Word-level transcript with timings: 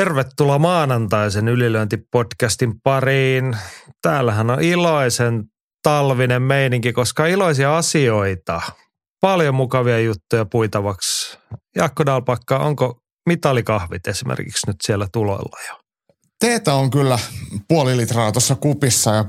Tervetuloa 0.00 0.58
maanantaisen 0.58 1.48
ylilöintipodcastin 1.48 2.80
pariin. 2.84 3.56
Täällähän 4.02 4.50
on 4.50 4.62
iloisen 4.62 5.44
talvinen 5.82 6.42
meininki, 6.42 6.92
koska 6.92 7.26
iloisia 7.26 7.76
asioita. 7.76 8.60
Paljon 9.20 9.54
mukavia 9.54 9.98
juttuja 10.00 10.44
puitavaksi. 10.44 11.38
Jaakko 11.76 12.06
Dalpakka, 12.06 12.58
onko 12.58 13.00
mitalikahvit 13.28 14.06
esimerkiksi 14.06 14.66
nyt 14.66 14.76
siellä 14.82 15.06
tuloilla 15.12 15.58
jo? 15.68 15.74
Teetä 16.40 16.74
on 16.74 16.90
kyllä 16.90 17.18
puoli 17.68 17.96
litraa 17.96 18.32
tuossa 18.32 18.54
kupissa 18.54 19.14
ja 19.14 19.24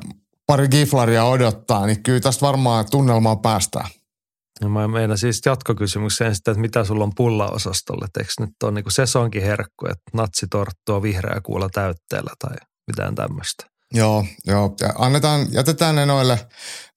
pari 0.48 0.68
giflaria 0.68 1.24
odottaa, 1.24 1.86
niin 1.86 2.04
kyllä 2.04 2.20
tästä 2.20 2.46
varmaan 2.46 2.86
tunnelmaan 2.92 3.40
päästään. 3.40 3.90
No 4.62 4.70
mä 4.70 4.88
meidän 4.88 5.18
siis 5.18 5.42
jatkokysymykseen 5.46 6.36
sitä, 6.36 6.52
että 6.52 6.62
mitä 6.62 6.84
sulla 6.84 7.04
on 7.04 7.16
pullaosastolle. 7.16 8.08
Eikö 8.20 8.32
nyt 8.40 8.50
ole 8.64 8.72
niin 8.72 8.86
sesonkin 8.90 9.44
herkku, 9.44 9.86
että 9.86 10.12
natsitorttua 10.14 11.02
vihreä 11.02 11.42
kuulla 11.44 11.70
täytteellä 11.70 12.32
tai 12.40 12.58
mitään 12.88 13.16
tämmöistä? 13.16 13.66
Joo, 13.94 14.26
joo. 14.48 14.76
Ja 14.82 14.90
annetaan, 14.98 15.48
jätetään 15.52 15.96
ne 15.96 16.06
noille 16.06 16.40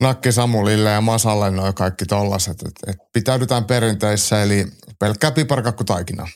Nakki 0.01 0.33
Samulille 0.33 0.91
ja 0.91 1.01
Masalle 1.01 1.51
noin 1.51 1.75
kaikki 1.75 2.07
tollaset. 2.07 2.63
Et, 2.63 2.75
et 2.87 2.97
pitäydytään 3.13 3.65
perinteissä, 3.65 4.43
eli 4.43 4.67
pelkkää 5.01 5.31
piparkakkutaikinaa. 5.31 6.29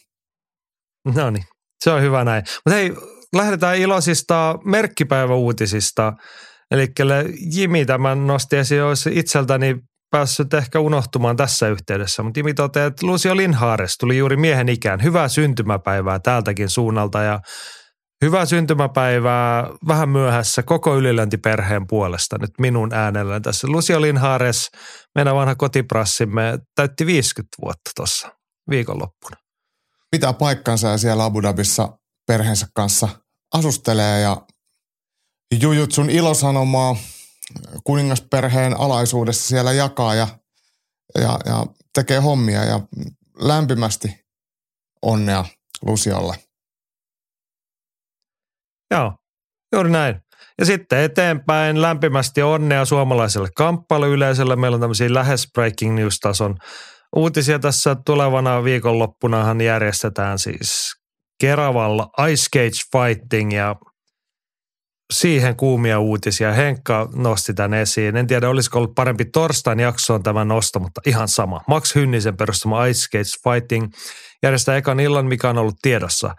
No 1.15 1.31
niin, 1.31 1.45
se 1.85 1.91
on 1.91 2.03
hyvä 2.03 2.25
näin. 2.25 2.45
Mutta 2.65 2.75
hei, 2.75 2.93
lähdetään 3.35 3.77
iloisista 3.77 4.59
merkkipäiväuutisista. 4.65 6.13
Eli 6.71 6.89
Jimi 7.53 7.87
tämän 7.87 8.27
nosti 8.27 8.57
esiin, 8.57 8.83
olisi 8.83 9.11
itseltäni 9.13 9.77
päässyt 10.11 10.55
ehkä 10.55 10.81
unohtumaan 10.81 11.37
tässä 11.37 11.69
yhteydessä, 11.69 12.23
mutta 12.23 12.39
Jimi 12.41 12.55
toteaa, 12.55 12.87
että 12.87 13.07
Lucio 13.07 13.37
Linhaares 13.37 13.97
tuli 13.99 14.19
juuri 14.19 14.37
miehen 14.37 14.69
ikään. 14.69 15.03
Hyvää 15.03 15.29
syntymäpäivää 15.29 16.19
täältäkin 16.19 16.69
suunnalta 16.69 17.23
ja 17.23 17.41
hyvää 18.25 18.47
syntymäpäivää 18.47 19.65
vähän 19.89 20.09
myöhässä 20.09 20.63
koko 20.63 20.97
ylilöntiperheen 20.97 21.87
puolesta 21.87 22.39
nyt 22.41 22.51
minun 22.61 22.95
äänelläni 22.95 23.41
tässä. 23.41 23.69
Lucio 23.69 24.01
Linhaares, 24.01 24.71
meidän 25.15 25.35
vanha 25.35 25.55
kotiprassimme, 25.55 26.59
täytti 26.75 27.07
50 27.07 27.57
vuotta 27.63 27.91
tuossa 27.97 28.29
viikonloppuna. 28.71 29.37
Pitää 30.11 30.33
paikkansa 30.33 30.89
ja 30.89 30.99
siellä 30.99 31.25
Abu 31.25 31.43
Dhabissa 31.43 31.99
perheensä 32.27 32.67
kanssa 32.75 33.09
asustelee 33.55 34.21
ja 34.21 34.43
Jujutsun 35.61 36.11
ilosanomaa 36.11 36.97
kuningasperheen 37.85 38.81
alaisuudessa 38.81 39.49
siellä 39.49 39.73
jakaa 39.73 40.15
ja, 40.15 40.29
ja, 41.15 41.39
ja 41.47 41.67
tekee 41.95 42.19
hommia 42.19 42.65
ja 42.65 42.81
lämpimästi 43.39 44.25
onnea 45.03 45.45
Lusiolle. 45.83 46.35
Joo, 48.91 49.13
juuri 49.73 49.91
näin. 49.91 50.21
Ja 50.59 50.67
sitten 50.67 51.01
eteenpäin 51.01 51.83
lämpimästi 51.83 52.43
onnea 52.43 52.85
suomalaiselle 52.85 53.49
kamppailuyleisölle. 53.57 54.57
Meillä 54.57 54.75
on 54.75 54.81
tämmöisiä 54.81 55.15
lähes 55.15 55.49
breaking 55.55 55.95
news-tason 55.95 56.59
uutisia 57.17 57.59
tässä 57.59 57.97
tulevana 58.07 58.65
viikonloppunahan 58.65 59.61
järjestetään 59.61 60.39
siis 60.39 60.95
Keravalla 61.41 62.11
Ice 62.31 62.47
Cage 62.57 62.81
Fighting 62.93 63.55
ja 63.55 63.77
siihen 65.13 65.57
kuumia 65.57 66.01
uutisia. 66.01 66.53
Henkka 66.53 67.09
nosti 67.15 67.55
tämän 67.55 67.75
esiin. 67.75 68.17
En 68.17 68.27
tiedä, 68.27 68.49
olisiko 68.49 68.79
ollut 68.79 68.95
parempi 68.95 69.25
torstain 69.25 69.81
jaksoon 69.81 70.23
tämä 70.23 70.45
nosto, 70.45 70.81
mutta 70.81 71.01
ihan 71.07 71.29
sama. 71.29 71.61
Max 71.69 71.95
Hynnisen 71.95 72.37
perustama 72.37 72.87
Ice 72.87 73.01
Skates 73.01 73.41
Fighting 73.45 73.93
järjestää 74.43 74.77
ekan 74.77 75.01
illan, 75.01 75.27
mikä 75.27 75.51
on 75.51 75.59
ollut 75.59 75.77
tiedossa. 75.83 76.35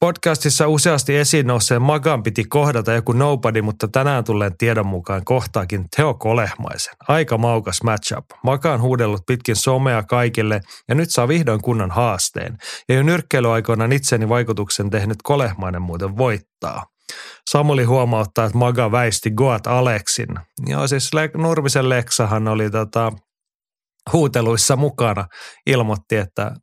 Podcastissa 0.00 0.68
useasti 0.68 1.16
esiin 1.16 1.46
nousseen 1.46 1.82
Magan 1.82 2.22
piti 2.22 2.44
kohdata 2.44 2.92
joku 2.92 3.12
nobody, 3.12 3.62
mutta 3.62 3.88
tänään 3.88 4.24
tulleen 4.24 4.56
tiedon 4.58 4.86
mukaan 4.86 5.24
kohtaakin 5.24 5.84
Teo 5.96 6.14
Kolehmaisen. 6.14 6.94
Aika 7.08 7.38
maukas 7.38 7.82
matchup. 7.82 8.24
Maga 8.44 8.72
on 8.72 8.80
huudellut 8.80 9.22
pitkin 9.26 9.56
somea 9.56 10.02
kaikille 10.02 10.60
ja 10.88 10.94
nyt 10.94 11.10
saa 11.10 11.28
vihdoin 11.28 11.62
kunnon 11.62 11.90
haasteen. 11.90 12.56
Ja 12.88 12.94
jo 12.94 13.02
nyrkkeilyaikoinaan 13.02 13.92
itseni 13.92 14.28
vaikutuksen 14.28 14.90
tehnyt 14.90 15.18
Kolehmainen 15.22 15.82
muuten 15.82 16.16
voittaa. 16.16 16.86
Samuli 17.50 17.84
huomauttaa, 17.84 18.44
että 18.44 18.58
Maga 18.58 18.92
väisti 18.92 19.30
Goat 19.30 19.66
Aleksin. 19.66 20.28
Joo, 20.66 20.88
siis 20.88 21.10
Nurmisen 21.36 21.88
Leksahan 21.88 22.48
oli 22.48 22.70
tota, 22.70 23.12
huuteluissa 24.12 24.76
mukana. 24.76 25.26
Ilmoitti, 25.66 26.16
että 26.16 26.54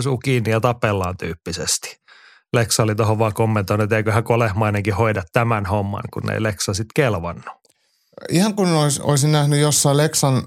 suu 0.00 0.18
kiinni 0.18 0.50
ja 0.50 0.60
tapellaan 0.60 1.16
tyyppisesti. 1.16 1.96
Leksa 2.52 2.82
oli 2.82 2.94
tuohon 2.94 3.18
vaan 3.18 3.34
kommentoinut, 3.34 3.84
että 3.84 3.96
eiköhän 3.96 4.24
Kolehmainenkin 4.24 4.94
hoida 4.94 5.22
tämän 5.32 5.66
homman, 5.66 6.02
kun 6.12 6.30
ei 6.30 6.42
Leksa 6.42 6.74
sitten 6.74 6.94
kelvannut. 6.94 7.46
Ihan 8.28 8.54
kun 8.54 8.68
olisi, 8.68 9.00
olisin 9.02 9.32
nähnyt 9.32 9.60
jossain 9.60 9.96
Leksan 9.96 10.42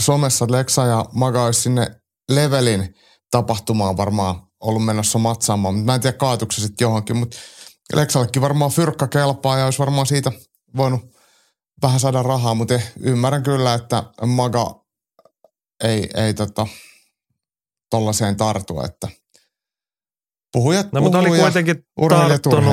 somessa, 0.00 0.44
että 0.44 0.56
Leksa 0.56 0.86
ja 0.86 1.04
Maga 1.12 1.44
olisi 1.44 1.60
sinne 1.60 1.86
levelin 2.30 2.94
tapahtumaan 3.30 3.96
varmaan 3.96 4.34
ollut 4.60 4.84
menossa 4.84 5.18
matsaamaan. 5.18 5.74
Mä 5.74 5.94
en 5.94 6.00
tiedä 6.00 6.16
kaatuko 6.16 6.52
sitten 6.52 6.84
johonkin, 6.84 7.16
mutta 7.16 7.36
Leksallekin 7.94 8.42
varmaan 8.42 8.70
fyrkka 8.70 9.08
kelpaa 9.08 9.58
ja 9.58 9.64
olisi 9.64 9.78
varmaan 9.78 10.06
siitä 10.06 10.32
voinut 10.76 11.00
vähän 11.82 12.00
saada 12.00 12.22
rahaa, 12.22 12.54
mutta 12.54 12.80
ymmärrän 13.00 13.42
kyllä, 13.42 13.74
että 13.74 14.04
Maga 14.26 14.84
ei, 15.84 16.10
ei 16.14 16.34
tota, 16.34 16.66
tollaiseen 17.90 18.36
tartu, 18.36 18.80
että 18.80 19.08
puhujat 20.52 20.92
no, 20.92 21.00
mutta 21.00 21.18
oli 21.18 21.28
kuitenkin 21.28 21.86
tarttunut, 22.08 22.64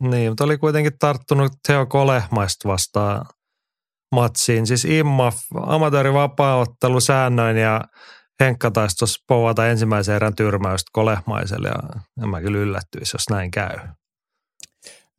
Niin, 0.00 0.30
mutta 0.30 0.44
oli 0.44 0.58
kuitenkin 0.58 0.98
tarttunut 0.98 1.52
Teo 1.66 1.86
Kolehmaista 1.86 2.68
vastaan 2.68 3.26
matsiin. 4.12 4.66
Siis 4.66 4.84
Imma 4.84 5.32
amatöörivapaaottelu 5.66 7.00
säännöin 7.00 7.56
ja 7.56 7.80
Henkka 8.40 8.70
taisi 8.70 8.96
tuossa 8.96 9.24
povata 9.28 9.68
ensimmäisen 9.68 10.16
erän 10.16 10.34
tyrmäystä 10.34 10.90
Kolehmaiselle 10.92 11.68
ja 11.68 12.00
en 12.22 12.28
mä 12.28 12.40
kyllä 12.40 12.58
yllättyisi, 12.58 13.14
jos 13.14 13.30
näin 13.30 13.50
käy. 13.50 13.76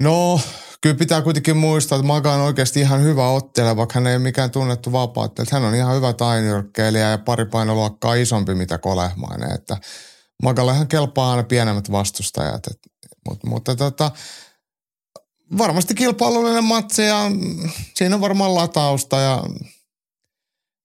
No, 0.04 0.40
kyllä 0.82 0.96
pitää 0.96 1.22
kuitenkin 1.22 1.58
muistaa, 1.58 1.96
että 1.96 2.08
Maga 2.08 2.34
on 2.34 2.42
oikeasti 2.42 2.80
ihan 2.80 3.04
hyvä 3.04 3.30
ottelija, 3.30 3.76
vaikka 3.76 3.94
hän 3.94 4.08
ei 4.08 4.16
ole 4.16 4.24
mikään 4.24 4.52
tunnettu 4.52 4.92
vapaattelija. 4.92 5.50
Hän 5.52 5.64
on 5.64 5.76
ihan 5.76 5.96
hyvä 5.96 6.14
tainyrkkeilijä 6.14 7.10
ja 7.10 7.18
pari 7.18 7.46
painoluokkaa 7.46 8.16
isompi 8.16 8.56
mitä 8.56 8.78
Kolehmainen. 8.78 9.52
Että 9.52 9.78
Magallehan 10.44 10.88
kelpaa 10.88 11.32
aina 11.32 11.44
pienemmät 11.44 11.92
vastustajat. 11.92 12.68
Et, 12.68 12.80
mutta, 13.30 13.48
mutta 13.48 13.76
tota, 13.76 14.12
varmasti 15.58 15.96
kilpailullinen 15.96 16.64
matsi 16.64 17.04
ja 17.04 17.32
siinä 17.96 18.16
on 18.16 18.22
varmaan 18.22 18.56
latausta 18.56 19.20
ja 19.20 19.44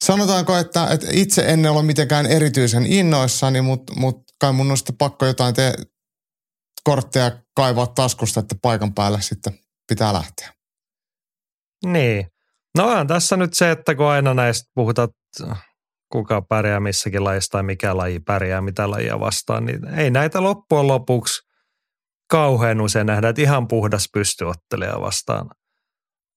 sanotaanko, 0.04 0.56
että, 0.56 0.86
että 0.86 1.06
itse 1.10 1.42
en 1.42 1.66
ole 1.66 1.82
mitenkään 1.82 2.26
erityisen 2.26 2.86
innoissani, 2.86 3.60
mutta, 3.60 3.92
mutta 3.96 4.34
kai 4.38 4.52
mun 4.52 4.70
on 4.70 4.76
sitten 4.76 4.96
pakko 4.96 5.26
jotain 5.26 5.54
te, 5.54 5.74
kortteja 6.84 7.30
kaivaa 7.56 7.86
taskusta, 7.86 8.40
että 8.40 8.54
paikan 8.62 8.94
päälle 8.94 9.22
sitten 9.22 9.58
pitää 9.88 10.12
lähteä. 10.12 10.52
Niin. 11.86 12.26
No 12.78 12.86
on 12.86 13.06
tässä 13.06 13.36
nyt 13.36 13.54
se, 13.54 13.70
että 13.70 13.94
kun 13.94 14.06
aina 14.06 14.34
näistä 14.34 14.70
puhutaan, 14.74 15.08
kuka 16.12 16.42
pärjää 16.42 16.80
missäkin 16.80 17.24
lajissa 17.24 17.52
tai 17.52 17.62
mikä 17.62 17.96
laji 17.96 18.20
pärjää 18.20 18.60
mitä 18.60 18.90
lajia 18.90 19.20
vastaan, 19.20 19.64
niin 19.64 19.88
ei 19.98 20.10
näitä 20.10 20.42
loppujen 20.42 20.86
lopuksi 20.86 21.42
kauhean 22.30 22.80
usein 22.80 23.06
nähdä, 23.06 23.28
että 23.28 23.42
ihan 23.42 23.68
puhdas 23.68 24.08
pystyottelija 24.12 25.00
vastaan 25.00 25.50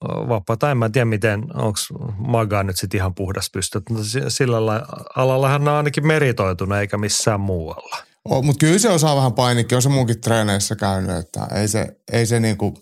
vapaata. 0.03 0.71
En 0.71 0.77
mä 0.77 0.89
tiedä, 0.89 1.05
miten, 1.05 1.43
onko 1.53 1.79
Maga 2.17 2.63
nyt 2.63 2.77
sitten 2.77 2.97
ihan 2.97 3.15
puhdas 3.15 3.49
pysty. 3.53 3.81
Sillä 4.27 4.57
alallahan 5.15 5.67
on 5.67 5.73
ainakin 5.73 6.07
meritoitunut 6.07 6.77
eikä 6.77 6.97
missään 6.97 7.39
muualla. 7.39 7.97
Oh, 8.29 8.43
mutta 8.43 8.65
kyllä 8.65 8.79
se 8.79 8.89
osaa 8.89 9.15
vähän 9.15 9.33
painikin, 9.33 9.75
on 9.75 9.81
se 9.81 9.89
munkin 9.89 10.21
treeneissä 10.21 10.75
käynyt, 10.75 11.17
että 11.17 11.47
ei 11.55 11.67
se, 11.67 11.87
ei 12.11 12.25
se 12.25 12.39
niinku 12.39 12.73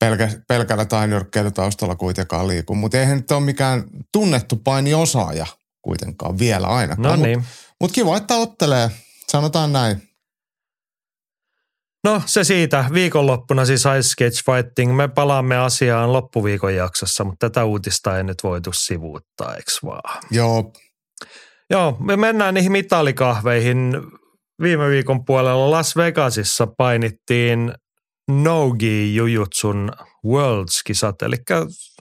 pelkä, 0.00 0.28
pelkällä 0.48 0.84
tai 0.84 1.08
taustalla 1.54 1.96
kuitenkaan 1.96 2.48
liiku. 2.48 2.74
Mutta 2.74 2.98
eihän 2.98 3.16
nyt 3.16 3.30
ole 3.30 3.40
mikään 3.40 3.84
tunnettu 4.12 4.56
painiosaaja 4.56 5.46
kuitenkaan 5.82 6.38
vielä 6.38 6.66
ainakaan. 6.66 7.20
No 7.20 7.26
niin. 7.26 7.38
Mutta 7.38 7.74
mut 7.80 7.92
kiva, 7.92 8.16
että 8.16 8.34
ottelee, 8.34 8.90
sanotaan 9.28 9.72
näin. 9.72 10.08
No 12.04 12.22
se 12.26 12.44
siitä. 12.44 12.84
Viikonloppuna 12.92 13.64
siis 13.64 13.84
Ice 13.98 14.08
Sketch 14.08 14.44
Fighting. 14.44 14.96
Me 14.96 15.08
palaamme 15.08 15.56
asiaan 15.56 16.12
loppuviikon 16.12 16.74
jaksossa, 16.74 17.24
mutta 17.24 17.50
tätä 17.50 17.64
uutista 17.64 18.16
ei 18.16 18.24
nyt 18.24 18.42
voitu 18.42 18.70
sivuuttaa, 18.72 19.54
eikö 19.54 19.70
vaan? 19.82 20.22
Joo, 20.30 20.72
Joo, 21.70 21.96
me 22.00 22.16
mennään 22.16 22.54
niihin 22.54 22.72
mitalikahveihin. 22.72 23.94
Viime 24.62 24.88
viikon 24.88 25.24
puolella 25.24 25.70
Las 25.70 25.96
Vegasissa 25.96 26.66
painittiin 26.78 27.74
Nogi 28.30 29.14
Jujutsun 29.14 29.92
Worlds-kisat, 30.26 31.22
eli 31.22 31.36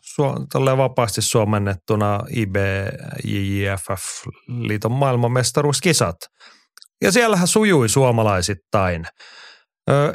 su- 0.06 0.77
vapaasti 0.77 1.21
suomennettuna 1.21 2.19
IBJJFF-liiton 2.36 4.92
maailmanmestaruuskisat. 4.92 6.15
Ja 7.03 7.12
siellähän 7.12 7.48
sujui 7.48 7.89
suomalaisittain. 7.89 9.06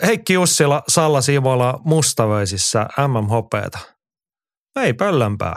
Heikki 0.07 0.33
Jussila, 0.33 0.83
Salla 0.89 1.21
Simola 1.21 1.81
Mustavöisissä 1.85 2.87
MM-hopeeta. 3.09 3.79
Ei 4.77 4.95
pöllönpää. 4.95 5.57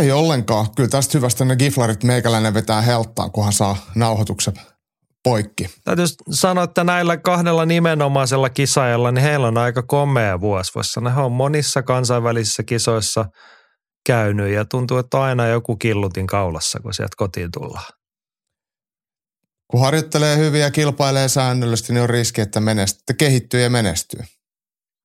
ei 0.00 0.12
ollenkaan. 0.12 0.66
Kyllä 0.76 0.88
tästä 0.88 1.18
hyvästä 1.18 1.44
ne 1.44 1.56
giflarit 1.56 2.04
meikäläinen 2.04 2.54
vetää 2.54 2.80
helttaan, 2.80 3.32
kunhan 3.32 3.52
saa 3.52 3.76
nauhoituksen 3.94 4.54
poikki. 5.24 5.70
Täytyy 5.84 6.06
sanoa, 6.30 6.64
että 6.64 6.84
näillä 6.84 7.16
kahdella 7.16 7.66
nimenomaisella 7.66 8.50
kisajalla, 8.50 9.12
niin 9.12 9.22
heillä 9.22 9.46
on 9.46 9.58
aika 9.58 9.82
komea 9.82 10.40
vuosi. 10.40 10.72
Voisi 10.74 10.92
sanoa, 10.92 11.12
he 11.12 11.20
on 11.20 11.32
monissa 11.32 11.82
kansainvälisissä 11.82 12.62
kisoissa 12.62 13.24
käynyt 14.06 14.52
ja 14.52 14.64
tuntuu, 14.64 14.98
että 14.98 15.16
on 15.16 15.22
aina 15.22 15.46
joku 15.46 15.76
killutin 15.76 16.26
kaulassa, 16.26 16.80
kun 16.80 16.94
sieltä 16.94 17.14
kotiin 17.16 17.50
tullaan. 17.50 17.92
Kun 19.70 19.80
harjoittelee 19.80 20.36
hyvin 20.36 20.60
ja 20.60 20.70
kilpailee 20.70 21.28
säännöllisesti, 21.28 21.92
niin 21.92 22.02
on 22.02 22.10
riski, 22.10 22.40
että, 22.40 22.60
menestyy, 22.60 23.00
että 23.00 23.14
kehittyy 23.14 23.60
ja 23.60 23.70
menestyy. 23.70 24.20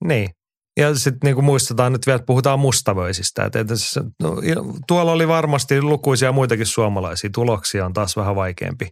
Niin. 0.03 0.29
Ja 0.77 0.95
sitten 0.95 1.19
niin 1.23 1.35
kuin 1.35 1.45
muistetaan 1.45 1.91
nyt 1.91 2.07
vielä, 2.07 2.15
että 2.15 2.25
puhutaan 2.25 2.59
mustavöisistä. 2.59 3.45
Että, 3.45 3.59
että 3.59 3.75
se- 3.75 4.01
no, 4.23 4.35
tuolla 4.87 5.11
oli 5.11 5.27
varmasti 5.27 5.81
lukuisia 5.81 6.31
muitakin 6.31 6.65
suomalaisia. 6.65 7.29
Tuloksia 7.33 7.85
on 7.85 7.93
taas 7.93 8.17
vähän 8.17 8.35
vaikeampi 8.35 8.89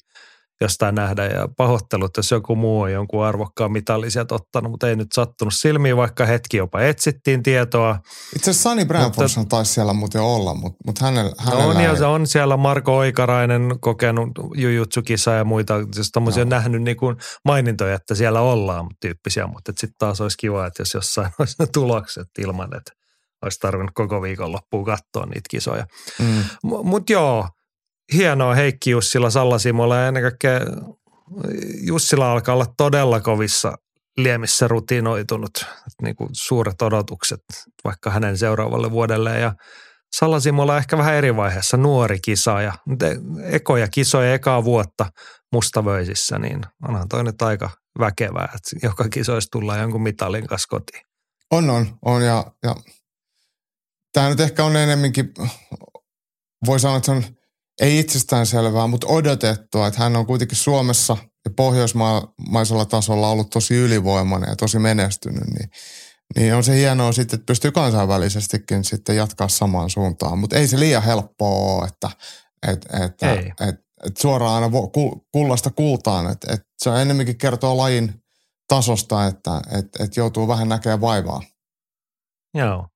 jostain 0.62 0.96
nähdä. 0.96 1.26
Ja 1.26 1.48
pahoittelut, 1.58 2.18
jos 2.18 2.32
joku 2.32 2.56
muu 2.56 2.82
on 2.82 2.92
jonkun 2.92 3.26
arvokkaan 3.26 3.72
mitalin 3.72 4.12
sieltä 4.12 4.36
ottanut, 4.36 4.72
mutta 4.72 4.90
ei 4.90 4.96
nyt 4.96 5.12
sattunut 5.14 5.54
silmiin, 5.54 5.98
vaikka 5.98 6.26
hetki 6.26 6.58
jopa 6.58 6.82
etsittiin 6.82 7.44
tietoa. 7.44 8.00
Itse 8.36 8.52
asiassa 8.52 8.70
Sunny 8.70 8.86
Branfors 8.86 9.38
on 9.38 9.48
taisi 9.48 9.74
siellä 9.74 9.94
muuten 9.94 10.22
olla, 10.22 10.54
mutta, 10.54 10.78
mutta 10.86 11.06
hänellä, 11.06 11.32
No 11.32 11.52
hänellä 11.52 11.66
on, 11.66 11.84
ja 11.84 11.92
ei. 11.92 11.98
se 11.98 12.06
on 12.06 12.28
siellä 12.28 12.58
Marko 12.58 12.98
Oikarainen 12.98 13.76
kokenut 13.80 14.30
jujutsukisa 14.56 15.32
ja 15.32 15.44
muita, 15.46 15.74
siis 15.94 16.10
tommosia 16.12 16.42
Joo. 16.42 16.50
nähnyt 16.50 16.82
niin 16.82 16.98
kuin 16.98 17.16
mainintoja, 17.46 17.96
että 17.96 18.16
siellä 18.16 18.42
ollaan 18.42 18.88
tyyppisiä, 19.02 19.48
mutta 19.48 19.72
sitten 19.72 19.96
taas 20.00 20.22
olisi 20.22 20.38
kiva, 20.38 20.66
että 20.68 20.82
jos 20.82 20.94
jossain 20.94 21.32
olisi 21.40 21.56
ne 21.60 21.66
tulokset 21.74 22.28
ilman, 22.40 22.78
että 22.78 22.92
olisi 23.44 23.60
tarvinnut 23.60 23.92
koko 23.94 24.22
viikon 24.22 24.52
loppuun 24.52 24.86
katsoa 24.86 25.26
niitä 25.26 25.48
kisoja. 25.50 25.86
Mm. 26.20 26.44
Mutta 26.64 27.14
joo, 27.14 27.48
hienoa 28.14 28.56
Heikki 28.56 28.92
Jussila, 28.92 29.30
Salla 29.30 29.60
Simola 29.60 29.98
ja 29.98 30.08
ennen 30.08 30.24
kaikkea 30.24 30.60
Jussila 31.82 32.32
alkaa 32.32 32.56
olla 32.56 32.74
todella 32.78 33.20
kovissa 33.20 33.78
liemissä 34.18 34.68
rutinoitunut, 34.68 35.66
niin 36.02 36.16
kuin 36.16 36.30
suuret 36.34 36.82
odotukset 36.82 37.44
vaikka 37.84 38.10
hänen 38.10 38.38
seuraavalle 38.38 38.92
vuodelle 38.92 39.40
ja 39.40 39.54
Salla 40.16 40.40
Simola 40.40 40.78
ehkä 40.78 40.98
vähän 40.98 41.16
eri 41.16 41.36
vaiheessa, 41.36 41.78
nuori 41.78 42.20
kisaaja, 42.20 42.74
Mutta 42.86 43.06
ekoja 43.44 43.88
kisoja, 43.88 44.34
ekaa 44.34 44.64
vuotta 44.64 45.06
mustavöisissä, 45.52 46.40
niin 46.40 46.62
onhan 46.88 47.10
toi 47.10 47.24
nyt 47.24 47.42
aika 47.42 47.70
väkevää, 48.00 48.50
että 48.56 48.88
joka 48.88 49.10
kisoissa 49.10 49.52
tullaan 49.52 49.80
jonkun 49.80 50.02
mitalin 50.02 50.48
kanssa 50.48 50.68
kotiin. 50.70 51.02
On, 51.52 51.70
on, 51.70 51.98
on 52.06 52.22
ja, 52.22 52.46
ja 52.64 52.76
tämä 54.14 54.30
nyt 54.30 54.40
ehkä 54.40 54.66
on 54.66 54.76
enemmänkin, 54.76 55.34
voi 56.66 56.80
sanoa, 56.80 56.98
että 56.98 57.06
se 57.06 57.12
on 57.12 57.24
ei 57.82 58.00
itsestään 58.00 58.46
selvää, 58.46 58.88
mutta 58.88 59.08
odotettua, 59.08 59.88
että 59.88 60.00
hän 60.00 60.16
on 60.16 60.26
kuitenkin 60.26 60.58
Suomessa 60.58 61.18
ja 61.46 61.52
pohjoismaisella 61.56 62.86
tasolla 62.86 63.30
ollut 63.30 63.50
tosi 63.50 63.76
ylivoimainen 63.76 64.50
ja 64.50 64.56
tosi 64.56 64.80
menestynyt, 64.80 65.48
niin, 65.48 65.70
niin 66.36 66.56
on 66.56 66.64
se 66.64 66.76
hienoa 66.76 67.12
sitten, 67.12 67.38
että 67.38 67.46
pystyy 67.46 67.72
kansainvälisestikin 67.72 68.84
sitten 68.84 69.16
jatkaa 69.16 69.48
samaan 69.48 69.90
suuntaan, 69.90 70.40
mutta 70.40 70.56
ei 70.56 70.68
se 70.68 70.80
liian 70.80 71.04
helppoa 71.04 71.76
ole, 71.76 71.88
että, 71.88 72.10
että, 72.68 73.06
että, 73.06 73.34
että, 73.34 73.84
että 74.06 74.22
suoraan 74.22 74.64
aina 74.64 74.78
kullasta 75.32 75.72
kultaan, 75.72 76.32
että, 76.32 76.54
että 76.54 76.68
se 76.78 77.02
enemmänkin 77.02 77.38
kertoo 77.38 77.78
lajin 77.78 78.14
tasosta, 78.68 79.26
että, 79.26 79.62
että, 79.72 80.04
että 80.04 80.20
joutuu 80.20 80.48
vähän 80.48 80.70
näkemään 80.70 81.02
vaivaa. 81.02 81.42
Joo. 82.54 82.88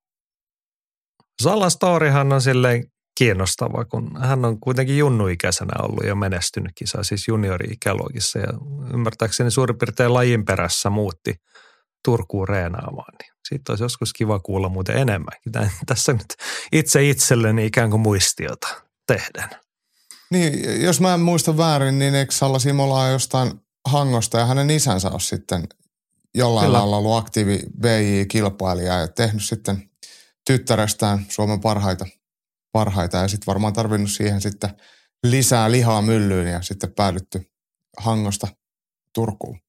Salla 1.44 1.70
Storyhan 1.70 2.34
on 2.34 2.42
silleen 2.42 2.84
kiinnostava, 3.20 3.86
kun 3.86 4.12
hän 4.20 4.46
on 4.46 4.60
kuitenkin 4.60 4.98
junnuikäisenä 4.98 5.74
ollut 5.84 6.04
jo 6.08 6.16
menestynyt 6.16 6.72
kisa, 6.76 7.04
siis 7.04 7.28
juniori-ikäluokissa 7.28 8.40
ja 8.40 8.48
ymmärtääkseni 8.94 9.52
suurin 9.52 9.78
piirtein 9.78 10.14
lajin 10.14 10.46
perässä 10.46 10.90
muutti 10.90 11.36
Turkuun 12.06 12.48
reenaamaan. 12.48 13.14
Niin 13.22 13.34
siitä 13.48 13.72
olisi 13.72 13.84
joskus 13.84 14.14
kiva 14.14 14.40
kuulla 14.40 14.70
muuten 14.70 14.98
enemmänkin. 14.98 15.52
Tän- 15.58 15.72
Tässä 15.86 16.14
nyt 16.14 16.36
itse 16.72 17.10
itselleni 17.10 17.66
ikään 17.66 17.90
kuin 17.90 18.02
muistiota 18.02 18.68
tehden. 19.08 19.50
Niin, 20.32 20.82
jos 20.84 21.02
mä 21.02 21.14
en 21.14 21.20
muista 21.20 21.58
väärin, 21.58 22.00
niin 22.00 22.16
eikö 22.16 22.32
Salla 22.32 22.60
Simola 22.60 23.04
ole 23.04 23.12
jostain 23.12 23.52
Hangosta 23.86 24.40
ja 24.40 24.46
hänen 24.46 24.70
isänsä 24.70 25.10
on 25.10 25.22
sitten 25.22 25.68
jollain 26.36 26.66
Kyllä. 26.66 26.80
lailla 26.80 26.98
ollut 26.98 27.18
aktiivi 27.18 27.60
BJ-kilpailija 27.82 29.00
ja 29.00 29.08
tehnyt 29.08 29.44
sitten 29.44 29.90
tyttärestään 30.46 31.26
Suomen 31.30 31.60
parhaita, 31.60 32.06
parhaita 32.72 33.18
ja 33.18 33.28
sitten 33.28 33.48
varmaan 33.48 33.74
tarvinnut 33.74 34.12
siihen 34.12 34.42
sitten 34.42 34.70
lisää 35.24 35.72
lihaa 35.72 36.02
myllyyn 36.02 36.48
ja 36.48 36.62
sitten 36.62 36.94
päädytty 36.96 37.42
Hangosta 37.98 38.48
Turkuun. 39.14 39.60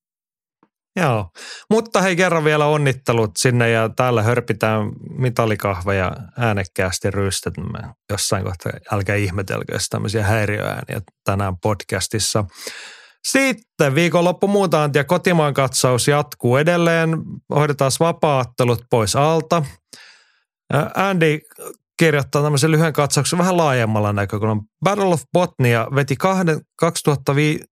Joo, 0.97 1.31
mutta 1.71 2.01
hei 2.01 2.17
kerran 2.17 2.45
vielä 2.45 2.67
onnittelut 2.67 3.31
sinne 3.39 3.71
ja 3.71 3.89
täällä 3.97 4.23
hörpitään 4.23 4.93
mitalikahveja 5.19 6.13
äänekkäästi 6.39 7.11
ryystetmme 7.11 7.79
jossain 8.11 8.45
kohtaa. 8.45 8.73
Älkää 8.93 9.17
ihmetelkö, 9.17 9.73
jos 9.73 9.89
tämmöisiä 9.89 10.25
häiriöääniä 10.25 11.01
tänään 11.25 11.59
podcastissa. 11.63 12.45
Sitten 13.25 13.95
viikonloppu 13.95 14.49
muuta 14.49 14.83
antia 14.83 15.05
kotimaan 15.05 15.55
katsaus 15.55 16.09
jatkuu 16.09 16.57
edelleen. 16.57 17.11
Hoidetaan 17.55 17.93
vapaattelut 18.01 18.85
pois 18.91 19.17
alta. 19.17 19.63
Andy 20.95 21.39
kirjoittaa 22.01 22.43
tämmöisen 22.43 22.71
lyhyen 22.71 22.93
katsauksen 22.93 23.39
vähän 23.39 23.57
laajemmalla 23.57 24.13
näkökulmalla. 24.13 24.63
Battle 24.85 25.05
of 25.05 25.23
Botnia 25.33 25.89
veti 25.95 26.17
kahden, 26.17 26.61
2005, 26.77 27.65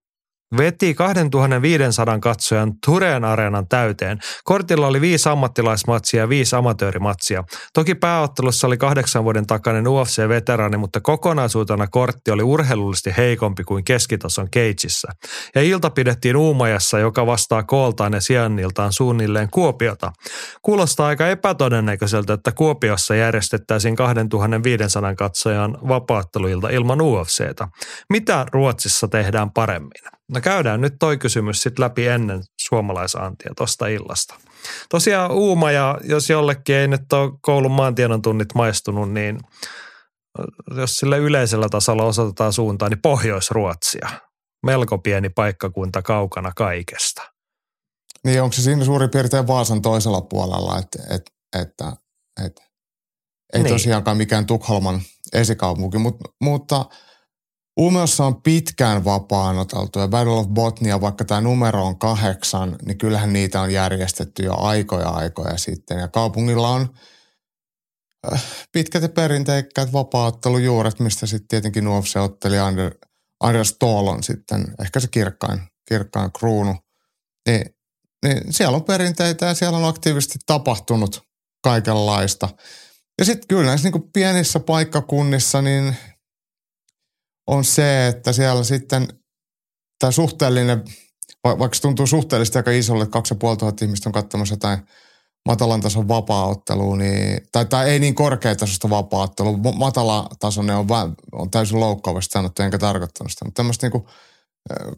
veti 0.57 0.93
2500 0.93 2.19
katsojan 2.19 2.73
Tureen 2.85 3.25
areenan 3.25 3.67
täyteen. 3.67 4.19
Kortilla 4.43 4.87
oli 4.87 5.01
viisi 5.01 5.29
ammattilaismatsia 5.29 6.19
ja 6.19 6.29
viisi 6.29 6.55
amatöörimatsia. 6.55 7.43
Toki 7.73 7.95
pääottelussa 7.95 8.67
oli 8.67 8.77
kahdeksan 8.77 9.23
vuoden 9.23 9.47
takainen 9.47 9.87
UFC-veteraani, 9.87 10.77
mutta 10.77 11.01
kokonaisuutena 11.01 11.87
kortti 11.87 12.31
oli 12.31 12.43
urheilullisesti 12.43 13.13
heikompi 13.17 13.63
kuin 13.63 13.83
keskitason 13.83 14.49
Cageissa. 14.49 15.11
Ja 15.55 15.61
ilta 15.61 15.89
pidettiin 15.89 16.35
Uumajassa, 16.35 16.99
joka 16.99 17.25
vastaa 17.25 17.63
kooltaan 17.63 18.13
ja 18.13 18.21
sijainniltaan 18.21 18.93
suunnilleen 18.93 19.49
Kuopiota. 19.51 20.11
Kuulostaa 20.61 21.07
aika 21.07 21.27
epätodennäköiseltä, 21.27 22.33
että 22.33 22.51
Kuopiossa 22.51 23.15
järjestettäisiin 23.15 23.95
2500 23.95 25.15
katsojan 25.15 25.77
vapaatteluilta 25.87 26.69
ilman 26.69 27.01
UFCtä. 27.01 27.67
Mitä 28.09 28.45
Ruotsissa 28.51 29.07
tehdään 29.07 29.51
paremmin? 29.51 30.18
No 30.29 30.41
käydään 30.41 30.81
nyt 30.81 30.93
toi 30.99 31.17
kysymys 31.17 31.61
sitten 31.61 31.83
läpi 31.83 32.07
ennen 32.07 32.43
suomalaisantia 32.61 33.51
tuosta 33.57 33.87
illasta. 33.87 34.35
Tosiaan 34.89 35.31
Uuma 35.31 35.71
ja 35.71 35.97
jos 36.03 36.29
jollekin 36.29 36.75
ei 36.75 36.87
nyt 36.87 37.13
ole 37.13 37.31
koulun 37.41 37.71
maantiedon 37.71 38.21
tunnit 38.21 38.47
maistunut, 38.55 39.11
niin 39.11 39.39
jos 40.75 40.97
sille 40.97 41.17
yleisellä 41.17 41.69
tasolla 41.69 42.03
osoitetaan 42.03 42.53
suuntaan, 42.53 42.91
niin 42.91 43.01
Pohjois-Ruotsia. 43.01 44.09
Melko 44.65 44.97
pieni 44.97 45.29
paikkakunta 45.29 46.01
kaukana 46.01 46.51
kaikesta. 46.55 47.21
Niin 48.23 48.41
onko 48.41 48.53
se 48.53 48.61
siinä 48.61 48.85
suurin 48.85 49.09
piirtein 49.09 49.47
Vaasan 49.47 49.81
toisella 49.81 50.21
puolella, 50.21 50.79
että, 50.79 51.15
että, 51.15 51.31
että, 51.61 51.93
että 52.45 52.61
ei 53.53 53.63
niin. 53.63 53.73
tosiaankaan 53.73 54.17
mikään 54.17 54.45
Tukholman 54.45 55.01
esikaupunki, 55.33 55.97
mutta, 55.97 56.29
mutta 56.41 56.85
Umeossa 57.79 58.25
on 58.25 58.41
pitkään 58.41 59.05
vapaanoteltu 59.05 59.99
ja 59.99 60.07
Battle 60.07 60.33
of 60.33 60.47
Botnia, 60.47 61.01
vaikka 61.01 61.25
tämä 61.25 61.41
numero 61.41 61.85
on 61.85 61.99
kahdeksan, 61.99 62.75
niin 62.85 62.97
kyllähän 62.97 63.33
niitä 63.33 63.61
on 63.61 63.73
järjestetty 63.73 64.43
jo 64.43 64.55
aikoja 64.57 65.09
aikoja 65.09 65.57
sitten. 65.57 65.99
Ja 65.99 66.07
kaupungilla 66.07 66.69
on 66.69 66.89
äh, 68.33 68.43
pitkät 68.71 69.03
ja 69.03 69.09
perinteikkäät 69.09 69.93
vapaattelujuuret, 69.93 70.99
mistä 70.99 71.25
sitten 71.25 71.47
tietenkin 71.47 71.87
UFC-ottelija 71.87 72.65
Ander, 72.65 72.95
Anders 73.39 73.69
Ståhl 73.69 74.07
on 74.07 74.23
sitten 74.23 74.65
ehkä 74.81 74.99
se 74.99 75.07
kirkkain, 75.07 75.59
kirkkain 75.87 76.31
kruunu. 76.31 76.75
Niin 77.47 77.65
niin 78.25 78.53
siellä 78.53 78.75
on 78.75 78.83
perinteitä 78.83 79.45
ja 79.45 79.53
siellä 79.53 79.77
on 79.77 79.85
aktiivisesti 79.85 80.39
tapahtunut 80.45 81.23
kaikenlaista. 81.63 82.49
Ja 83.19 83.25
sitten 83.25 83.47
kyllä 83.47 83.65
näissä 83.65 83.89
niin 83.89 84.11
pienissä 84.13 84.59
paikkakunnissa 84.59 85.61
niin 85.61 85.95
on 87.49 87.65
se, 87.65 88.07
että 88.07 88.33
siellä 88.33 88.63
sitten 88.63 89.07
tämä 89.99 90.11
suhteellinen, 90.11 90.83
vaikka 91.43 91.75
se 91.75 91.81
tuntuu 91.81 92.07
suhteellisesti 92.07 92.57
aika 92.57 92.71
isolle, 92.71 93.03
että 93.03 93.13
2500 93.13 93.85
ihmistä 93.85 94.09
on 94.09 94.13
katsomassa 94.13 94.53
jotain 94.53 94.79
matalan 95.45 95.81
tason 95.81 96.07
vapaaottelua, 96.07 96.95
niin, 96.97 97.41
tai, 97.51 97.65
tai 97.65 97.89
ei 97.89 97.99
niin 97.99 98.15
korkeatasosta 98.15 98.87
matala 99.75 100.29
tasoinen 100.39 100.75
on, 100.75 100.87
on 101.31 101.51
täysin 101.51 101.79
loukkaavasti 101.79 102.31
sanottu, 102.31 102.61
enkä 102.61 102.77
tarkoittanut 102.77 103.31
sitä, 103.31 103.45
mutta 103.45 103.59
tämmöistä 103.59 103.85
niin 103.85 103.91
kuin, 103.91 104.03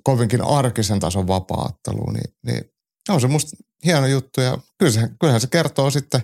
kovinkin 0.04 0.42
arkisen 0.42 1.00
tason 1.00 1.28
vapaaottelua, 1.28 2.12
niin, 2.14 2.36
niin 2.46 2.64
on 3.10 3.22
se 3.22 3.28
musta 3.28 3.58
hieno 3.86 4.08
juttu 4.08 4.42
ja 4.42 4.58
kyllähän, 4.80 5.16
kyllähän 5.20 5.42
se 5.42 5.48
kertoo 5.48 5.92
sitten 5.92 6.22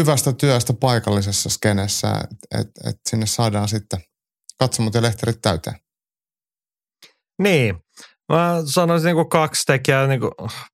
hyvästä 0.00 0.32
työstä 0.32 0.72
paikallisessa 0.72 1.48
skenessä, 1.48 2.08
että 2.08 2.60
et, 2.60 2.70
et 2.84 3.00
sinne 3.08 3.26
saadaan 3.26 3.68
sitten 3.68 4.00
katsomot 4.58 4.94
ja 4.94 5.02
lehterit 5.02 5.38
täyteen. 5.42 5.76
Niin, 7.38 7.84
Mä 8.32 8.62
sanoisin 8.64 9.06
niin 9.06 9.16
kuin 9.16 9.28
kaksi 9.28 9.62
tekijää, 9.66 10.06
niin 10.06 10.20
kuin 10.20 10.32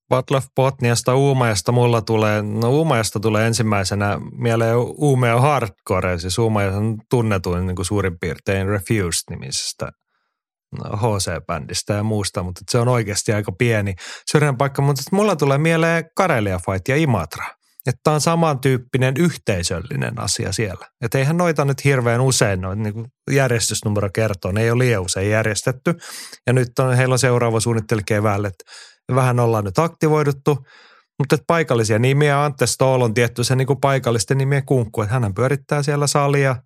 Battle 0.08 0.36
of 0.36 0.44
Botniasta, 0.56 1.14
Uumajasta 1.14 1.72
mulla 1.72 2.02
tulee, 2.02 2.42
no 2.42 2.70
Uumajasta 2.70 3.20
tulee 3.20 3.46
ensimmäisenä 3.46 4.18
mieleen 4.32 4.76
Uumea 4.76 5.40
Hardcore, 5.40 6.18
siis 6.18 6.38
Uumaja 6.38 6.76
on 6.76 6.98
tunnetuin 7.10 7.66
niin 7.66 7.76
kuin 7.76 7.86
suurin 7.86 8.18
piirtein 8.20 8.66
Refused-nimisestä 8.66 9.90
HC-bändistä 10.76 11.94
ja 11.94 12.02
muusta, 12.02 12.42
mutta 12.42 12.60
se 12.70 12.78
on 12.78 12.88
oikeasti 12.88 13.32
aika 13.32 13.52
pieni 13.52 13.94
syrjän 14.30 14.56
paikka, 14.56 14.82
mutta 14.82 15.02
mulla 15.12 15.36
tulee 15.36 15.58
mieleen 15.58 16.04
Karelia 16.16 16.58
Fight 16.58 16.88
ja 16.88 16.96
Imatra. 16.96 17.44
Että 17.86 18.10
on 18.10 18.20
samantyyppinen 18.20 19.14
yhteisöllinen 19.18 20.20
asia 20.20 20.52
siellä. 20.52 20.86
Että 21.04 21.18
eihän 21.18 21.36
noita 21.36 21.64
nyt 21.64 21.84
hirveän 21.84 22.20
usein, 22.20 22.60
noita 22.60 22.82
niin 22.82 23.04
järjestysnumero 23.30 24.10
kertoo, 24.14 24.52
ne 24.52 24.62
ei 24.62 24.70
ole 24.70 24.84
liian 24.84 25.02
usein 25.02 25.30
järjestetty. 25.30 25.94
Ja 26.46 26.52
nyt 26.52 26.78
on, 26.78 26.96
heillä 26.96 27.12
on 27.12 27.18
seuraava 27.18 27.60
suunnittelu 27.60 28.00
keväälle, 28.06 28.48
että 28.48 28.64
vähän 29.14 29.40
ollaan 29.40 29.64
nyt 29.64 29.78
aktivoiduttu. 29.78 30.58
Mutta 31.18 31.34
että 31.34 31.44
paikallisia 31.46 31.98
nimiä, 31.98 32.44
Ante 32.44 32.66
Stoll 32.66 33.02
on 33.02 33.14
tietty 33.14 33.44
se 33.44 33.56
niin 33.56 33.66
kuin 33.66 33.80
paikallisten 33.80 34.38
nimien 34.38 34.66
kunkku, 34.66 35.02
että 35.02 35.20
hän 35.20 35.34
pyörittää 35.34 35.82
siellä 35.82 36.06
salia, 36.06 36.56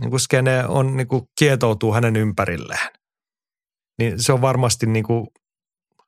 niin 0.00 0.10
kuin 0.10 0.20
skene 0.20 0.66
on, 0.66 0.96
niin 0.96 1.08
kuin 1.08 1.22
kietoutuu 1.38 1.94
hänen 1.94 2.16
ympärilleen 2.16 3.00
niin 4.00 4.22
se 4.22 4.32
on 4.32 4.40
varmasti 4.40 4.86
niin 4.86 5.04
kuin 5.04 5.26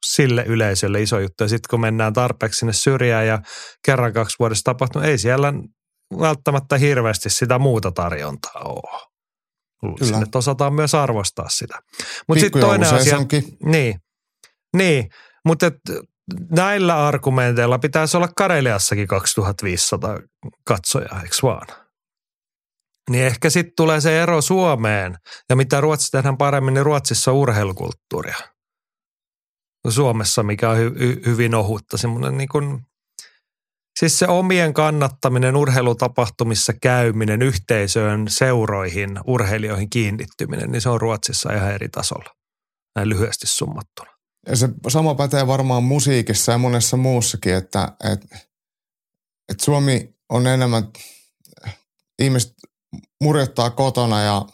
sille 0.07 0.45
yleisölle 0.47 1.03
iso 1.03 1.19
juttu. 1.19 1.45
Ja 1.45 1.49
sitten 1.49 1.69
kun 1.71 1.81
mennään 1.81 2.13
tarpeeksi 2.13 2.59
sinne 2.59 2.73
syrjään 2.73 3.27
ja 3.27 3.39
kerran 3.85 4.13
kaksi 4.13 4.37
vuodessa 4.39 4.65
tapahtunut, 4.65 5.09
ei 5.09 5.19
siellä 5.19 5.53
välttämättä 6.21 6.79
hirveästi 6.79 7.31
sitä 7.31 7.59
muuta 7.59 7.93
tarjontaa 7.93 8.63
ole. 8.65 9.03
Luulisin, 9.83 10.23
että 10.23 10.39
osataan 10.39 10.75
myös 10.75 10.95
arvostaa 10.95 11.49
sitä. 11.49 11.79
Mutta 12.29 12.41
sitten 12.41 12.63
toinen 12.63 12.95
asia. 12.95 13.19
Niin, 13.65 14.01
niin 14.77 15.09
mutta 15.45 15.71
näillä 16.51 17.07
argumenteilla 17.07 17.79
pitäisi 17.79 18.17
olla 18.17 18.29
Kareliassakin 18.37 19.07
2500 19.07 20.19
katsojaa, 20.65 21.21
eikö 21.23 21.37
vaan? 21.43 21.67
Niin 23.11 23.25
ehkä 23.25 23.51
sitten 23.51 23.73
tulee 23.77 24.01
se 24.01 24.23
ero 24.23 24.41
Suomeen 24.41 25.17
ja 25.49 25.57
mitä 25.57 25.81
Ruotsissa 25.81 26.19
tehdään 26.19 26.39
paremmin, 26.39 26.75
niin 26.75 26.85
Ruotsissa 26.85 27.31
on 27.31 27.37
urheilukulttuuria. 27.37 28.37
Suomessa, 29.91 30.43
mikä 30.43 30.71
on 30.71 30.77
hy- 30.77 30.99
hy- 30.99 31.27
hyvin 31.27 31.55
ohutta, 31.55 31.99
semmoinen 31.99 32.37
niin 32.37 32.49
kuin, 32.49 32.81
siis 33.99 34.19
se 34.19 34.29
omien 34.29 34.75
kannattaminen, 34.75 35.57
urheilutapahtumissa 35.57 36.73
käyminen, 36.83 37.43
yhteisöön, 37.43 38.29
seuroihin, 38.29 39.21
urheilijoihin 39.27 39.91
kiinnittyminen, 39.91 40.73
niin 40.73 40.81
se 40.81 40.89
on 40.89 41.01
Ruotsissa 41.01 41.53
ihan 41.53 41.73
eri 41.73 41.89
tasolla, 41.89 42.35
näin 42.97 43.09
lyhyesti 43.09 43.47
summattuna. 43.47 44.11
Ja 44.47 44.57
se 44.57 44.69
sama 44.89 45.15
pätee 45.15 45.47
varmaan 45.47 45.85
musiikissa 45.85 46.53
ja 46.53 46.59
monessa 46.59 46.97
muussakin, 46.97 47.55
että, 47.55 47.93
että, 48.13 48.39
että 49.49 49.65
Suomi 49.65 50.15
on 50.29 50.47
enemmän, 50.47 50.85
ihmiset 52.19 52.53
murjottaa 53.23 53.71
kotona 53.71 54.23
ja, 54.23 54.47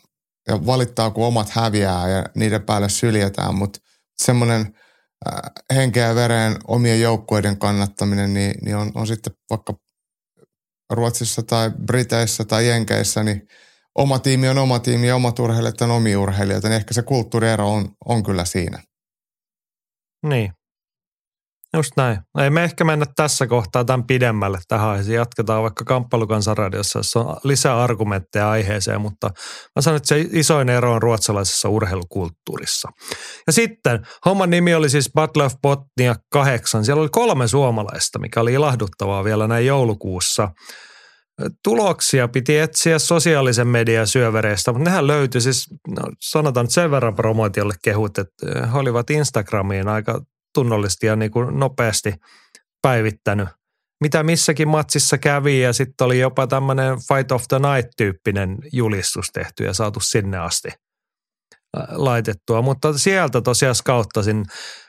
ja 0.48 0.66
valittaa, 0.66 1.10
kun 1.10 1.26
omat 1.26 1.50
häviää 1.50 2.08
ja 2.08 2.24
niiden 2.34 2.62
päälle 2.62 2.88
syljetään, 2.88 3.54
mutta 3.54 3.80
semmoinen 4.22 4.78
henkeä 5.74 6.14
vereen 6.14 6.56
omien 6.68 7.00
joukkueiden 7.00 7.58
kannattaminen, 7.58 8.34
niin, 8.34 8.54
niin 8.64 8.76
on, 8.76 8.92
on 8.94 9.06
sitten 9.06 9.32
vaikka 9.50 9.74
Ruotsissa 10.92 11.42
tai 11.42 11.70
Briteissä 11.86 12.44
tai 12.44 12.68
Jenkeissä, 12.68 13.24
niin 13.24 13.48
oma 13.94 14.18
tiimi 14.18 14.48
on 14.48 14.58
oma 14.58 14.78
tiimi 14.78 15.08
ja 15.08 15.16
omat 15.16 15.38
urheilijat 15.38 15.80
on 15.80 15.90
omia 15.90 16.20
urheilijoita, 16.20 16.68
niin 16.68 16.76
ehkä 16.76 16.94
se 16.94 17.02
kulttuuriero 17.02 17.72
on, 17.72 17.88
on 18.04 18.22
kyllä 18.22 18.44
siinä. 18.44 18.82
Niin, 20.26 20.52
Just 21.76 21.92
näin. 21.96 22.18
Ei 22.38 22.50
me 22.50 22.64
ehkä 22.64 22.84
mennä 22.84 23.06
tässä 23.16 23.46
kohtaa 23.46 23.84
tämän 23.84 24.06
pidemmälle 24.06 24.58
tähän. 24.68 25.10
Jatketaan 25.10 25.62
vaikka 25.62 25.84
kamppailukansanradiossa, 25.84 26.98
jossa 26.98 27.20
on 27.20 27.36
lisää 27.44 27.82
argumentteja 27.82 28.50
aiheeseen, 28.50 29.00
mutta 29.00 29.30
mä 29.76 29.82
sanon, 29.82 29.96
että 29.96 30.08
se 30.08 30.26
isoin 30.32 30.68
ero 30.68 30.92
on 30.92 31.02
ruotsalaisessa 31.02 31.68
urheilukulttuurissa. 31.68 32.88
Ja 33.46 33.52
sitten 33.52 34.06
homman 34.24 34.50
nimi 34.50 34.74
oli 34.74 34.90
siis 34.90 35.10
Battle 35.14 35.44
of 35.44 35.54
Botnia 35.62 36.14
8. 36.32 36.84
Siellä 36.84 37.00
oli 37.00 37.08
kolme 37.12 37.48
suomalaista, 37.48 38.18
mikä 38.18 38.40
oli 38.40 38.52
ilahduttavaa 38.52 39.24
vielä 39.24 39.48
näin 39.48 39.66
joulukuussa. 39.66 40.48
Tuloksia 41.64 42.28
piti 42.28 42.58
etsiä 42.58 42.98
sosiaalisen 42.98 43.66
median 43.66 44.06
syövereistä, 44.06 44.72
mutta 44.72 44.90
nehän 44.90 45.06
löytyi 45.06 45.40
siis, 45.40 45.66
no, 45.88 46.02
sanotaan 46.20 46.70
sen 46.70 46.90
verran 46.90 47.14
promootiolle 47.14 47.74
kehut, 47.84 48.18
että 48.18 48.66
he 48.72 48.78
olivat 48.78 49.10
Instagramiin 49.10 49.88
aika 49.88 50.20
tunnollisesti 50.54 51.06
ja 51.06 51.16
niin 51.16 51.30
kuin 51.30 51.58
nopeasti 51.58 52.14
päivittänyt, 52.82 53.48
mitä 54.00 54.22
missäkin 54.22 54.68
matsissa 54.68 55.18
kävi 55.18 55.60
ja 55.60 55.72
sitten 55.72 56.04
oli 56.04 56.20
jopa 56.20 56.46
tämmöinen 56.46 56.96
Fight 56.96 57.32
of 57.32 57.44
the 57.48 57.58
Night-tyyppinen 57.58 58.58
julistus 58.72 59.26
tehty 59.32 59.64
ja 59.64 59.74
saatu 59.74 60.00
sinne 60.00 60.38
asti 60.38 60.68
laitettua. 61.88 62.62
Mutta 62.62 62.98
sieltä 62.98 63.40
tosiaan 63.40 63.74
skauttasin 63.74 64.44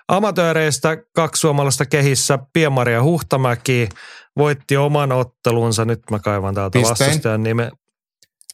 amatööreistä 0.08 0.98
kaksi 1.16 1.40
suomalaista 1.40 1.86
kehissä, 1.86 2.40
Piemaria 2.54 3.04
Huhtamäki 3.04 3.90
voitti 4.38 4.78
oman 4.78 5.12
ottelunsa, 5.12 5.86
nyt 5.86 6.00
mä 6.12 6.20
kaivan 6.20 6.56
täältä 6.56 6.80
Pistein. 6.80 7.10
vastustajan 7.10 7.44
nime. 7.44 7.72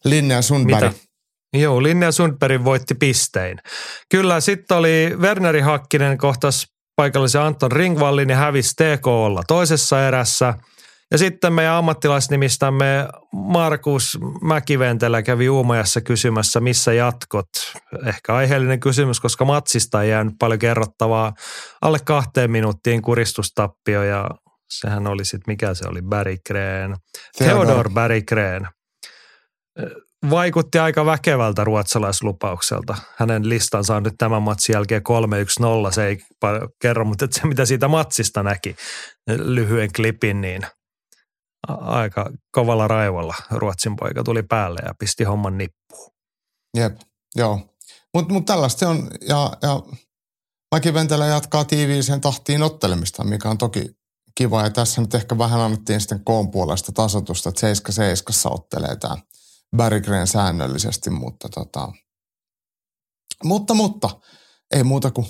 Linnea 0.06 0.42
Sundberg. 0.42 0.94
Mitä? 0.94 1.06
Joo, 1.54 1.84
Linnea 1.84 2.12
Sundberg 2.12 2.64
voitti 2.64 2.96
pistein. 2.96 3.58
Kyllä, 4.10 4.40
sitten 4.40 4.78
oli 4.78 5.12
Werneri 5.18 5.62
Hakkinen 5.62 6.18
kohtas 6.18 6.75
paikallisen 6.96 7.42
Anton 7.42 7.72
Ringvallin 7.72 8.30
ja 8.30 8.36
hävisi 8.36 8.76
TKlla 8.76 9.44
toisessa 9.48 10.08
erässä. 10.08 10.54
Ja 11.12 11.18
sitten 11.18 11.54
meidän 11.54 11.74
ammattilaisnimistämme 11.74 13.08
Markus 13.34 14.20
Mäkiventelä 14.42 15.22
kävi 15.22 15.50
Uumajassa 15.50 16.02
kysymässä, 16.02 16.60
missä 16.60 16.94
jatkot. 16.94 17.48
Ehkä 18.06 18.36
aiheellinen 18.36 18.80
kysymys, 18.80 19.20
koska 19.20 19.46
matsista 19.46 20.04
ei 20.04 20.10
jäänyt 20.10 20.34
paljon 20.40 20.60
kerrottavaa. 20.60 21.34
Alle 21.82 22.00
kahteen 22.06 22.52
minuuttiin 22.52 23.02
kuristustappio 23.02 24.04
ja 24.04 24.30
sehän 24.70 25.08
oli 25.08 25.26
sitten, 25.26 25.52
mikä 25.52 25.74
se 25.74 25.88
oli, 25.88 26.02
Barry 26.02 26.36
Kreen. 26.48 26.96
Theodor, 27.38 27.66
Theodor 27.66 27.90
Barry 27.90 28.22
Kreen 28.22 28.68
vaikutti 30.30 30.80
aika 30.80 31.06
väkevältä 31.06 31.64
ruotsalaislupaukselta. 31.64 32.96
Hänen 33.18 33.50
listansa 33.50 33.96
on 33.96 34.04
nyt 34.04 34.14
tämän 34.18 34.42
matsin 34.42 34.74
jälkeen 34.74 35.02
3-1-0. 35.90 35.92
Se 35.92 36.08
ei 36.08 36.18
kerro, 36.82 37.06
mutta 37.06 37.28
se 37.32 37.48
mitä 37.48 37.66
siitä 37.66 37.88
matsista 37.88 38.44
näki, 38.44 38.76
lyhyen 39.30 39.90
klipin, 39.96 40.42
niin 40.42 40.62
aika 41.68 42.30
kovalla 42.52 42.88
raivolla 42.88 43.36
Ruotsin 43.52 43.96
poika 43.96 44.24
tuli 44.24 44.44
päälle 44.44 44.80
ja 44.86 44.94
pisti 45.00 45.24
homman 45.24 45.58
nippuun. 45.58 46.12
Jep, 46.78 46.96
joo. 47.36 47.60
Mutta 48.14 48.34
mut 48.34 48.46
tällaista 48.46 48.80
se 48.80 48.86
on, 48.86 49.10
ja, 49.28 49.52
ja 49.62 49.82
Mäki 50.76 50.94
Ventelä 50.94 51.26
jatkaa 51.26 51.66
tiiviiseen 51.66 52.22
tahtiin 52.22 52.64
ottelemista, 52.64 53.24
mikä 53.24 53.50
on 53.50 53.58
toki 53.58 53.90
kiva. 54.36 54.64
Ja 54.64 54.70
tässä 54.70 55.02
nyt 55.02 55.16
ehkä 55.16 55.38
vähän 55.38 55.60
annettiin 55.60 56.02
sitten 56.02 56.24
koon 56.24 56.52
puolesta 56.52 56.92
tasotusta, 56.92 57.50
että 57.50 57.68
7-7 58.48 58.54
ottelee 58.54 58.96
tämä 58.96 59.18
Berggren 59.78 60.28
säännöllisesti, 60.28 61.10
mutta 61.10 61.50
tota, 61.50 61.92
mutta, 63.44 63.74
mutta 63.74 64.10
ei 64.76 64.84
muuta 64.84 65.12
kuin 65.12 65.28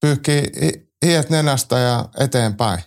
pyyhkii 0.00 0.42
hiet 1.06 1.30
nenästä 1.30 1.78
ja 1.78 2.08
eteenpäin. 2.20 2.80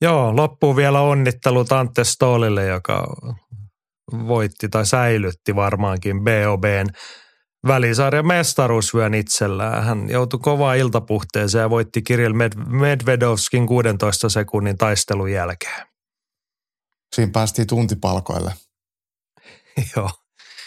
Joo, 0.00 0.36
loppuu 0.36 0.76
vielä 0.76 1.00
onnittelut 1.00 1.72
Ante 1.72 2.04
Stoolille, 2.04 2.66
joka 2.66 3.06
voitti 4.12 4.68
tai 4.68 4.86
säilytti 4.86 5.56
varmaankin 5.56 6.24
BOBn 6.24 6.86
välisarjan 7.66 8.26
mestaruusvyön 8.26 9.14
itsellään. 9.14 9.84
Hän 9.84 10.08
joutui 10.10 10.40
kovaan 10.42 10.76
iltapuhteeseen 10.76 11.62
ja 11.62 11.70
voitti 11.70 12.02
Kirill 12.02 12.34
Med- 12.34 12.66
Medvedovskin 12.66 13.66
16 13.66 14.28
sekunnin 14.28 14.76
taistelun 14.78 15.32
jälkeen. 15.32 15.93
Siinä 17.14 17.32
päästiin 17.32 17.66
tuntipalkoille. 17.66 18.52
Joo. 19.96 20.10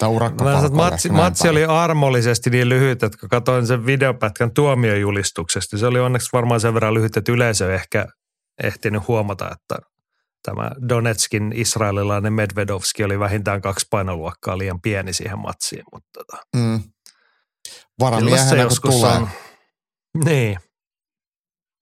Mä 0.02 0.08
urakkapalkoille. 0.08 0.62
sanoin, 0.62 0.66
että 0.66 0.92
matsi, 0.92 1.10
matsi 1.10 1.50
oli 1.50 1.66
armollisesti 1.66 2.50
niin 2.50 2.70
lyhyt, 2.70 3.04
että 3.04 3.18
kun 3.18 3.30
katsoin 3.30 3.68
sen 3.68 3.86
videopätkän 3.86 4.52
tuomiojulistuksesta, 4.54 5.78
se 5.78 5.86
oli 5.88 6.00
onneksi 6.00 6.30
varmaan 6.34 6.60
sen 6.62 6.74
verran 6.74 6.94
lyhyt, 6.94 7.18
että 7.18 7.32
yleisö 7.32 7.70
ei 7.70 7.76
ehkä 7.76 8.08
ehtinyt 8.64 9.08
huomata, 9.08 9.50
että 9.52 9.76
tämä 10.44 10.72
Donetskin 10.90 11.52
israelilainen 11.56 12.34
Medvedovski 12.34 13.04
oli 13.04 13.20
vähintään 13.20 13.62
kaksi 13.62 13.88
painoluokkaa 13.90 14.58
liian 14.58 14.82
pieni 14.82 15.14
siihen 15.14 15.40
matsiin. 15.40 15.84
Mutta 15.94 16.10
tota, 16.14 16.44
Mm. 16.56 16.84
Varamiehenä 18.00 18.50
kun 18.50 18.58
joskus 18.60 18.96
tulee. 18.96 19.16
on. 19.16 19.30
Niin. 20.26 20.60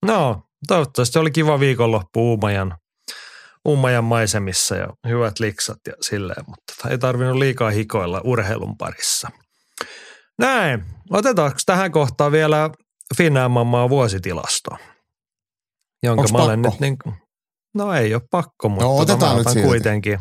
No, 0.06 0.42
toivottavasti 0.68 1.20
oli 1.20 1.32
kiva 1.32 1.60
viikonloppu 1.60 2.30
Uumajan, 2.30 2.78
Uumajan 3.66 4.04
maisemissa 4.04 4.76
ja 4.76 4.88
hyvät 5.08 5.40
liksat 5.40 5.78
ja 5.88 5.94
silleen, 6.02 6.44
mutta 6.48 6.74
tota, 6.76 6.90
ei 6.90 6.98
tarvinnut 6.98 7.36
liikaa 7.38 7.70
hikoilla 7.70 8.22
urheilun 8.24 8.78
parissa. 8.78 9.30
Näin. 10.40 10.86
Otetaanko 11.12 11.58
tähän 11.66 11.92
kohtaan 11.92 12.32
vielä 12.32 12.70
Finnaamaan 13.18 13.90
vuositilasto? 13.90 14.70
Jonka 16.04 16.22
Onks 16.22 16.32
mä 16.32 16.38
olen 16.38 16.62
pakko? 16.62 16.72
nyt 16.74 16.80
niin 16.80 16.98
kuin, 17.04 17.16
no 17.76 17.94
ei 17.94 18.14
ole 18.14 18.22
pakko, 18.32 18.70
mutta 18.70 18.86
No, 18.86 18.92
tota, 18.92 19.14
otetaan 19.14 19.32
mä 19.32 19.38
nyt 19.38 19.42
otan 19.42 19.54
silti. 19.54 19.68
kuitenkin. 19.68 20.20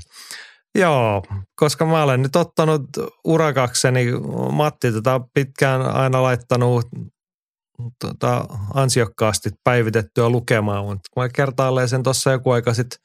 Joo, 0.79 1.23
koska 1.57 1.87
mä 1.87 2.03
olen 2.03 2.23
nyt 2.23 2.37
ottanut 2.37 2.83
urakakseni, 3.25 4.07
Matti 4.53 4.93
tätä 4.93 5.15
on 5.15 5.25
pitkään 5.35 5.83
aina 5.83 6.23
laittanut 6.23 6.85
tota, 8.01 8.47
ansiokkaasti 8.75 9.51
päivitettyä 9.65 10.29
lukemaan, 10.29 10.85
mutta 10.85 11.21
mä 11.21 11.29
kertaalleen 11.29 11.89
sen 11.89 12.03
tuossa 12.03 12.33
joku 12.33 12.51
aika 12.51 12.75
sitten 12.75 12.99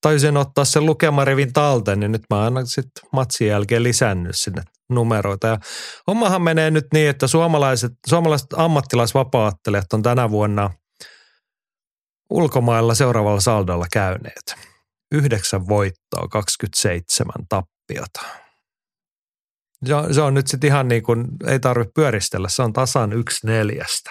tajusin 0.00 0.36
ottaa 0.36 0.64
sen 0.64 0.86
lukemarivin 0.86 1.52
talteen, 1.52 2.00
niin 2.00 2.12
nyt 2.12 2.22
mä 2.30 2.44
aina 2.44 2.64
sitten 2.64 3.10
matsin 3.12 3.48
jälkeen 3.48 3.82
lisännyt 3.82 4.36
sinne 4.36 4.62
numeroita. 4.90 5.46
Ja 5.46 5.58
hommahan 6.06 6.42
menee 6.42 6.70
nyt 6.70 6.86
niin, 6.92 7.10
että 7.10 7.26
suomalaiset, 7.26 7.92
suomalaiset 8.06 8.52
ammattilaisvapaattelijat 8.56 9.92
on 9.92 10.02
tänä 10.02 10.30
vuonna 10.30 10.70
ulkomailla 12.30 12.94
seuraavalla 12.94 13.40
saldolla 13.40 13.86
käyneet. 13.92 14.54
Yhdeksän 15.12 15.68
voittoa, 15.68 16.28
27 16.28 17.32
tappiota. 17.48 18.20
Se 19.86 19.94
on, 19.94 20.14
se 20.14 20.20
on 20.20 20.34
nyt 20.34 20.46
sitten 20.46 20.68
ihan 20.68 20.88
niin 20.88 21.02
kuin, 21.02 21.26
ei 21.46 21.60
tarvitse 21.60 21.92
pyöristellä, 21.94 22.48
se 22.48 22.62
on 22.62 22.72
tasan 22.72 23.12
yksi 23.12 23.46
neljästä. 23.46 24.10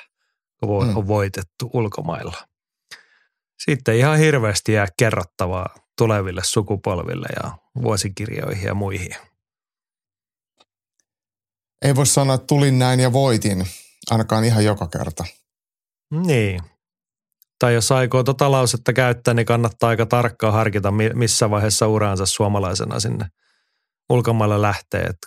On 0.61 1.07
voitettu 1.07 1.69
ulkomailla. 1.73 2.37
Sitten 3.59 3.95
ihan 3.95 4.17
hirveästi 4.17 4.73
jää 4.73 4.87
kerrottavaa 4.97 5.75
tuleville 5.97 6.41
sukupolville 6.43 7.27
ja 7.43 7.51
vuosikirjoihin 7.81 8.63
ja 8.65 8.73
muihin. 8.73 9.15
Ei 11.81 11.95
voi 11.95 12.05
sanoa, 12.05 12.35
että 12.35 12.47
tulin 12.47 12.79
näin 12.79 12.99
ja 12.99 13.13
voitin, 13.13 13.67
ainakaan 14.11 14.43
ihan 14.43 14.65
joka 14.65 14.87
kerta. 14.87 15.25
Niin. 16.11 16.61
Tai 17.59 17.73
jos 17.73 17.91
aikoo 17.91 18.23
tota 18.23 18.51
lausetta 18.51 18.93
käyttää, 18.93 19.33
niin 19.33 19.45
kannattaa 19.45 19.89
aika 19.89 20.05
tarkkaan 20.05 20.53
harkita, 20.53 20.91
mi- 20.91 21.13
missä 21.13 21.49
vaiheessa 21.49 21.87
uraansa 21.87 22.25
suomalaisena 22.25 22.99
sinne 22.99 23.25
ulkomaille 24.09 24.61
lähtee. 24.61 25.01
Et 25.01 25.17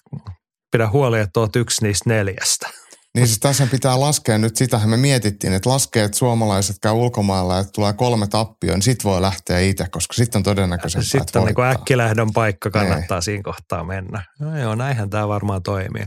pidä 0.70 0.88
huoli, 0.88 1.20
että 1.20 1.40
oot 1.40 1.56
yksi 1.56 1.84
niistä 1.84 2.10
neljästä. 2.10 2.70
Niin 3.14 3.26
siis 3.26 3.38
tässä 3.38 3.66
pitää 3.66 4.00
laskea 4.00 4.38
nyt, 4.38 4.56
sitähän 4.56 4.88
me 4.88 4.96
mietittiin, 4.96 5.52
että 5.52 5.70
laskee, 5.70 6.04
että 6.04 6.18
suomalaiset 6.18 6.76
käy 6.82 6.92
ulkomailla 6.92 7.54
ja 7.54 7.60
että 7.60 7.72
tulee 7.72 7.92
kolme 7.92 8.26
tappioa, 8.26 8.74
niin 8.74 8.82
sit 8.82 9.04
voi 9.04 9.20
lähteä 9.20 9.58
itse, 9.58 9.86
koska 9.90 10.14
sitten 10.14 10.38
on 10.38 10.42
todennäköisempää, 10.42 11.06
että 11.06 11.18
Sitten 11.18 11.42
on 11.42 11.48
niin 11.48 11.78
äkkilähdön 11.78 12.32
paikka, 12.32 12.70
kannattaa 12.70 13.20
siinä 13.20 13.42
kohtaa 13.42 13.84
mennä. 13.84 14.24
No 14.40 14.58
joo, 14.58 14.74
näinhän 14.74 15.10
tämä 15.10 15.28
varmaan 15.28 15.62
toimii. 15.62 16.04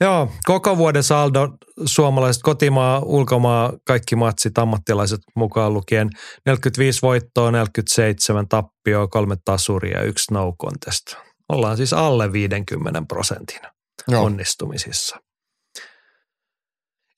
Joo, 0.00 0.32
koko 0.44 0.76
vuoden 0.76 1.02
saldo 1.02 1.48
suomalaiset 1.84 2.42
kotimaa, 2.42 3.00
ulkomaa, 3.00 3.72
kaikki 3.86 4.16
matsit, 4.16 4.58
ammattilaiset 4.58 5.20
mukaan 5.36 5.74
lukien 5.74 6.10
45 6.46 7.02
voittoa, 7.02 7.50
47 7.50 8.48
tappioa, 8.48 9.08
kolme 9.08 9.36
tasuria 9.44 9.98
ja 9.98 10.04
yksi 10.04 10.34
no 10.34 10.52
contest. 10.62 11.02
Ollaan 11.48 11.76
siis 11.76 11.92
alle 11.92 12.32
50 12.32 13.02
prosentin 13.08 13.60
Joo. 14.08 14.24
onnistumisissa. 14.24 15.16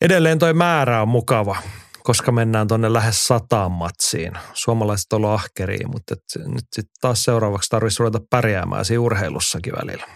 Edelleen 0.00 0.38
toi 0.38 0.54
määrä 0.54 1.02
on 1.02 1.08
mukava, 1.08 1.56
koska 2.02 2.32
mennään 2.32 2.68
tuonne 2.68 2.92
lähes 2.92 3.26
sataan 3.26 3.72
matsiin. 3.72 4.32
Suomalaiset 4.54 5.12
on 5.12 5.24
ahkeria, 5.24 5.88
mutta 5.88 6.14
et 6.14 6.44
nyt 6.46 6.64
sitten 6.72 6.94
taas 7.00 7.24
seuraavaksi 7.24 7.70
tarvitsisi 7.70 8.00
ruveta 8.00 8.20
pärjäämään 8.30 8.84
siinä 8.84 9.00
urheilussakin 9.00 9.72
välillä. 9.72 10.06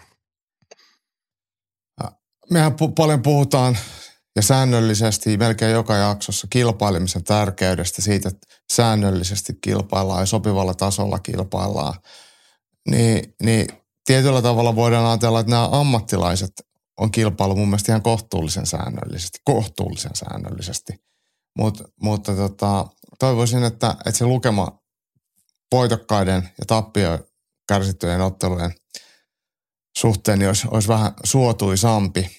Mehän 2.50 2.72
pu- 2.72 2.92
paljon 2.96 3.22
puhutaan 3.22 3.78
ja 4.36 4.42
säännöllisesti 4.42 5.36
melkein 5.36 5.72
joka 5.72 5.94
jaksossa 5.96 6.46
kilpailemisen 6.50 7.24
tärkeydestä 7.24 8.02
siitä, 8.02 8.28
että 8.28 8.46
säännöllisesti 8.72 9.52
kilpaillaan 9.60 10.20
ja 10.22 10.26
sopivalla 10.26 10.74
tasolla 10.74 11.18
kilpaillaan. 11.18 11.94
Niin, 12.90 13.34
niin 13.42 13.66
tietyllä 14.04 14.42
tavalla 14.42 14.76
voidaan 14.76 15.06
ajatella, 15.06 15.40
että 15.40 15.50
nämä 15.50 15.68
ammattilaiset 15.72 16.52
on 16.98 17.10
kilpailu 17.10 17.56
mun 17.56 17.68
mielestä 17.68 17.92
ihan 17.92 18.02
kohtuullisen 18.02 18.66
säännöllisesti, 18.66 19.38
kohtuullisen 19.44 20.14
säännöllisesti. 20.14 20.92
Mut, 21.58 21.82
mutta 22.02 22.36
tota, 22.36 22.86
toivoisin, 23.18 23.64
että, 23.64 23.96
että 24.06 24.18
se 24.18 24.24
lukema 24.24 24.78
voitokkaiden 25.72 26.48
ja 26.58 26.66
tappio 26.66 27.18
kärsittyjen 27.68 28.20
ottelujen 28.20 28.74
suhteen 29.98 30.38
niin 30.38 30.48
olisi, 30.48 30.68
olisi 30.70 30.88
vähän 30.88 31.14
suotuisampi. 31.24 32.30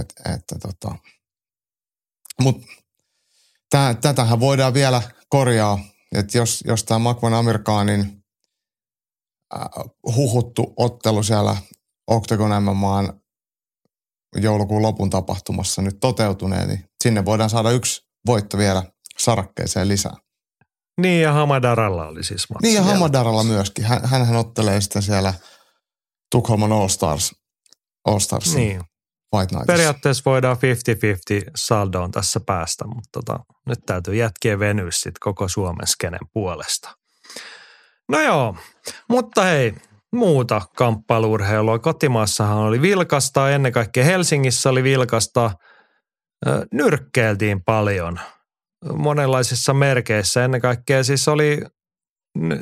Et, 0.00 0.12
että 0.34 0.58
tota. 0.58 0.94
Mut 2.40 2.62
tää, 3.70 3.94
tätähän 3.94 4.40
voidaan 4.40 4.74
vielä 4.74 5.02
korjaa, 5.28 5.78
että 6.14 6.38
jos, 6.38 6.64
jos 6.66 6.84
tämä 6.84 6.98
Makvan 6.98 7.34
Amerikaanin 7.34 8.24
äh, 9.54 9.84
huhuttu 10.16 10.74
ottelu 10.76 11.22
siellä 11.22 11.56
Octagon 12.06 12.62
MMAan 12.62 13.20
joulukuun 14.34 14.82
lopun 14.82 15.10
tapahtumassa 15.10 15.82
nyt 15.82 15.96
toteutuneen, 16.00 16.68
niin 16.68 16.84
sinne 17.04 17.24
voidaan 17.24 17.50
saada 17.50 17.70
yksi 17.70 18.02
voitto 18.26 18.58
vielä 18.58 18.82
sarakkeeseen 19.18 19.88
lisää. 19.88 20.16
Niin 21.00 21.22
ja 21.22 21.32
Hamadaralla 21.32 22.06
oli 22.06 22.24
siis 22.24 22.50
matsi. 22.50 22.66
Niin 22.66 22.76
ja. 22.76 22.82
Hamadaralla 22.82 23.44
myöskin. 23.44 23.84
Hän, 23.84 24.04
hänhän 24.04 24.36
ottelee 24.36 24.80
sitten 24.80 25.02
siellä 25.02 25.34
Tukholman 26.30 26.72
All 26.72 26.88
Stars, 26.88 27.34
All 28.04 28.18
Stars 28.18 28.54
Niin. 28.54 28.80
Fight 29.36 29.52
Nightissa. 29.52 29.72
Periaatteessa 29.72 30.22
voidaan 30.26 30.56
50-50 30.56 31.50
saldoon 31.56 32.10
tässä 32.10 32.40
päästä, 32.46 32.86
mutta 32.86 33.08
tota, 33.12 33.40
nyt 33.66 33.78
täytyy 33.86 34.14
jätkiä 34.14 34.58
venyä 34.58 34.90
sit 34.90 35.18
koko 35.18 35.48
Suomen 35.48 35.86
skenen 35.86 36.20
puolesta. 36.32 36.94
No 38.08 38.20
joo, 38.20 38.56
mutta 39.08 39.44
hei, 39.44 39.74
muuta 40.14 40.62
kamppailurheilua. 40.76 41.78
Kotimaassahan 41.78 42.56
oli 42.56 42.82
vilkasta, 42.82 43.50
ennen 43.50 43.72
kaikkea 43.72 44.04
Helsingissä 44.04 44.70
oli 44.70 44.82
vilkasta. 44.82 45.50
Nyrkkeiltiin 46.72 47.64
paljon 47.64 48.20
monenlaisissa 48.96 49.74
merkeissä. 49.74 50.44
Ennen 50.44 50.60
kaikkea 50.60 51.04
siis 51.04 51.28
oli 51.28 51.62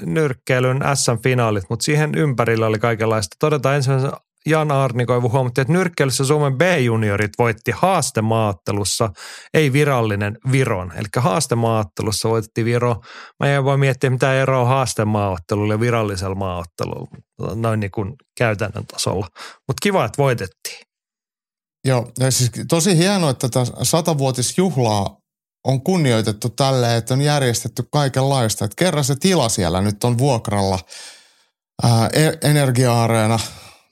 nyrkkeilyn 0.06 0.80
SM-finaalit, 0.94 1.64
mutta 1.70 1.84
siihen 1.84 2.14
ympärillä 2.16 2.66
oli 2.66 2.78
kaikenlaista. 2.78 3.36
Todetaan 3.38 3.76
ensimmäisenä 3.76 4.12
Jan 4.46 4.70
Arnikoivu 4.70 5.30
huomattiin, 5.30 5.62
että 5.62 5.72
nyrkkeilyssä 5.72 6.24
Suomen 6.24 6.58
B-juniorit 6.58 7.30
voitti 7.38 7.70
haastemaattelussa, 7.74 9.10
ei 9.54 9.72
virallinen 9.72 10.38
Viron. 10.52 10.92
Eli 10.96 11.08
haastemaattelussa 11.16 12.28
voitti 12.28 12.64
Viro. 12.64 12.96
Mä 13.40 13.48
en 13.48 13.64
voi 13.64 13.76
miettiä, 13.78 14.10
mitä 14.10 14.34
eroa 14.34 14.64
haastemaaottelulla 14.64 15.74
ja 15.74 15.80
virallisella 15.80 16.34
maaottelulla, 16.34 17.08
noin 17.54 17.80
niin 17.80 17.90
kuin 17.90 18.12
käytännön 18.38 18.86
tasolla. 18.86 19.28
Mutta 19.68 19.80
kiva, 19.82 20.04
että 20.04 20.22
voitettiin. 20.22 20.80
Joo, 21.84 22.12
ja 22.20 22.30
siis 22.30 22.50
tosi 22.68 22.96
hienoa, 22.96 23.30
että 23.30 23.48
tätä 23.48 23.72
satavuotisjuhlaa 23.82 25.16
on 25.66 25.82
kunnioitettu 25.82 26.48
tälleen, 26.48 26.98
että 26.98 27.14
on 27.14 27.20
järjestetty 27.20 27.82
kaikenlaista. 27.92 28.64
Että 28.64 28.74
kerran 28.78 29.04
se 29.04 29.16
tila 29.16 29.48
siellä 29.48 29.80
nyt 29.80 30.04
on 30.04 30.18
vuokralla, 30.18 30.78
E- 32.12 32.48
Energia-areena 32.50 33.38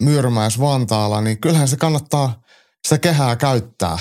Myyrmäis 0.01 0.61
Vantaalla, 0.61 1.21
niin 1.21 1.41
kyllähän 1.41 1.69
se 1.69 1.77
kannattaa 1.77 2.43
sitä 2.89 2.99
kehää 2.99 3.37
käyttää 3.37 3.99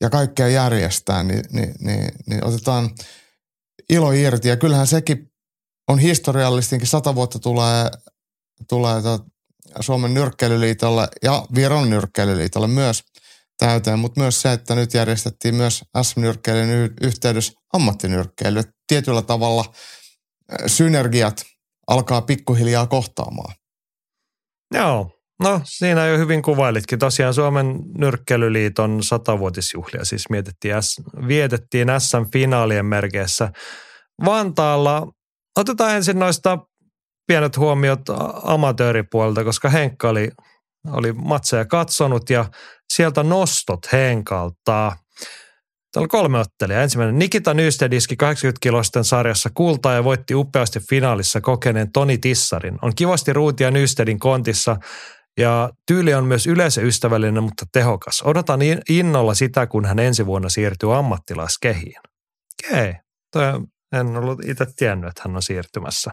ja 0.00 0.10
kaikkea 0.10 0.48
järjestää, 0.48 1.22
niin, 1.22 1.44
niin, 1.52 1.74
niin, 1.80 2.08
niin 2.26 2.44
otetaan 2.44 2.90
ilo 3.90 4.12
irti. 4.12 4.48
Ja 4.48 4.56
kyllähän 4.56 4.86
sekin 4.86 5.32
on 5.88 5.98
historiallistinkin, 5.98 6.88
sata 6.88 7.14
vuotta 7.14 7.38
tulee, 7.38 7.90
tulee 8.68 9.02
Suomen 9.80 10.14
nyrkkeilyliitolle 10.14 11.08
ja 11.22 11.46
Viron 11.54 11.90
nyrkkeilyliitolle 11.90 12.66
myös 12.66 13.02
täyteen, 13.58 13.98
mutta 13.98 14.20
myös 14.20 14.42
se, 14.42 14.52
että 14.52 14.74
nyt 14.74 14.94
järjestettiin 14.94 15.54
myös 15.54 15.84
SM-nyrkkeilyn 16.02 16.94
yhteydessä 17.00 17.52
ammattinyrkkeily. 17.72 18.62
Tietyllä 18.86 19.22
tavalla 19.22 19.64
synergiat 20.66 21.44
alkaa 21.86 22.22
pikkuhiljaa 22.22 22.86
kohtaamaan. 22.86 23.54
Joo, 24.74 25.10
no 25.42 25.60
siinä 25.64 26.06
jo 26.06 26.18
hyvin 26.18 26.42
kuvailitkin. 26.42 26.98
Tosiaan 26.98 27.34
Suomen 27.34 27.80
nyrkkeilyliiton 27.98 29.02
satavuotisjuhlia 29.02 30.04
siis 30.04 30.30
mietittiin, 30.30 30.74
vietettiin 31.28 31.88
SM-finaalien 31.98 32.86
merkeissä 32.86 33.52
Vantaalla. 34.24 35.12
Otetaan 35.58 35.96
ensin 35.96 36.18
noista 36.18 36.58
pienet 37.26 37.56
huomiot 37.56 38.00
amatööripuolelta, 38.42 39.44
koska 39.44 39.68
Henkka 39.68 40.08
oli, 40.08 40.30
oli 40.92 41.12
matseja 41.12 41.64
katsonut 41.64 42.30
ja 42.30 42.44
sieltä 42.92 43.22
nostot 43.22 43.92
Henkalta. 43.92 44.96
Täällä 45.94 46.04
on 46.04 46.08
kolme 46.08 46.38
ottelijaa. 46.38 46.82
Ensimmäinen 46.82 47.18
Nikita 47.18 47.54
Nysted 47.54 47.92
iski 47.92 48.14
80-kilosten 48.14 49.04
sarjassa 49.04 49.50
kultaa 49.54 49.92
ja 49.92 50.04
voitti 50.04 50.34
upeasti 50.34 50.80
finaalissa 50.90 51.40
kokeneen 51.40 51.92
Toni 51.92 52.18
Tissarin. 52.18 52.78
On 52.82 52.92
kivasti 52.96 53.32
ruutia 53.32 53.70
Nystedin 53.70 54.18
kontissa 54.18 54.76
ja 55.38 55.70
tyyli 55.86 56.14
on 56.14 56.24
myös 56.24 56.46
yleisöystävällinen, 56.46 57.42
mutta 57.42 57.64
tehokas. 57.72 58.22
Odotan 58.22 58.60
innolla 58.88 59.34
sitä, 59.34 59.66
kun 59.66 59.84
hän 59.84 59.98
ensi 59.98 60.26
vuonna 60.26 60.48
siirtyy 60.48 60.96
ammattilaiskehiin. 60.96 62.00
Okei, 62.64 62.94
okay. 63.36 63.60
en 63.92 64.16
ollut 64.16 64.44
itse 64.44 64.66
tiennyt, 64.76 65.08
että 65.08 65.22
hän 65.24 65.36
on 65.36 65.42
siirtymässä 65.42 66.10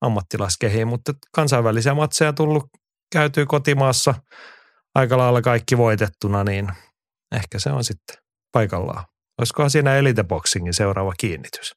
ammattilaiskehiin, 0.00 0.88
mutta 0.88 1.12
kansainvälisiä 1.34 1.94
matseja 1.94 2.32
tullut 2.32 2.64
käytyy 3.12 3.46
kotimaassa 3.46 4.14
aika 4.94 5.18
lailla 5.18 5.42
kaikki 5.42 5.78
voitettuna, 5.78 6.44
niin 6.44 6.68
ehkä 7.34 7.58
se 7.58 7.70
on 7.70 7.84
sitten 7.84 8.19
paikallaan. 8.52 9.04
Olisikohan 9.38 9.70
siinä 9.70 9.96
Elite 9.96 10.24
Boxingin 10.24 10.74
seuraava 10.74 11.12
kiinnitys? 11.18 11.72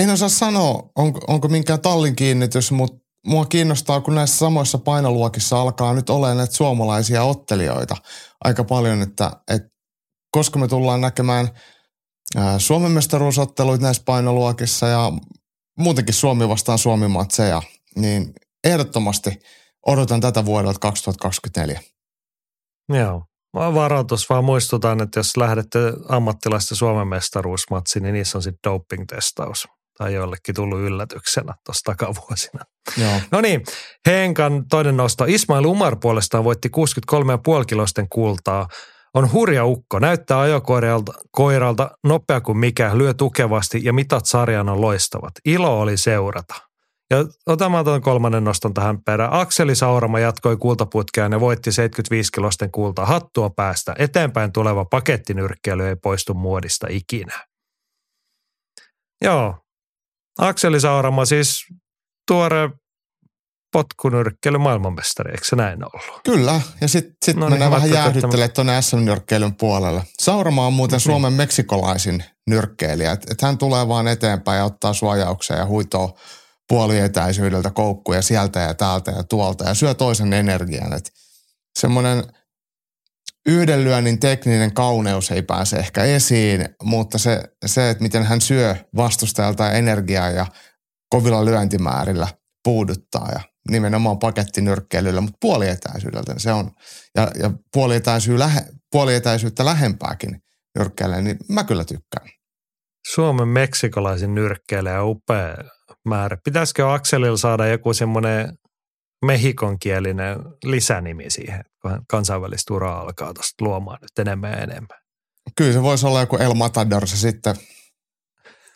En 0.00 0.10
osaa 0.10 0.28
sanoa, 0.28 0.90
onko, 0.96 1.20
onko 1.28 1.48
minkään 1.48 1.80
tallin 1.80 2.16
kiinnitys, 2.16 2.72
mutta 2.72 3.04
mua 3.26 3.46
kiinnostaa, 3.46 4.00
kun 4.00 4.14
näissä 4.14 4.38
samoissa 4.38 4.78
painoluokissa 4.78 5.60
alkaa 5.60 5.94
nyt 5.94 6.10
olemaan 6.10 6.36
näitä 6.36 6.54
suomalaisia 6.54 7.22
ottelijoita 7.22 7.96
aika 8.44 8.64
paljon, 8.64 9.02
että, 9.02 9.30
että 9.50 9.68
koska 10.30 10.58
me 10.58 10.68
tullaan 10.68 11.00
näkemään 11.00 11.48
Suomen 12.58 12.90
mestaruusotteluita 12.90 13.82
näissä 13.82 14.02
painoluokissa 14.06 14.86
ja 14.86 15.12
muutenkin 15.78 16.14
Suomi 16.14 16.48
vastaan 16.48 16.78
Suomi-matseja, 16.78 17.62
niin 17.96 18.32
ehdottomasti 18.64 19.30
odotan 19.86 20.20
tätä 20.20 20.44
vuodelta 20.44 20.78
2024. 20.78 21.80
Joo. 22.88 23.22
Varoitus 23.54 24.30
vaan 24.30 24.44
muistutan, 24.44 25.02
että 25.02 25.20
jos 25.20 25.36
lähdette 25.36 25.78
ammattilaisten 26.08 26.76
Suomen 26.76 27.08
mestaruusmatsiin, 27.08 28.02
niin 28.02 28.12
niissä 28.12 28.38
on 28.38 28.42
sitten 28.42 28.72
doping-testaus 28.72 29.68
tai 29.98 30.14
jollekin 30.14 30.54
tullut 30.54 30.80
yllätyksenä 30.80 31.54
tuossa 31.66 31.84
takavuosina. 31.84 32.64
No 33.30 33.40
niin, 33.40 33.64
Henkan 34.06 34.64
toinen 34.70 34.96
nosto. 34.96 35.24
Ismail 35.28 35.64
Umar 35.64 35.96
puolestaan 36.00 36.44
voitti 36.44 36.70
63,5 37.58 37.64
kilosten 37.66 38.08
kultaa. 38.08 38.68
On 39.14 39.32
hurja 39.32 39.64
ukko, 39.64 39.98
näyttää 39.98 40.40
ajokoiralta 40.40 41.12
koiralta, 41.30 41.90
nopea 42.04 42.40
kuin 42.40 42.58
mikä, 42.58 42.98
lyö 42.98 43.14
tukevasti 43.14 43.80
ja 43.82 43.92
mitat 43.92 44.26
sarjan 44.26 44.68
on 44.68 44.80
loistavat. 44.80 45.32
Ilo 45.44 45.80
oli 45.80 45.96
seurata. 45.96 46.54
Ja 47.14 47.56
tuon 47.84 48.02
kolmannen 48.02 48.44
noston 48.44 48.74
tähän 48.74 49.02
perään. 49.02 49.32
Akseli 49.32 49.74
Saurama 49.74 50.18
jatkoi 50.18 50.56
kultaputkeaan 50.56 51.32
ja 51.32 51.40
voitti 51.40 51.72
75 51.72 52.32
kilosten 52.32 52.70
kultaa 52.70 53.06
hattua 53.06 53.50
päästä. 53.50 53.94
Eteenpäin 53.98 54.52
tuleva 54.52 54.84
pakettinyrkkeily 54.84 55.88
ei 55.88 55.96
poistu 55.96 56.34
muodista 56.34 56.86
ikinä. 56.90 57.46
Joo. 59.24 59.58
Akseli 60.38 60.80
Saurama 60.80 61.24
siis 61.24 61.64
tuore 62.28 62.70
potkunyrkkeily 63.72 64.58
maailmanmestari, 64.58 65.30
eikö 65.30 65.44
se 65.44 65.56
näin 65.56 65.84
ollut? 65.84 66.20
Kyllä, 66.24 66.60
ja 66.80 66.88
sitten 66.88 67.16
sit 67.24 67.36
no, 67.36 67.48
mennään 67.48 67.70
niin, 67.70 67.76
vähän 67.76 67.90
jäähdyttelemään 67.90 68.50
tuonne 68.50 68.82
SM-nyrkkeilyn 68.82 69.54
puolelle. 69.54 70.02
Saurama 70.22 70.66
on 70.66 70.72
muuten 70.72 70.96
mm-hmm. 70.96 71.10
Suomen 71.10 71.32
meksikolaisin 71.32 72.24
nyrkkeilijä, 72.46 73.12
että 73.12 73.32
et 73.32 73.42
hän 73.42 73.58
tulee 73.58 73.88
vaan 73.88 74.08
eteenpäin 74.08 74.58
ja 74.58 74.64
ottaa 74.64 74.92
suojauksia 74.92 75.56
ja 75.56 75.66
huitoo 75.66 76.16
puolietäisyydeltä 76.68 77.70
koukkuja 77.70 78.22
sieltä 78.22 78.60
ja 78.60 78.74
täältä 78.74 79.10
ja 79.10 79.24
tuolta 79.24 79.64
ja 79.64 79.74
syö 79.74 79.94
toisen 79.94 80.32
energian. 80.32 81.00
Semmoinen 81.78 82.24
yhden 83.46 83.84
lyönnin 83.84 84.20
tekninen 84.20 84.74
kauneus 84.74 85.30
ei 85.30 85.42
pääse 85.42 85.76
ehkä 85.76 86.04
esiin, 86.04 86.68
mutta 86.82 87.18
se, 87.18 87.42
se, 87.66 87.90
että 87.90 88.02
miten 88.02 88.24
hän 88.24 88.40
syö 88.40 88.76
vastustajalta 88.96 89.72
energiaa 89.72 90.30
ja 90.30 90.46
kovilla 91.08 91.44
lyöntimäärillä 91.44 92.28
puuduttaa 92.64 93.28
ja 93.32 93.40
nimenomaan 93.70 94.18
pakettinyrkkeilyllä, 94.18 95.20
mutta 95.20 95.38
puolietäisyydeltä 95.40 96.34
se 96.36 96.52
on. 96.52 96.70
Ja, 97.14 97.30
ja 97.42 97.50
puolietäisyy 97.72 98.38
lähe, 98.38 98.64
puolietäisyyttä 98.92 99.64
lähempääkin 99.64 100.42
nyrkkeilee, 100.78 101.22
niin 101.22 101.36
mä 101.48 101.64
kyllä 101.64 101.84
tykkään. 101.84 102.28
Suomen 103.14 103.48
meksikolaisin 103.48 104.34
nyrkkeilijä 104.34 105.02
upea 105.02 105.56
määrä. 106.04 106.36
Pitäisikö 106.44 106.92
Akselilla 106.92 107.36
saada 107.36 107.66
joku 107.66 107.94
semmoinen 107.94 108.58
mehikonkielinen 109.24 110.38
lisänimi 110.64 111.30
siihen, 111.30 111.64
kun 111.82 112.02
kansainvälistä 112.08 112.74
uraa 112.74 113.00
alkaa 113.00 113.34
tuosta 113.34 113.64
luomaan 113.64 113.98
nyt 114.02 114.18
enemmän 114.18 114.50
ja 114.50 114.56
enemmän? 114.56 114.98
Kyllä 115.56 115.72
se 115.72 115.82
voisi 115.82 116.06
olla 116.06 116.20
joku 116.20 116.36
El 116.36 116.54
Matador 116.54 117.06
se 117.06 117.16
sitten, 117.16 117.54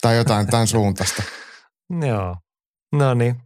tai 0.01 0.17
jotain 0.17 0.47
tämän 0.47 0.67
suuntaista. 0.77 1.23
Joo, 2.07 2.37
no 2.93 3.15
niin. 3.15 3.37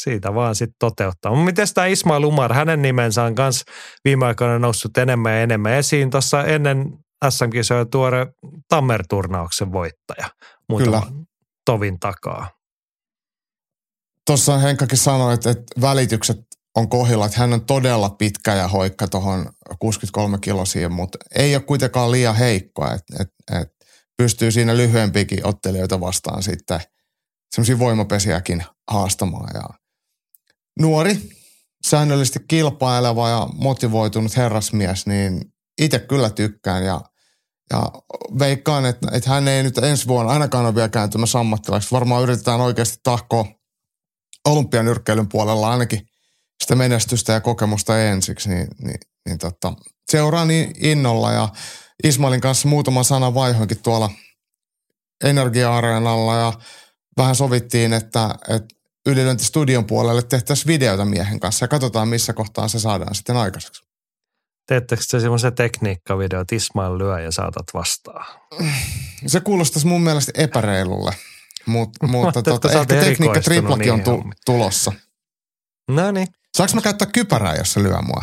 Siitä 0.00 0.34
vaan 0.34 0.54
sitten 0.54 0.76
toteuttaa. 0.78 1.32
Mutta 1.32 1.44
miten 1.44 1.66
tämä 1.74 1.86
Ismail 1.86 2.24
Umar, 2.24 2.54
hänen 2.54 2.82
nimensä 2.82 3.22
on 3.22 3.34
myös 3.38 3.64
viime 4.04 4.26
aikoina 4.26 4.58
noussut 4.58 4.98
enemmän 4.98 5.32
ja 5.32 5.42
enemmän 5.42 5.72
esiin. 5.72 6.10
Tuossa 6.10 6.44
ennen 6.44 6.98
SM-kisoja 7.28 7.84
tuore 7.84 8.26
Tammer-turnauksen 8.68 9.72
voittaja 9.72 10.30
muutaman 10.68 11.02
Kyllä. 11.02 11.24
tovin 11.64 12.00
takaa 12.00 12.48
tuossa 14.30 14.58
Henkkakin 14.58 14.98
sanoi, 14.98 15.34
että, 15.34 15.50
että 15.50 15.80
välitykset 15.80 16.38
on 16.76 16.88
kohdilla, 16.88 17.26
että 17.26 17.38
hän 17.38 17.52
on 17.52 17.66
todella 17.66 18.10
pitkä 18.10 18.54
ja 18.54 18.68
hoikka 18.68 19.08
tuohon 19.08 19.50
63 19.78 20.38
kilosiin, 20.40 20.92
mutta 20.92 21.18
ei 21.34 21.54
ole 21.54 21.62
kuitenkaan 21.62 22.10
liian 22.10 22.36
heikkoa, 22.36 22.92
että, 22.92 23.16
että, 23.20 23.60
että 23.60 23.86
pystyy 24.16 24.50
siinä 24.50 24.76
lyhyempiäkin 24.76 25.46
ottelijoita 25.46 26.00
vastaan 26.00 26.42
sitten 26.42 26.80
semmoisia 27.54 27.78
voimapesiäkin 27.78 28.64
haastamaan. 28.90 29.50
Ja 29.54 29.62
nuori, 30.80 31.18
säännöllisesti 31.86 32.38
kilpaileva 32.48 33.28
ja 33.28 33.48
motivoitunut 33.54 34.36
herrasmies, 34.36 35.06
niin 35.06 35.44
itse 35.80 35.98
kyllä 35.98 36.30
tykkään 36.30 36.84
ja, 36.84 37.00
ja 37.72 37.82
veikkaan, 38.38 38.86
että, 38.86 39.08
että 39.12 39.30
hän 39.30 39.48
ei 39.48 39.62
nyt 39.62 39.78
ensi 39.78 40.08
vuonna 40.08 40.32
ainakaan 40.32 40.66
ole 40.66 40.74
vielä 40.74 40.88
kääntymässä 40.88 41.38
ammattilaiseksi. 41.38 41.94
Varmaan 41.94 42.22
yritetään 42.22 42.60
oikeasti 42.60 42.96
tahkoa 43.02 43.59
olympianyrkkeilyn 44.48 45.28
puolella 45.28 45.70
ainakin 45.70 46.00
sitä 46.62 46.74
menestystä 46.74 47.32
ja 47.32 47.40
kokemusta 47.40 48.02
ensiksi, 48.02 48.48
niin, 48.48 48.68
niin, 48.78 49.00
niin 49.26 49.38
tota, 49.38 49.72
seuraa 50.10 50.44
niin 50.44 50.72
innolla 50.78 51.32
ja 51.32 51.48
Ismailin 52.04 52.40
kanssa 52.40 52.68
muutama 52.68 53.02
sana 53.02 53.34
vaihoinkin 53.34 53.82
tuolla 53.82 54.10
Energia-areenalla 55.24 56.36
ja 56.36 56.52
vähän 57.16 57.34
sovittiin, 57.34 57.92
että, 57.92 58.34
että 58.48 59.44
studion 59.44 59.86
puolelle 59.86 60.22
tehtäisiin 60.22 60.66
videota 60.66 61.04
miehen 61.04 61.40
kanssa 61.40 61.64
ja 61.64 61.68
katsotaan 61.68 62.08
missä 62.08 62.32
kohtaa 62.32 62.68
se 62.68 62.78
saadaan 62.78 63.14
sitten 63.14 63.36
aikaiseksi. 63.36 63.82
Teettekö 64.68 65.02
se 65.06 65.20
semmoisen 65.20 65.54
tekniikkavideo, 65.54 66.40
että 66.40 66.56
Ismail 66.56 66.98
lyö 66.98 67.20
ja 67.20 67.30
saatat 67.30 67.66
vastaan? 67.74 68.26
Se 69.26 69.40
kuulostaisi 69.40 69.86
mun 69.86 70.02
mielestä 70.02 70.32
epäreilulle. 70.34 71.12
Mut, 71.66 71.90
mutta 72.02 72.42
tota, 72.42 72.72
ehkä 72.72 73.00
tekniikka 73.00 73.40
triplakin 73.40 73.92
on 73.92 74.02
tu- 74.02 74.24
tulossa. 74.46 74.92
No 75.88 76.10
niin. 76.10 76.26
Saanko 76.56 76.74
mä 76.74 76.80
käyttää 76.80 77.08
kypärää, 77.12 77.54
jos 77.54 77.72
se 77.72 77.82
lyö 77.82 78.02
mua? 78.02 78.22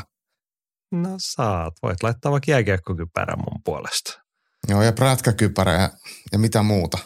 No 0.92 1.10
saat. 1.18 1.74
Voit 1.84 2.04
laittaa 2.04 2.32
vaikka 2.32 2.52
jääkiekkokypärän 2.52 3.40
mun 3.40 3.62
puolesta. 3.66 4.22
Joo, 4.68 4.82
ja 4.82 4.94
prätkäkypärä 4.94 5.74
ja, 5.74 5.90
ja 6.32 6.40
mitä 6.40 6.64
muuta. 6.64 6.98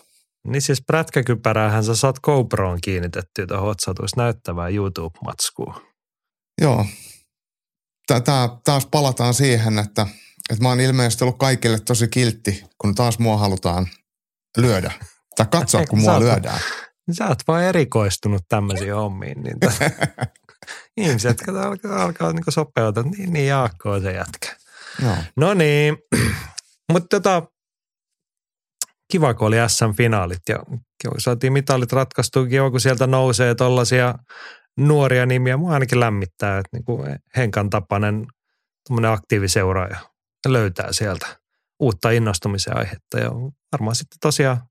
Niin 0.48 0.62
siis 0.62 0.82
prätkäkypäräähän 0.88 1.84
sä 1.84 1.96
saat 1.96 2.20
GoProon 2.20 2.78
kiinnitettyä 2.84 3.48
tuohon, 3.48 3.72
että 3.72 3.86
saatuisi 3.86 4.18
näyttävää 4.18 4.70
YouTube-matskua. 4.70 5.82
Joo. 6.62 6.86
Tää, 8.08 8.50
taas 8.64 8.86
palataan 8.86 9.34
siihen, 9.34 9.80
että, 9.80 10.08
että 10.50 10.64
mä 10.64 10.70
oon 10.70 10.80
ilmeisesti 10.80 11.24
ollut 11.24 11.38
kaikille 11.38 11.80
tosi 11.80 12.08
kiltti, 12.08 12.64
kun 12.78 12.96
taas 12.96 13.20
mua 13.20 13.38
halutaan 13.38 13.88
lyödä. 14.58 14.92
Tai 15.46 15.60
katsoa, 15.62 15.86
kun 15.86 16.00
mua 16.00 16.20
lyödään. 16.20 16.60
Sä 17.12 17.28
oot 17.28 17.40
vaan 17.48 17.64
erikoistunut 17.64 18.42
tämmöisiin 18.50 18.96
hommiin. 18.96 19.44
Niin 19.44 19.58
ihmiset 20.98 21.38
alkaa, 21.50 22.04
alkaa 22.04 22.34
niin 22.34 22.44
sopeutua, 22.50 23.04
niin, 23.04 23.34
niin 23.34 23.48
Jaakko 23.48 23.92
on 23.92 24.02
se 24.02 24.12
jätkä. 24.12 24.56
No 25.38 25.54
niin, 25.54 25.98
mutta 26.94 27.20
tota, 27.20 27.44
kiva 29.12 29.34
kun 29.34 29.48
oli 29.48 29.56
SM-finaalit 29.68 30.42
ja 30.50 30.60
saatiin 31.18 31.54
mitalit 31.54 31.92
ratkaistuun, 31.92 32.50
kiva 32.50 32.72
kun 32.72 32.80
sieltä 32.80 33.08
nousee 33.08 33.56
tollaisia 33.56 34.16
nuoria 34.78 35.26
nimiä. 35.26 35.58
Mua 35.58 35.74
ainakin 35.74 36.00
lämmittää, 36.00 36.58
että 36.58 36.70
niin 36.74 36.86
kuin 36.86 37.16
Henkan 37.38 37.70
tapainen 37.70 38.28
aktiiviseuraaja 39.10 39.98
löytää 40.48 40.88
sieltä 40.92 41.28
uutta 41.80 42.12
innostumisen 42.12 42.78
aihetta 42.78 43.20
ja 43.20 43.32
varmaan 43.72 43.96
sitten 43.96 44.18
tosiaan 44.22 44.62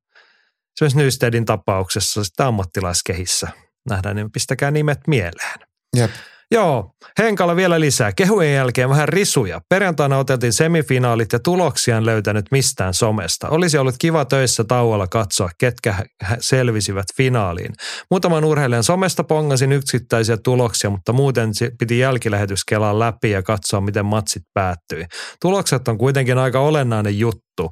esimerkiksi 0.80 0.98
Nystedin 0.98 1.44
tapauksessa 1.44 2.24
sitten 2.24 2.46
ammattilaiskehissä 2.46 3.48
nähdään, 3.88 4.16
niin 4.16 4.32
pistäkää 4.32 4.70
nimet 4.70 4.98
mieleen. 5.06 5.58
Jep. 5.96 6.10
Joo, 6.54 6.90
Henkalla 7.18 7.56
vielä 7.56 7.80
lisää. 7.80 8.12
Kehujen 8.12 8.54
jälkeen 8.54 8.88
vähän 8.88 9.08
risuja. 9.08 9.60
Perjantaina 9.68 10.18
oteltiin 10.18 10.52
semifinaalit 10.52 11.32
ja 11.32 11.38
tuloksia 11.38 11.96
en 11.96 12.06
löytänyt 12.06 12.44
mistään 12.50 12.94
somesta. 12.94 13.48
Olisi 13.48 13.78
ollut 13.78 13.94
kiva 13.98 14.24
töissä 14.24 14.64
tauolla 14.64 15.06
katsoa, 15.06 15.50
ketkä 15.58 15.94
selvisivät 16.40 17.06
finaaliin. 17.16 17.72
Muutaman 18.10 18.44
urheilijan 18.44 18.84
somesta 18.84 19.24
pongasin 19.24 19.72
yksittäisiä 19.72 20.36
tuloksia, 20.44 20.90
mutta 20.90 21.12
muuten 21.12 21.50
piti 21.78 21.98
jälkilähetys 21.98 22.64
kelaa 22.64 22.98
läpi 22.98 23.30
ja 23.30 23.42
katsoa, 23.42 23.80
miten 23.80 24.06
matsit 24.06 24.42
päättyi. 24.54 25.04
Tulokset 25.42 25.88
on 25.88 25.98
kuitenkin 25.98 26.38
aika 26.38 26.60
olennainen 26.60 27.18
juttu. 27.18 27.70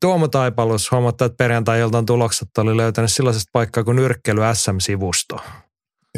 Tuomo 0.00 0.28
Taipalus 0.28 0.90
huomattaa, 0.90 1.26
että 1.26 1.36
perjantai-iltan 1.36 2.06
tulokset 2.06 2.48
oli 2.58 2.76
löytänyt 2.76 3.12
sellaisesta 3.12 3.50
paikkaa 3.52 3.84
kuin 3.84 3.96
nyrkkely 3.96 4.40
SM-sivusto. 4.54 5.36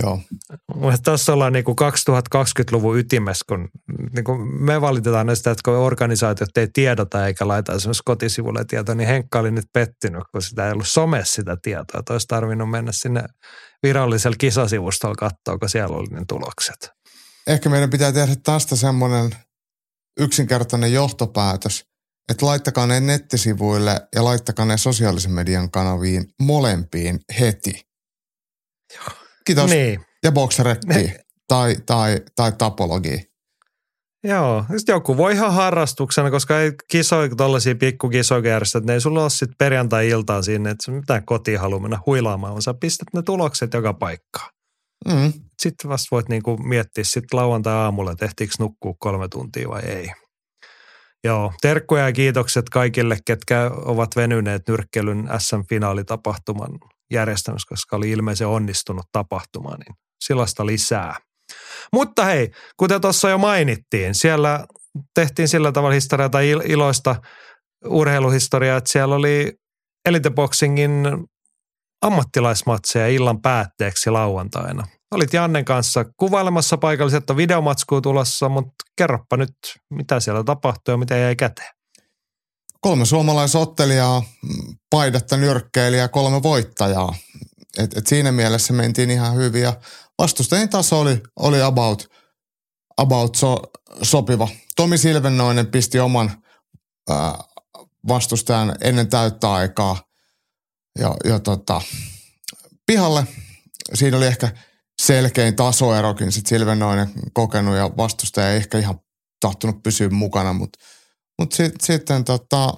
Joo. 0.03 0.21
Tässä 1.05 1.33
ollaan 1.33 1.53
niin 1.53 1.64
kuin 1.64 1.77
2020-luvun 2.35 2.99
ytimessä, 2.99 3.45
kun 3.49 3.69
niin 4.14 4.25
kuin 4.25 4.62
me 4.62 4.81
valitetaan 4.81 5.27
näistä, 5.27 5.51
että 5.51 5.62
kun 5.64 5.75
organisaatiot 5.75 6.57
ei 6.57 6.69
tiedota 6.73 7.27
eikä 7.27 7.49
laita 7.49 7.73
esimerkiksi 7.73 8.03
kotisivulle 8.05 8.64
tietoa, 8.64 8.95
niin 8.95 9.09
Henkka 9.09 9.38
oli 9.38 9.51
nyt 9.51 9.64
pettynyt, 9.73 10.23
kun 10.33 10.43
sitä 10.43 10.67
ei 10.67 10.73
ollut 10.73 10.88
some 10.88 11.23
sitä 11.25 11.57
tietoa. 11.62 12.01
Että 12.01 12.12
olisi 12.12 12.27
tarvinnut 12.27 12.71
mennä 12.71 12.93
sinne 12.93 13.25
virallisella 13.83 14.37
kisasivustolla 14.37 15.14
katsoa, 15.14 15.59
kun 15.59 15.69
siellä 15.69 15.97
oli 15.97 16.07
ne 16.11 16.25
tulokset. 16.29 16.90
Ehkä 17.47 17.69
meidän 17.69 17.90
pitää 17.90 18.12
tehdä 18.12 18.37
tästä 18.43 18.77
semmoinen 18.77 19.31
yksinkertainen 20.21 20.93
johtopäätös, 20.93 21.85
että 22.30 22.46
laittakaa 22.46 22.87
ne 22.87 23.00
nettisivuille 23.00 24.00
ja 24.14 24.24
laittakaa 24.24 24.64
ne 24.66 24.78
sosiaalisen 24.78 25.32
median 25.32 25.70
kanaviin 25.70 26.24
molempiin 26.42 27.20
heti. 27.40 27.87
Kiitos. 29.44 29.70
Niin. 29.70 30.00
Ja 30.24 30.32
bokserekki 30.32 31.12
tai, 31.48 31.76
tai, 31.87 32.20
tai 32.37 32.52
tapologi. 32.52 33.34
Joo, 34.24 34.64
sitten 34.76 34.92
joku 34.92 35.16
voi 35.16 35.32
ihan 35.32 35.52
harrastuksena, 35.52 36.30
koska 36.30 36.60
ei 36.60 36.72
kisoi 36.90 37.28
tuollaisia 37.37 37.74
pikkukisoja 37.74 38.50
järjestä, 38.50 38.78
että 38.78 38.87
ne 38.87 38.94
ei 38.94 39.00
sulla 39.00 39.22
ole 39.22 39.30
sitten 39.30 39.54
perjantai-iltaan 39.58 40.44
sinne, 40.44 40.70
että 40.70 40.90
mitään 40.90 41.24
kotiin 41.24 41.60
haluaa 41.60 41.80
mennä 41.80 41.98
huilaamaan, 42.06 42.52
vaan 42.52 42.62
sä 42.62 42.74
pistät 42.74 43.08
ne 43.14 43.22
tulokset 43.22 43.74
joka 43.74 43.94
paikkaan. 43.94 44.50
Mm. 45.08 45.32
Sitten 45.62 45.90
vasta 45.90 46.08
voit 46.10 46.28
niinku 46.28 46.56
miettiä 46.56 47.04
sitten 47.04 47.38
lauantai-aamulla, 47.38 48.12
että 48.12 48.24
ehtiikö 48.24 48.54
nukkua 48.58 48.94
kolme 48.98 49.28
tuntia 49.28 49.68
vai 49.68 49.82
ei. 49.82 50.10
Joo, 51.24 51.52
terkkuja 51.60 52.06
ja 52.06 52.12
kiitokset 52.12 52.68
kaikille, 52.68 53.18
ketkä 53.26 53.70
ovat 53.74 54.16
venyneet 54.16 54.62
nyrkkelyn 54.68 55.28
SM-finaalitapahtuman 55.38 56.78
järjestämässä, 57.10 57.68
koska 57.68 57.96
oli 57.96 58.10
ilmeisen 58.10 58.46
onnistunut 58.46 59.06
tapahtuma, 59.12 59.70
niin 59.70 59.94
silasta 60.24 60.66
lisää. 60.66 61.16
Mutta 61.92 62.24
hei, 62.24 62.50
kuten 62.76 63.00
tuossa 63.00 63.30
jo 63.30 63.38
mainittiin, 63.38 64.14
siellä 64.14 64.66
tehtiin 65.14 65.48
sillä 65.48 65.72
tavalla 65.72 65.94
historiaa 65.94 66.28
tai 66.28 66.50
iloista 66.50 67.16
urheiluhistoriaa, 67.84 68.78
että 68.78 68.92
siellä 68.92 69.14
oli 69.14 69.52
Elite 70.04 70.30
Boxingin 70.30 71.06
ammattilaismatseja 72.02 73.09
illan 73.09 73.42
päätteeksi 73.42 74.11
lauantaina. 74.11 74.87
Olit 75.11 75.33
Jannen 75.33 75.64
kanssa 75.64 76.04
kuvailemassa 76.16 76.78
paikallisetta 76.78 77.37
videomatskua 77.37 78.00
tulossa, 78.00 78.48
mutta 78.48 78.74
kerropa 78.96 79.37
nyt, 79.37 79.57
mitä 79.90 80.20
siellä 80.20 80.44
tapahtui 80.44 80.92
ja 80.92 80.98
mitä 80.98 81.16
jäi 81.16 81.37
käteen 81.37 81.74
kolme 82.85 83.07
suomalaisottelijaa, 83.07 84.22
paidatta 84.90 85.37
nyrkkeilijää, 85.37 86.09
kolme 86.09 86.42
voittajaa. 86.42 87.14
Et, 87.78 87.96
et 87.96 88.07
siinä 88.07 88.33
mielessä 88.33 88.72
mentiin 88.72 89.11
ihan 89.11 89.35
hyvin 89.37 89.62
ja 89.62 89.72
vastustajien 90.18 90.68
taso 90.68 91.00
oli, 91.00 91.22
oli 91.37 91.62
about, 91.62 92.11
about 92.96 93.35
so, 93.35 93.57
sopiva. 94.02 94.48
Tomi 94.76 94.98
Silvennoinen 94.98 95.66
pisti 95.66 96.00
oman 96.00 96.42
ää, 97.11 97.38
vastustajan 98.09 98.76
ennen 98.80 99.09
täyttä 99.09 99.52
aikaa 99.52 100.02
ja, 100.98 101.14
ja 101.24 101.38
tota, 101.38 101.80
pihalle. 102.87 103.26
Siinä 103.94 104.16
oli 104.16 104.26
ehkä 104.26 104.52
selkein 105.02 105.57
tasoerokin. 105.57 106.33
Sitten 106.33 106.59
Silvennoinen 106.59 107.09
kokenut 107.33 107.76
ja 107.76 107.90
vastustaja 107.96 108.50
ei 108.50 108.57
ehkä 108.57 108.78
ihan 108.78 109.00
tahtonut 109.40 109.83
pysyä 109.83 110.09
mukana, 110.11 110.52
mutta– 110.52 110.78
mutta 111.38 111.57
sit, 111.57 111.74
sitten 111.83 112.24
tota, 112.24 112.74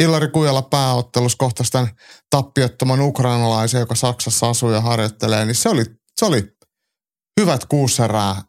Ilari 0.00 0.28
Kujala 0.28 0.62
pääottelus 0.62 1.36
kohtasi 1.36 1.72
tämän 1.72 1.90
tappiottoman 2.30 3.00
ukrainalaisen, 3.00 3.80
joka 3.80 3.94
Saksassa 3.94 4.48
asuu 4.48 4.70
ja 4.70 4.80
harjoittelee, 4.80 5.44
niin 5.44 5.54
se 5.54 5.68
oli, 5.68 5.84
se 6.16 6.24
oli 6.24 6.56
hyvät 7.40 7.64
kuuserää 7.64 8.42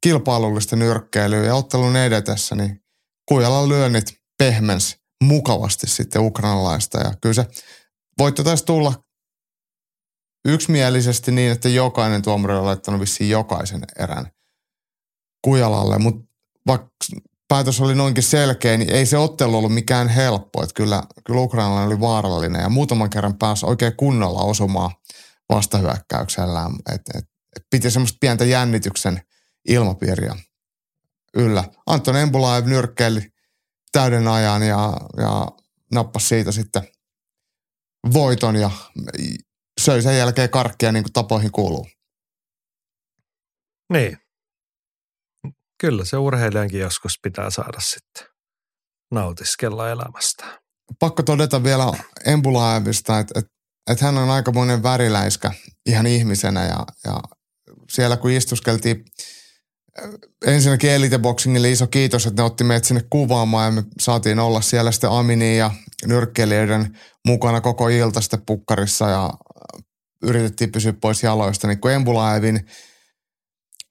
kilpailullista 0.00 0.76
nyrkkeilyä 0.76 1.44
ja 1.44 1.54
ottelun 1.54 1.96
edetessä, 1.96 2.54
niin 2.54 2.80
Kujalan 3.28 3.68
lyönnit 3.68 4.14
pehmens 4.38 4.96
mukavasti 5.24 5.86
sitten 5.86 6.22
ukrainalaista 6.22 6.98
ja 6.98 7.14
kyllä 7.22 7.34
se 7.34 7.46
voitto 8.18 8.44
taisi 8.44 8.64
tulla 8.64 8.92
yksimielisesti 10.44 11.32
niin, 11.32 11.52
että 11.52 11.68
jokainen 11.68 12.22
tuomari 12.22 12.54
on 12.54 12.66
laittanut 12.66 13.00
vissiin 13.00 13.30
jokaisen 13.30 13.82
erän 13.98 14.30
Kujalalle, 15.42 15.98
mutta 15.98 16.24
vaikka 16.66 16.88
päätös 17.48 17.80
oli 17.80 17.94
noinkin 17.94 18.22
selkeä, 18.22 18.76
niin 18.76 18.92
ei 18.92 19.06
se 19.06 19.18
ottelu 19.18 19.56
ollut 19.56 19.74
mikään 19.74 20.08
helppo. 20.08 20.62
Että 20.62 20.74
kyllä, 20.74 21.02
kyllä 21.26 21.40
ukrainalainen 21.40 21.86
oli 21.86 22.00
vaarallinen 22.00 22.62
ja 22.62 22.68
muutaman 22.68 23.10
kerran 23.10 23.38
pääsi 23.38 23.66
oikein 23.66 23.96
kunnolla 23.96 24.40
osumaan 24.40 24.90
vastahyökkäyksellään. 25.48 26.72
Et, 26.94 27.00
et, 27.14 27.24
et 27.56 27.62
piti 27.70 27.90
semmoista 27.90 28.18
pientä 28.20 28.44
jännityksen 28.44 29.20
ilmapiiriä 29.68 30.36
yllä. 31.36 31.64
Anton 31.86 32.16
Embulaev 32.16 32.66
nyrkkeili 32.66 33.30
täyden 33.92 34.28
ajan 34.28 34.62
ja, 34.62 34.92
ja 35.16 35.48
nappasi 35.92 36.26
siitä 36.26 36.52
sitten 36.52 36.88
voiton 38.12 38.56
ja 38.56 38.70
söi 39.80 40.02
sen 40.02 40.18
jälkeen 40.18 40.50
karkkia 40.50 40.92
niin 40.92 41.04
kuin 41.04 41.12
tapoihin 41.12 41.52
kuuluu. 41.52 41.86
Niin, 43.92 44.18
Kyllä 45.80 46.04
se 46.04 46.16
urheilijankin 46.16 46.80
joskus 46.80 47.12
pitää 47.22 47.50
saada 47.50 47.80
sitten 47.80 48.26
nautiskella 49.10 49.90
elämästä. 49.90 50.60
Pakko 50.98 51.22
todeta 51.22 51.64
vielä 51.64 51.92
Embulaevista, 52.26 53.18
että, 53.18 53.38
että, 53.38 53.50
että 53.90 54.04
hän 54.04 54.18
on 54.18 54.30
aika 54.30 54.52
monen 54.52 54.82
väriläiskä 54.82 55.50
ihan 55.86 56.06
ihmisenä 56.06 56.64
ja, 56.64 56.86
ja 57.04 57.20
siellä 57.92 58.16
kun 58.16 58.30
istuskeltiin 58.30 59.04
äh, 59.98 60.10
ensinnäkin 60.46 60.90
Elite 60.90 61.18
Boxingille 61.18 61.70
iso 61.70 61.86
kiitos, 61.86 62.26
että 62.26 62.42
ne 62.42 62.46
otti 62.46 62.64
meidät 62.64 62.84
sinne 62.84 63.04
kuvaamaan 63.10 63.66
ja 63.66 63.82
me 63.82 63.88
saatiin 64.00 64.38
olla 64.38 64.60
siellä 64.60 64.92
sitten 64.92 65.10
Amini 65.10 65.58
ja 65.58 65.70
nyrkkeilijöiden 66.04 66.98
mukana 67.26 67.60
koko 67.60 67.88
ilta 67.88 68.20
sitten 68.20 68.42
pukkarissa 68.46 69.08
ja 69.08 69.30
yritettiin 70.22 70.72
pysyä 70.72 70.92
pois 70.92 71.22
jaloista. 71.22 71.66
Niin 71.68 71.80
kun 71.80 71.90
Embulaevin 71.90 72.66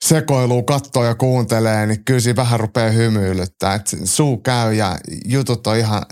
sekoilua 0.06 0.64
kattoo 0.64 1.06
ja 1.06 1.16
kuuntelee, 1.16 1.86
niin 1.86 2.06
kyllä 2.06 2.20
siinä 2.20 2.36
vähän 2.36 2.60
rupeaa 2.60 2.90
hymyilyttää. 2.90 3.74
Et 3.74 3.88
suu 4.04 4.38
käy 4.38 4.74
ja 4.74 4.98
jutut 5.26 5.68
on 5.68 5.78
ihan, 5.78 6.06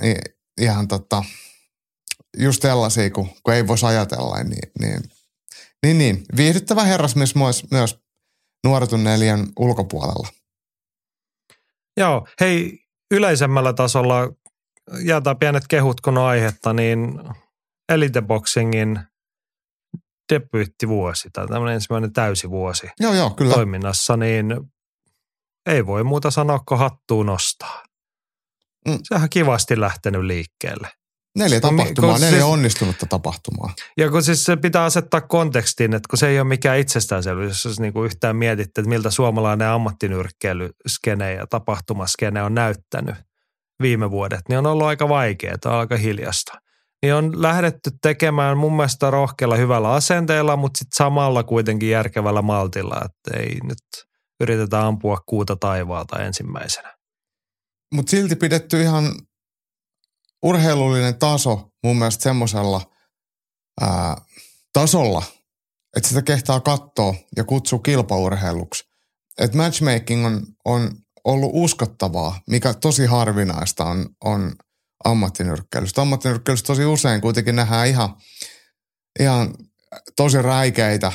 ihan 0.62 0.88
tota, 0.88 1.24
just 2.38 2.62
sellaisia, 2.62 3.10
kun, 3.10 3.30
kun 3.44 3.54
ei 3.54 3.68
voisi 3.68 3.86
ajatella. 3.86 4.44
Niin, 4.44 4.72
niin, 4.80 5.02
niin, 5.86 5.98
niin. 5.98 6.24
viihdyttävä 6.38 6.84
herrasmies 6.84 7.36
myös, 7.36 7.64
myös 7.72 8.00
nuoretun 8.64 9.04
neljän 9.04 9.48
ulkopuolella. 9.60 10.28
Joo, 11.98 12.28
hei 12.40 12.80
yleisemmällä 13.12 13.74
tasolla 13.74 14.30
jätä 15.04 15.36
pienet 15.36 15.64
kehut 15.70 16.02
kun 16.02 16.18
on 16.18 16.24
aihetta, 16.24 16.74
niin 16.74 17.20
Elite 17.90 18.22
Boxingin– 18.22 19.00
debyyttivuosi 20.34 21.30
tai 21.34 21.48
tämmöinen 21.48 21.76
ensimmäinen 21.76 22.14
täysivuosi 22.14 22.88
joo, 23.00 23.14
joo, 23.14 23.30
kyllä. 23.30 23.54
toiminnassa, 23.54 24.18
niin 24.18 24.60
ei 25.66 25.86
voi 25.86 26.04
muuta 26.04 26.32
sanoa 26.32 26.60
kuin 26.68 26.80
hattuun 26.80 27.26
nostaa. 27.26 27.84
Mm. 28.88 29.00
Sehän 29.04 29.30
kivasti 29.30 29.80
lähtenyt 29.80 30.24
liikkeelle. 30.24 30.88
Neljä 31.38 31.62
tapahtumaa, 31.62 32.12
kun 32.12 32.22
neljä 32.22 32.38
siis- 32.40 32.52
onnistunutta 32.52 33.06
tapahtumaa. 33.06 33.74
Ja 33.98 34.12
kun 34.12 34.24
siis 34.24 34.44
se 34.44 34.56
pitää 34.56 34.84
asettaa 34.84 35.22
kontekstiin, 35.22 35.94
että 35.94 36.08
kun 36.10 36.20
se 36.20 36.28
ei 36.28 36.40
ole 36.40 36.48
mikään 36.48 36.80
itsestäänselvyys, 36.80 37.66
jos 37.66 37.80
niin 37.80 37.94
kuin 37.94 38.06
yhtään 38.06 38.36
mietitte, 38.36 38.82
että 38.82 38.90
miltä 38.90 39.10
suomalainen 39.10 39.68
ammattinyrkkeilyskene 39.68 41.34
ja 41.34 41.48
tapahtumaskene 41.48 42.44
on 42.44 42.56
näyttänyt 42.56 43.16
viime 43.82 44.12
vuodet, 44.12 44.42
niin 44.50 44.58
on 44.58 44.66
ollut 44.66 44.88
aika 44.88 45.10
vaikeaa, 45.10 45.80
aika 45.80 45.98
hiljasta. 45.98 46.54
Niin 47.02 47.14
on 47.14 47.42
lähdetty 47.42 47.92
tekemään 48.02 48.58
mun 48.58 48.76
mielestä 48.76 49.12
rohkealla 49.12 49.56
hyvällä 49.56 49.92
asenteella, 49.92 50.56
mutta 50.56 50.78
sitten 50.78 50.98
samalla 50.98 51.44
kuitenkin 51.44 51.90
järkevällä 51.90 52.42
maltilla, 52.42 52.96
että 53.06 53.40
ei 53.40 53.60
nyt 53.64 54.08
yritetä 54.40 54.88
ampua 54.88 55.18
kuuta 55.26 55.56
taivaalta 55.56 56.24
ensimmäisenä. 56.24 56.98
Mutta 57.94 58.10
silti 58.10 58.36
pidetty 58.36 58.82
ihan 58.82 59.16
urheilullinen 60.44 61.20
taso 61.20 61.70
mun 61.84 61.98
mielestä 61.98 62.24
semmoisella 62.24 62.82
tasolla, 64.74 65.24
että 65.98 66.10
sitä 66.10 66.22
kehtaa 66.22 66.60
katsoa 66.60 67.16
ja 67.36 67.44
kutsua 67.44 67.80
kilpaurheiluksi. 67.80 68.84
Et 69.40 69.54
matchmaking 69.54 70.26
on, 70.26 70.42
on 70.66 70.92
ollut 71.24 71.52
uskottavaa, 71.54 72.42
mikä 72.50 72.74
tosi 72.74 73.06
harvinaista 73.06 73.86
on, 73.86 74.10
on 74.24 74.52
ammattinyrkkeilystä. 75.06 76.02
Ammattinyrkkeilystä 76.02 76.68
tosi 76.68 76.86
usein 76.86 77.22
kuitenkin 77.22 77.56
nähdään 77.56 77.88
ihan, 77.88 78.16
ihan 79.20 79.54
tosi 80.16 80.42
räikeitä 80.42 81.12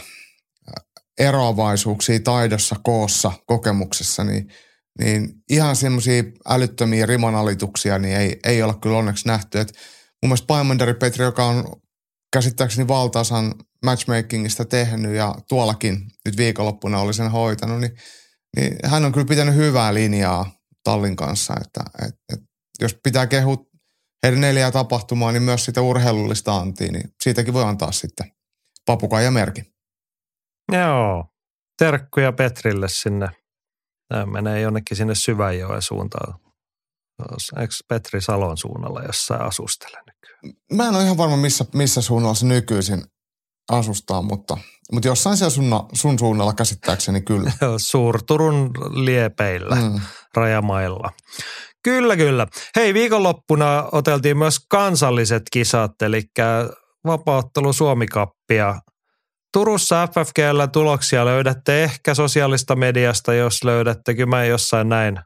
eroavaisuuksia 1.19 2.21
taidossa, 2.21 2.77
koossa, 2.83 3.33
kokemuksessa, 3.47 4.25
niin, 4.25 4.53
niin 4.99 5.33
ihan 5.51 5.77
semmoisia 5.77 6.23
älyttömiä 6.49 7.07
rimanalituksia 7.07 7.99
niin 7.99 8.17
ei, 8.17 8.41
ei 8.45 8.63
ole 8.63 8.75
kyllä 8.83 8.99
onneksi 8.99 9.27
nähty. 9.27 9.61
Et 9.61 9.73
mun 10.23 10.29
mielestä 10.29 10.47
Paimanderi 10.47 10.95
Petri, 10.95 11.25
joka 11.25 11.45
on 11.45 11.65
käsittääkseni 12.33 12.89
valtaosan 12.89 13.55
matchmakingista 13.85 14.65
tehnyt 14.65 15.15
ja 15.15 15.35
tuollakin 15.49 16.01
nyt 16.25 16.37
viikonloppuna 16.37 17.01
oli 17.01 17.15
sen 17.15 17.31
hoitanut, 17.31 17.81
niin, 17.81 17.93
niin 18.57 18.77
hän 18.85 19.05
on 19.05 19.13
kyllä 19.13 19.27
pitänyt 19.27 19.55
hyvää 19.55 19.95
linjaa 19.95 20.53
Tallin 20.85 21.17
kanssa, 21.17 21.55
että 21.61 22.07
et, 22.07 22.15
et, 22.33 22.41
jos 22.81 22.97
pitää 23.05 23.27
kehua 23.27 23.57
heidän 24.23 24.41
neljää 24.41 24.71
tapahtumaa, 24.71 25.33
niin 25.33 25.43
myös 25.43 25.65
sitä 25.65 25.83
urheilullista 25.83 26.57
antia, 26.57 26.93
niin 26.93 27.15
siitäkin 27.23 27.55
voi 27.55 27.65
antaa 27.65 27.93
sitten 27.93 28.33
papukaija 28.87 29.31
merkin. 29.31 29.65
Joo, 30.73 31.25
terkkuja 31.79 32.33
Petrille 32.33 32.89
sinne. 32.89 33.29
Tämä 34.09 34.27
menee 34.27 34.61
jonnekin 34.61 34.97
sinne 34.97 35.15
Syväjoen 35.15 35.83
suuntaan. 35.83 36.41
Eikö 37.61 37.75
Petri 37.89 38.21
Salon 38.21 38.57
suunnalla 38.57 39.03
jossain 39.03 39.43
asustele 39.43 39.99
nykyään? 39.99 40.63
Mä 40.73 40.89
en 40.89 40.95
ole 40.95 41.05
ihan 41.05 41.17
varma, 41.17 41.37
missä, 41.37 41.65
missä 41.75 42.03
suunnalla 42.03 42.35
se 42.35 42.47
nykyisin 42.47 43.05
asustaa, 43.69 44.23
mutta, 44.23 44.59
mutta 44.93 45.09
jossain 45.09 45.37
siellä 45.37 45.51
sun, 45.51 45.89
sun 45.93 46.19
suunnalla 46.19 46.53
käsittääkseni 46.53 47.21
kyllä. 47.21 47.53
Suurturun 47.77 48.71
liepeillä, 48.91 49.77
mm. 49.77 50.01
Rajamailla. 50.37 51.13
Kyllä, 51.83 52.17
kyllä. 52.17 52.47
Hei, 52.77 52.95
viikonloppuna 52.95 53.89
oteltiin 53.93 54.39
myös 54.39 54.59
kansalliset 54.71 55.43
kisat, 55.53 56.03
eli 56.03 56.23
vapauttelu 57.07 57.73
Suomikappia. 57.73 58.81
Turussa 59.53 60.07
FFGllä 60.07 60.67
tuloksia 60.67 61.25
löydätte 61.25 61.85
ehkä 61.85 62.15
sosiaalista 62.15 62.77
mediasta, 62.77 63.35
jos 63.35 63.65
löydätte. 63.65 64.15
Kyllä 64.15 64.27
mä 64.27 64.45
jossain 64.45 64.89
näin 64.89 65.19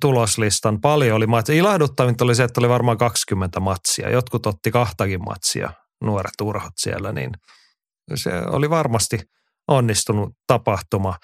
tuloslistan. 0.00 0.80
Paljon 0.80 1.16
oli 1.16 1.26
matsia. 1.26 1.54
Ilahduttavinta 1.54 2.24
oli 2.24 2.34
se, 2.34 2.44
että 2.44 2.60
oli 2.60 2.68
varmaan 2.68 2.98
20 2.98 3.60
matsia. 3.60 4.10
Jotkut 4.10 4.46
otti 4.46 4.70
kahtakin 4.70 5.24
matsia, 5.24 5.72
nuoret 6.00 6.40
urhot 6.42 6.72
siellä, 6.76 7.12
niin 7.12 7.30
se 8.14 8.30
oli 8.46 8.70
varmasti 8.70 9.20
onnistunut 9.68 10.30
tapahtuma. 10.46 11.14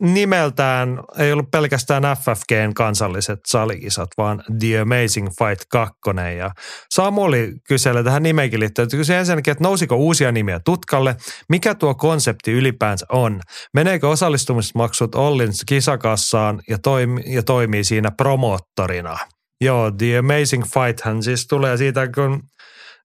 Nimeltään 0.00 1.00
ei 1.18 1.32
ollut 1.32 1.50
pelkästään 1.50 2.02
FFGn 2.02 2.74
kansalliset 2.74 3.40
salikisat, 3.46 4.08
vaan 4.18 4.44
The 4.58 4.78
Amazing 4.78 5.28
Fight 5.28 5.64
2. 5.70 5.94
Ja 6.38 6.50
Samuli 6.90 7.52
kyseli 7.68 8.04
tähän 8.04 8.22
nimeenkin 8.22 8.60
liittyen, 8.60 8.84
että 8.84 8.96
kysyi 8.96 9.16
ensinnäkin, 9.16 9.52
että 9.52 9.64
nousiko 9.64 9.96
uusia 9.96 10.32
nimiä 10.32 10.60
tutkalle, 10.64 11.16
mikä 11.48 11.74
tuo 11.74 11.94
konsepti 11.94 12.52
ylipäänsä 12.52 13.06
on, 13.08 13.40
meneekö 13.74 14.08
osallistumismaksut 14.08 15.14
Ollin 15.14 15.52
kisakassaan 15.66 16.60
ja, 16.68 16.78
toimi, 16.78 17.22
ja 17.26 17.42
toimii 17.42 17.84
siinä 17.84 18.10
promoottorina. 18.10 19.18
Joo, 19.60 19.90
The 19.90 20.18
Amazing 20.18 20.64
Fight 20.64 21.00
hän 21.04 21.22
siis 21.22 21.46
tulee 21.46 21.76
siitä, 21.76 22.08
kun 22.14 22.42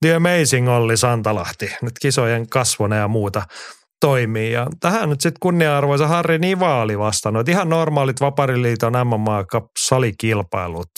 The 0.05 0.15
Amazing 0.15 0.69
Olli 0.69 0.97
Santalahti, 0.97 1.71
nyt 1.81 1.93
kisojen 2.01 2.49
kasvona 2.49 2.95
ja 2.95 3.07
muuta 3.07 3.43
toimii. 3.99 4.51
Ja 4.51 4.67
tähän 4.79 5.09
nyt 5.09 5.21
sitten 5.21 5.39
kunnia-arvoisa 5.39 6.07
Harri 6.07 6.39
Niva 6.39 6.81
oli 6.81 6.99
vastannut, 6.99 7.49
ihan 7.49 7.69
normaalit 7.69 8.21
Vapariliiton 8.21 8.93
MMA 9.07 9.43
Cup-salikilpailut. 9.43 10.89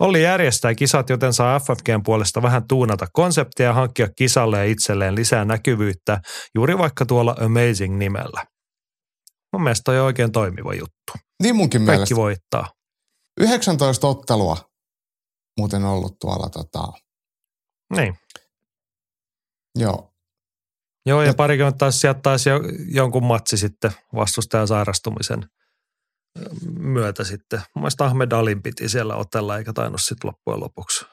Olli 0.00 0.22
järjestää 0.22 0.74
kisat, 0.74 1.10
joten 1.10 1.32
saa 1.32 1.60
FFGn 1.60 2.02
puolesta 2.04 2.42
vähän 2.42 2.68
tuunata 2.68 3.06
konseptia 3.12 3.66
ja 3.66 3.72
hankkia 3.72 4.08
kisalle 4.16 4.58
ja 4.58 4.64
itselleen 4.64 5.14
lisää 5.14 5.44
näkyvyyttä, 5.44 6.20
juuri 6.54 6.78
vaikka 6.78 7.06
tuolla 7.06 7.36
Amazing-nimellä. 7.40 8.44
Mun 9.52 9.62
mielestä 9.62 9.84
toi 9.84 9.98
on 10.00 10.06
oikein 10.06 10.32
toimiva 10.32 10.74
juttu. 10.74 11.12
Niin 11.42 11.56
munkin 11.56 11.80
Kaikki 11.86 11.94
mielestä. 11.94 12.16
voittaa. 12.16 12.66
19 13.40 14.06
ottelua 14.06 14.56
muuten 15.58 15.84
ollut 15.84 16.18
tuolla 16.20 16.48
tota, 16.48 16.92
Niin. 17.96 18.14
Joo. 19.74 20.14
Joo, 21.06 21.22
ja 21.22 21.26
Ja- 21.26 21.34
parikymmentä 21.34 21.78
taisi 21.78 21.98
sieltä 21.98 22.20
taisi 22.22 22.48
jo, 22.50 22.60
jonkun 22.88 23.24
matsi 23.24 23.56
sitten 23.56 23.92
vastustajan 24.14 24.68
sairastumisen 24.68 25.44
myötä 26.78 27.24
sitten. 27.24 27.58
Mun 27.74 27.82
mielestä 27.82 28.04
Ahmed 28.04 28.32
Alin 28.32 28.62
piti 28.62 28.88
siellä 28.88 29.16
otella, 29.16 29.58
eikä 29.58 29.72
tainnut 29.72 30.00
sitten 30.02 30.28
loppujen 30.28 30.60
lopuksi 30.60 31.06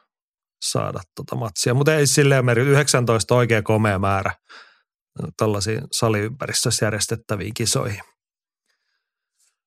saada 0.61 0.99
tota 1.15 1.35
matsia. 1.35 1.73
Mutta 1.73 1.95
ei 1.95 2.07
silleen 2.07 2.45
meri, 2.45 2.61
19 2.61 3.35
oikein 3.35 3.63
komea 3.63 3.99
määrä 3.99 4.31
tällaisiin 5.37 5.81
saliympäristössä 5.91 6.85
järjestettäviin 6.85 7.53
kisoihin. 7.53 8.01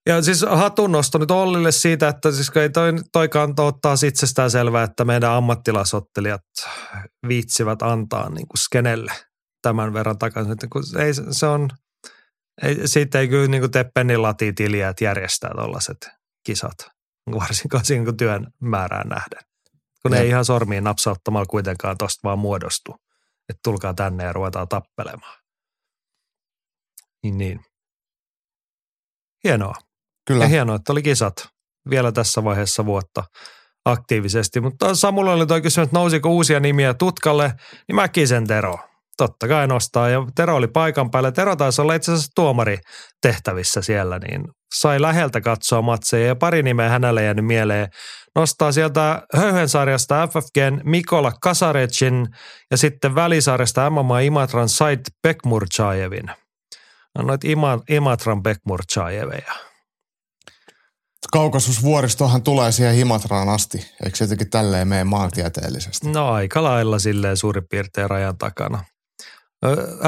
Ja 0.09 0.21
siis 0.21 0.45
hatunnosto 0.49 1.17
nyt 1.17 1.31
Ollille 1.31 1.71
siitä, 1.71 2.07
että 2.07 2.31
siis 2.31 2.51
ei 2.55 2.69
toi, 2.69 2.93
toi 3.11 3.29
kanto 3.29 3.67
ottaa 3.67 3.95
itsestään 4.07 4.51
selvää, 4.51 4.83
että 4.83 5.05
meidän 5.05 5.31
ammattilaisottelijat 5.31 6.41
viitsivät 7.27 7.81
antaa 7.81 8.29
niin 8.29 8.47
kuin 8.47 8.57
skenelle 8.57 9.11
tämän 9.61 9.93
verran 9.93 10.17
takaisin. 10.17 10.51
Että 10.53 10.67
kun 10.71 10.83
ei, 10.99 11.13
se- 11.13 11.45
on, 11.45 11.69
ei, 12.63 12.87
siitä 12.87 13.19
ei 13.19 13.27
kyllä 13.27 13.47
niin 13.47 13.61
kuin 13.61 13.71
tee 13.71 13.91
pennin 13.93 14.21
latitiliä, 14.21 14.89
että 14.89 15.03
järjestää 15.03 15.51
tuollaiset 15.55 16.09
kisat, 16.45 16.77
varsinkaan 17.39 17.85
siinä 17.85 18.05
kun 18.05 18.17
työn 18.17 18.47
määrään 18.61 19.09
nähden. 19.09 19.49
Kun 20.01 20.11
ne 20.11 20.19
ei 20.19 20.27
ihan 20.27 20.45
sormiin 20.45 20.83
napsauttamalla 20.83 21.45
kuitenkaan 21.45 21.97
tosta 21.97 22.19
vaan 22.23 22.39
muodostu, 22.39 22.95
että 23.49 23.59
tulkaa 23.63 23.93
tänne 23.93 24.23
ja 24.23 24.33
ruvetaan 24.33 24.67
tappelemaan. 24.67 25.39
Niin, 27.23 27.37
niin. 27.37 27.59
Hienoa. 29.43 29.88
Kyllä. 30.29 30.43
Ja 30.43 30.47
hienoa, 30.47 30.75
että 30.75 30.91
oli 30.91 31.01
kisat 31.01 31.33
vielä 31.89 32.11
tässä 32.11 32.43
vaiheessa 32.43 32.85
vuotta 32.85 33.23
aktiivisesti. 33.85 34.61
Mutta 34.61 34.95
Samulla 34.95 35.33
oli 35.33 35.47
toi 35.47 35.61
kysymys, 35.61 35.87
että 35.87 35.97
nousiko 35.97 36.29
uusia 36.29 36.59
nimiä 36.59 36.93
tutkalle, 36.93 37.53
niin 37.87 37.95
Mäkisen 37.95 38.47
Tero. 38.47 38.77
Totta 39.17 39.47
kai 39.47 39.67
nostaa. 39.67 40.09
Ja 40.09 40.25
Tero 40.35 40.55
oli 40.55 40.67
paikan 40.67 41.11
päällä. 41.11 41.31
Tero 41.31 41.55
taisi 41.55 41.81
olla 41.81 41.93
itse 41.93 42.11
asiassa 42.11 42.31
tuomari 42.35 42.77
tehtävissä 43.21 43.81
siellä, 43.81 44.19
niin 44.19 44.43
sai 44.75 45.01
läheltä 45.01 45.41
katsoa 45.41 45.81
matseja 45.81 46.27
ja 46.27 46.35
pari 46.35 46.63
nimeä 46.63 46.89
hänelle 46.89 47.23
jäänyt 47.23 47.45
mieleen. 47.45 47.87
Nostaa 48.35 48.71
sieltä 48.71 49.21
Höyhensarjasta 49.33 50.27
FFGn 50.27 50.81
Mikola 50.83 51.31
Kasarecin 51.41 52.27
ja 52.71 52.77
sitten 52.77 53.15
Välisarjasta 53.15 53.89
MMA 53.89 54.19
Imatran 54.19 54.69
Said 54.69 54.99
Bekmurchajevin. 55.27 56.31
No 57.17 57.23
noit 57.23 57.43
Ima, 57.43 57.79
Imatran 57.89 58.43
Bekmurchajeveja. 58.43 59.68
Kaukasusvuoristohan 61.31 62.41
tulee 62.43 62.71
siihen 62.71 62.95
Himatraan 62.95 63.49
asti. 63.49 63.77
Eikö 64.05 64.17
se 64.17 64.23
jotenkin 64.23 64.49
tälleen 64.49 64.87
mene 64.87 65.03
maantieteellisesti? 65.03 66.09
No 66.09 66.31
aika 66.31 66.63
lailla 66.63 66.99
silleen 66.99 67.37
suurin 67.37 67.67
piirtein 67.69 68.09
rajan 68.09 68.37
takana. 68.37 68.83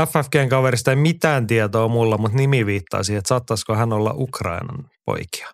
FFGn 0.07 0.49
kaverista 0.49 0.91
ei 0.91 0.95
mitään 0.95 1.47
tietoa 1.47 1.88
mulla, 1.88 2.18
mutta 2.18 2.38
nimi 2.38 2.66
viittaa 2.66 3.03
siihen, 3.03 3.18
että 3.20 3.28
saattaisiko 3.30 3.76
hän 3.76 3.93
olla 3.93 4.14
Ukrainan 4.18 4.89
poikia. 5.05 5.47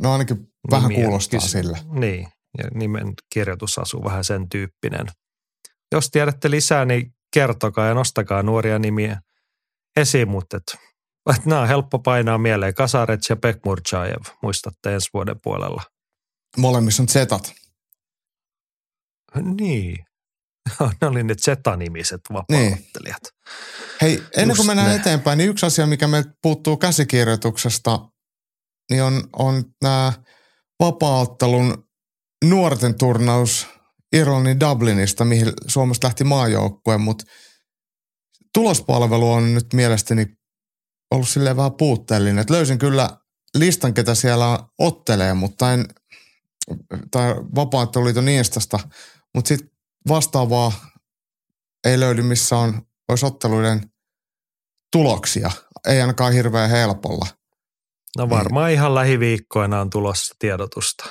No 0.00 0.12
ainakin 0.12 0.48
vähän 0.70 0.88
Nimiä 0.88 1.04
kuulostaa 1.04 1.40
kysy- 1.40 1.50
sille. 1.50 1.78
Niin, 1.90 2.28
ja 2.58 2.64
nimen 2.74 3.12
kirjoitus 3.32 3.78
asuu 3.78 4.04
vähän 4.04 4.24
sen 4.24 4.48
tyyppinen. 4.48 5.06
Jos 5.92 6.10
tiedätte 6.10 6.50
lisää, 6.50 6.84
niin 6.84 7.14
kertokaa 7.34 7.86
ja 7.86 7.94
nostakaa 7.94 8.42
nuoria 8.42 8.78
nimiä 8.78 9.20
esiin, 9.96 10.28
mutta 10.28 10.56
et 10.56 10.80
nämä 11.44 11.60
on 11.60 11.68
helppo 11.68 11.98
painaa 11.98 12.38
mieleen. 12.38 12.74
Kasarets 12.74 13.30
ja 13.30 13.36
Pekmurchajev, 13.36 14.22
muistatte 14.42 14.94
ensi 14.94 15.10
vuoden 15.14 15.36
puolella. 15.42 15.82
Molemmissa 16.56 17.02
on 17.02 17.08
zetat. 17.08 17.52
Niin. 19.60 20.06
ne 21.00 21.06
oli 21.06 21.22
ne 21.22 21.34
Z-nimiset 21.34 22.20
vapaa-ottelijat. 22.32 23.22
Niin. 23.22 24.00
Hei, 24.00 24.22
ennen 24.36 24.48
Just 24.48 24.56
kuin 24.56 24.66
mennään 24.66 24.88
ne. 24.88 24.96
eteenpäin, 24.96 25.38
niin 25.38 25.50
yksi 25.50 25.66
asia, 25.66 25.86
mikä 25.86 26.08
meiltä 26.08 26.30
puuttuu 26.42 26.76
käsikirjoituksesta, 26.76 28.08
niin 28.90 29.02
on, 29.02 29.28
on 29.32 29.64
nämä 29.82 30.12
vapaaottelun 30.80 31.88
nuorten 32.44 32.98
turnaus 32.98 33.66
Irlannin 34.12 34.60
Dublinista, 34.60 35.24
mihin 35.24 35.52
Suomesta 35.66 36.06
lähti 36.06 36.24
maajoukkue, 36.24 36.98
mutta 36.98 37.24
tulospalvelu 38.54 39.32
on 39.32 39.54
nyt 39.54 39.66
mielestäni 39.72 40.26
ollut 41.10 41.28
silleen 41.28 41.56
vähän 41.56 41.72
puutteellinen. 41.72 42.38
Et 42.38 42.50
löysin 42.50 42.78
kyllä 42.78 43.10
listan, 43.54 43.94
ketä 43.94 44.14
siellä 44.14 44.58
ottelee, 44.78 45.34
mutta 45.34 45.72
en, 45.72 45.84
tai 47.10 47.34
vapaatteluliiton 47.54 48.28
Instasta, 48.28 48.78
mutta 49.34 49.48
sitten 49.48 49.70
vastaavaa 50.08 50.72
ei 51.84 52.00
löydy, 52.00 52.22
missä 52.22 52.56
on, 52.56 52.82
olisi 53.08 53.26
otteluiden 53.26 53.90
tuloksia. 54.92 55.50
Ei 55.86 56.00
ainakaan 56.00 56.32
hirveän 56.32 56.70
helpolla. 56.70 57.26
No 58.18 58.30
varmaan 58.30 58.70
ihan 58.70 58.94
lähiviikkoina 58.94 59.80
on 59.80 59.90
tulossa 59.90 60.34
tiedotusta. 60.38 61.04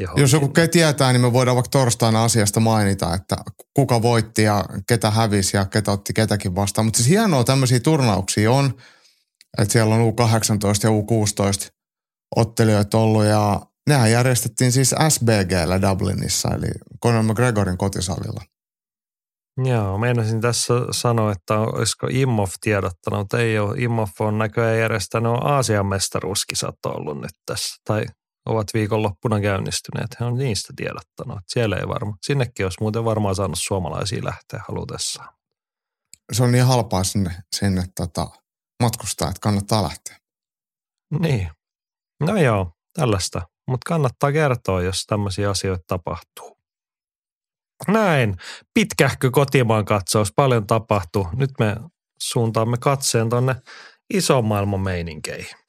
Johonkin. 0.00 0.22
Jos 0.22 0.32
joku 0.32 0.52
tietää, 0.70 1.12
niin 1.12 1.20
me 1.20 1.32
voidaan 1.32 1.54
vaikka 1.54 1.70
torstaina 1.70 2.24
asiasta 2.24 2.60
mainita, 2.60 3.14
että 3.14 3.36
kuka 3.74 4.02
voitti 4.02 4.42
ja 4.42 4.64
ketä 4.88 5.10
hävisi 5.10 5.56
ja 5.56 5.64
ketä 5.64 5.92
otti 5.92 6.12
ketäkin 6.12 6.54
vastaan. 6.54 6.84
Mutta 6.84 6.96
siis 6.96 7.08
hienoa 7.08 7.44
tämmöisiä 7.44 7.80
turnauksia 7.80 8.52
on, 8.52 8.74
että 9.58 9.72
siellä 9.72 9.94
on 9.94 10.12
U18 10.12 10.66
ja 10.82 10.90
U16 10.90 11.70
ottelijoita 12.36 12.98
ollut 12.98 13.24
ja 13.24 13.60
nehän 13.88 14.10
järjestettiin 14.10 14.72
siis 14.72 14.94
SBGllä 15.08 15.82
Dublinissa, 15.82 16.48
eli 16.54 16.66
Conor 17.02 17.22
McGregorin 17.22 17.78
kotisalilla. 17.78 18.40
Joo, 19.64 19.98
meinasin 19.98 20.40
tässä 20.40 20.74
sanoa, 20.90 21.32
että 21.32 21.58
olisiko 21.58 22.06
Imhoff 22.10 22.54
tiedottanut, 22.60 23.20
mutta 23.20 23.38
ei 23.38 23.58
ole. 23.58 23.74
Imhoff 23.78 24.20
on 24.20 24.38
näköjään 24.38 24.78
järjestänyt 24.78 25.32
Aasian 25.40 25.86
mestaruuskisat 25.86 26.74
ollut 26.86 27.20
nyt 27.20 27.30
tässä, 27.46 27.76
tai 27.84 28.04
ovat 28.46 28.66
viikonloppuna 28.74 29.40
käynnistyneet. 29.40 30.20
He 30.20 30.24
on 30.24 30.38
niistä 30.38 30.72
tiedottanut. 30.76 31.38
Siellä 31.46 31.76
ei 31.76 31.88
varmaan. 31.88 32.18
Sinnekin 32.22 32.66
olisi 32.66 32.78
muuten 32.80 33.04
varmaan 33.04 33.34
saanut 33.34 33.58
suomalaisia 33.58 34.24
lähteä 34.24 34.64
halutessaan. 34.68 35.34
Se 36.32 36.42
on 36.42 36.52
niin 36.52 36.64
halpaa 36.64 37.04
sinne, 37.04 37.30
sinne 37.56 37.84
tota, 37.96 38.26
matkustaa, 38.82 39.28
että 39.28 39.40
kannattaa 39.40 39.82
lähteä. 39.82 40.16
Niin. 41.20 41.50
No 42.20 42.36
joo, 42.36 42.72
tällaista. 42.92 43.42
Mutta 43.66 43.88
kannattaa 43.88 44.32
kertoa, 44.32 44.82
jos 44.82 45.06
tämmöisiä 45.06 45.50
asioita 45.50 45.84
tapahtuu. 45.86 46.60
Näin. 47.88 48.36
Pitkähkö 48.74 49.30
kotimaan 49.30 49.84
katsaus. 49.84 50.32
Paljon 50.36 50.66
tapahtuu. 50.66 51.28
Nyt 51.36 51.50
me 51.58 51.76
suuntaamme 52.20 52.76
katseen 52.76 53.28
tonne 53.28 53.56
ison 54.14 54.44
maailman 54.44 54.80
meininkeihin. 54.80 55.59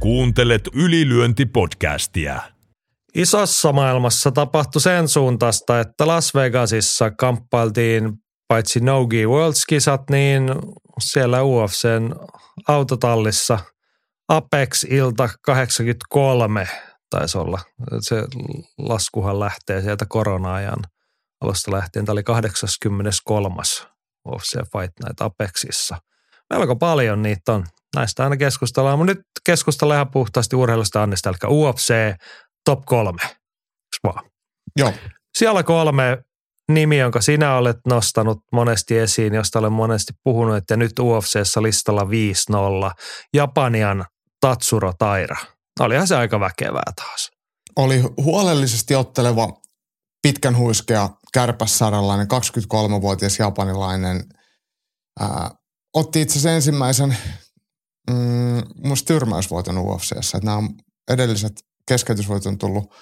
Kuuntelet 0.00 0.62
ylilyöntipodcastia. 0.74 2.40
Isossa 3.14 3.72
maailmassa 3.72 4.32
tapahtui 4.32 4.80
sen 4.80 5.08
suuntaista, 5.08 5.80
että 5.80 6.06
Las 6.06 6.34
Vegasissa 6.34 7.10
kamppailtiin 7.10 8.12
paitsi 8.48 8.80
Nogi 8.80 9.26
Worlds-kisat, 9.26 10.02
niin 10.10 10.42
siellä 11.00 11.42
UFCn 11.42 12.14
autotallissa 12.68 13.58
Apex-ilta 14.28 15.28
83 15.42 16.68
taisi 17.10 17.38
olla. 17.38 17.60
Se 18.00 18.24
laskuhan 18.78 19.40
lähtee 19.40 19.82
sieltä 19.82 20.06
korona-ajan 20.08 20.78
alusta 21.40 21.72
lähtien. 21.72 22.04
Tämä 22.04 22.12
oli 22.12 22.22
83. 22.22 23.62
UFC 24.28 24.54
Fight 24.54 24.92
Night 25.04 25.20
Apexissa. 25.20 25.96
Melko 26.50 26.76
paljon 26.76 27.22
niitä 27.22 27.52
on. 27.52 27.66
Näistä 27.96 28.24
aina 28.24 28.36
keskustellaan, 28.36 28.98
mutta 28.98 29.14
nyt 29.14 29.20
keskustellaan 29.46 29.96
ihan 29.96 30.10
puhtaasti 30.10 30.56
urheilusta 30.56 31.02
Annista, 31.02 31.30
eli 31.30 31.54
UFC 31.54 31.94
top 32.64 32.80
kolme. 32.86 33.22
Vaan? 34.04 34.30
Joo, 34.76 34.92
Siellä 35.38 35.62
kolme 35.62 36.18
nimi, 36.72 36.98
jonka 36.98 37.20
sinä 37.20 37.56
olet 37.56 37.76
nostanut 37.86 38.38
monesti 38.52 38.98
esiin, 38.98 39.34
josta 39.34 39.58
olen 39.58 39.72
monesti 39.72 40.12
puhunut, 40.24 40.64
ja 40.70 40.76
nyt 40.76 40.98
UFCssä 40.98 41.62
listalla 41.62 42.02
5-0. 42.02 42.06
Japanian 43.34 44.04
Tatsuro 44.40 44.92
Taira. 44.98 45.36
Olihan 45.80 46.06
se 46.06 46.16
aika 46.16 46.40
väkevää 46.40 46.92
taas. 46.96 47.30
oli 47.76 48.02
huolellisesti 48.16 48.94
otteleva 48.94 49.48
pitkän 50.22 50.56
huiskea 50.56 51.08
kärpässarjalainen 51.32 52.26
23-vuotias 52.26 53.38
japanilainen. 53.38 54.24
Ää, 55.20 55.50
otti 55.94 56.20
itse 56.20 56.32
asiassa 56.32 56.50
ensimmäisen 56.50 57.16
mm, 58.08 58.62
musta 58.84 59.06
tyrmäysvoiton 59.06 59.78
UFCssä. 59.78 60.38
Että 60.38 60.38
nämä 60.46 60.56
on 60.56 60.68
edelliset 61.10 61.52
keskeytysvoitot 61.88 62.46
on 62.46 62.58
tullut 62.58 62.94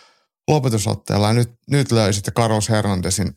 lopetusotteella 0.48 1.26
ja 1.26 1.32
nyt, 1.32 1.50
nyt 1.70 1.92
löi 1.92 2.12
sitten 2.12 2.34
Carlos 2.34 2.68
Hernandezin 2.68 3.32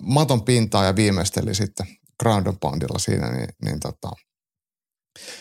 maton 0.00 0.44
pintaa 0.44 0.84
ja 0.84 0.96
viimeisteli 0.96 1.54
sitten 1.54 1.86
ground 2.22 2.46
and 2.46 2.56
poundilla 2.60 2.98
siinä, 2.98 3.30
niin, 3.32 3.48
niin 3.64 3.80
tota, 3.80 4.10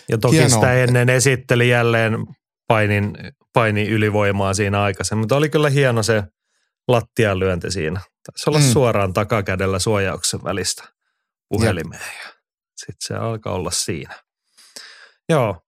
Ja 0.10 0.18
toki 0.18 0.36
Hienoa. 0.36 0.50
sitä 0.50 0.74
ennen 0.74 1.10
esitteli 1.10 1.70
jälleen 1.70 2.14
painin, 2.68 3.18
paini 3.54 3.88
ylivoimaa 3.88 4.54
siinä 4.54 4.82
aikaisemmin, 4.82 5.22
mutta 5.22 5.36
oli 5.36 5.50
kyllä 5.50 5.70
hieno 5.70 6.04
se 6.04 6.24
lattian 6.88 7.40
lyönti 7.40 7.72
siinä. 7.72 8.00
Taisi 8.00 8.50
olla 8.50 8.60
Mm. 8.60 8.66
suoraan 8.74 9.14
takakädellä 9.14 9.80
suojauksen 9.80 10.44
välistä 10.44 10.84
puhelimeen 11.50 12.02
ja 12.26 12.30
sitten 12.76 12.98
se 13.08 13.16
alkaa 13.16 13.54
olla 13.54 13.72
siinä. 13.72 14.16
Joo, 15.30 15.62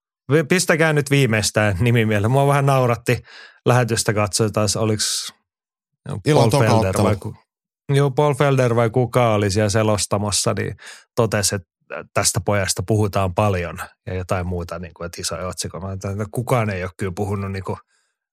pistäkää 0.49 0.93
nyt 0.93 1.11
viimeistään 1.11 1.77
nimi 1.79 2.05
mieleen. 2.05 2.31
Mua 2.31 2.47
vähän 2.47 2.65
nauratti 2.65 3.17
lähetystä 3.65 4.13
katsoa, 4.13 4.49
taas 4.49 4.75
oliko 4.75 5.03
Ilon 6.25 6.49
toka 6.49 7.03
vai, 7.03 7.15
joo, 7.89 8.11
Paul 8.11 8.33
Felder 8.33 8.75
vai 8.75 8.89
kuka 8.89 9.33
oli 9.33 9.51
siellä 9.51 9.69
selostamassa, 9.69 10.53
niin 10.53 10.75
totesi, 11.15 11.55
että 11.55 11.67
tästä 12.13 12.39
pojasta 12.45 12.83
puhutaan 12.87 13.33
paljon 13.33 13.79
ja 14.07 14.13
jotain 14.13 14.47
muuta, 14.47 14.79
niin 14.79 14.93
kuin, 14.93 15.05
että 15.05 15.21
isoja 15.21 15.41
ajattelin, 15.41 16.21
että 16.21 16.25
kukaan 16.31 16.69
ei 16.69 16.83
ole 16.83 16.91
kyllä 16.97 17.13
puhunut, 17.15 17.51
niin 17.51 17.63
kuin, 17.63 17.77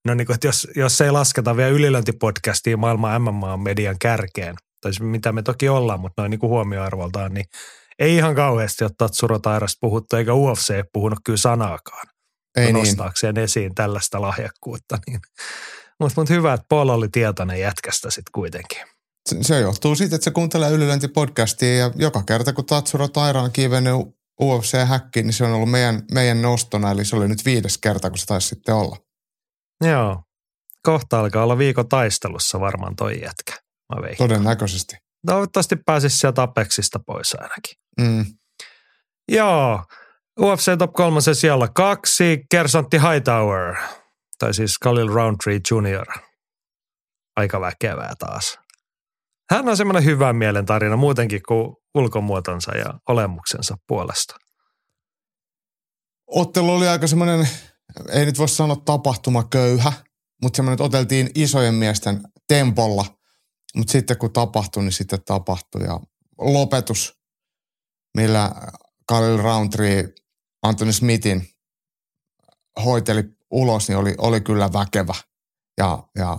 no 0.05 0.14
niin 0.14 0.27
kuin, 0.27 0.35
että 0.35 0.47
jos, 0.47 0.68
jos 0.77 1.01
ei 1.01 1.11
lasketa 1.11 1.57
vielä 1.57 1.70
ylilöintipodcastia 1.70 2.77
maailman 2.77 3.22
MMA-median 3.22 3.97
kärkeen, 4.01 4.55
tai 4.81 4.93
siis 4.93 5.09
mitä 5.11 5.33
me 5.33 5.43
toki 5.43 5.68
ollaan, 5.68 6.01
mutta 6.01 6.22
noin 6.22 6.31
niin 6.31 6.41
kuin 6.41 6.51
huomioarvoltaan, 6.51 7.35
niin 7.35 7.47
ei 7.99 8.16
ihan 8.16 8.34
kauheasti 8.34 8.84
ole 8.84 8.90
Tatsuro 8.99 9.38
Tairasta 9.38 9.78
puhuttu, 9.80 10.16
eikä 10.16 10.34
UFC 10.34 10.74
puhunut 10.92 11.18
kyllä 11.24 11.38
sanaakaan 11.38 12.07
ei 12.57 12.64
niin. 12.64 12.74
nostaakseen 12.74 13.38
esiin 13.38 13.74
tällaista 13.74 14.20
lahjakkuutta. 14.20 14.99
Niin. 15.07 15.20
Mutta 16.01 16.20
mut 16.20 16.30
hyvä, 16.30 16.55
että 16.55 16.66
Paul 16.68 16.88
oli 16.88 17.09
tietoinen 17.09 17.61
jätkästä 17.61 18.11
sitten 18.11 18.32
kuitenkin. 18.34 18.78
Se, 19.28 19.36
se 19.42 19.61
johtuu 19.61 19.94
siitä, 19.94 20.16
että 20.16 20.24
se 20.24 20.30
kuuntelee 20.30 20.70
ylilöintipodcastia 20.70 21.76
ja 21.76 21.90
joka 21.97 22.22
kerta 22.22 22.53
kun 22.53 22.66
Tatsuro 22.66 23.09
Taira 23.09 23.42
on 23.42 23.53
kiivennyt 23.53 23.94
UFC-häkkiin, 24.42 25.26
niin 25.26 25.32
se 25.32 25.44
on 25.44 25.53
ollut 25.53 25.70
meidän, 25.70 26.03
meidän 26.12 26.42
nostona, 26.42 26.90
eli 26.90 27.05
se 27.05 27.16
oli 27.16 27.28
nyt 27.28 27.44
viides 27.44 27.78
kerta, 27.78 28.11
kun 28.11 28.18
se 28.18 28.26
taisi 28.26 28.49
sitten 28.49 28.74
olla. 28.74 28.97
Joo. 29.84 30.22
Kohta 30.82 31.20
alkaa 31.20 31.42
olla 31.42 31.59
viikon 31.59 31.88
taistelussa 31.88 32.61
varmaan 32.61 32.97
toi 32.97 33.20
jätkä. 33.22 33.53
Mä 33.94 34.03
veikkaan. 34.03 34.28
Todennäköisesti. 34.28 34.97
Toivottavasti 35.27 35.77
pääsisi 35.77 36.18
sieltä 36.18 36.43
Apexista 36.43 36.99
pois 37.07 37.35
ainakin. 37.35 37.77
Mm. 38.01 38.24
Joo. 39.29 39.85
UFC 40.41 40.79
Top 40.79 40.93
3 40.93 41.20
siellä 41.20 41.68
kaksi. 41.74 42.45
Kersontti 42.51 42.99
Hightower. 42.99 43.74
Tai 44.39 44.55
siis 44.55 44.79
Khalil 44.79 45.09
Roundtree 45.09 45.61
Jr. 45.70 46.07
Aika 47.37 47.61
väkevää 47.61 48.12
taas. 48.18 48.59
Hän 49.51 49.68
on 49.68 49.77
semmoinen 49.77 50.05
hyvän 50.05 50.37
mielen 50.37 50.66
tarina 50.66 50.97
muutenkin 50.97 51.41
kuin 51.49 51.77
ulkomuotonsa 51.95 52.77
ja 52.77 52.95
olemuksensa 53.09 53.77
puolesta. 53.89 54.37
Ottelu 56.27 56.74
oli 56.74 56.89
aika 56.89 57.07
semmoinen, 57.07 57.49
ei 58.09 58.24
nyt 58.24 58.39
voi 58.39 58.49
sanoa 58.49 58.77
tapahtumaköyhä, 58.77 59.93
mutta 60.43 60.57
semmoinen, 60.57 60.74
että 60.74 60.85
oteltiin 60.85 61.31
isojen 61.35 61.74
miesten 61.74 62.20
tempolla. 62.49 63.05
Mutta 63.76 63.92
sitten 63.92 64.18
kun 64.18 64.32
tapahtui, 64.32 64.82
niin 64.82 64.92
sitten 64.92 65.24
tapahtui. 65.24 65.82
Ja 65.84 66.00
lopetus, 66.38 67.20
millä 68.16 68.50
Khalil 69.08 69.36
Roundtree 69.36 70.14
Anthony 70.62 70.92
Smithin 70.92 71.48
hoiteli 72.84 73.24
ulos, 73.50 73.88
niin 73.88 73.98
oli, 73.98 74.14
oli 74.18 74.40
kyllä 74.40 74.72
väkevä. 74.72 75.14
Ja, 75.78 75.98
ja 76.18 76.38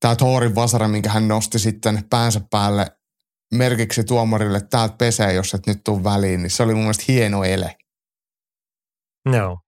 tämä 0.00 0.16
Thorin 0.16 0.54
vasara, 0.54 0.88
minkä 0.88 1.10
hän 1.10 1.28
nosti 1.28 1.58
sitten 1.58 2.04
päänsä 2.10 2.40
päälle 2.50 2.86
merkiksi 3.54 4.04
tuomarille, 4.04 4.60
täältä 4.60 4.96
pesee, 4.98 5.32
jos 5.32 5.54
et 5.54 5.66
nyt 5.66 5.84
tuu 5.84 6.04
väliin, 6.04 6.42
niin 6.42 6.50
se 6.50 6.62
oli 6.62 6.74
mun 6.74 6.82
mielestä 6.82 7.04
hieno 7.08 7.44
ele. 7.44 7.76
Joo. 9.32 9.58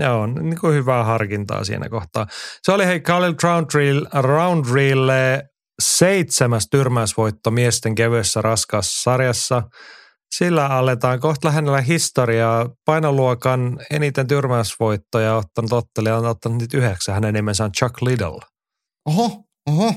Joo, 0.00 0.26
niin 0.26 0.60
kuin 0.60 0.74
hyvää 0.74 1.04
harkintaa 1.04 1.64
siinä 1.64 1.88
kohtaa. 1.88 2.26
Se 2.62 2.72
oli 2.72 2.86
hei 2.86 3.00
Khalil 3.00 3.34
Roundtreelle 4.22 5.49
seitsemäs 5.80 6.66
tyrmäysvoitto 6.70 7.50
miesten 7.50 7.94
kevyessä 7.94 8.42
raskaassa 8.42 9.02
sarjassa. 9.02 9.62
Sillä 10.34 10.66
aletaan 10.66 11.20
kohta 11.20 11.48
lähennellä 11.48 11.80
historiaa. 11.80 12.68
Painoluokan 12.84 13.80
eniten 13.90 14.26
tyrmäysvoittoja 14.26 15.36
ottanut 15.36 15.72
ottelija 15.72 16.16
on 16.16 16.26
ottanut 16.26 16.60
nyt 16.60 16.74
yhdeksän. 16.74 17.14
Hänen 17.14 17.34
nimensä 17.34 17.64
on 17.64 17.72
Chuck 17.72 18.02
Liddell. 18.02 18.38
Oho, 19.06 19.44
oho. 19.68 19.94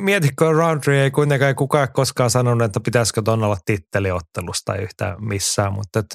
Mietitkö, 0.00 0.52
Roundtree 0.52 1.02
ei 1.02 1.10
kuitenkaan 1.10 1.54
kukaan 1.54 1.88
koskaan 1.92 2.30
sanonut, 2.30 2.62
että 2.62 2.80
pitäisikö 2.80 3.22
tuon 3.22 3.44
olla 3.44 3.56
titteliottelusta 3.64 4.76
yhtään 4.76 5.24
missään, 5.24 5.72
mutta 5.72 5.98
et, 5.98 6.06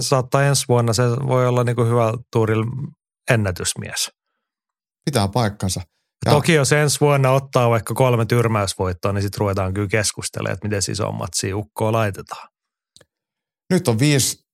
saattaa 0.00 0.42
ensi 0.42 0.64
vuonna 0.68 0.92
se 0.92 1.02
voi 1.02 1.48
olla 1.48 1.64
niin 1.64 1.76
kuin 1.76 1.88
hyvä 1.88 2.12
tuuril 2.32 2.64
ennätysmies. 3.30 4.10
Pitää 5.04 5.28
paikkansa. 5.28 5.80
Ja. 6.26 6.32
Toki 6.32 6.54
jos 6.54 6.72
ensi 6.72 7.00
vuonna 7.00 7.30
ottaa 7.30 7.70
vaikka 7.70 7.94
kolme 7.94 8.26
tyrmäysvoittoa, 8.26 9.12
niin 9.12 9.22
sitten 9.22 9.40
ruvetaan 9.40 9.74
kyllä 9.74 9.88
keskustelemaan, 9.88 10.54
että 10.54 10.68
miten 10.68 10.92
isommat 10.92 11.30
ukkoa 11.54 11.92
laitetaan. 11.92 12.48
Nyt 13.70 13.88
on 13.88 13.98
viisi 13.98 14.48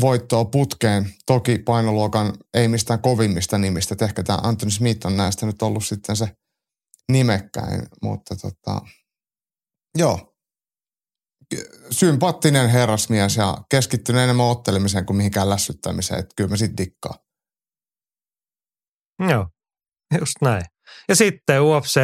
voittoa 0.00 0.44
putkeen. 0.44 1.14
Toki 1.26 1.58
painoluokan 1.58 2.32
ei 2.54 2.68
mistään 2.68 3.02
kovimmista 3.02 3.58
nimistä. 3.58 3.94
Et 3.94 4.02
ehkä 4.02 4.22
tämä 4.22 4.38
Anthony 4.42 4.70
Smith 4.70 5.06
on 5.06 5.16
näistä 5.16 5.46
nyt 5.46 5.62
ollut 5.62 5.84
sitten 5.84 6.16
se 6.16 6.28
nimekkäin, 7.12 7.86
mutta 8.02 8.36
tota, 8.36 8.80
joo. 9.98 10.34
Sympaattinen 11.90 12.70
herrasmies 12.70 13.36
ja 13.36 13.56
keskittynyt 13.70 14.22
enemmän 14.22 14.46
ottelemiseen 14.46 15.06
kuin 15.06 15.16
mihinkään 15.16 15.50
lässyttämiseen. 15.50 16.20
Että 16.20 16.34
kyllä 16.36 16.50
mä 16.50 16.56
sit 16.56 16.76
dikkaa. 16.76 17.14
Joo, 19.28 19.48
just 20.20 20.34
näin. 20.42 20.64
Ja 21.08 21.16
sitten 21.16 21.62
UFC 21.62 22.00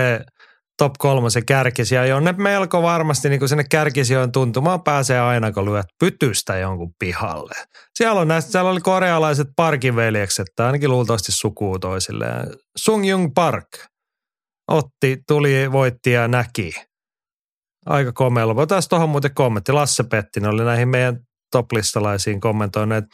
top 0.79 0.93
se 1.29 1.43
kärkisiä, 1.43 2.07
jonne 2.07 2.33
melko 2.33 2.83
varmasti 2.83 3.29
niin 3.29 3.49
sinne 3.49 3.65
kärkisijojen 3.71 4.33
tuntumaan 4.33 4.83
pääsee 4.83 5.21
aina, 5.21 5.53
kun 5.53 5.65
lyöt 5.65 5.87
pytystä 6.01 6.57
jonkun 6.57 6.95
pihalle. 6.99 7.55
Siellä, 7.95 8.21
on 8.21 8.29
näistä, 8.29 8.53
siellä 8.53 8.71
oli 8.71 8.81
korealaiset 8.81 9.49
parkiveljekset, 9.57 10.47
tai 10.57 10.67
ainakin 10.67 10.91
luultavasti 10.91 11.33
sukuu 11.33 11.79
toisilleen. 11.79 12.47
Sung 12.77 13.09
Jung 13.09 13.33
Park 13.35 13.69
otti, 14.69 15.23
tuli, 15.29 15.73
voitti 15.73 16.13
ja 16.13 16.29
näki. 16.29 16.73
Aika 17.87 18.13
komealla. 18.13 18.57
Voitaisiin 18.57 18.89
tuohon 18.89 19.09
muuten 19.09 19.35
kommentti. 19.35 19.73
Lasse 19.73 20.03
Pettinen 20.03 20.51
oli 20.51 20.65
näihin 20.65 20.89
meidän 20.89 21.19
toplistalaisiin 21.51 22.41
kommentoineet. 22.41 23.05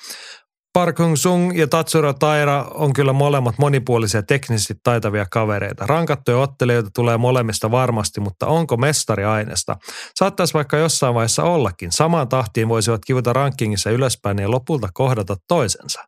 Park 0.73 0.99
Hung 0.99 1.17
Sung 1.17 1.59
ja 1.59 1.69
Tatsuro 1.69 2.13
Taira 2.13 2.63
on 2.75 2.93
kyllä 2.93 3.13
molemmat 3.13 3.59
monipuolisia 3.59 4.23
teknisesti 4.23 4.75
taitavia 4.83 5.27
kavereita. 5.31 5.87
Rankattuja 5.87 6.39
ottelijoita 6.39 6.91
tulee 6.95 7.17
molemmista 7.17 7.71
varmasti, 7.71 8.21
mutta 8.21 8.47
onko 8.47 8.77
mestari 8.77 9.25
aineesta? 9.25 9.77
Saattaisi 10.15 10.55
vaikka 10.55 10.77
jossain 10.77 11.15
vaiheessa 11.15 11.43
ollakin. 11.43 11.93
Samaan 11.93 12.29
tahtiin 12.29 12.69
voisivat 12.69 13.05
kivuta 13.05 13.33
rankingissa 13.33 13.91
ylöspäin 13.91 14.39
ja 14.39 14.51
lopulta 14.51 14.89
kohdata 14.95 15.37
toisensa. 15.49 16.05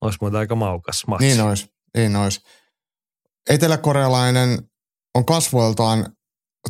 Olisi 0.00 0.18
muuten 0.20 0.40
aika 0.40 0.54
maukas 0.54 1.06
matsi. 1.06 1.26
Niin 1.26 1.40
olisi, 1.40 1.66
niin 1.96 2.16
olisi. 2.16 2.40
Eteläkorealainen 3.50 4.58
on 5.14 5.24
kasvoiltaan 5.24 6.12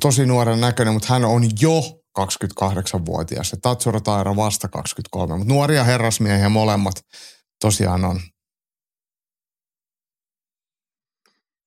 tosi 0.00 0.26
nuoren 0.26 0.60
näköinen, 0.60 0.94
mutta 0.94 1.12
hän 1.12 1.24
on 1.24 1.42
jo 1.60 1.82
28-vuotias 2.18 3.52
ja 3.52 3.58
Tatsuro 3.62 4.00
Taira 4.00 4.36
vasta 4.36 4.68
23, 4.68 5.36
mutta 5.36 5.54
nuoria 5.54 5.84
herrasmiehiä 5.84 6.48
molemmat 6.48 6.94
tosiaan 7.60 8.04
on. 8.04 8.20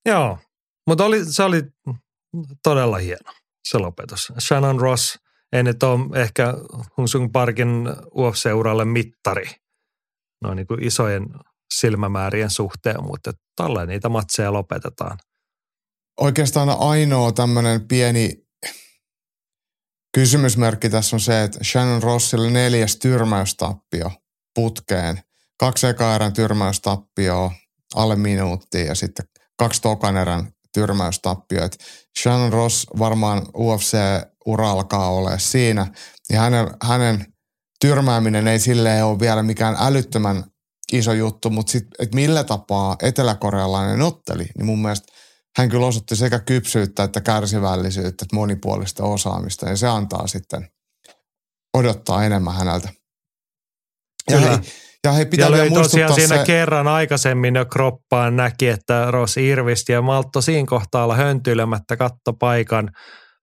Joo, 0.05 0.37
mutta 0.87 1.05
oli, 1.05 1.25
se 1.25 1.43
oli 1.43 1.63
todella 2.63 2.97
hieno 2.97 3.31
se 3.63 3.77
lopetus. 3.77 4.33
Shannon 4.39 4.79
Ross 4.79 5.19
ei 5.53 5.63
nyt 5.63 5.83
ole 5.83 6.21
ehkä 6.21 6.53
Hunsung 6.97 7.31
Parkin 7.31 7.89
UFC-uralle 8.15 8.85
mittari 8.85 9.45
noin 10.41 10.55
niin 10.55 10.67
kuin 10.67 10.83
isojen 10.83 11.25
silmämäärien 11.73 12.49
suhteen, 12.49 13.03
mutta 13.03 13.31
tolleen 13.55 13.87
niitä 13.87 14.09
matseja 14.09 14.53
lopetetaan. 14.53 15.17
Oikeastaan 16.19 16.69
ainoa 16.79 17.31
tämmöinen 17.31 17.87
pieni 17.87 18.47
Kysymysmerkki 20.13 20.89
tässä 20.89 21.15
on 21.15 21.19
se, 21.19 21.43
että 21.43 21.63
Shannon 21.63 22.03
Rossille 22.03 22.49
neljäs 22.49 22.95
tyrmäystappio 22.95 24.11
putkeen. 24.55 25.21
Kaksi 25.57 25.87
eka 25.87 26.15
erän 26.15 26.33
tyrmäystappioa 26.33 27.51
alle 27.95 28.15
minuuttia 28.15 28.85
ja 28.85 28.95
sitten 28.95 29.25
kaksi 29.57 29.81
tokan 29.81 30.17
erän 30.17 30.51
tyrmäystappio. 30.73 31.63
Et 31.63 31.77
Shannon 32.21 32.53
Ross 32.53 32.87
varmaan 32.99 33.41
UFC-ura 33.57 34.71
alkaa 34.71 35.09
olla 35.09 35.37
siinä. 35.37 35.87
Ja 36.29 36.39
hänen, 36.39 36.67
hänen 36.83 37.25
tyrmääminen 37.81 38.47
ei 38.47 38.59
silleen 38.59 39.05
ole 39.05 39.19
vielä 39.19 39.43
mikään 39.43 39.75
älyttömän 39.79 40.43
iso 40.91 41.13
juttu, 41.13 41.49
mutta 41.49 41.71
sitten, 41.71 41.91
että 41.99 42.15
millä 42.15 42.43
tapaa 42.43 42.95
eteläkorealainen 43.01 44.01
otteli, 44.01 44.45
niin 44.57 44.65
mun 44.65 44.81
mielestä 44.81 45.13
hän 45.57 45.69
kyllä 45.69 45.85
osoitti 45.85 46.15
sekä 46.15 46.39
kypsyyttä 46.39 47.03
että 47.03 47.21
kärsivällisyyttä, 47.21 48.25
että 48.25 48.35
monipuolista 48.35 49.03
osaamista 49.03 49.69
ja 49.69 49.77
se 49.77 49.87
antaa 49.87 50.27
sitten 50.27 50.67
odottaa 51.73 52.23
enemmän 52.23 52.53
häneltä. 52.53 52.89
Ja 54.29 54.37
Kyllä. 54.37 54.49
hei, 54.49 54.59
ja 55.03 55.11
hei, 55.11 55.25
pitää 55.25 55.45
ja 55.45 55.51
löi 55.51 55.71
tosiaan 55.71 56.13
siinä 56.13 56.37
se... 56.37 56.43
kerran 56.45 56.87
aikaisemmin 56.87 57.55
jo 57.55 57.65
kroppaan 57.65 58.35
näki, 58.35 58.67
että 58.67 59.11
Ross 59.11 59.37
irvisti 59.37 59.91
ja 59.91 60.01
maltto 60.01 60.41
siinä 60.41 60.67
kohtaa 60.69 61.03
olla 61.03 61.15
höntyilemättä 61.15 61.97
katto 61.97 62.33
paikan 62.33 62.91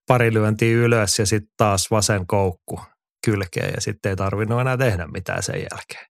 pari 0.06 0.34
lyöntiä 0.34 0.76
ylös 0.76 1.18
ja 1.18 1.26
sitten 1.26 1.52
taas 1.56 1.90
vasen 1.90 2.26
koukku 2.26 2.80
kylkeen 3.24 3.72
ja 3.74 3.80
sitten 3.80 4.10
ei 4.10 4.16
tarvinnut 4.16 4.60
enää 4.60 4.76
tehdä 4.76 5.06
mitään 5.06 5.42
sen 5.42 5.54
jälkeen. 5.54 6.06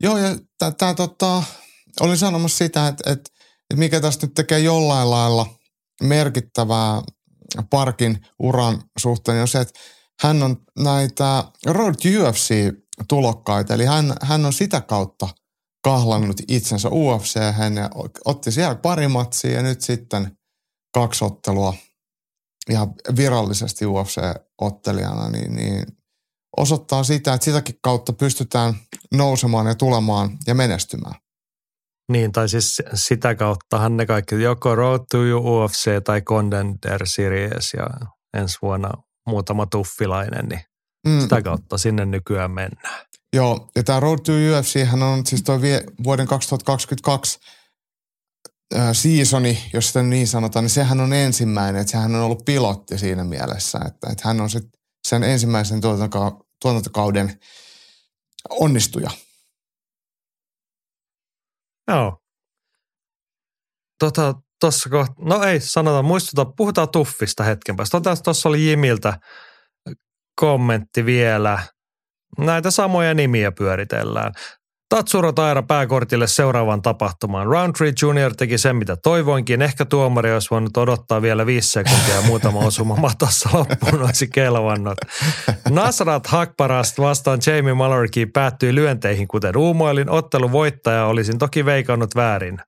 Joo 0.00 0.18
ja 0.18 0.36
tämä 0.78 0.94
tota, 0.94 1.42
olin 2.00 2.18
sanomassa 2.18 2.58
sitä, 2.58 2.88
että, 2.88 3.12
että 3.12 3.30
että 3.70 3.78
mikä 3.78 4.00
tästä 4.00 4.26
nyt 4.26 4.34
tekee 4.34 4.58
jollain 4.58 5.10
lailla 5.10 5.46
merkittävää 6.02 7.02
Parkin 7.70 8.26
uran 8.38 8.82
suhteen, 8.98 9.40
on 9.40 9.48
se, 9.48 9.60
että 9.60 9.80
hän 10.20 10.42
on 10.42 10.56
näitä 10.78 11.44
Road 11.66 11.94
UFC-tulokkaita, 11.94 13.74
eli 13.74 13.84
hän, 13.84 14.12
hän 14.22 14.46
on 14.46 14.52
sitä 14.52 14.80
kautta 14.80 15.28
kahlannut 15.84 16.36
itsensä 16.48 16.88
UFC 16.88 17.36
ja 17.74 17.90
otti 18.24 18.52
siellä 18.52 18.74
pari 18.74 19.08
matsia 19.08 19.52
ja 19.52 19.62
nyt 19.62 19.80
sitten 19.80 20.38
kaksi 20.94 21.24
ottelua 21.24 21.74
ihan 22.70 22.94
virallisesti 23.16 23.84
UFC-ottelijana, 23.84 25.28
niin, 25.28 25.56
niin 25.56 25.86
osoittaa 26.56 27.04
sitä, 27.04 27.34
että 27.34 27.44
sitäkin 27.44 27.78
kautta 27.82 28.12
pystytään 28.12 28.74
nousemaan 29.14 29.66
ja 29.66 29.74
tulemaan 29.74 30.38
ja 30.46 30.54
menestymään. 30.54 31.23
Niin, 32.12 32.32
tai 32.32 32.48
siis 32.48 32.82
sitä 32.94 33.34
kauttahan 33.34 33.96
ne 33.96 34.06
kaikki, 34.06 34.42
joko 34.42 34.74
Road 34.74 35.00
to 35.10 35.18
UFC 35.18 36.04
tai 36.04 36.22
Contender 36.22 37.06
Series 37.06 37.74
ja 37.74 37.86
ensi 38.36 38.58
vuonna 38.62 38.90
muutama 39.26 39.66
tuffilainen, 39.66 40.46
niin 40.48 40.60
mm. 41.06 41.20
sitä 41.20 41.42
kautta 41.42 41.78
sinne 41.78 42.04
nykyään 42.04 42.50
mennään. 42.50 43.06
Joo, 43.32 43.70
ja 43.76 43.82
tämä 43.82 44.00
Road 44.00 44.18
to 44.18 44.32
UFC 44.32 44.84
hän 44.84 45.02
on 45.02 45.26
siis 45.26 45.42
tuo 45.42 45.60
vuoden 46.04 46.26
2022 46.26 47.38
äh, 48.76 48.88
seasoni, 48.92 49.70
jos 49.72 49.86
sitä 49.86 50.02
niin 50.02 50.28
sanotaan, 50.28 50.62
niin 50.62 50.70
sehän 50.70 51.00
on 51.00 51.12
ensimmäinen, 51.12 51.80
että 51.80 51.90
sehän 51.90 52.14
on 52.14 52.20
ollut 52.22 52.44
pilotti 52.44 52.98
siinä 52.98 53.24
mielessä, 53.24 53.78
että, 53.86 54.06
että 54.12 54.28
hän 54.28 54.40
on 54.40 54.50
sit 54.50 54.64
sen 55.08 55.22
ensimmäisen 55.22 55.80
tuotantokauden 56.60 57.38
onnistuja. 58.50 59.10
Joo. 61.88 62.18
Tota, 63.98 64.34
tossa 64.60 64.90
kohta, 64.90 65.14
no 65.18 65.42
ei 65.42 65.60
sanota, 65.60 66.02
muistuta, 66.02 66.52
puhutaan 66.56 66.88
tuffista 66.90 67.44
hetken 67.44 67.76
päästä. 67.76 68.00
Tuossa 68.24 68.48
oli 68.48 68.66
Jimiltä 68.66 69.18
kommentti 70.40 71.04
vielä. 71.04 71.58
Näitä 72.38 72.70
samoja 72.70 73.14
nimiä 73.14 73.52
pyöritellään. 73.52 74.32
Tatsuro 74.94 75.32
Taira 75.32 75.62
pääkortille 75.62 76.26
seuraavan 76.26 76.82
tapahtumaan. 76.82 77.46
Roundtree 77.46 77.92
Junior 78.02 78.34
teki 78.34 78.58
sen, 78.58 78.76
mitä 78.76 78.96
toivoinkin. 78.96 79.62
Ehkä 79.62 79.84
tuomari 79.84 80.32
olisi 80.32 80.50
voinut 80.50 80.76
odottaa 80.76 81.22
vielä 81.22 81.46
viisi 81.46 81.70
sekuntia 81.70 82.14
ja 82.14 82.22
muutama 82.22 82.58
osuma 82.58 82.96
matossa 82.96 83.48
loppuun 83.52 84.02
olisi 84.02 84.28
kelvannut. 84.28 84.98
Nasrat 85.70 86.26
Hakparast 86.26 86.98
vastaan 86.98 87.38
Jamie 87.46 87.74
Mallory 87.74 88.08
päättyi 88.32 88.74
lyönteihin, 88.74 89.28
kuten 89.28 89.56
uumoilin. 89.56 90.10
Ottelun 90.10 90.52
voittaja 90.52 91.06
olisin 91.06 91.38
toki 91.38 91.64
veikannut 91.64 92.14
väärin. 92.16 92.58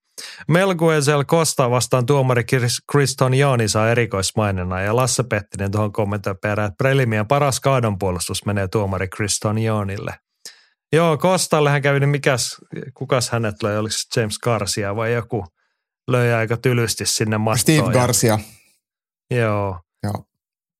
Melguezel 0.48 1.24
Costa 1.24 1.70
vastaan 1.70 2.06
tuomari 2.06 2.44
Chris 2.92 3.16
Jooni 3.36 3.68
saa 3.68 3.90
erikoismainena 3.90 4.80
ja 4.80 4.96
Lasse 4.96 5.22
Pettinen 5.22 5.70
tuohon 5.70 5.92
kommentoi 5.92 6.34
perään, 6.42 6.68
että 6.68 6.78
Prelimien 6.78 7.26
paras 7.26 7.60
kaadonpuolustus 7.60 8.46
menee 8.46 8.68
tuomari 8.68 9.08
Chris 9.08 9.40
Joonille. 9.64 10.25
Joo, 10.92 11.18
Kostallehan 11.18 11.82
kävi, 11.82 12.00
niin 12.00 12.08
mikäs, 12.08 12.56
kukas 12.94 13.30
hänet 13.30 13.62
löi, 13.62 13.76
oliko 13.76 13.92
se 13.92 14.20
James 14.20 14.38
Garcia 14.38 14.96
vai 14.96 15.12
joku 15.12 15.44
löi 16.10 16.32
aika 16.32 16.56
tylysti 16.56 17.06
sinne 17.06 17.38
mattoon. 17.38 17.58
Steve 17.58 17.92
Garcia. 17.92 18.38
Ja, 19.30 19.36
joo. 19.36 19.80
Joo. 20.02 20.24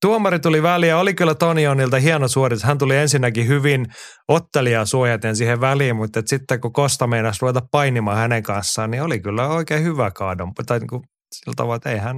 Tuomari 0.00 0.38
tuli 0.38 0.62
väliin 0.62 0.90
ja 0.90 0.98
oli 0.98 1.14
kyllä 1.14 1.34
Toni 1.34 1.66
Onilta 1.66 1.98
hieno 1.98 2.28
suoritus. 2.28 2.64
Hän 2.64 2.78
tuli 2.78 2.96
ensinnäkin 2.96 3.48
hyvin 3.48 3.86
ottelijaa 4.28 4.84
suojaten 4.84 5.36
siihen 5.36 5.61
väliin, 5.61 5.96
mutta 5.96 6.22
sitten 6.26 6.61
kun 6.61 6.72
Kosta 6.72 7.07
meinasi 7.07 7.38
ruveta 7.42 7.62
painimaan 7.70 8.16
hänen 8.16 8.42
kanssaan, 8.42 8.90
niin 8.90 9.02
oli 9.02 9.20
kyllä 9.20 9.48
oikein 9.48 9.84
hyvä 9.84 10.11
kaadon. 10.11 10.52
Tai 10.66 10.78
niin 10.78 10.88
kuin 10.88 11.02
sillä 11.34 11.54
tavalla, 11.57 11.76
että 11.76 11.90
ei 11.90 11.98
hän, 11.98 12.16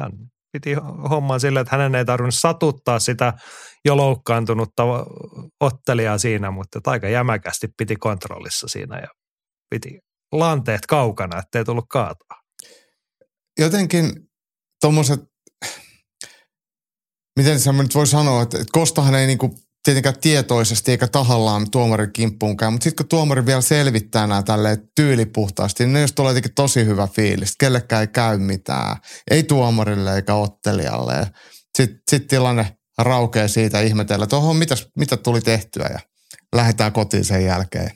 hän 0.00 0.12
piti 0.52 0.74
homman 1.10 1.40
sillä, 1.40 1.60
että 1.60 1.76
hänen 1.76 1.94
ei 1.94 2.04
tarvinnut 2.04 2.34
satuttaa 2.34 2.98
sitä 2.98 3.32
jo 3.84 3.96
loukkaantunutta 3.96 4.82
ottelijaa 5.60 6.18
siinä, 6.18 6.50
mutta 6.50 6.80
aika 6.86 7.08
jämäkästi 7.08 7.68
piti 7.78 7.96
kontrollissa 7.96 8.68
siinä 8.68 8.98
ja 8.98 9.08
piti 9.70 10.00
lanteet 10.32 10.86
kaukana, 10.86 11.38
ettei 11.38 11.64
tullut 11.64 11.84
kaataa. 11.88 12.40
Jotenkin 13.58 14.12
tuommoiset, 14.80 15.20
miten 17.38 17.60
se 17.60 17.72
nyt 17.72 17.94
voi 17.94 18.06
sanoa, 18.06 18.42
että 18.42 18.58
Kostahan 18.72 19.14
ei 19.14 19.26
niinku 19.26 19.54
tietenkään 19.84 20.20
tietoisesti 20.20 20.90
eikä 20.90 21.08
tahallaan 21.08 21.70
tuomarin 21.70 22.12
kimppuun 22.12 22.56
käy, 22.56 22.70
mutta 22.70 22.84
sitten 22.84 23.04
kun 23.04 23.08
tuomari 23.08 23.46
vielä 23.46 23.60
selvittää 23.60 24.26
nämä 24.26 24.42
tälleen 24.42 24.88
tyylipuhtaasti, 24.96 25.86
niin 25.86 26.00
jos 26.00 26.12
tulee 26.12 26.30
jotenkin 26.30 26.54
tosi 26.54 26.84
hyvä 26.84 27.06
fiilis. 27.06 27.56
Kellekään 27.56 28.00
ei 28.00 28.06
käy 28.06 28.38
mitään. 28.38 28.96
Ei 29.30 29.42
tuomarille 29.42 30.16
eikä 30.16 30.34
ottelijalle. 30.34 31.30
Sitten 31.78 32.00
sit 32.10 32.26
tilanne 32.26 32.76
raukee 32.98 33.48
siitä 33.48 33.80
ihmetellä, 33.80 34.24
että 34.24 34.36
oho, 34.36 34.54
mitäs, 34.54 34.88
mitä 34.96 35.16
tuli 35.16 35.40
tehtyä 35.40 35.86
ja 35.92 35.98
lähdetään 36.56 36.92
kotiin 36.92 37.24
sen 37.24 37.44
jälkeen. 37.44 37.90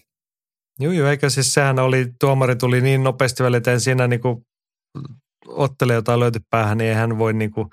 Joo, 0.80 0.92
joo, 0.92 1.08
eikä 1.08 1.30
siis 1.30 1.54
sehän 1.54 1.78
oli, 1.78 2.06
tuomari 2.20 2.56
tuli 2.56 2.80
niin 2.80 3.04
nopeasti 3.04 3.42
vielä, 3.42 3.56
että 3.56 3.72
en 3.72 3.80
siinä 3.80 4.08
niinku 4.08 4.46
ottelija, 5.46 5.94
jota 5.94 6.20
löyty 6.20 6.40
päähän, 6.50 6.78
niin 6.78 6.88
ei 6.88 6.94
hän 6.94 7.18
voi 7.18 7.32
niinku 7.32 7.70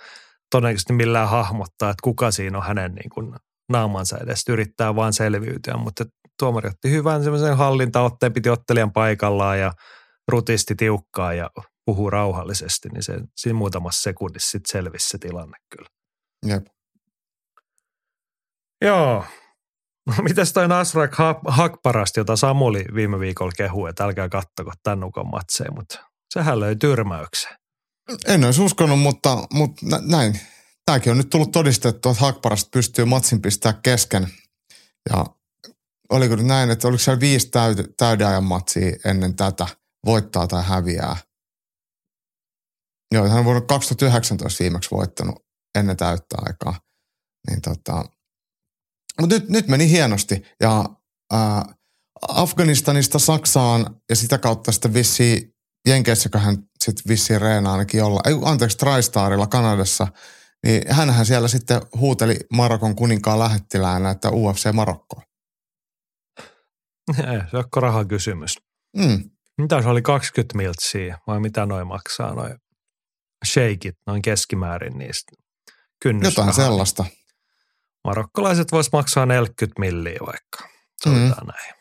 todennäköisesti 0.51 0.93
millään 0.93 1.30
hahmottaa, 1.30 1.89
että 1.89 2.01
kuka 2.03 2.32
siinä 2.32 2.57
on 2.57 2.63
hänen 2.63 2.95
niinku 2.95 3.34
naamansa 3.71 4.17
edes. 4.17 4.43
Yrittää 4.49 4.95
vaan 4.95 5.13
selviytyä, 5.13 5.78
mutta 5.78 6.05
tuomari 6.39 6.69
otti 6.69 6.91
hyvän 6.91 7.23
semmoisen 7.23 7.57
hallintaotteen, 7.57 8.34
piti 8.34 8.49
ottelijan 8.49 8.93
paikallaan 8.93 9.59
ja 9.59 9.73
rutisti 10.28 10.76
tiukkaa 10.76 11.34
ja 11.34 11.49
puhuu 11.86 12.09
rauhallisesti, 12.09 12.89
niin 12.89 13.03
se 13.03 13.13
siinä 13.38 13.57
muutamassa 13.57 14.01
sekunnissa 14.01 14.51
sitten 14.51 14.71
selvisi 14.71 15.09
se 15.09 15.17
tilanne 15.17 15.57
kyllä. 15.76 15.89
Jep. 16.45 16.65
Joo. 18.86 19.25
Mitäs 20.27 20.53
toi 20.53 20.67
Nasrak 20.67 21.11
Hakparasti, 21.47 22.19
jota 22.19 22.36
Samuli 22.36 22.86
viime 22.95 23.19
viikolla 23.19 23.51
kehui, 23.57 23.89
että 23.89 24.03
älkää 24.03 24.29
kattoko 24.29 24.71
tämän 24.83 25.03
ukon 25.03 25.29
matseja, 25.31 25.71
mutta 25.71 25.99
sehän 26.33 26.59
löi 26.59 26.75
tyrmäyksen. 26.75 27.51
En 28.27 28.43
olisi 28.43 28.61
uskonut, 28.61 28.99
mutta, 28.99 29.47
mutta 29.53 29.86
nä- 29.86 30.01
näin. 30.01 30.39
Tämäkin 30.86 31.11
on 31.11 31.17
nyt 31.17 31.29
tullut 31.29 31.51
todistettu, 31.51 32.09
että 32.09 32.21
Hakparasta 32.21 32.69
pystyy 32.73 33.05
matsin 33.05 33.41
pistää 33.41 33.73
kesken. 33.83 34.27
Ja 35.09 35.25
oliko 36.09 36.36
nyt 36.36 36.45
näin, 36.45 36.71
että 36.71 36.88
oliko 36.88 36.99
siellä 36.99 37.19
viisi 37.19 37.49
täyden 37.97 38.27
ajan 38.27 38.43
matsia 38.43 38.95
ennen 39.05 39.36
tätä, 39.36 39.67
voittaa 40.05 40.47
tai 40.47 40.63
häviää. 40.63 41.17
Joo, 43.13 43.27
hän 43.27 43.39
on 43.39 43.45
vuonna 43.45 43.61
2019 43.61 44.63
viimeksi 44.63 44.91
voittanut 44.91 45.36
ennen 45.77 45.97
täyttä 45.97 46.36
aikaa. 46.39 46.79
Niin 47.49 47.61
tota, 47.61 48.05
mutta 49.22 49.36
nyt, 49.36 49.49
nyt 49.49 49.68
meni 49.68 49.89
hienosti 49.89 50.43
ja 50.61 50.86
ää, 51.34 51.66
Afganistanista 52.28 53.20
Saksaan 53.20 53.95
ja 54.09 54.16
sitä 54.16 54.38
kautta 54.38 54.72
sitten 54.72 54.93
vissiin 54.93 55.55
Jenkeissä, 55.88 56.30
hän 56.38 56.57
sitten 56.84 57.03
vissiin 57.07 57.41
reenaa 57.41 57.72
ainakin 57.72 58.03
olla, 58.03 58.22
ei, 58.26 58.34
anteeksi, 58.43 58.78
TriStarilla 58.78 59.47
Kanadassa, 59.47 60.07
niin 60.66 60.82
hänhän 60.93 61.26
siellä 61.26 61.47
sitten 61.47 61.82
huuteli 61.97 62.36
Marokon 62.53 62.95
kuninkaan 62.95 63.39
lähettiläänä, 63.39 64.09
että 64.09 64.30
UFC 64.30 64.72
Marokko. 64.74 65.22
Se 67.51 67.57
on 67.57 67.82
rahan 67.82 68.07
kysymys. 68.07 68.57
Mm. 68.97 69.30
Mitä 69.57 69.82
se 69.82 69.89
oli 69.89 70.01
20 70.01 70.57
miltsiä 70.57 71.18
vai 71.28 71.39
mitä 71.39 71.66
noin 71.66 71.88
maksaa 71.88 72.34
noin 72.34 72.55
shakeit 73.45 73.97
noin 74.07 74.22
keskimäärin 74.22 74.97
niistä? 74.97 75.32
Jotain 76.24 76.53
sellaista. 76.53 77.05
Marokkolaiset 78.06 78.72
vois 78.72 78.91
maksaa 78.91 79.26
40 79.26 79.80
milliä 79.80 80.20
vaikka. 80.26 80.70
Sovitaan 81.03 81.47
mm. 81.47 81.47
näin. 81.47 81.76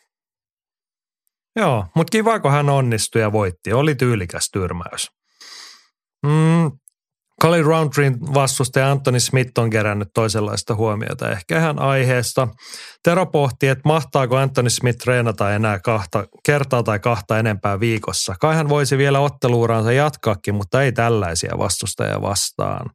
Joo, 1.55 1.85
mutta 1.95 2.11
kiva, 2.11 2.39
kun 2.39 2.51
hän 2.51 2.69
onnistui 2.69 3.21
ja 3.21 3.31
voitti. 3.31 3.73
Oli 3.73 3.95
tyylikäs 3.95 4.49
tyrmäys. 4.53 5.11
Mm, 6.25 6.71
Kali 7.41 7.61
Roundtreen 7.61 8.19
vastustaja 8.33 8.91
Anthony 8.91 9.19
Smith 9.19 9.59
on 9.59 9.69
kerännyt 9.69 10.07
toisenlaista 10.13 10.75
huomiota, 10.75 11.31
ehkä 11.31 11.59
ihan 11.59 11.79
aiheesta. 11.79 12.47
Tero 13.03 13.25
pohti, 13.25 13.67
että 13.67 13.81
mahtaako 13.85 14.37
Anthony 14.37 14.69
Smith 14.69 14.97
treenata 14.97 15.55
enää 15.55 15.79
kahta, 15.79 16.25
kertaa 16.45 16.83
tai 16.83 16.99
kahta 16.99 17.39
enempää 17.39 17.79
viikossa. 17.79 18.35
Kai 18.39 18.55
hän 18.55 18.69
voisi 18.69 18.97
vielä 18.97 19.19
otteluuraansa 19.19 19.91
jatkaakin, 19.91 20.55
mutta 20.55 20.83
ei 20.83 20.91
tällaisia 20.91 21.57
vastustajia 21.57 22.21
vastaan. 22.21 22.89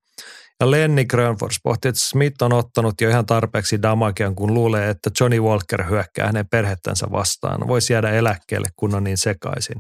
Ja 0.61 0.71
Lenni 0.71 1.05
Grönfors 1.05 1.57
pohti, 1.63 1.89
että 1.89 2.01
Smith 2.01 2.43
on 2.43 2.53
ottanut 2.53 3.01
jo 3.01 3.09
ihan 3.09 3.27
tarpeeksi 3.27 3.83
damakian, 3.83 4.35
kun 4.35 4.55
luulee, 4.55 4.91
että 4.91 5.11
Johnny 5.21 5.41
Walker 5.41 5.89
hyökkää 5.89 6.27
hänen 6.27 6.49
perhettänsä 6.49 7.07
vastaan. 7.13 7.69
Voisi 7.69 7.93
jäädä 7.93 8.11
eläkkeelle, 8.11 8.69
kun 8.77 8.95
on 8.95 9.05
niin 9.05 9.19
sekaisin. 9.19 9.77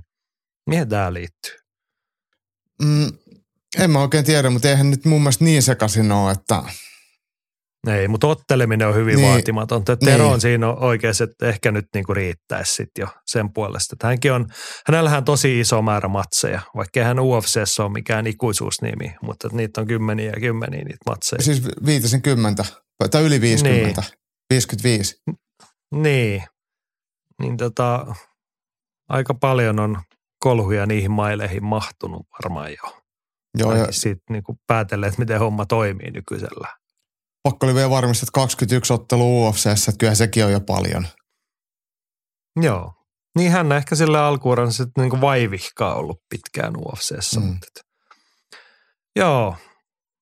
Mihin 0.66 0.88
tämä 0.88 1.12
liittyy? 1.12 1.54
Mm, 2.82 3.12
en 3.78 3.90
mä 3.90 4.00
oikein 4.00 4.24
tiedä, 4.24 4.50
mutta 4.50 4.68
eihän 4.68 4.90
nyt 4.90 5.04
mun 5.04 5.20
mielestä 5.20 5.44
niin 5.44 5.62
sekaisin 5.62 6.12
ole, 6.12 6.32
että 6.32 6.62
Ei, 7.88 8.08
mutta 8.08 8.26
otteleminen 8.26 8.88
on 8.88 8.94
hyvin 8.94 9.16
Niin. 9.16 9.28
vaatimatonta. 9.28 9.96
Tero 9.96 10.24
Niin. 10.24 10.32
on 10.34 10.40
siinä 10.40 10.68
oikeassa, 10.68 11.24
että 11.24 11.46
ehkä 11.48 11.72
nyt 11.72 11.84
niinku 11.94 12.14
riittäisi 12.14 12.74
sit 12.74 12.88
jo 12.98 13.06
sen 13.26 13.52
puolesta. 13.52 13.94
Että 13.94 14.06
hänkin 14.06 14.32
on, 14.32 14.46
hänellähän 14.86 15.18
on 15.18 15.24
tosi 15.24 15.60
iso 15.60 15.82
määrä 15.82 16.08
matseja, 16.08 16.60
vaikka 16.76 17.04
hän 17.04 17.20
UFCssä 17.20 17.82
ole 17.84 17.92
mikään 17.92 18.26
ikuisuusnimi, 18.26 19.14
mutta 19.22 19.48
niitä 19.52 19.80
on 19.80 19.86
kymmeniä 19.86 20.30
ja 20.30 20.40
kymmeniä 20.40 20.84
niitä 20.84 21.10
matseja. 21.10 21.42
siis 21.42 21.62
viitisen 21.86 22.22
kymmentä, 22.22 22.64
tai 23.10 23.22
yli 23.24 23.40
50, 23.40 24.00
Niin. 24.00 24.10
55. 24.50 25.16
Niin, 25.94 26.42
niin 27.42 27.56
tota, 27.56 28.14
aika 29.08 29.34
paljon 29.34 29.80
on 29.80 29.98
kolhuja 30.44 30.86
niihin 30.86 31.10
maileihin 31.10 31.64
mahtunut 31.64 32.26
varmaan 32.42 32.70
jo. 32.70 33.00
Joo, 33.58 33.70
ja 33.70 33.74
Ainakin 33.76 33.94
siitä 33.94 34.22
niin 34.30 34.42
päätellen, 34.66 35.08
että 35.08 35.20
miten 35.20 35.38
homma 35.38 35.66
toimii 35.66 36.10
nykyisellä. 36.10 36.68
Pakko 37.42 37.66
oli 37.66 37.74
vielä 37.74 37.90
varmistaa, 37.90 38.24
että 38.24 38.40
21 38.40 38.92
ottelu 38.92 39.48
UFCssä, 39.48 39.72
että 39.72 39.98
kyllähän 39.98 40.16
sekin 40.16 40.44
on 40.44 40.52
jo 40.52 40.60
paljon. 40.60 41.06
Joo. 42.62 42.92
Niin 43.38 43.52
hän 43.52 43.72
ehkä 43.72 43.94
sillä 43.94 44.26
alkuuran 44.26 44.72
sitten 44.72 45.08
niin 45.08 45.20
vaivihkaa 45.20 45.94
ollut 45.94 46.20
pitkään 46.28 46.74
UFCssä. 46.76 47.40
Mm. 47.40 47.46
Mutta. 47.46 47.80
Joo. 49.16 49.56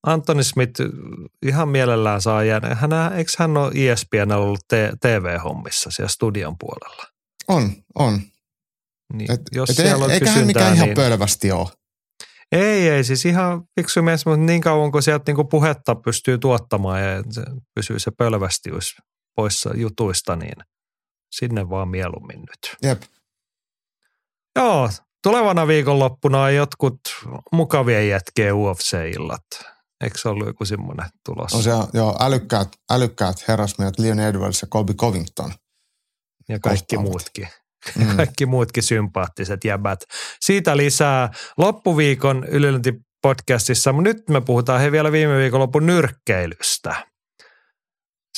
Anthony 0.06 0.42
Smith 0.42 0.80
ihan 1.46 1.68
mielellään 1.68 2.22
saa 2.22 2.44
jäädä. 2.44 2.74
Hän, 2.74 2.90
eikö 3.16 3.30
hän 3.38 3.56
ole 3.56 3.72
E 3.74 3.92
ESPN 3.92 4.32
ollut 4.32 4.60
TV-hommissa 5.00 5.90
siellä 5.90 6.08
studion 6.08 6.56
puolella? 6.58 7.04
On, 7.48 7.72
on. 7.94 8.20
Niin 9.12 9.32
Et, 9.32 9.40
jos 9.52 9.70
et 9.70 9.76
siellä 9.76 10.04
on 10.04 10.10
eikä 10.10 10.30
hän 10.30 10.46
mikään 10.46 10.74
ihan 10.74 10.88
niin... 10.88 10.96
pölvästi 10.96 11.52
ole. 11.52 11.68
Ei, 12.52 12.88
ei, 12.88 13.04
siis 13.04 13.26
ihan 13.26 13.62
fiksu 13.80 14.02
mies, 14.02 14.26
mutta 14.26 14.40
niin 14.40 14.60
kauan 14.60 14.92
kuin 14.92 15.02
sieltä 15.02 15.24
niinku 15.26 15.44
puhetta 15.44 15.94
pystyy 15.94 16.38
tuottamaan 16.38 17.02
ja 17.02 17.22
se 17.30 17.42
pysyy 17.74 17.98
se 17.98 18.10
pölvästiys 18.10 18.96
poissa 19.36 19.70
jutuista, 19.76 20.36
niin 20.36 20.56
sinne 21.32 21.70
vaan 21.70 21.88
mieluummin 21.88 22.40
nyt. 22.40 22.76
Jep. 22.82 23.02
Joo, 24.56 24.90
tulevana 25.22 25.66
viikonloppuna 25.66 26.42
on 26.42 26.54
jotkut 26.54 27.00
mukavien 27.52 28.08
jätkien 28.08 28.54
UFC-illat. 28.54 29.44
Eikö 30.04 30.18
se 30.18 30.28
ollut 30.28 30.46
joku 30.46 30.64
semmoinen 30.64 31.08
tulossa? 31.26 31.56
On 31.56 31.62
se, 31.62 31.70
joo, 31.92 32.16
älykkäät, 32.20 32.68
älykkäät 32.90 33.48
herrasmiehet 33.48 33.98
Leon 33.98 34.20
Edwards 34.20 34.62
ja 34.62 34.68
Colby 34.68 34.94
Covington. 34.94 35.52
ja 36.48 36.58
kaikki 36.60 36.96
kohtaavat. 36.96 37.10
muutkin. 37.10 37.48
Mm. 37.98 38.06
Kaikki 38.16 38.46
muutkin 38.46 38.82
sympaattiset 38.82 39.64
jäbät. 39.64 40.00
Siitä 40.40 40.76
lisää 40.76 41.30
loppuviikon 41.56 42.44
Ylilönti-podcastissa, 42.44 43.92
mutta 43.92 44.08
nyt 44.08 44.28
me 44.28 44.40
puhutaan 44.40 44.80
he 44.80 44.92
vielä 44.92 45.12
viime 45.12 45.38
viikonlopun 45.38 45.86
nyrkkeilystä. 45.86 47.06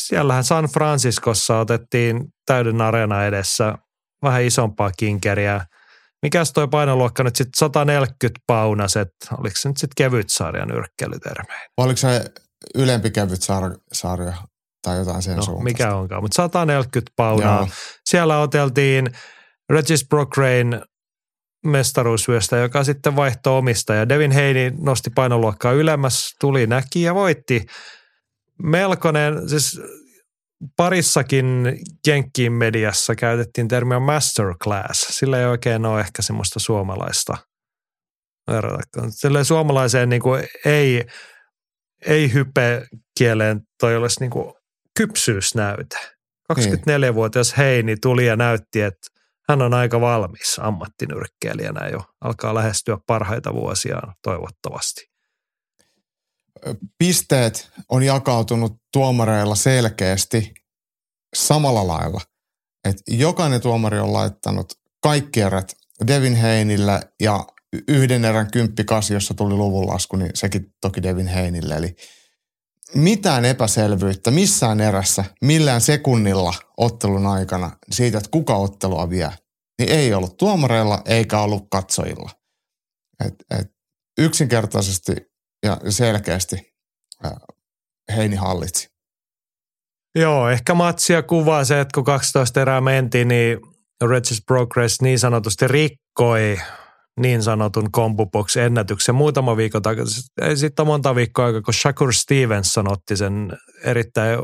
Siellähän 0.01 0.45
San 0.45 0.65
Franciscossa 0.65 1.59
otettiin 1.59 2.25
täyden 2.47 2.81
areena 2.81 3.25
edessä 3.25 3.75
vähän 4.23 4.43
isompaa 4.43 4.91
kinkeriä. 4.99 5.67
Mikäs 6.23 6.53
toi 6.53 6.69
painoluokka 6.69 7.23
nyt 7.25 7.37
sitten 7.37 7.59
140 7.59 8.41
paunaset, 8.47 9.09
oliko 9.39 9.55
se 9.59 9.69
nyt 9.69 9.77
sitten 9.77 9.95
kevyt 9.97 10.31
sarja 10.31 10.65
nyrkkeilytermein? 10.65 11.61
Vai 11.77 11.85
oliko 11.87 11.97
se 11.97 12.25
ylempi 12.75 13.11
kevyt 13.11 13.41
sar- 13.43 13.81
sarja? 13.93 14.35
Tai 14.83 14.99
jotain 14.99 15.23
sen 15.23 15.37
no, 15.37 15.43
suuntaista. 15.43 15.65
mikä 15.65 15.95
onkaan, 15.95 16.23
mutta 16.23 16.37
140 16.37 17.13
paunaa. 17.17 17.59
Joo. 17.59 17.69
Siellä 18.05 18.39
oteltiin 18.39 19.11
Regis 19.71 20.07
Procrain 20.09 20.81
mestaruusvyöstä, 21.65 22.57
joka 22.57 22.85
sitten 22.85 23.17
vaihtoi 23.17 23.59
omista 23.59 23.95
ja 23.95 24.09
Devin 24.09 24.33
Haney 24.33 24.71
nosti 24.79 25.11
painoluokkaa 25.11 25.73
ylemmäs, 25.73 26.35
tuli 26.41 26.67
näki 26.67 27.03
ja 27.03 27.15
voitti. 27.15 27.67
Melkoinen, 28.63 29.49
siis 29.49 29.81
parissakin 30.77 31.47
Jenkkiin 32.07 32.53
mediassa 32.53 33.15
käytettiin 33.15 33.69
termiä 33.69 34.01
masterclass. 34.01 35.07
Sillä 35.11 35.39
ei 35.39 35.47
oikein 35.47 35.87
ole 35.87 36.01
ehkä 36.01 36.23
semmoista 36.23 36.61
suomalaista. 36.61 37.37
Silleen 39.09 39.45
suomalaiseen 39.45 40.09
niin 40.09 40.23
kuin 40.23 40.45
ei, 40.65 41.05
ei 42.07 42.33
hype 42.33 42.87
kieleen 43.19 43.61
toi 43.81 43.97
olisi 43.97 44.21
niin 44.21 44.31
kuin 44.31 44.55
kypsyysnäyte. 45.01 45.97
24-vuotias 46.53 47.57
Heini 47.57 47.97
tuli 47.97 48.27
ja 48.27 48.37
näytti, 48.37 48.81
että 48.81 49.09
hän 49.49 49.63
on 49.63 49.75
aika 49.75 50.01
valmis 50.01 50.59
ammattinyrkkeilijänä 50.61 51.89
jo. 51.89 52.05
Alkaa 52.21 52.55
lähestyä 52.55 52.99
parhaita 53.07 53.55
vuosiaan 53.55 54.15
toivottavasti. 54.23 55.11
Pisteet 56.99 57.71
on 57.89 58.03
jakautunut 58.03 58.73
tuomareilla 58.93 59.55
selkeästi 59.55 60.53
samalla 61.37 61.87
lailla. 61.87 62.21
Et 62.89 62.97
jokainen 63.09 63.61
tuomari 63.61 63.99
on 63.99 64.13
laittanut 64.13 64.73
kaikki 65.03 65.41
erät 65.41 65.73
Devin 66.07 66.37
Heinille 66.37 67.01
ja 67.21 67.47
yhden 67.89 68.25
erän 68.25 68.51
kymppikasi, 68.51 69.15
jossa 69.15 69.35
tuli 69.35 69.55
luvunlasku, 69.55 70.17
niin 70.17 70.31
sekin 70.35 70.67
toki 70.81 71.03
Devin 71.03 71.29
Heinille. 71.29 71.75
Eli 71.75 71.95
mitään 72.95 73.45
epäselvyyttä 73.45 74.31
missään 74.31 74.81
erässä, 74.81 75.25
millään 75.43 75.81
sekunnilla 75.81 76.55
ottelun 76.77 77.27
aikana 77.27 77.71
siitä, 77.91 78.19
että 78.19 78.31
kuka 78.31 78.57
ottelua 78.57 79.11
vie, 79.11 79.31
niin 79.79 79.93
ei 79.93 80.15
ollut 80.15 80.37
tuomareilla 80.37 81.03
eikä 81.05 81.41
ollut 81.41 81.67
katsojilla. 81.71 82.31
Et, 83.25 83.35
et 83.61 83.71
yksinkertaisesti 84.19 85.13
ja 85.63 85.81
selkeästi 85.89 86.57
Heini 88.17 88.37
hallitsi. 88.37 88.89
Joo, 90.15 90.49
ehkä 90.49 90.75
matsia 90.75 91.23
kuvaa 91.23 91.65
se, 91.65 91.81
että 91.81 91.95
kun 91.95 92.05
12 92.05 92.61
erää 92.61 92.81
mentiin, 92.81 93.29
niin 93.29 93.59
Regis 94.09 94.43
Progress 94.47 95.03
niin 95.03 95.19
sanotusti 95.19 95.69
rikkoi 95.69 96.61
niin 97.21 97.43
sanotun 97.43 97.93
kombubox 97.93 98.57
ennätyksen 98.57 99.15
muutama 99.15 99.57
viikko 99.57 99.81
takaisin. 99.81 100.23
Ei 100.41 100.57
sitten 100.57 100.87
monta 100.87 101.15
viikkoa 101.15 101.47
aikaa, 101.47 101.63
kun 101.63 101.75
Shakur 101.75 102.15
Stevenson 102.15 102.93
otti 102.93 103.17
sen 103.17 103.53
erittäin 103.85 104.39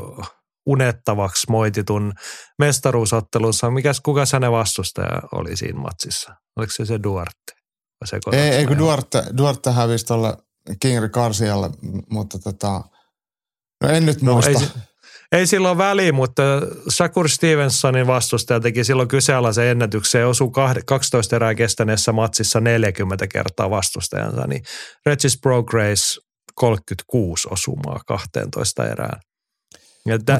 unettavaksi 0.65 1.47
moititun 1.49 2.13
mestaruusottelunsa. 2.59 3.71
Mikäs, 3.71 4.01
kuka 4.01 4.23
hänen 4.33 4.51
vastustaja 4.51 5.21
oli 5.31 5.55
siinä 5.55 5.79
matsissa? 5.79 6.35
Oliko 6.55 6.73
se 6.73 6.85
se 6.85 6.99
Duarte? 7.03 7.53
Ei, 8.31 8.49
ei 8.49 8.65
kun 8.65 8.77
Duarte, 8.77 9.23
Duarte 9.37 9.71
hävisi 9.71 10.05
tuolle 10.05 10.37
Kingri 10.79 11.09
Karsialle, 11.09 11.69
mutta 12.09 12.39
tota, 12.39 12.81
no 13.83 13.89
en 13.89 14.05
nyt 14.05 14.21
muista. 14.21 14.51
No, 14.51 14.59
ei, 14.59 14.67
ei 15.31 15.47
silloin 15.47 15.77
väliä, 15.77 16.11
mutta 16.11 16.41
Shakur 16.91 17.29
Stevensonin 17.29 18.07
vastustaja 18.07 18.59
teki 18.59 18.83
silloin 18.83 19.07
kyseenalaisen 19.07 19.67
ennätyksen 19.67 20.21
ja 20.21 20.27
osui 20.27 20.51
12 20.85 21.35
erää 21.35 21.55
kestäneessä 21.55 22.11
matsissa 22.11 22.59
40 22.59 23.27
kertaa 23.27 23.69
vastustajansa, 23.69 24.47
niin 24.47 24.63
Regis 25.05 25.39
Progress 25.41 26.19
36 26.55 27.47
osumaa 27.51 27.99
12 28.07 28.87
erään. 28.87 29.19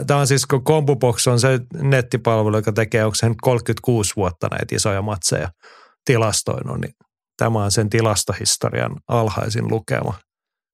Tämä 0.07 0.19
on 0.19 0.27
siis, 0.27 0.45
kun 0.45 0.63
CompuBox 0.63 1.27
on 1.27 1.39
se 1.39 1.59
nettipalvelu, 1.81 2.55
joka 2.55 2.73
tekee, 2.73 3.05
onko 3.05 3.15
sen 3.15 3.35
36 3.41 4.13
vuotta 4.15 4.47
näitä 4.51 4.75
isoja 4.75 5.01
matseja 5.01 5.49
tilastoinut, 6.05 6.81
niin 6.81 6.93
tämä 7.38 7.63
on 7.63 7.71
sen 7.71 7.89
tilastohistorian 7.89 8.95
alhaisin 9.07 9.71
lukema 9.71 10.13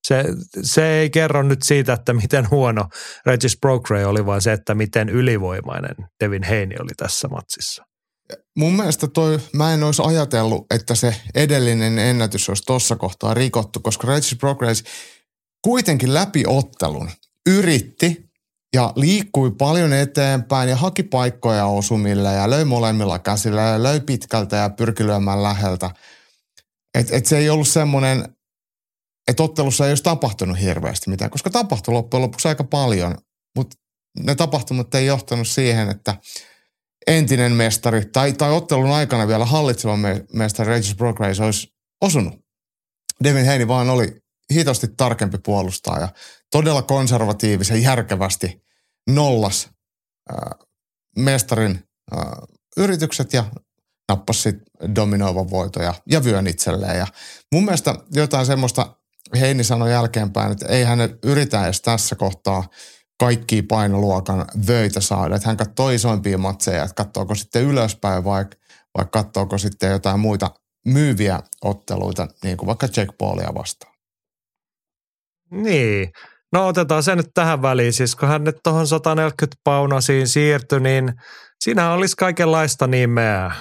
se, 0.07 0.23
se 0.63 0.87
ei 0.87 1.09
kerro 1.09 1.43
nyt 1.43 1.63
siitä, 1.63 1.93
että 1.93 2.13
miten 2.13 2.49
huono 2.49 2.85
Regis 3.25 3.57
Procray 3.57 4.03
oli, 4.03 4.25
vaan 4.25 4.41
se, 4.41 4.53
että 4.53 4.75
miten 4.75 5.09
ylivoimainen 5.09 5.95
Devin 6.23 6.43
Heini 6.43 6.75
oli 6.79 6.91
tässä 6.97 7.27
matsissa. 7.27 7.83
Mun 8.57 8.75
mielestä 8.75 9.07
toi, 9.07 9.39
mä 9.53 9.73
en 9.73 9.83
olisi 9.83 10.01
ajatellut, 10.05 10.65
että 10.73 10.95
se 10.95 11.15
edellinen 11.35 11.99
ennätys 11.99 12.49
olisi 12.49 12.63
tuossa 12.65 12.95
kohtaa 12.95 13.33
rikottu, 13.33 13.79
koska 13.79 14.07
Regis 14.07 14.35
Procray 14.39 14.73
kuitenkin 15.61 16.13
läpi 16.13 16.43
ottelun 16.47 17.09
yritti 17.49 18.33
ja 18.73 18.93
liikkui 18.95 19.51
paljon 19.51 19.93
eteenpäin 19.93 20.69
ja 20.69 20.75
haki 20.75 21.03
paikkoja 21.03 21.65
osumille 21.65 22.33
ja 22.33 22.49
löi 22.49 22.65
molemmilla 22.65 23.19
käsillä 23.19 23.61
ja 23.61 23.83
löi 23.83 23.99
pitkältä 23.99 24.55
ja 24.55 24.69
pyrki 24.69 25.05
lyömään 25.05 25.43
läheltä. 25.43 25.89
Et, 26.93 27.11
et 27.11 27.25
se 27.25 27.37
ei 27.37 27.49
ollut 27.49 27.67
semmoinen 27.67 28.32
että 29.27 29.43
ottelussa 29.43 29.85
ei 29.85 29.91
olisi 29.91 30.03
tapahtunut 30.03 30.59
hirveästi 30.59 31.09
mitään, 31.09 31.31
koska 31.31 31.49
tapahtui 31.49 31.93
loppujen 31.93 32.21
lopuksi 32.21 32.47
aika 32.47 32.63
paljon, 32.63 33.17
mutta 33.55 33.77
ne 34.19 34.35
tapahtumat 34.35 34.95
ei 34.95 35.05
johtanut 35.05 35.47
siihen, 35.47 35.89
että 35.89 36.15
entinen 37.07 37.51
mestari 37.51 38.05
tai, 38.05 38.33
tai 38.33 38.51
ottelun 38.51 38.91
aikana 38.91 39.27
vielä 39.27 39.45
hallitseva 39.45 39.97
mestari 40.33 40.69
Regis 40.69 40.95
Progress 40.95 41.39
olisi 41.39 41.67
osunut. 42.01 42.33
Devin 43.23 43.45
Heini 43.45 43.67
vaan 43.67 43.89
oli 43.89 44.21
hitosti 44.53 44.87
tarkempi 44.97 45.37
puolustaja, 45.37 46.07
todella 46.51 46.81
konservatiivisen 46.81 47.81
järkevästi 47.81 48.63
nollas 49.09 49.69
äh, 50.31 50.67
mestarin 51.17 51.83
äh, 52.13 52.21
yritykset 52.77 53.33
ja 53.33 53.45
nappasi 54.09 54.53
dominoivan 54.95 55.49
voitoja 55.49 55.93
ja 56.09 56.23
vyön 56.23 56.47
itselleen. 56.47 56.97
Ja 56.97 57.07
mun 57.51 57.65
mielestä 57.65 57.95
jotain 58.11 58.45
semmoista 58.45 58.95
Heini 59.39 59.63
sanoi 59.63 59.91
jälkeenpäin, 59.91 60.51
että 60.51 60.65
ei 60.65 60.83
hän 60.83 60.99
yritä 61.23 61.63
edes 61.63 61.81
tässä 61.81 62.15
kohtaa 62.15 62.63
kaikki 63.19 63.61
painoluokan 63.61 64.45
vöitä 64.67 65.01
saada. 65.01 65.35
Että 65.35 65.49
hän 65.49 65.57
katsoo 65.57 65.89
isoimpia 65.89 66.37
matseja, 66.37 66.83
että 66.83 67.03
katsoako 67.03 67.35
sitten 67.35 67.63
ylöspäin 67.63 68.23
vai, 68.23 68.45
vai 68.97 69.05
katsoako 69.11 69.57
sitten 69.57 69.91
jotain 69.91 70.19
muita 70.19 70.51
myyviä 70.85 71.39
otteluita, 71.61 72.27
niin 72.43 72.57
kuin 72.57 72.67
vaikka 72.67 72.87
Jack 72.97 73.17
Paulia 73.17 73.53
vastaan. 73.55 73.93
Niin. 75.51 76.11
No 76.53 76.67
otetaan 76.67 77.03
se 77.03 77.15
nyt 77.15 77.29
tähän 77.33 77.61
väliin. 77.61 77.93
Siis 77.93 78.15
kun 78.15 78.29
hän 78.29 78.43
nyt 78.43 78.57
tuohon 78.63 78.87
140 78.87 79.57
paunasiin 79.63 80.27
siirtyi, 80.27 80.79
niin 80.79 81.13
siinä 81.63 81.91
olisi 81.91 82.15
kaikenlaista 82.15 82.87
nimeä. 82.87 83.51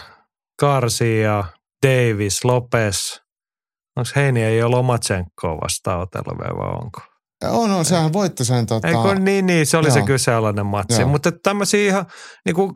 Garcia, 0.61 1.45
Davis, 1.87 2.45
Lopez– 2.45 2.97
Onko 3.97 4.11
Heini 4.17 4.43
ei 4.43 4.63
ole 4.63 4.71
Lomachenkoa 4.71 5.61
vastaan 5.63 6.01
otellut 6.01 6.39
vai 6.39 6.69
onko? 6.83 7.01
On, 7.45 7.71
on, 7.71 7.85
sehän 7.85 8.13
voitti 8.13 8.45
sen. 8.45 8.67
Tota... 8.67 8.89
Eikö, 8.89 9.15
niin, 9.15 9.47
niin, 9.47 9.67
se 9.67 9.77
oli 9.77 9.87
Joo. 9.87 9.95
se 9.95 10.03
kyseenalainen 10.03 10.67
matsi. 10.67 11.01
Joo. 11.01 11.09
Mutta 11.09 11.33
tämmöisiä 11.43 11.87
ihan, 11.87 12.07
niin 12.45 12.55
kuin 12.55 12.73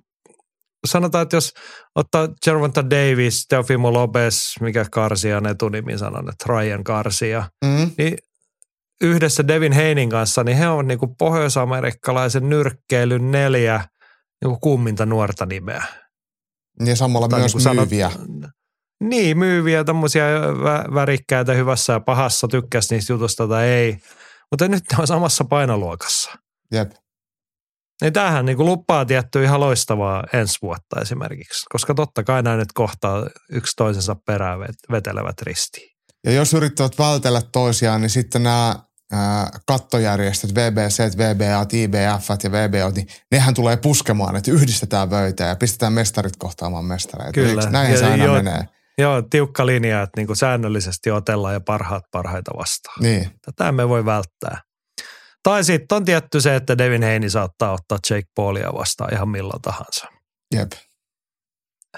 sanotaan, 0.87 1.23
että 1.23 1.37
jos 1.37 1.53
ottaa 1.95 2.29
Gervonta 2.45 2.91
Davis, 2.91 3.47
Teofimo 3.49 3.93
Lopez, 3.93 4.61
mikä 4.61 4.87
Karsian 4.91 5.47
etunimi 5.47 5.99
sanon, 5.99 6.29
että 6.29 6.45
Ryan 6.49 6.85
Karsia, 6.85 7.51
mm. 7.65 7.91
niin 7.99 8.19
yhdessä 9.01 9.49
Devin 9.49 9.73
Heinin 9.73 10.11
kanssa, 10.11 10.45
niin 10.45 10.57
he 10.57 10.69
on 10.69 10.89
niin 10.89 10.99
kuin 10.99 11.17
pohjois-amerikkalaisen 11.19 12.49
nyrkkeilyn 12.49 13.31
neljä 13.31 13.85
niin 14.41 14.51
kuin 14.51 14.61
kumminta 14.61 15.07
nuorta 15.07 15.47
nimeä. 15.47 15.85
Ja 16.85 16.97
samalla 16.97 17.29
tai 17.29 17.41
myös 17.41 17.57
niin 17.57 17.77
myyviä. 17.77 18.11
Sanot, 18.11 18.51
niin, 19.01 19.39
myyviä, 19.39 19.85
tämmöisiä 19.85 20.27
värikkäitä 20.95 21.53
hyvässä 21.53 21.93
ja 21.93 22.01
pahassa, 22.01 22.49
tykkäsi 22.49 22.95
niistä 22.95 23.13
jutusta 23.13 23.49
tai 23.49 23.67
ei. 23.67 23.99
Mutta 24.51 24.69
nyt 24.69 24.85
ne 24.93 24.99
on 24.99 25.07
samassa 25.07 25.45
painoluokassa. 25.45 26.31
Jep. 26.73 26.91
Niin 28.03 28.13
tämähän 28.13 28.47
niin 28.47 28.57
kuin 28.57 28.67
lupaa 28.67 29.05
tietty 29.05 29.45
ihan 29.45 29.61
loistavaa 29.61 30.25
ensi 30.33 30.59
vuotta 30.63 31.01
esimerkiksi, 31.01 31.67
koska 31.73 31.95
totta 31.95 32.25
kai 32.25 32.43
nämä 32.43 32.57
nyt 32.57 32.73
kohtaa 32.75 33.27
yksi 33.53 33.73
toisensa 33.77 34.17
perään 34.27 34.61
vetelevät 34.91 35.43
ristiin. 35.43 35.91
Ja 36.25 36.33
jos 36.33 36.55
yrittävät 36.55 36.99
vältellä 36.99 37.43
toisiaan, 37.53 38.01
niin 38.01 38.11
sitten 38.11 38.43
nämä 38.43 38.77
ää, 39.13 39.51
kattojärjestöt, 39.67 40.55
VBC, 40.55 41.19
VBA, 41.19 41.67
IBF 41.73 42.29
ja 42.43 42.53
VBO, 42.53 42.91
niin 42.91 43.07
nehän 43.33 43.55
tulee 43.55 43.77
puskemaan, 43.77 44.37
että 44.37 44.51
yhdistetään 44.51 45.11
vöitä 45.11 45.45
ja 45.45 45.57
pistetään 45.57 45.93
mestarit 45.93 46.37
kohtaamaan 46.39 46.85
mestareita. 46.85 47.33
Kyllä. 47.33 47.71
Näin 47.71 47.99
se 47.99 48.05
aina 48.05 48.25
jo, 48.25 48.33
menee. 48.33 48.76
Joo, 48.99 49.23
tiukka 49.23 49.67
linja, 49.67 50.03
että 50.03 50.21
niin 50.21 50.27
kuin 50.27 50.37
säännöllisesti 50.37 51.11
otellaan 51.11 51.55
ja 51.55 51.61
parhaat 51.61 52.05
parhaita 52.11 52.51
vastaan. 52.57 53.03
Niin. 53.03 53.31
Tätä 53.45 53.73
me 53.73 53.89
voi 53.89 54.05
välttää. 54.05 54.63
Tai 55.43 55.65
sitten 55.65 55.97
on 55.97 56.05
tietty 56.05 56.41
se, 56.41 56.57
että 56.57 56.79
Devin 56.79 57.03
Heini 57.03 57.31
saattaa 57.31 57.73
ottaa 57.73 57.99
Jake 58.11 58.29
Paulia 58.35 58.73
vastaan 58.75 59.15
ihan 59.15 59.29
milloin 59.29 59.63
tahansa. 59.63 60.07
Jep. 60.55 60.73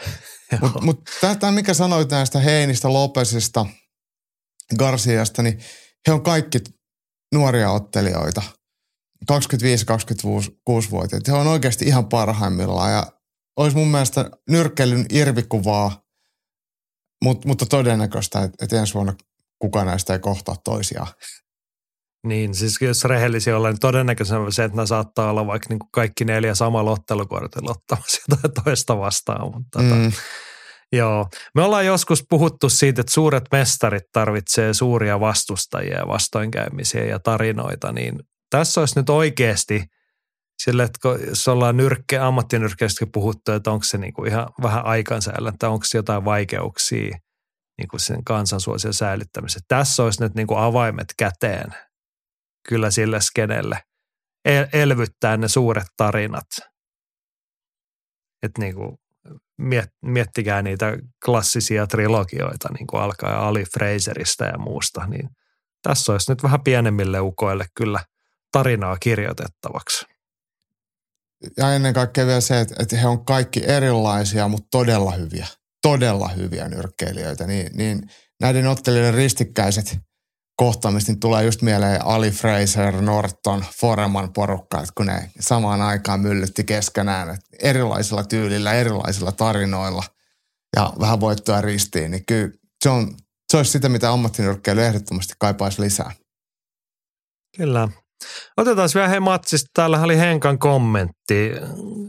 Mutta 0.60 0.80
mut 0.82 1.00
tämä, 1.40 1.52
mikä 1.52 1.74
sanoit 1.74 2.10
näistä 2.10 2.38
Heinistä, 2.38 2.92
Lopesista, 2.92 3.66
Garciasta, 4.78 5.42
niin 5.42 5.58
he 6.06 6.12
on 6.12 6.22
kaikki 6.22 6.58
nuoria 7.34 7.70
ottelijoita. 7.70 8.42
25-26-vuotiaat. 9.32 11.28
He 11.28 11.32
on 11.32 11.46
oikeasti 11.46 11.84
ihan 11.84 12.08
parhaimmillaan 12.08 12.92
ja 12.92 13.06
olisi 13.56 13.76
mun 13.76 13.88
mielestä 13.88 14.30
nyrkkeilyn 14.50 15.06
irvikuvaa, 15.12 16.02
mutta, 17.24 17.48
mutta 17.48 17.66
todennäköistä, 17.66 18.42
että, 18.42 18.64
että 18.64 18.76
ensi 18.76 18.94
vuonna 18.94 19.14
kukaan 19.58 19.86
näistä 19.86 20.12
ei 20.12 20.18
kohtaa 20.18 20.56
toisiaan. 20.64 21.12
Niin, 22.26 22.54
siis 22.54 22.76
jos 22.80 23.04
rehellisiä 23.04 23.56
ollaan, 23.56 23.72
niin 23.72 23.80
todennäköisesti 23.80 24.52
se, 24.52 24.64
että 24.64 24.80
ne 24.80 24.86
saattaa 24.86 25.30
olla 25.30 25.46
vaikka 25.46 25.66
niin 25.68 25.78
kuin 25.78 25.90
kaikki 25.92 26.24
neljä 26.24 26.54
samalla 26.54 26.90
ottelukortilla 26.90 27.70
ottamassa 27.70 28.22
jotain 28.28 28.64
toista 28.64 28.98
vastaan. 28.98 29.52
Mutta 29.54 29.78
tota, 29.82 29.94
mm. 29.94 30.12
Joo, 30.92 31.28
me 31.54 31.62
ollaan 31.62 31.86
joskus 31.86 32.24
puhuttu 32.30 32.68
siitä, 32.68 33.00
että 33.00 33.12
suuret 33.12 33.44
mestarit 33.52 34.02
tarvitsee 34.12 34.74
suuria 34.74 35.20
vastustajia, 35.20 36.06
vastoinkäymisiä 36.08 37.04
ja 37.04 37.18
tarinoita, 37.18 37.92
niin 37.92 38.18
tässä 38.50 38.80
olisi 38.80 38.98
nyt 38.98 39.10
oikeasti 39.10 39.84
sille, 40.62 40.82
että 40.82 41.08
jos 41.28 41.48
ollaan 41.48 41.76
nyrkke, 41.76 42.18
ammattinyrkkeistä 42.18 43.06
puhuttu, 43.12 43.52
että 43.52 43.70
onko 43.70 43.84
se 43.84 43.98
niin 43.98 44.12
kuin 44.12 44.30
ihan 44.30 44.48
vähän 44.62 44.84
aikansäälä, 44.84 45.48
että 45.48 45.68
onko 45.68 45.84
jotain 45.94 46.24
vaikeuksia 46.24 47.18
niin 47.78 47.88
kuin 47.88 48.00
sen 48.00 48.24
kansansuosion 48.24 48.94
säilyttämisessä. 48.94 49.60
Tässä 49.68 50.02
olisi 50.02 50.22
nyt 50.22 50.34
niin 50.34 50.46
kuin 50.46 50.60
avaimet 50.60 51.14
käteen 51.18 51.74
kyllä 52.68 52.90
sille 52.90 53.20
skenelle 53.20 53.82
elvyttää 54.72 55.36
ne 55.36 55.48
suuret 55.48 55.86
tarinat. 55.96 56.46
Että 58.42 58.60
niin 58.60 58.74
kuin 58.74 58.98
miet, 59.58 59.90
miettikää 60.02 60.62
niitä 60.62 60.98
klassisia 61.24 61.86
trilogioita, 61.86 62.68
niin 62.78 62.86
kuin 62.86 63.02
alkaa 63.02 63.48
Ali 63.48 63.64
Fraserista 63.64 64.44
ja 64.44 64.58
muusta, 64.58 65.06
niin 65.06 65.28
tässä 65.82 66.12
olisi 66.12 66.32
nyt 66.32 66.42
vähän 66.42 66.62
pienemmille 66.62 67.20
ukoille 67.20 67.66
kyllä 67.74 68.00
tarinaa 68.52 68.96
kirjoitettavaksi. 69.00 70.17
Ja 71.56 71.74
ennen 71.74 71.94
kaikkea 71.94 72.26
vielä 72.26 72.40
se, 72.40 72.60
että, 72.60 72.74
että 72.78 72.96
he 72.96 73.06
on 73.06 73.24
kaikki 73.24 73.62
erilaisia, 73.66 74.48
mutta 74.48 74.68
todella 74.70 75.10
hyviä, 75.10 75.46
todella 75.82 76.28
hyviä 76.28 76.68
nyrkkeilijöitä, 76.68 77.46
niin, 77.46 77.70
niin 77.74 78.02
näiden 78.40 78.66
ottelijoiden 78.66 79.14
ristikkäiset 79.14 79.98
kohtaamista, 80.56 81.12
niin 81.12 81.20
tulee 81.20 81.44
just 81.44 81.62
mieleen 81.62 82.06
Ali 82.06 82.30
Fraser, 82.30 83.00
Norton, 83.00 83.64
Foreman 83.80 84.32
porukka, 84.32 84.78
että 84.78 84.92
kun 84.96 85.06
ne 85.06 85.30
samaan 85.40 85.82
aikaan 85.82 86.20
myllytti 86.20 86.64
keskenään, 86.64 87.30
että 87.30 87.46
erilaisilla 87.62 88.24
tyylillä, 88.24 88.72
erilaisilla 88.72 89.32
tarinoilla 89.32 90.04
ja 90.76 90.92
vähän 91.00 91.20
voittoa 91.20 91.60
ristiin, 91.60 92.10
niin 92.10 92.26
kyllä 92.26 92.50
se, 92.82 92.88
on, 92.88 93.14
se 93.50 93.56
olisi 93.56 93.70
sitä, 93.70 93.88
mitä 93.88 94.12
ammattinyrkkeily 94.12 94.82
ehdottomasti 94.82 95.34
kaipaisi 95.38 95.82
lisää. 95.82 96.12
Kyllä. 97.56 97.88
Otetaan 98.56 98.88
vielä 98.94 99.08
hei 99.08 99.20
matsista. 99.20 99.68
Täällä 99.74 100.00
oli 100.00 100.18
Henkan 100.18 100.58
kommentti. 100.58 101.17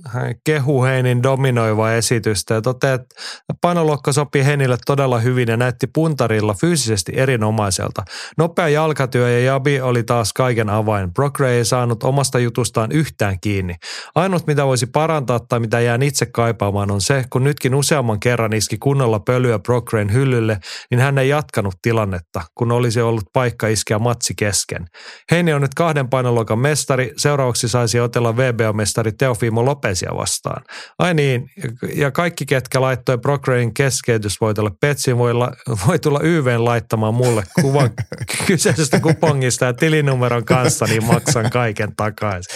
Hän 0.05 0.35
kehu 0.43 0.83
Heinin 0.83 1.23
dominoiva 1.23 1.91
esitystä 1.91 2.53
ja 2.53 2.61
toteaa, 2.61 2.95
että 2.95 3.15
painoluokka 3.61 4.13
sopii 4.13 4.45
Heinille 4.45 4.77
todella 4.85 5.19
hyvin 5.19 5.47
ja 5.47 5.57
näytti 5.57 5.87
puntarilla 5.87 6.53
fyysisesti 6.53 7.11
erinomaiselta. 7.15 8.03
Nopea 8.37 8.69
jalkatyö 8.69 9.29
ja 9.29 9.39
Jabi 9.39 9.81
oli 9.81 10.03
taas 10.03 10.33
kaiken 10.33 10.69
avain. 10.69 11.13
Brock 11.13 11.39
Ray 11.39 11.51
ei 11.51 11.65
saanut 11.65 12.03
omasta 12.03 12.39
jutustaan 12.39 12.91
yhtään 12.91 13.39
kiinni. 13.41 13.75
Ainut 14.15 14.47
mitä 14.47 14.65
voisi 14.65 14.85
parantaa 14.85 15.39
tai 15.39 15.59
mitä 15.59 15.79
jään 15.79 16.03
itse 16.03 16.25
kaipaamaan 16.25 16.91
on 16.91 17.01
se, 17.01 17.23
kun 17.29 17.43
nytkin 17.43 17.75
useamman 17.75 18.19
kerran 18.19 18.53
iski 18.53 18.77
kunnolla 18.77 19.19
pölyä 19.19 19.59
Brock 19.59 19.93
Rayn 19.93 20.13
hyllylle, 20.13 20.59
niin 20.91 20.99
hän 20.99 21.17
ei 21.17 21.29
jatkanut 21.29 21.75
tilannetta, 21.81 22.41
kun 22.55 22.71
olisi 22.71 23.01
ollut 23.01 23.23
paikka 23.33 23.67
iskeä 23.67 23.99
matsi 23.99 24.33
kesken. 24.37 24.85
Heini 25.31 25.53
on 25.53 25.61
nyt 25.61 25.73
kahden 25.73 26.09
painoluokan 26.09 26.59
mestari, 26.59 27.13
seuraavaksi 27.17 27.67
saisi 27.67 27.99
otella 27.99 28.37
VBO-mestari 28.37 29.08
Teofimo 29.11 29.65
Lopesia 29.65 30.11
vastaan. 30.17 30.63
Ai 30.99 31.13
niin, 31.13 31.49
ja 31.95 32.11
kaikki 32.11 32.45
ketkä 32.45 32.81
laittoi 32.81 33.17
Procrein 33.17 33.73
keskeytysvoitolle 33.73 34.71
Petsin 34.81 35.17
voi, 35.17 35.33
la, 35.33 35.51
voi 35.87 35.99
tulla 35.99 36.19
YVn 36.23 36.65
laittamaan 36.65 37.13
mulle 37.13 37.43
kuvan 37.61 37.89
kyseisestä 38.47 38.99
kupongista 38.99 39.65
ja 39.65 39.73
tilinumeron 39.73 40.45
kanssa, 40.45 40.85
niin 40.85 41.05
maksan 41.05 41.49
kaiken 41.49 41.95
takaisin. 41.95 42.55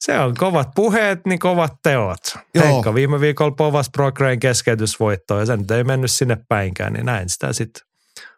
Se 0.00 0.18
on 0.18 0.34
kovat 0.38 0.68
puheet, 0.74 1.20
niin 1.26 1.38
kovat 1.38 1.72
teot. 1.82 2.18
Joo. 2.54 2.64
Heikka 2.64 2.94
viime 2.94 3.20
viikolla 3.20 3.54
povas 3.56 3.90
Procrein 3.90 4.40
keskeytysvoittoa 4.40 5.40
ja 5.40 5.46
se 5.46 5.56
nyt 5.56 5.70
ei 5.70 5.84
mennyt 5.84 6.10
sinne 6.10 6.36
päinkään, 6.48 6.92
niin 6.92 7.06
näin 7.06 7.28
sitä 7.28 7.52
sitten 7.52 7.82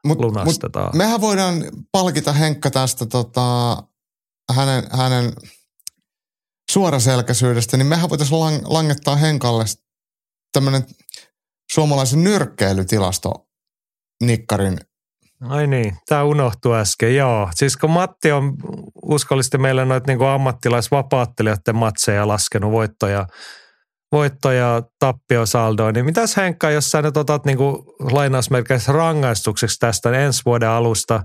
mut, 0.05 0.19
lunastetaan. 0.19 0.87
Mut 0.87 0.95
mehän 0.95 1.21
voidaan 1.21 1.65
palkita 1.93 2.33
Henkka 2.33 2.71
tästä 2.71 3.07
tota, 3.07 3.77
hänen, 4.55 4.85
hänen 4.91 5.33
suoraselkäisyydestä, 6.71 7.77
niin 7.77 7.87
mehän 7.87 8.11
voitaisiin 8.11 8.41
lang, 8.41 8.59
langettaa 8.65 9.17
Henkalle 9.17 9.65
tämmöinen 10.53 10.83
suomalaisen 11.73 12.25
nyrkkeilytilasto 12.25 13.47
Nikkarin 14.25 14.79
Ai 15.49 15.67
niin, 15.67 15.97
tämä 16.09 16.23
unohtui 16.23 16.79
äsken, 16.79 17.17
joo. 17.17 17.49
Siis 17.55 17.77
kun 17.77 17.91
Matti 17.91 18.33
on 18.33 18.57
uskollisesti 19.03 19.59
meille 19.59 19.85
noita 19.85 20.13
niin 20.13 20.29
ammattilaisvapaattelijoiden 20.29 21.77
matseja 21.77 22.29
laskenut 22.29 22.73
voittoja, 22.73 23.27
voittoja 24.13 24.83
tappiosaldoa, 24.99 25.93
niin 25.93 26.05
mitäs 26.05 26.37
Henkka, 26.37 26.71
jos 26.71 26.91
sä 26.91 27.03
nyt 27.03 27.17
otat 27.17 27.45
niin 27.45 27.59
kuin 27.59 27.77
lainausmerkeissä 28.13 28.93
rangaistukseksi 28.93 29.79
tästä 29.79 30.11
ensi 30.11 30.43
vuoden 30.45 30.69
alusta 30.69 31.23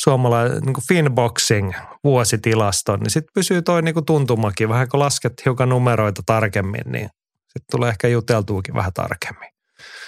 suomalainen 0.00 0.62
niin 0.62 0.74
Finboxing 0.88 1.72
vuositilaston, 2.04 3.00
niin 3.00 3.10
sitten 3.10 3.32
pysyy 3.34 3.62
toi 3.62 3.82
niin 3.82 3.94
kuin 3.94 4.06
tuntumakin. 4.06 4.68
Vähän 4.68 4.88
kun 4.88 5.00
lasket 5.00 5.32
hiukan 5.44 5.68
numeroita 5.68 6.22
tarkemmin, 6.26 6.92
niin 6.92 7.08
sitten 7.42 7.64
tulee 7.70 7.90
ehkä 7.90 8.08
juteltuukin 8.08 8.74
vähän 8.74 8.92
tarkemmin. 8.92 9.48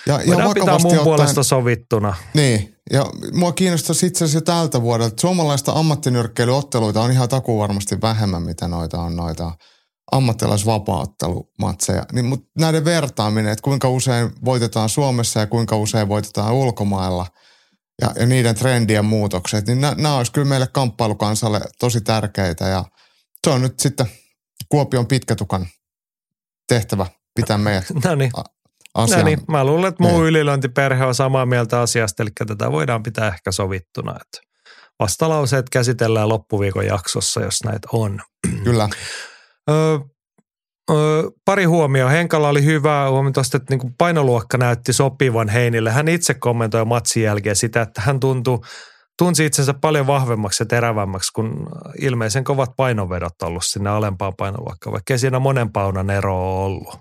Ja, 0.07 0.21
ja 0.21 0.27
Voidaan 0.27 0.55
pitää 0.55 0.79
mun 0.79 0.87
ottaen, 0.87 1.05
puolesta 1.05 1.43
sovittuna. 1.43 2.15
Niin, 2.35 2.77
ja 2.93 3.07
mua 3.33 3.53
kiinnostaisi 3.53 4.07
itse 4.07 4.25
asiassa 4.25 4.45
tältä 4.45 4.83
vuodelta. 4.83 5.21
Suomalaista 5.21 5.73
ammattinyrkkeilyotteluita 5.73 7.03
on 7.03 7.13
ihan 7.13 7.29
takuu 7.29 7.59
varmasti 7.59 8.01
vähemmän, 8.03 8.43
mitä 8.43 8.69
noita 8.69 9.01
on 9.01 9.17
noita 9.17 9.53
ammattilaisvapaattelumatseja. 10.13 12.05
Niin, 12.13 12.25
mutta 12.25 12.47
näiden 12.59 12.85
vertaaminen, 12.85 13.53
että 13.53 13.63
kuinka 13.63 13.89
usein 13.89 14.31
voitetaan 14.45 14.89
Suomessa 14.89 15.41
ja 15.41 15.47
kuinka 15.47 15.77
usein 15.77 16.09
voitetaan 16.09 16.55
ulkomailla– 16.55 17.27
ja, 18.03 18.11
ja 18.17 18.27
niiden 18.27 18.55
trendien 18.55 19.05
muutokset, 19.05 19.67
niin 19.67 19.81
nämä 19.81 20.17
olisi 20.17 20.33
kyllä 20.33 20.49
meille 20.49 20.67
kamppailukansalle 20.73 21.61
tosi 21.79 22.01
tärkeitä 22.01 22.65
ja 22.65 22.85
se 23.45 23.51
on 23.51 23.63
nyt 23.63 23.81
sitten 23.81 24.07
Kuopion 24.69 25.07
pitkätukan 25.07 25.67
tehtävä 26.69 27.07
pitää 27.35 27.59
meidän 27.59 27.83
no 28.05 28.15
niin. 28.15 28.31
asian. 28.95 29.21
No 29.21 29.25
niin, 29.25 29.39
mä 29.49 29.65
luulen, 29.65 29.89
että 29.89 30.03
muu 30.03 30.25
ylilöintiperhe 30.25 31.05
on 31.05 31.15
samaa 31.15 31.47
mieltä 31.47 31.81
asiasta, 31.81 32.23
eli 32.23 32.31
tätä 32.47 32.73
voidaan 32.73 33.03
pitää 33.03 33.29
ehkä 33.29 33.53
sovittuna, 33.53 34.17
että 34.21 34.41
vastalauseet 34.99 35.71
käsitellään 35.71 36.29
loppuviikon 36.29 36.87
jaksossa, 36.87 37.41
jos 37.41 37.65
näitä 37.65 37.89
on. 37.93 38.21
Kyllä. 38.65 38.89
Pari 41.45 41.65
huomioa. 41.65 42.11
Henkalla 42.11 42.49
oli 42.49 42.65
hyvä 42.65 43.11
huomio 43.11 43.33
että 43.55 43.77
niin 43.77 43.95
painoluokka 43.99 44.59
näytti 44.59 44.93
sopivan 44.93 45.49
Heinille. 45.49 45.91
Hän 45.91 46.09
itse 46.09 46.35
kommentoi 46.35 46.85
matsin 46.85 47.23
jälkeen 47.23 47.57
sitä, 47.57 47.83
että 47.83 48.01
hän 48.01 48.21
tuntui, 48.21 48.61
tunsi 49.19 49.47
itsensä 49.47 49.75
paljon 49.75 50.07
vahvemmaksi 50.07 50.63
ja 50.63 50.67
terävämmäksi, 50.67 51.33
kun 51.33 51.67
ilmeisen 52.01 52.45
kovat 52.45 52.71
painovedot 52.77 53.43
ollut 53.43 53.65
sinne 53.65 53.91
alempaan 53.91 54.37
painoluokkaan, 54.37 54.93
vaikka 54.93 55.19
siinä 55.19 55.39
monen 55.39 55.73
paunan 55.73 56.11
ero 56.11 56.65
ollut. 56.65 56.99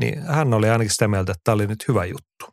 Niin 0.00 0.22
hän 0.22 0.54
oli 0.54 0.70
ainakin 0.70 0.92
sitä 0.92 1.08
mieltä, 1.08 1.32
että 1.32 1.40
tämä 1.44 1.54
oli 1.54 1.66
nyt 1.66 1.88
hyvä 1.88 2.04
juttu. 2.04 2.46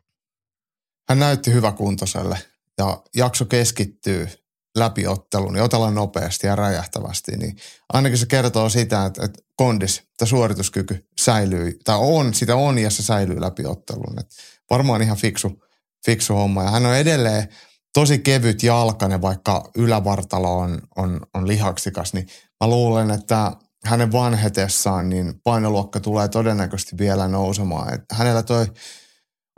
Hän 1.08 1.18
näytti 1.18 1.52
hyvä 1.52 1.72
kuntoiselle 1.72 2.38
ja 2.78 3.02
jakso 3.16 3.44
keskittyy 3.44 4.28
läpi 4.76 5.06
ottelun 5.06 5.56
ja 5.56 5.64
otella 5.64 5.90
nopeasti 5.90 6.46
ja 6.46 6.56
räjähtävästi, 6.56 7.36
niin 7.36 7.56
ainakin 7.92 8.18
se 8.18 8.26
kertoo 8.26 8.68
sitä, 8.68 9.04
että, 9.04 9.24
että 9.24 9.42
kondis, 9.56 9.98
että 9.98 10.26
suorituskyky 10.26 11.06
säilyy, 11.20 11.78
tai 11.84 11.96
on, 12.00 12.34
sitä 12.34 12.56
on 12.56 12.78
ja 12.78 12.90
se 12.90 13.02
säilyy 13.02 13.40
läpi 13.40 13.66
ottelun. 13.66 14.20
Että 14.20 14.34
varmaan 14.70 15.02
ihan 15.02 15.16
fiksu, 15.16 15.62
fiksu 16.06 16.34
homma. 16.34 16.62
Ja 16.62 16.70
hän 16.70 16.86
on 16.86 16.96
edelleen 16.96 17.48
tosi 17.94 18.18
kevyt 18.18 18.62
jalkainen, 18.62 19.22
vaikka 19.22 19.70
ylävartalo 19.76 20.58
on, 20.58 20.80
on, 20.96 21.20
on 21.34 21.48
lihaksikas, 21.48 22.12
niin 22.12 22.26
mä 22.60 22.68
luulen, 22.68 23.10
että 23.10 23.52
hänen 23.84 24.12
vanhetessaan 24.12 25.08
niin 25.08 25.40
painoluokka 25.44 26.00
tulee 26.00 26.28
todennäköisesti 26.28 26.98
vielä 26.98 27.28
nousemaan. 27.28 27.94
Että 27.94 28.14
hänellä 28.14 28.42
toi 28.42 28.66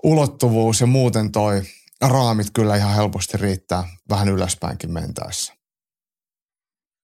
ulottuvuus 0.02 0.80
ja 0.80 0.86
muuten 0.86 1.32
toi 1.32 1.62
raamit 2.08 2.46
kyllä 2.54 2.76
ihan 2.76 2.94
helposti 2.94 3.38
riittää 3.38 3.84
vähän 4.08 4.28
ylöspäinkin 4.28 4.92
mentäessä. 4.92 5.54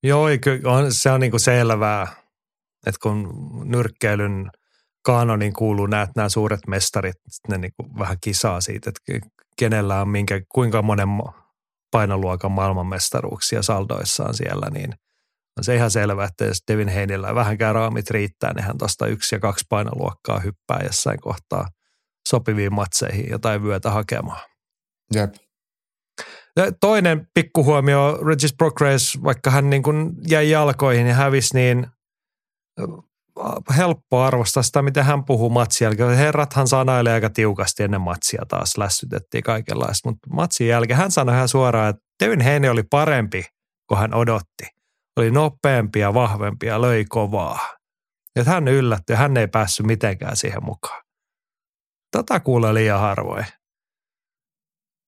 Joo, 0.02 0.26
on, 0.64 0.92
se 0.92 1.10
on 1.10 1.20
niin 1.20 1.30
kuin 1.30 1.40
selvää, 1.40 2.06
että 2.86 2.98
kun 3.02 3.28
nyrkkeilyn 3.64 4.50
kaanonin 5.04 5.52
kuuluu 5.52 5.86
näet 5.86 6.10
nämä 6.16 6.28
suuret 6.28 6.60
mestarit, 6.66 7.16
ne 7.48 7.58
niin 7.58 7.72
kuin 7.76 7.98
vähän 7.98 8.16
kisaa 8.20 8.60
siitä, 8.60 8.90
että 8.90 9.28
kenellä 9.58 10.00
on 10.00 10.08
minkä, 10.08 10.40
kuinka 10.48 10.82
monen 10.82 11.08
painoluokan 11.90 12.52
maailmanmestaruuksia 12.52 13.62
saldoissaan 13.62 14.34
siellä, 14.34 14.70
niin 14.70 14.94
On 15.58 15.64
se 15.64 15.74
ihan 15.74 15.90
selvä, 15.90 16.24
että 16.24 16.44
jos 16.44 16.58
Devin 16.70 16.88
Heinillä 16.88 17.34
vähänkään 17.34 17.74
raamit 17.74 18.10
riittää, 18.10 18.52
niin 18.52 18.64
hän 18.64 18.78
tuosta 18.78 19.06
yksi 19.06 19.34
ja 19.34 19.38
kaksi 19.38 19.64
painoluokkaa 19.68 20.38
hyppää 20.38 20.80
jossain 20.84 21.20
kohtaa 21.20 21.68
sopiviin 22.28 22.74
matseihin 22.74 23.30
jotain 23.30 23.62
vyötä 23.62 23.90
hakemaan. 23.90 24.40
Jep. 25.14 25.34
Ja 26.56 26.72
toinen 26.80 27.28
pikkuhuomio, 27.34 28.18
Regis 28.26 28.54
Progress, 28.58 29.18
vaikka 29.24 29.50
hän 29.50 29.70
niin 29.70 29.82
kuin 29.82 30.12
jäi 30.28 30.50
jalkoihin 30.50 31.06
ja 31.06 31.14
hävisi, 31.14 31.54
niin 31.54 31.86
helppo 33.76 34.22
arvostaa 34.22 34.62
sitä, 34.62 34.82
miten 34.82 35.04
hän 35.04 35.24
puhuu 35.24 35.50
matsin 35.50 35.84
jälkeen. 35.84 36.16
Herrathan 36.16 36.68
sanailee 36.68 37.12
aika 37.12 37.30
tiukasti 37.30 37.82
ennen 37.82 38.00
matsia 38.00 38.42
taas, 38.48 38.78
lässytettiin 38.78 39.42
kaikenlaista, 39.42 40.08
mutta 40.08 40.30
matsin 40.30 40.68
jälkeen 40.68 40.98
hän 40.98 41.10
sanoi 41.10 41.34
ihan 41.34 41.48
suoraan, 41.48 41.90
että 41.90 42.02
Devin 42.24 42.40
Heine 42.40 42.70
oli 42.70 42.82
parempi 42.82 43.44
kuin 43.88 43.98
hän 43.98 44.14
odotti. 44.14 44.66
Oli 45.16 45.30
nopeampi 45.30 45.98
ja 45.98 46.14
vahvempi 46.14 46.66
ja 46.66 46.80
löi 46.80 47.04
kovaa. 47.08 47.76
Ja 48.36 48.44
hän 48.44 48.68
yllätti 48.68 49.14
hän 49.14 49.36
ei 49.36 49.48
päässyt 49.48 49.86
mitenkään 49.86 50.36
siihen 50.36 50.64
mukaan. 50.64 51.02
Tätä 52.10 52.40
kuulee 52.40 52.74
liian 52.74 53.00
harvoin. 53.00 53.46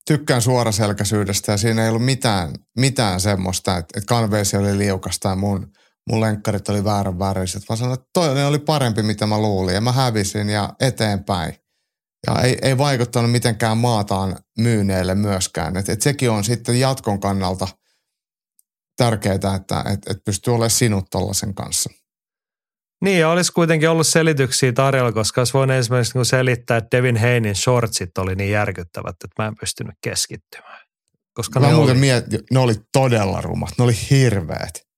Tykkään 0.07 0.43
suoraselkäisyydestä 0.43 1.53
ja 1.53 1.59
siinä 1.59 1.83
ei 1.83 1.89
ollut 1.89 2.05
mitään, 2.05 2.55
mitään 2.79 3.21
semmoista, 3.21 3.77
että, 3.77 3.99
että 3.99 4.09
kanveesi 4.09 4.57
oli 4.57 4.79
liukasta 4.79 5.29
ja 5.29 5.37
mun, 5.37 5.73
mun 6.11 6.21
lenkkarit 6.21 6.69
oli 6.69 6.85
väärän 6.85 7.19
väriset, 7.19 7.63
vaan 7.69 7.79
sanoin, 7.79 7.99
että 7.99 8.11
toi 8.13 8.45
oli 8.45 8.59
parempi, 8.59 9.03
mitä 9.03 9.27
mä 9.27 9.39
luulin 9.39 9.75
ja 9.75 9.81
mä 9.81 9.93
hävisin 9.93 10.49
ja 10.49 10.75
eteenpäin. 10.81 11.55
Ja 12.27 12.43
ei, 12.43 12.59
ei 12.63 12.79
vaikuttanut 12.79 13.31
mitenkään 13.31 13.79
maataan 13.79 14.37
myyneille 14.59 15.15
myöskään. 15.15 15.77
Et, 15.77 15.89
et 15.89 16.03
sekin 16.03 16.31
on 16.31 16.45
sitten 16.45 16.81
jatkon 16.81 17.21
kannalta 17.21 17.69
tärkeää, 18.97 19.35
että 19.35 19.85
et, 19.93 20.01
et 20.11 20.25
pystyy 20.25 20.55
olemaan 20.55 20.71
sinut 20.71 21.05
tollaisen 21.11 21.55
kanssa. 21.55 21.91
Niin, 23.05 23.21
ja 23.21 23.29
olisi 23.29 23.53
kuitenkin 23.53 23.91
ollut 23.91 24.07
selityksiä 24.07 24.73
tarjolla, 24.73 25.13
koska 25.13 25.41
olisi 25.41 25.53
voinut 25.53 25.77
esimerkiksi 25.77 26.19
niin 26.19 26.25
selittää, 26.25 26.77
että 26.77 26.97
Devin 26.97 27.17
Heinin 27.17 27.55
shortsit 27.55 28.19
oli 28.19 28.35
niin 28.35 28.51
järkyttävät, 28.51 29.17
että 29.25 29.43
mä 29.43 29.47
en 29.49 29.57
pystynyt 29.61 29.95
keskittymään. 30.03 30.81
Koska 31.35 31.61
mä 31.61 31.67
ne 31.67 31.73
muuten 31.73 31.93
oli, 31.93 32.01
mietin, 32.01 32.41
ne 32.51 32.59
oli 32.59 32.75
todella 32.93 33.41
rumat, 33.41 33.71
ne 33.79 33.85
oli 33.85 33.95
hirveät. 34.11 34.91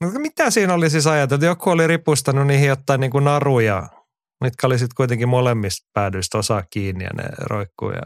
No, 0.00 0.10
mitä 0.18 0.50
siinä 0.50 0.74
oli 0.74 0.90
siis 0.90 1.06
ajateltu? 1.06 1.44
Joku 1.44 1.70
oli 1.70 1.86
ripustanut 1.86 2.46
niihin 2.46 2.68
jotain 2.68 3.00
niin 3.00 3.10
kuin 3.10 3.24
naruja, 3.24 3.88
mitkä 4.44 4.66
oli 4.66 4.78
sitten 4.78 4.94
kuitenkin 4.96 5.28
molemmista 5.28 5.88
päädyistä 5.92 6.38
osaa 6.38 6.62
kiinni 6.70 7.04
ja 7.04 7.10
ne 7.16 7.24
roikkuu. 7.38 7.90
Ja... 7.90 8.02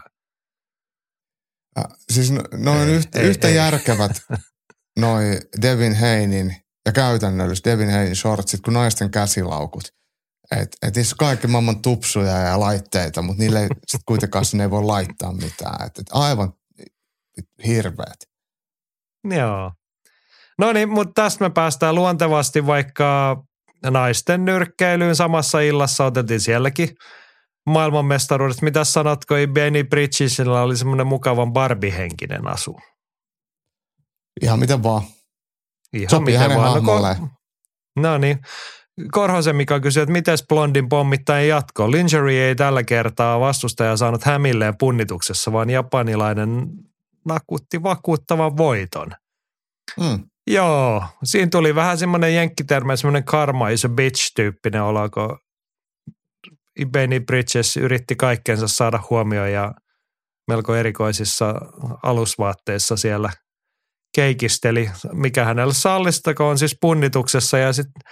Äh, 1.79 1.85
siis 2.13 2.31
no, 2.31 2.43
ne 2.53 2.71
on 2.71 2.89
Ei, 2.89 2.95
yhtä, 2.95 3.21
ei, 3.21 3.27
yhtä 3.27 3.49
ei. 3.49 3.55
järkevät 3.55 4.13
noi 4.99 5.41
Devin 5.63 5.95
Heinin 5.95 6.62
ja 6.87 6.93
käytännölliset 6.93 7.65
Devin 7.65 7.91
Heinin 7.91 8.17
shortsit 8.17 8.61
kuin 8.61 8.75
naisten 8.75 9.11
käsilaukut. 9.11 9.85
Et, 10.61 10.77
et 10.83 10.97
niissä 10.97 11.15
on 11.15 11.27
kaikki 11.27 11.47
maailman 11.47 11.83
tupsuja 11.83 12.39
ja 12.39 12.61
laitteita, 12.61 13.23
mutta 13.23 13.43
niille 13.43 13.69
sit 13.87 14.01
kuitenkaan 14.07 14.45
sinne 14.45 14.65
ei 14.65 14.71
voi 14.71 14.85
laittaa 14.85 15.33
mitään. 15.33 15.87
Et, 15.87 15.99
et 15.99 16.07
aivan 16.13 16.53
hirveät. 17.67 18.19
Joo. 19.37 19.73
No 20.59 20.73
niin, 20.73 20.89
mutta 20.89 21.23
tästä 21.23 21.45
me 21.45 21.51
päästään 21.51 21.95
luontevasti 21.95 22.67
vaikka 22.67 23.43
naisten 23.91 24.45
nyrkkeilyyn 24.45 25.17
samassa 25.17 25.61
illassa 25.61 26.05
otettiin 26.05 26.41
sielläkin 26.41 26.89
maailmanmestaruudet. 27.67 28.63
Mitä 28.63 28.85
sanotko, 28.85 29.35
Benny 29.53 29.85
Bridgesilla 29.85 30.63
oli 30.63 30.77
semmoinen 30.77 31.07
mukavan 31.07 31.53
Barbie-henkinen 31.53 32.49
asu. 32.49 32.81
Ihan 34.43 34.59
miten 34.59 34.83
vaan. 34.83 35.03
Ihan 35.93 36.11
Sopii 36.11 36.35
hänen 36.35 36.57
vaan. 36.59 36.69
No, 36.69 36.73
hahmolleen. 36.75 37.17
ko- 37.17 37.29
no 37.97 38.19
niin. 38.19 38.39
Korhosen 39.13 39.57
Mika 39.57 39.81
kysyi, 39.81 40.03
että 40.03 40.13
miten 40.13 40.39
Blondin 40.49 40.89
pommittajan 40.89 41.49
jatko? 41.49 41.91
Lingerie 41.91 42.49
ei 42.49 42.55
tällä 42.57 42.83
kertaa 42.85 43.41
vastustaja 43.41 43.97
saanut 43.97 44.25
hämilleen 44.25 44.75
punnituksessa, 44.79 45.53
vaan 45.53 45.71
japanilainen 45.71 46.67
nakutti 47.29 47.83
vakuuttavan 47.83 48.57
voiton. 48.57 49.11
Mm. 50.01 50.25
Joo, 50.51 51.05
siinä 51.25 51.49
tuli 51.51 51.75
vähän 51.75 51.99
semmoinen 51.99 52.35
jenkkitermi, 52.35 52.97
semmoinen 52.97 53.25
karma 53.25 53.69
is 53.69 53.85
a 53.85 53.89
bitch-tyyppinen 53.89 54.83
olo, 54.83 55.11
kun 55.11 55.39
Benny 56.91 57.21
Bridges 57.21 57.77
yritti 57.77 58.17
kaikkensa 58.17 58.69
saada 58.69 59.01
huomioon 59.11 59.53
ja 59.53 59.75
melko 60.49 60.75
erikoisissa 60.75 61.55
alusvaatteissa 62.03 62.97
siellä 62.97 63.31
keikisteli, 64.15 64.91
mikä 65.13 65.45
hänelle 65.45 65.75
sallista, 65.75 66.31
on 66.39 66.59
siis 66.59 66.77
punnituksessa 66.81 67.59
ja 67.59 67.73
sitten 67.73 68.03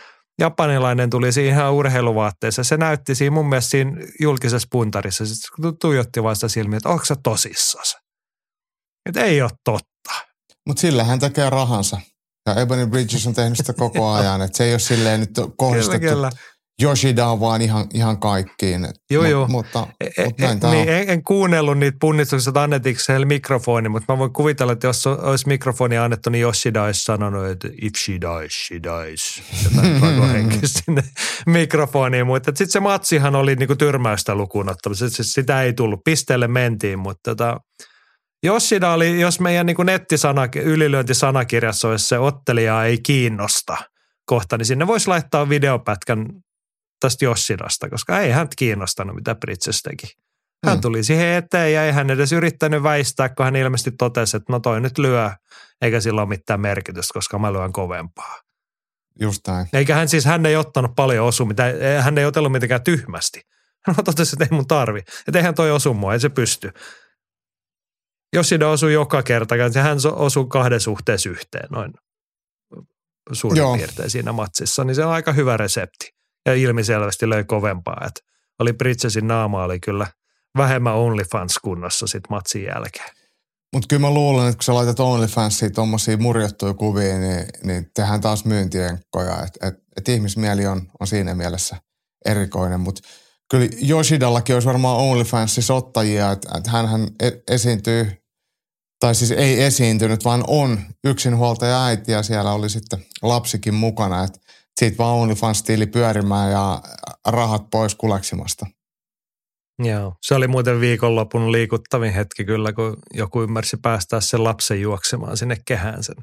japanilainen 0.41 1.11
tuli 1.11 1.33
siihen 1.33 1.53
ihan 1.55 1.73
urheiluvaatteessa. 1.73 2.65
Se 2.65 2.77
näytti 2.77 3.15
siinä 3.15 3.35
mun 3.35 3.49
mielestä 3.49 3.71
siinä 3.71 3.93
julkisessa 4.21 4.69
puntarissa, 4.71 5.27
sitten 5.27 5.77
tuijotti 5.81 6.23
vasta 6.23 6.49
silmiä, 6.49 6.77
että 6.77 6.89
onko 6.89 7.05
sä 7.05 7.17
tosissas? 7.23 7.97
Että 9.09 9.21
ei 9.21 9.43
ole 9.43 9.51
totta. 9.65 10.27
Mutta 10.67 10.81
sillä 10.81 11.05
hän 11.05 11.19
tekee 11.19 11.51
rahansa. 11.51 12.01
Ja 12.47 12.55
Ebony 12.55 12.87
Bridges 12.87 13.27
on 13.27 13.35
tehnyt 13.35 13.59
sitä 13.59 13.73
koko 13.73 14.11
ajan. 14.13 14.43
Että 14.43 14.57
se 14.57 14.65
ei 14.65 14.73
ole 14.73 14.79
silleen 14.79 15.21
nyt 15.21 15.31
kohdistettu 15.57 16.01
Kyllä, 16.01 16.15
kyllä. 16.15 16.31
Yoshidaan 16.83 17.41
vaan 17.41 17.63
ihan, 17.63 17.87
ihan 17.95 18.19
kaikkiin. 18.19 18.89
Joo, 19.11 19.23
mut, 19.23 19.31
joo. 19.31 19.49
Mutta, 19.49 19.87
E- 20.01 20.25
mutta 20.25 20.43
näin 20.43 20.59
e- 20.65 20.71
niin, 20.71 20.89
on. 20.89 20.95
en, 20.95 21.11
en 21.11 21.25
kuunnellut 21.25 21.79
niitä 21.79 21.97
punnistuksia, 22.01 22.51
että 22.51 22.63
annettiinko 22.63 23.01
se 23.01 23.25
mikrofoni, 23.25 23.89
mutta 23.89 24.13
mä 24.13 24.19
voin 24.19 24.33
kuvitella, 24.33 24.73
että 24.73 24.87
jos 24.87 25.07
olisi 25.07 25.49
mikrofoni 25.49 25.99
annettu, 25.99 26.31
niin 26.31 26.43
Yoshida 26.43 26.83
olisi 26.83 27.05
sanonut, 27.05 27.47
että 27.47 27.69
if 27.83 27.93
she 28.05 28.13
dies, 28.13 28.53
she 28.67 28.81
dies. 28.83 29.43
Jotain 29.65 30.01
pakohenkistä 30.01 30.81
sinne 30.85 31.03
mikrofoniin, 31.47 32.27
mutta 32.27 32.51
sitten 32.51 32.71
se 32.71 32.81
matsihan 32.81 33.35
oli 33.35 33.57
niinku 33.57 33.77
tyrmäystä 33.77 34.35
lukuun 34.35 34.71
ottamassa. 34.71 35.07
Sitä 35.11 35.63
ei 35.63 35.73
tullut, 35.73 36.01
pisteelle 36.05 36.49
mentiin, 36.49 36.99
mutta 36.99 37.31
tota, 37.31 37.57
Yoshida 38.47 38.93
oli, 38.93 39.21
jos 39.21 39.41
meidän 39.41 39.67
niinku 39.67 39.83
nettisana, 39.83 40.49
ylilyöntisanakirjassa 40.57 41.89
olisi 41.89 42.07
se 42.07 42.19
ottelija 42.19 42.85
ei 42.85 42.99
kiinnosta 42.99 43.77
kohta, 44.27 44.59
niin 44.59 44.67
sinne 44.67 44.87
voisi 44.87 45.09
laittaa 45.09 45.49
videopätkän 45.49 46.27
tästä 47.01 47.25
Joshidasta, 47.25 47.89
koska 47.91 48.21
ei 48.21 48.31
hän 48.31 48.49
kiinnostanut, 48.57 49.15
mitä 49.17 49.35
Bridges 49.35 49.83
teki. 49.83 50.07
Hän 50.67 50.77
Mm. 50.77 50.81
tuli 50.81 51.05
siihen 51.05 51.29
eteen 51.29 51.73
ja 51.73 51.85
ei 51.85 51.93
hän 51.93 52.11
edes 52.11 52.33
yrittänyt 52.33 52.83
väistää, 52.83 53.29
kun 53.29 53.45
hän 53.45 53.57
ilmeisesti 53.57 53.91
totesi, 53.91 54.37
että 54.37 54.53
no 54.53 54.61
toi 54.61 54.81
nyt 54.81 54.99
lyö, 54.99 55.31
eikä 55.83 56.01
sillä 56.01 56.21
ole 56.21 56.29
mitään 56.29 56.61
merkitystä, 56.61 57.13
koska 57.15 57.39
mä 57.39 57.53
lyön 57.53 57.73
kovempaa. 57.73 58.41
Just 59.21 59.41
näin. 59.47 59.67
Eikä 59.73 59.95
hän 59.95 60.09
siis, 60.09 60.25
hän 60.25 60.47
ei 60.47 60.57
ottanut 60.57 60.91
paljon 60.97 61.27
osu, 61.27 61.45
mitä, 61.45 61.65
hän 62.01 62.19
ei 62.19 62.25
otellut 62.25 62.53
mitenkään 62.53 62.83
tyhmästi. 62.83 63.41
Hän 63.87 63.97
totesi, 64.05 64.35
että 64.35 64.45
ei 64.45 64.57
mun 64.57 64.67
tarvi. 64.67 64.99
Että 64.99 65.39
eihän 65.39 65.55
toi 65.55 65.71
osu 65.71 65.95
mua, 65.95 66.13
ei 66.13 66.21
se 66.21 66.29
pysty. 66.29 66.71
Yoshida 68.37 68.69
osui 68.69 68.93
joka 68.93 69.23
kerta, 69.23 69.57
ja 69.57 69.71
hän 69.83 69.99
osui 70.13 70.47
kahden 70.49 70.81
suhteessa 70.81 71.31
yhteen 71.31 71.69
noin 71.71 71.93
suurin. 73.33 73.59
Joo. 73.59 73.77
piirtein 73.77 74.11
siinä 74.11 74.33
matsissa, 74.33 74.85
niin 74.85 74.95
se 74.95 75.05
on 75.05 75.13
aika 75.13 75.33
hyvä 75.33 75.57
resepti. 75.57 76.20
Ja 76.47 76.55
ilmiselvästi 76.55 77.29
löi 77.29 77.45
kovempaa, 77.45 78.03
että 78.07 78.21
oli 78.59 78.73
Bridgesin 78.73 79.29
naama 79.29 79.65
oli 79.65 79.81
kyllä 79.81 80.07
vähemmän 80.57 80.95
OnlyFans 80.95 81.59
kunnossa 81.59 82.07
sit 82.07 82.23
matsin 82.31 82.65
jälkeen. 82.65 83.11
Mutta 83.73 83.87
kyllä 83.89 84.01
mä 84.01 84.11
luulen, 84.11 84.47
että 84.47 84.57
kun 84.57 84.65
sä 84.65 84.75
laitat 84.75 85.01
OnlyFansiin 85.01 85.75
tuommoisia 85.75 86.17
murjottuja 86.17 86.75
kuvia, 86.75 87.19
niin, 87.19 87.47
niin 87.65 87.91
tehdään 87.95 88.21
taas 88.21 88.45
myyntienkkoja. 88.45 89.43
Että 89.43 89.67
et, 89.69 89.75
et 89.97 90.09
ihmismieli 90.09 90.67
on, 90.67 90.83
on 91.01 91.07
siinä 91.07 91.35
mielessä 91.35 91.77
erikoinen. 92.25 92.81
Mutta 92.81 93.03
kyllä 93.51 93.69
Yoshidallakin 93.89 94.57
olisi 94.57 94.69
varmaan 94.69 94.97
OnlyFansissa 94.97 95.75
ottajia, 95.75 96.33
että 96.33 96.49
et 96.59 96.67
hänhän 96.67 97.09
e- 97.21 97.55
esiintyy, 97.55 98.23
tai 99.01 99.15
siis 99.15 99.31
ei 99.31 99.63
esiintynyt, 99.63 100.25
vaan 100.25 100.45
on 100.47 100.81
yksinhuoltaja 101.05 101.85
äiti 101.85 102.13
ja 102.13 102.23
siellä 102.23 102.53
oli 102.53 102.71
sitten 102.71 103.05
lapsikin 103.23 103.75
mukana. 103.75 104.25
Että 104.25 104.39
siitä 104.81 104.99
vaan 104.99 105.17
OnlyFans-tiili 105.17 105.87
pyörimään 105.87 106.51
ja 106.53 106.83
rahat 107.27 107.71
pois 107.71 107.95
kuleksimasta. 107.95 108.67
Joo. 109.79 110.15
Se 110.23 110.35
oli 110.35 110.49
muuten 110.49 110.81
viikonlopun 110.81 111.53
liikuttavin 111.53 112.13
hetki 112.13 112.45
kyllä, 112.45 112.73
kun 112.73 112.97
joku 113.15 113.43
ymmärsi 113.43 113.77
päästää 113.83 114.21
sen 114.21 114.45
lapsen 114.45 114.81
juoksemaan 114.81 115.37
sinne 115.37 115.57
kehään 115.67 116.03
sen 116.03 116.17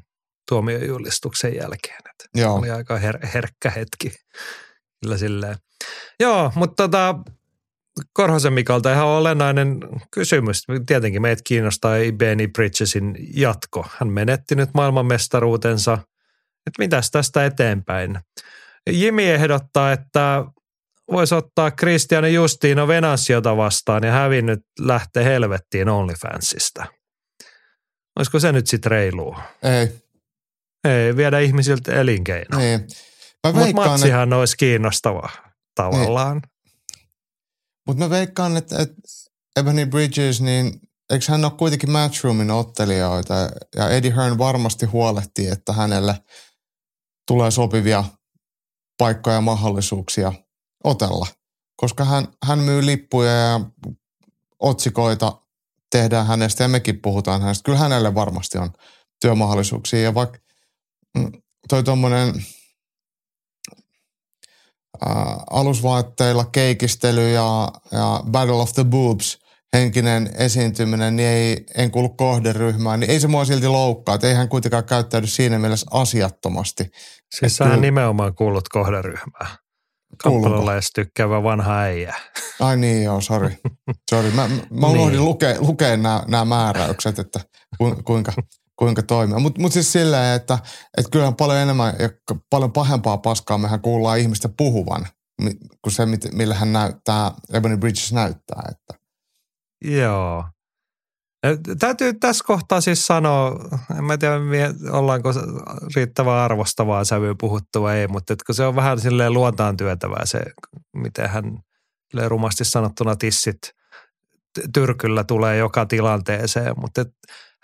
tuomiojulistuksen 0.48 1.54
jälkeen. 1.56 2.00
Et 2.10 2.28
Joo. 2.34 2.54
Oli 2.54 2.70
aika 2.70 2.98
her- 2.98 3.26
herkkä 3.34 3.70
hetki. 3.70 4.12
Kyllä 5.02 5.18
silleen. 5.18 5.56
Joo, 6.20 6.52
mutta 6.54 6.82
tota, 6.82 7.14
Korhosen 8.12 8.52
Mikalta 8.52 8.92
ihan 8.92 9.06
olennainen 9.06 9.78
kysymys. 10.10 10.62
Tietenkin 10.86 11.22
meitä 11.22 11.42
kiinnostaa 11.46 11.94
Benny 12.16 12.48
Bridgesin 12.48 13.16
jatko. 13.34 13.86
Hän 13.98 14.08
menetti 14.08 14.54
nyt 14.54 14.70
maailmanmestaruutensa. 14.74 15.98
Että 16.66 16.78
mitäs 16.82 17.10
tästä 17.10 17.46
eteenpäin? 17.46 18.18
Jimi 18.90 19.30
ehdottaa, 19.30 19.92
että 19.92 20.44
voisi 21.12 21.34
ottaa 21.34 21.70
Cristiano 21.70 22.26
Justino 22.26 22.88
Venansiota 22.88 23.56
vastaan 23.56 24.04
ja 24.04 24.12
hävinnyt 24.12 24.60
lähteä 24.80 25.22
helvettiin 25.24 25.88
OnlyFansista. 25.88 26.86
Olisiko 28.18 28.40
se 28.40 28.52
nyt 28.52 28.66
sitten 28.66 28.90
reilua? 28.90 29.42
Ei, 29.62 29.88
Ei 30.84 31.16
viedä 31.16 31.38
ihmisiltä 31.38 31.92
elinkeino. 31.94 32.58
Niin. 32.58 32.80
Mä 33.46 33.52
Mutta 33.52 33.68
että, 33.68 33.74
matsihan 33.74 34.32
olisi 34.32 34.56
kiinnostava 34.56 35.28
tavallaan. 35.74 36.42
mut 37.86 37.96
mä 37.96 38.10
veikkaan, 38.10 38.56
että, 38.56 38.82
että 38.82 38.94
Ebony 39.56 39.86
Bridges, 39.86 40.40
niin 40.40 40.80
eikö 41.10 41.24
hän 41.28 41.44
ole 41.44 41.52
kuitenkin 41.58 41.90
Matchroomin 41.90 42.50
ottelijoita 42.50 43.34
ja 43.76 43.90
Eddie 43.90 44.16
Hearn 44.16 44.38
varmasti 44.38 44.86
huolehtii, 44.86 45.48
että 45.48 45.72
hänelle 45.72 46.14
sopivia 47.50 48.04
paikkoja 48.98 49.36
ja 49.36 49.40
mahdollisuuksia 49.40 50.32
otella, 50.84 51.26
koska 51.76 52.04
hän, 52.04 52.28
hän 52.44 52.58
myy 52.58 52.86
lippuja 52.86 53.32
ja 53.32 53.60
otsikoita 54.58 55.42
tehdään 55.90 56.26
hänestä 56.26 56.64
ja 56.64 56.68
mekin 56.68 57.00
puhutaan 57.00 57.42
hänestä. 57.42 57.64
Kyllä 57.64 57.78
hänelle 57.78 58.14
varmasti 58.14 58.58
on 58.58 58.70
työmahdollisuuksia 59.20 60.02
ja 60.02 60.14
vaikka 60.14 60.38
mm, 61.18 61.32
toi 61.68 61.84
tuommoinen 61.84 62.44
alusvaatteilla 65.50 66.44
keikistely 66.44 67.32
ja, 67.32 67.72
ja 67.92 68.22
Battle 68.30 68.54
of 68.54 68.72
the 68.72 68.84
Boobs 68.84 69.38
henkinen 69.76 70.30
esiintyminen, 70.34 71.16
niin 71.16 71.28
ei, 71.28 71.64
en 71.76 71.90
kuulu 71.90 72.08
kohderyhmään, 72.08 73.00
niin 73.00 73.10
ei 73.10 73.20
se 73.20 73.28
mua 73.28 73.44
silti 73.44 73.68
loukkaa, 73.68 74.14
että 74.14 74.26
ei 74.28 74.34
hän 74.34 74.48
kuitenkaan 74.48 74.84
käyttäydy 74.84 75.26
siinä 75.26 75.58
mielessä 75.58 75.86
asiattomasti. 75.90 76.90
Siis 77.38 77.56
sä 77.56 77.64
kyllä- 77.64 77.76
nimenomaan 77.76 78.34
kuulut 78.34 78.68
kohderyhmään. 78.68 79.50
Kamppailulais 80.22 80.90
tykkäävä 80.94 81.42
vanha 81.42 81.78
äijä. 81.78 82.14
Ai 82.60 82.76
niin 82.76 83.04
joo, 83.04 83.20
sori. 83.20 83.58
Sori, 84.10 84.30
mä, 84.30 84.48
mä 84.48 84.58
Niin. 84.70 84.84
unohdin 84.84 85.24
lukea, 85.24 85.56
lukea 85.60 85.96
nämä, 85.96 86.22
nämä 86.28 86.44
määräykset, 86.44 87.18
että 87.18 87.40
ku, 87.78 87.96
kuinka, 88.04 88.32
kuinka 88.78 89.02
toimia. 89.02 89.38
Mutta 89.38 89.60
mut 89.60 89.72
siis 89.72 89.92
silleen, 89.92 90.36
että, 90.36 90.58
että 90.98 91.10
kyllähän 91.10 91.34
paljon 91.36 91.58
enemmän 91.58 91.94
ja 91.98 92.08
paljon 92.50 92.72
pahempaa 92.72 93.18
paskaa 93.18 93.58
mehän 93.58 93.80
kuullaan 93.80 94.18
ihmistä 94.18 94.48
puhuvan, 94.56 95.06
kuin 95.82 95.92
se, 95.92 96.02
millä 96.32 96.54
hän 96.54 96.72
näyttää, 96.72 97.32
Ebony 97.52 97.76
Bridges 97.76 98.12
näyttää. 98.12 98.62
Että. 98.70 98.97
Joo. 99.84 100.44
Täytyy 101.78 102.14
tässä 102.14 102.44
kohtaa 102.46 102.80
siis 102.80 103.06
sanoa, 103.06 103.68
en 103.98 104.04
mä 104.04 104.18
tiedä 104.18 104.34
ollaanko 104.90 105.32
riittävän 105.96 106.34
arvostavaa 106.34 107.04
sävyä 107.04 107.34
puhuttu 107.40 107.82
vai 107.82 107.98
ei, 107.98 108.08
mutta 108.08 108.34
kun 108.46 108.54
se 108.54 108.64
on 108.64 108.76
vähän 108.76 109.00
silleen 109.00 109.32
luontaan 109.32 109.76
työtävää 109.76 110.26
se, 110.26 110.40
miten 110.96 111.28
hän 111.28 111.58
rumasti 112.26 112.64
sanottuna 112.64 113.16
tissit 113.16 113.58
tyrkyllä 114.74 115.24
tulee 115.24 115.56
joka 115.56 115.86
tilanteeseen, 115.86 116.74
mutta 116.80 117.00
et, 117.00 117.08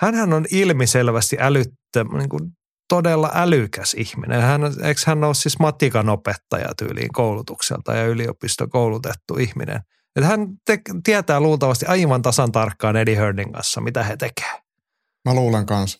hänhän 0.00 0.32
on 0.32 0.46
ilmiselvästi 0.50 1.36
älyttä, 1.40 2.04
niin 2.18 2.28
kuin 2.28 2.50
todella 2.88 3.30
älykäs 3.34 3.94
ihminen. 3.94 4.42
Hän, 4.42 4.62
eikö 4.64 5.00
hän 5.06 5.24
ole 5.24 5.34
siis 5.34 5.58
matikan 5.58 6.08
opettaja 6.08 6.68
tyyliin 6.78 7.12
koulutukselta 7.12 7.94
ja 7.94 8.06
yliopistokoulutettu 8.06 9.36
ihminen? 9.38 9.80
Että 10.16 10.26
hän 10.28 10.48
te- 10.66 10.80
tietää 11.04 11.40
luultavasti 11.40 11.86
aivan 11.86 12.22
tasan 12.22 12.52
tarkkaan 12.52 12.96
Eddie 12.96 13.16
Hearnin 13.16 13.52
kanssa, 13.52 13.80
mitä 13.80 14.02
he 14.04 14.16
tekevät. 14.16 14.60
Mä 15.24 15.34
luulen 15.34 15.66
kanssa. 15.66 15.98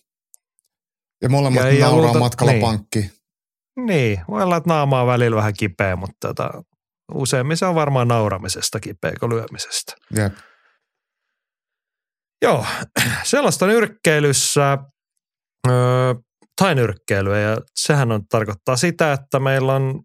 Ja 1.22 1.28
molemmat 1.28 1.64
Ja- 1.72 1.86
nauraa 1.86 2.02
luulta- 2.06 2.18
matkalla 2.18 2.52
niin. 2.52 2.60
niin. 2.62 2.70
pankkiin. 2.78 3.10
Niin, 3.86 4.20
voi 4.28 4.42
olla, 4.42 4.56
että 4.56 4.68
naama 4.70 5.00
on 5.00 5.06
välillä 5.06 5.36
vähän 5.36 5.54
kipeä, 5.58 5.96
mutta 5.96 6.28
tota, 6.28 6.50
useimmin 7.14 7.56
se 7.56 7.66
on 7.66 7.74
varmaan 7.74 8.08
nauramisesta 8.08 8.80
kipeä 8.80 9.12
kuin 9.20 9.30
lyömisestä. 9.30 9.92
Jep. 10.16 10.32
Joo, 12.42 12.66
sellaista 13.24 13.66
nyrkkeilyssä 13.66 14.78
öö, 15.68 16.14
tai 16.60 16.74
nyrkkeilyä 16.74 17.38
ja 17.40 17.56
sehän 17.76 18.12
on, 18.12 18.26
tarkoittaa 18.28 18.76
sitä, 18.76 19.12
että 19.12 19.38
meillä 19.40 19.74
on 19.74 20.02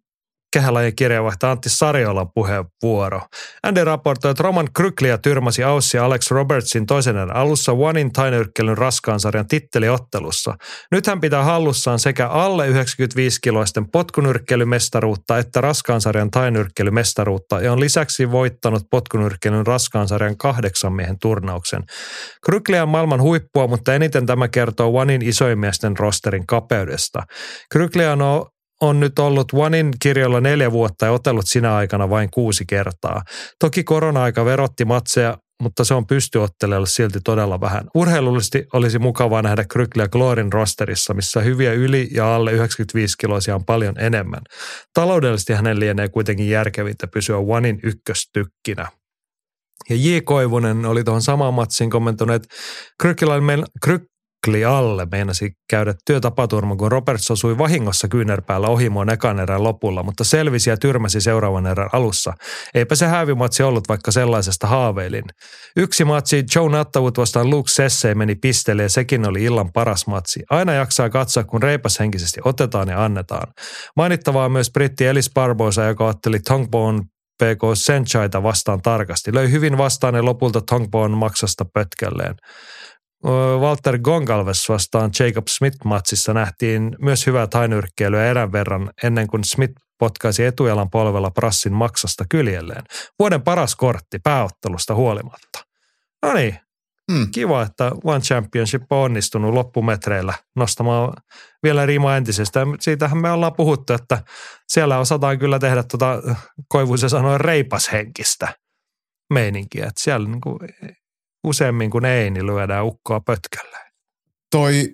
kehälajien 0.53 0.95
kirjeenvaihtaja 0.95 1.51
Antti 1.51 1.69
Sarjolan 1.69 2.27
puheenvuoro. 2.33 3.21
Andy 3.63 3.83
raportoi, 3.83 4.31
että 4.31 4.43
Roman 4.43 4.67
Kryklia 4.75 5.17
tyrmäsi 5.17 5.63
Aussi 5.63 5.97
ja 5.97 6.05
Alex 6.05 6.31
Robertsin 6.31 6.85
toisen 6.85 7.35
alussa 7.35 7.71
Onein 7.71 8.13
tainyrkkeilyn 8.13 8.77
raskaan 8.77 9.19
sarjan 9.19 9.47
titteliottelussa. 9.47 10.55
Nyt 10.91 11.07
hän 11.07 11.21
pitää 11.21 11.43
hallussaan 11.43 11.99
sekä 11.99 12.27
alle 12.27 12.69
95-kiloisten 12.69 13.85
potkunyrkkeilymestaruutta 13.91 15.37
että 15.37 15.61
raskaan 15.61 16.01
sarjan 16.01 16.31
tainyrkkeilymestaruutta 16.31 17.61
ja 17.61 17.73
on 17.73 17.79
lisäksi 17.79 18.31
voittanut 18.31 18.83
potkunyrkkeilyn 18.91 19.67
raskaan 19.67 20.07
sarjan 20.07 20.37
kahdeksan 20.37 20.93
miehen 20.93 21.19
turnauksen. 21.21 21.83
Krykliä 22.45 22.83
on 22.83 22.89
maailman 22.89 23.21
huippua, 23.21 23.67
mutta 23.67 23.93
eniten 23.93 24.25
tämä 24.25 24.47
kertoo 24.47 24.97
Onein 24.99 25.21
isoimiesten 25.21 25.97
rosterin 25.97 26.47
kapeudesta. 26.47 27.23
Krykliä 27.71 28.11
on 28.11 28.21
on 28.81 28.99
nyt 28.99 29.19
ollut 29.19 29.47
Onein 29.53 29.91
kirjoilla 30.01 30.41
neljä 30.41 30.71
vuotta 30.71 31.05
ja 31.05 31.11
otellut 31.11 31.47
sinä 31.47 31.75
aikana 31.75 32.09
vain 32.09 32.29
kuusi 32.33 32.65
kertaa. 32.67 33.21
Toki 33.59 33.83
korona-aika 33.83 34.45
verotti 34.45 34.85
matseja, 34.85 35.37
mutta 35.63 35.83
se 35.83 35.93
on 35.93 36.07
pystyottelijalle 36.07 36.87
silti 36.87 37.19
todella 37.23 37.61
vähän. 37.61 37.83
Urheilullisesti 37.95 38.65
olisi 38.73 38.99
mukavaa 38.99 39.41
nähdä 39.41 39.65
Krykliä 39.71 40.07
Glorin 40.07 40.53
rosterissa, 40.53 41.13
missä 41.13 41.41
hyviä 41.41 41.73
yli 41.73 42.09
ja 42.11 42.35
alle 42.35 42.51
95-kiloisia 42.51 43.55
on 43.55 43.65
paljon 43.65 43.99
enemmän. 43.99 44.41
Taloudellisesti 44.93 45.53
hänen 45.53 45.79
lienee 45.79 46.09
kuitenkin 46.09 46.49
järkevintä 46.49 47.07
pysyä 47.07 47.37
Onein 47.37 47.79
ykköstykkinä. 47.83 48.87
Ja 49.89 49.95
J. 49.95 50.17
Koivunen 50.23 50.85
oli 50.85 51.03
tuohon 51.03 51.21
samaan 51.21 51.53
matsiin 51.53 51.89
kommentoinut, 51.89 52.35
että 52.35 52.55
Krykillä 53.01 53.41
meillä, 53.41 53.65
Krykli 53.83 54.18
alle 54.67 55.07
meinasi 55.11 55.51
käydä 55.69 55.93
työtapaturma, 56.05 56.75
kun 56.75 56.91
Roberts 56.91 57.31
osui 57.31 57.57
vahingossa 57.57 58.07
kyynärpäällä 58.07 58.67
ohimoon 58.67 59.09
ekan 59.09 59.39
erän 59.39 59.63
lopulla, 59.63 60.03
mutta 60.03 60.23
selvisi 60.23 60.69
ja 60.69 60.77
tyrmäsi 60.77 61.21
seuraavan 61.21 61.67
erän 61.67 61.89
alussa. 61.93 62.33
Eipä 62.73 62.95
se 62.95 63.07
hävimatsi 63.07 63.63
ollut, 63.63 63.89
vaikka 63.89 64.11
sellaisesta 64.11 64.67
haaveilin. 64.67 65.23
Yksi 65.77 66.05
matsi 66.05 66.43
Joe 66.55 66.69
Nuttawut 66.69 67.17
vastaan 67.17 67.49
Luke 67.49 67.69
Sessey 67.69 68.15
meni 68.15 68.35
pisteelle 68.35 68.83
ja 68.83 68.89
sekin 68.89 69.27
oli 69.27 69.43
illan 69.43 69.71
paras 69.73 70.07
matsi. 70.07 70.39
Aina 70.49 70.73
jaksaa 70.73 71.09
katsoa, 71.09 71.43
kun 71.43 71.63
reipashenkisesti 71.63 72.41
otetaan 72.45 72.87
ja 72.87 73.05
annetaan. 73.05 73.47
Mainittavaa 73.95 74.49
myös 74.49 74.71
britti 74.71 75.05
Elis 75.05 75.31
Barbosa, 75.33 75.83
joka 75.83 76.05
otteli 76.05 76.39
Tongbone 76.39 77.01
PK 77.43 77.61
Senchaita 77.73 78.43
vastaan 78.43 78.81
tarkasti. 78.81 79.33
Löi 79.33 79.51
hyvin 79.51 79.77
vastaan 79.77 80.15
ja 80.15 80.25
lopulta 80.25 80.61
Tongbone 80.61 81.15
maksasta 81.15 81.65
pötkälleen. 81.73 82.35
Walter 83.59 83.97
Gongalves 83.97 84.69
vastaan 84.69 85.11
Jacob 85.19 85.47
Smith-matsissa 85.47 86.33
nähtiin 86.33 86.95
myös 87.01 87.27
hyvää 87.27 87.47
tainyrkkeilyä 87.47 88.25
erän 88.25 88.51
verran 88.51 88.89
ennen 89.03 89.27
kuin 89.27 89.43
Smith 89.43 89.73
potkaisi 89.99 90.45
etujalan 90.45 90.89
polvella 90.89 91.31
Prassin 91.31 91.73
maksasta 91.73 92.25
kyljelleen. 92.29 92.83
Vuoden 93.19 93.41
paras 93.41 93.75
kortti 93.75 94.19
pääottelusta 94.23 94.95
huolimatta. 94.95 95.59
No 96.21 96.33
niin, 96.33 96.59
Hmm. 97.11 97.31
kiva, 97.31 97.61
että 97.61 97.91
One 98.03 98.19
Championship 98.19 98.91
on 98.91 98.97
onnistunut 98.97 99.53
loppumetreillä 99.53 100.33
nostamaan 100.55 101.13
vielä 101.63 101.85
rimaa 101.85 102.17
entisestä. 102.17 102.59
Siitähän 102.79 103.17
me 103.17 103.31
ollaan 103.31 103.55
puhuttu, 103.55 103.93
että 103.93 104.23
siellä 104.67 104.99
osataan 104.99 105.39
kyllä 105.39 105.59
tehdä 105.59 105.83
tuota, 105.83 106.21
Koivuisen 106.67 107.09
sanoi 107.09 107.37
reipashenkistä 107.37 108.53
meininkiä. 109.33 109.85
Että 109.85 110.03
siellä 110.03 110.27
niin 110.27 110.41
kuin 110.41 110.59
useammin 111.43 111.89
kuin 111.89 112.05
ei, 112.05 112.29
niin 112.29 112.45
lyödään 112.45 112.85
ukkoa 112.85 113.19
pötkölle. 113.19 113.77
Toi 114.51 114.93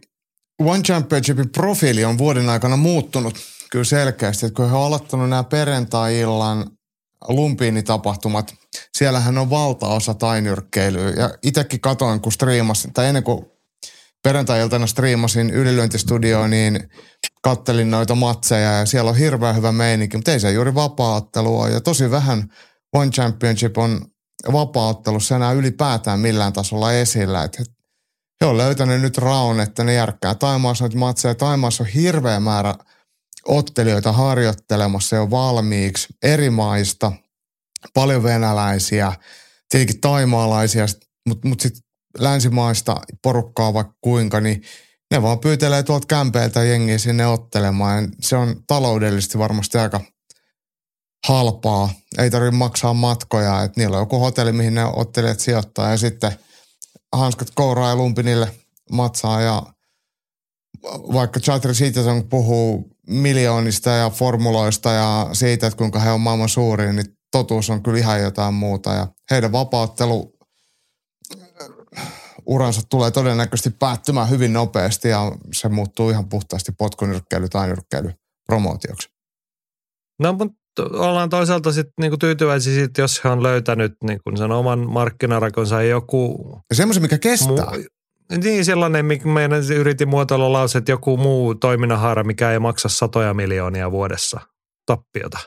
One 0.62 0.84
Championshipin 0.84 1.50
profiili 1.50 2.06
on 2.06 2.18
vuoden 2.18 2.50
aikana 2.50 2.78
muuttunut 2.78 3.40
kyllä 3.72 3.86
selkeästi. 3.86 4.46
Että 4.46 4.56
kun 4.56 4.70
he 4.70 4.76
on 4.76 4.84
aloittanut 4.84 5.30
nämä 5.30 5.44
perjantai-illan 5.44 6.66
lumpiinitapahtumat, 7.28 8.54
siellähän 8.98 9.38
on 9.38 9.50
valtaosa 9.50 10.14
tainyrkkeilyä. 10.14 11.10
Ja 11.10 11.30
itsekin 11.44 11.82
katoin, 11.82 12.22
kun 12.22 12.32
striimasin, 12.32 12.94
tai 12.94 13.08
ennen 13.08 13.24
kuin 13.24 13.46
perjantai-iltana 14.24 14.88
striimasin 14.88 15.50
ylilyöntistudioon, 15.50 16.50
niin 16.50 16.90
kattelin 17.42 17.92
noita 17.92 18.16
matseja 18.16 18.72
ja 18.72 18.86
siellä 18.86 19.10
on 19.10 19.18
hirveän 19.18 19.56
hyvä 19.56 19.72
meininki, 19.72 20.18
mutta 20.18 20.32
ei 20.32 20.40
se 20.40 20.52
juuri 20.52 20.76
vapaa-ottelua 20.76 21.70
ja 21.70 21.82
tosi 21.82 22.12
vähän 22.12 22.54
One 22.94 23.12
Championship 23.12 23.78
on 23.78 24.06
vapaa-ottelussa 24.52 25.36
enää 25.36 25.52
ylipäätään 25.52 26.20
millään 26.20 26.54
tasolla 26.54 26.94
esillä. 26.94 27.44
Et 27.44 27.60
he, 27.60 27.66
on 28.46 28.58
löytänyt 28.58 29.02
nyt 29.02 29.18
raun, 29.18 29.60
että 29.60 29.84
ne 29.84 29.94
järkkää 29.94 30.36
Taimaassa 30.36 30.84
noita 30.84 30.98
matseja. 30.98 31.36
Taimaassa 31.36 31.84
on 31.84 31.90
hirveä 31.90 32.40
määrä 32.40 32.76
ottelijoita 33.48 34.12
harjoittelemassa 34.12 35.16
jo 35.16 35.32
valmiiksi 35.32 36.08
eri 36.24 36.50
maista, 36.50 37.12
paljon 37.94 38.24
venäläisiä, 38.24 39.14
tietenkin 39.70 40.02
taimaalaisia, 40.02 40.86
mutta 41.28 41.48
mut 41.48 41.60
sitten 41.60 41.84
länsimaista 42.20 43.02
porukkaa 43.22 43.74
vaikka 43.74 43.94
kuinka, 44.02 44.42
niin 44.42 44.62
ne 45.12 45.22
vaan 45.22 45.40
pyytelee 45.40 45.84
tuolta 45.84 46.08
kämpeiltä 46.08 46.64
jengiä 46.64 46.98
sinne 46.98 47.28
ottelemaan. 47.28 48.12
Se 48.22 48.36
on 48.36 48.56
taloudellisesti 48.68 49.38
varmasti 49.38 49.78
aika 49.78 50.02
halpaa. 51.28 51.90
Ei 52.18 52.30
tarvitse 52.30 52.58
maksaa 52.58 52.94
matkoja. 52.94 53.64
Et 53.64 53.78
niillä 53.78 53.98
on 53.98 54.02
joku 54.02 54.20
hotelli, 54.20 54.52
mihin 54.52 54.76
ne 54.76 54.86
ottelijat 54.86 55.40
sijoittaa 55.40 55.90
ja 55.90 55.98
sitten 55.98 56.40
hanskat 57.16 57.48
kouraa 57.56 57.90
ja 57.90 57.96
lumpi 57.96 58.24
niille 58.24 58.52
matsaa 58.92 59.42
ja 59.42 59.64
vaikka 61.14 61.40
Chatter 61.40 61.72
Citizen 61.72 62.30
puhuu 62.30 62.90
miljoonista 63.08 63.90
ja 63.90 64.10
formuloista 64.10 64.92
ja 64.92 65.30
siitä, 65.34 65.68
että 65.68 65.78
kuinka 65.78 66.00
he 66.00 66.12
on 66.12 66.22
maailman 66.22 66.50
suurin, 66.50 66.96
niin 66.96 67.18
totuus 67.32 67.70
on 67.70 67.84
kyllä 67.84 68.00
ihan 68.00 68.22
jotain 68.22 68.54
muuta. 68.54 68.94
Ja 68.94 69.08
heidän 69.32 69.52
vapauttelu 69.52 70.36
uransa 72.46 72.82
tulee 72.90 73.12
todennäköisesti 73.12 73.70
päättymään 73.70 74.30
hyvin 74.30 74.54
nopeasti 74.54 75.10
ja 75.10 75.32
se 75.54 75.70
muuttuu 75.70 76.10
ihan 76.10 76.30
puhtaasti 76.30 76.72
potkunyrkkeily 76.72 77.50
tai 77.50 77.68
nyrkkeily 77.68 78.14
promootioksi. 78.46 79.10
No, 80.20 80.34
mutta 80.34 80.65
ollaan 80.80 81.30
toisaalta 81.30 81.72
sitten 81.72 81.94
niinku 82.02 82.18
tyytyväisiä 82.18 82.74
sit, 82.74 82.98
jos 82.98 83.24
he 83.24 83.30
on 83.30 83.44
löytänyt 83.44 83.96
niinku 84.04 84.38
sen 84.38 84.52
oman 84.52 84.80
markkinarakonsa 84.80 85.84
joku... 85.84 86.38
Semmoisen, 86.74 87.04
mikä 87.04 87.18
kestää. 87.18 87.56
Mu- 87.56 87.96
niin, 88.44 88.66
sellainen, 88.66 89.06
mikä 89.06 89.28
meidän 89.28 89.64
yritin 89.76 90.10
muotoilla 90.10 90.54
lause, 90.54 90.78
että 90.78 90.92
joku 90.92 91.18
muu 91.18 91.56
toiminnanhaara, 91.56 92.24
mikä 92.24 92.52
ei 92.52 92.60
maksa 92.60 92.90
satoja 92.90 93.34
miljoonia 93.34 93.92
vuodessa 93.92 94.40
tappiota. 94.86 95.40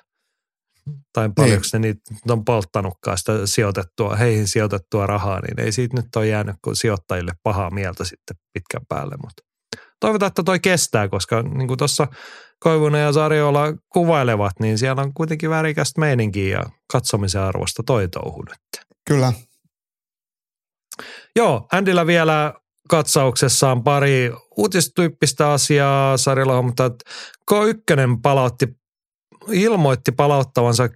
Tai 1.12 1.30
paljonko 1.36 1.66
niin. 1.72 1.82
ne 1.82 1.88
niitä 1.88 2.32
on 2.32 2.44
polttanutkaan 2.44 3.18
sitä 3.18 3.32
sijoitettua, 3.44 4.16
heihin 4.16 4.48
sijoitettua 4.48 5.06
rahaa, 5.06 5.40
niin 5.40 5.60
ei 5.60 5.72
siitä 5.72 5.96
nyt 5.96 6.16
ole 6.16 6.26
jäänyt 6.26 6.56
kuin 6.64 6.76
sijoittajille 6.76 7.32
pahaa 7.42 7.70
mieltä 7.70 8.04
sitten 8.04 8.36
pitkän 8.52 8.86
päälle. 8.88 9.16
Mutta 9.24 9.42
toivotaan, 10.00 10.28
että 10.28 10.42
toi 10.42 10.60
kestää, 10.60 11.08
koska 11.08 11.42
niin 11.42 11.68
kuin 11.68 11.78
tuossa 11.78 12.06
Koivunen 12.60 13.02
ja 13.02 13.12
Sarjola 13.12 13.74
kuvailevat, 13.88 14.52
niin 14.60 14.78
siellä 14.78 15.02
on 15.02 15.14
kuitenkin 15.14 15.50
värikästä 15.50 16.00
meininkiä 16.00 16.58
ja 16.58 16.64
katsomisen 16.92 17.40
arvosta 17.42 17.82
toi 17.82 18.08
touhu 18.08 18.42
nyt. 18.42 18.86
Kyllä. 19.08 19.32
Joo, 21.36 21.66
Andillä 21.72 22.06
vielä 22.06 22.54
katsauksessaan 22.88 23.84
pari 23.84 24.32
uutistyyppistä 24.56 25.50
asiaa 25.50 26.16
sarjalla, 26.16 26.62
mutta 26.62 26.90
K1 27.50 28.20
palautti, 28.22 28.68
ilmoitti 29.50 30.12
palauttavansa 30.12 30.88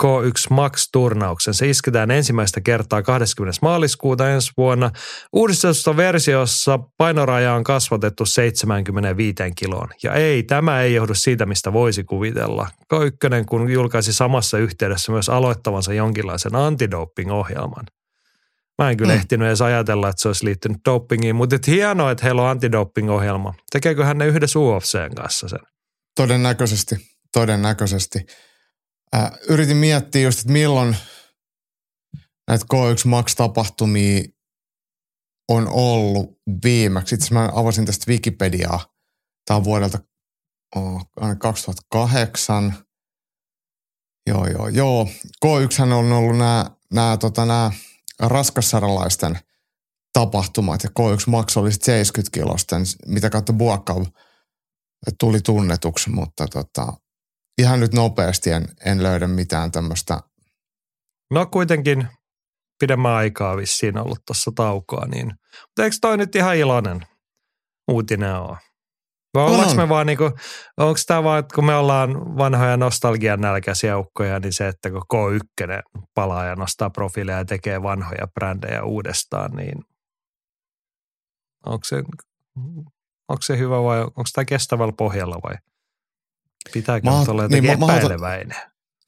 K1 0.00 0.46
Max-turnauksen. 0.50 1.54
Se 1.54 1.70
isketään 1.70 2.10
ensimmäistä 2.10 2.60
kertaa 2.60 3.02
20. 3.02 3.58
maaliskuuta 3.62 4.30
ensi 4.30 4.52
vuonna. 4.56 4.90
Uudistetussa 5.32 5.96
versiossa 5.96 6.78
painoraja 6.98 7.54
on 7.54 7.64
kasvatettu 7.64 8.26
75 8.26 9.34
kiloon. 9.56 9.88
Ja 10.02 10.14
ei, 10.14 10.42
tämä 10.42 10.82
ei 10.82 10.94
johdu 10.94 11.14
siitä, 11.14 11.46
mistä 11.46 11.72
voisi 11.72 12.04
kuvitella. 12.04 12.68
K1 12.94 13.44
kun 13.48 13.70
julkaisi 13.70 14.12
samassa 14.12 14.58
yhteydessä 14.58 15.12
myös 15.12 15.28
aloittavansa 15.28 15.92
jonkinlaisen 15.92 16.54
antidoping-ohjelman. 16.54 17.86
Mä 18.78 18.90
en 18.90 18.96
kyllä 18.96 19.12
mm. 19.12 19.18
ehtinyt 19.18 19.48
edes 19.48 19.62
ajatella, 19.62 20.08
että 20.08 20.22
se 20.22 20.28
olisi 20.28 20.44
liittynyt 20.44 20.78
dopingiin, 20.84 21.36
mutta 21.36 21.56
et 21.56 21.66
hienoa, 21.66 22.10
että 22.10 22.24
heillä 22.24 22.42
on 22.42 22.48
antidoping-ohjelma. 22.48 23.54
Tekeekö 23.70 24.04
hän 24.04 24.18
ne 24.18 24.26
yhdessä 24.26 24.58
UFCn 24.58 25.14
kanssa 25.16 25.48
sen? 25.48 25.58
Todennäköisesti, 26.16 26.96
todennäköisesti. 27.32 28.18
Äh, 29.14 29.30
yritin 29.48 29.76
miettiä 29.76 30.22
just, 30.22 30.38
että 30.40 30.52
milloin 30.52 30.96
näitä 32.48 32.64
K1 32.74 33.08
Max-tapahtumia 33.08 34.22
on 35.48 35.68
ollut 35.68 36.40
viimeksi. 36.64 37.14
Itse 37.14 37.34
mä 37.34 37.50
avasin 37.52 37.86
tästä 37.86 38.10
Wikipediaa. 38.10 38.86
Tämä 39.46 39.56
on 39.56 39.64
vuodelta 39.64 39.98
oh, 40.76 41.10
2008. 41.38 42.74
Joo, 44.26 44.46
joo, 44.46 44.68
joo. 44.68 45.08
K1 45.46 45.82
on 45.82 46.12
ollut 46.12 46.36
nämä, 46.36 46.70
nämä, 46.92 47.16
tota, 47.16 47.44
nämä 47.44 47.70
raskassaralaisten 48.20 49.38
tapahtumat 50.12 50.82
ja 50.82 50.90
K1 50.90 51.22
Max 51.26 51.56
oli 51.56 51.72
70 51.72 52.34
kilosten, 52.34 52.82
mitä 53.06 53.30
kautta 53.30 53.52
Buakkav 53.52 54.06
tuli 55.20 55.40
tunnetuksi, 55.40 56.10
mutta 56.10 56.46
tota, 56.48 56.92
ihan 57.58 57.80
nyt 57.80 57.92
nopeasti 57.92 58.50
en, 58.50 58.68
en 58.84 59.02
löydä 59.02 59.26
mitään 59.26 59.72
tämmöistä. 59.72 60.20
No 61.30 61.46
kuitenkin 61.46 62.08
pidemmän 62.80 63.12
aikaa 63.12 63.56
vissiin 63.56 63.98
ollut 63.98 64.18
tuossa 64.26 64.50
taukoa, 64.54 65.06
niin 65.06 65.26
mutta 65.62 65.84
eikö 65.84 65.96
toi 66.00 66.16
nyt 66.16 66.36
ihan 66.36 66.56
iloinen 66.56 67.06
uutinen 67.90 68.34
ole? 68.34 68.56
Vai 69.34 69.44
ollaanko 69.44 69.74
me 69.74 69.88
vaan 69.88 70.06
niinku, 70.06 70.24
onko 70.76 71.00
tämä 71.06 71.24
vaan, 71.24 71.38
että 71.38 71.54
kun 71.54 71.64
me 71.64 71.74
ollaan 71.74 72.36
vanhoja 72.38 72.76
nostalgian 72.76 73.40
nälkäisiä 73.40 73.98
ukkoja, 73.98 74.40
niin 74.40 74.52
se, 74.52 74.68
että 74.68 74.90
kun 74.90 75.02
K1 75.14 75.82
palaa 76.14 76.44
ja 76.44 76.54
nostaa 76.54 76.90
profiileja 76.90 77.38
ja 77.38 77.44
tekee 77.44 77.82
vanhoja 77.82 78.26
brändejä 78.34 78.82
uudestaan, 78.82 79.50
niin 79.56 79.84
onko 81.66 81.84
se, 81.84 81.96
onko 83.28 83.42
se 83.42 83.58
hyvä 83.58 83.82
vai 83.82 84.02
onko 84.02 84.24
tämä 84.34 84.44
kestävällä 84.44 84.92
pohjalla 84.98 85.36
vai 85.42 85.54
pitääkö 86.72 87.04
Mahat, 87.04 87.28
olla 87.28 87.42
jotenkin 87.42 87.70
niin, 87.70 87.90
epäileväinen? 87.90 88.56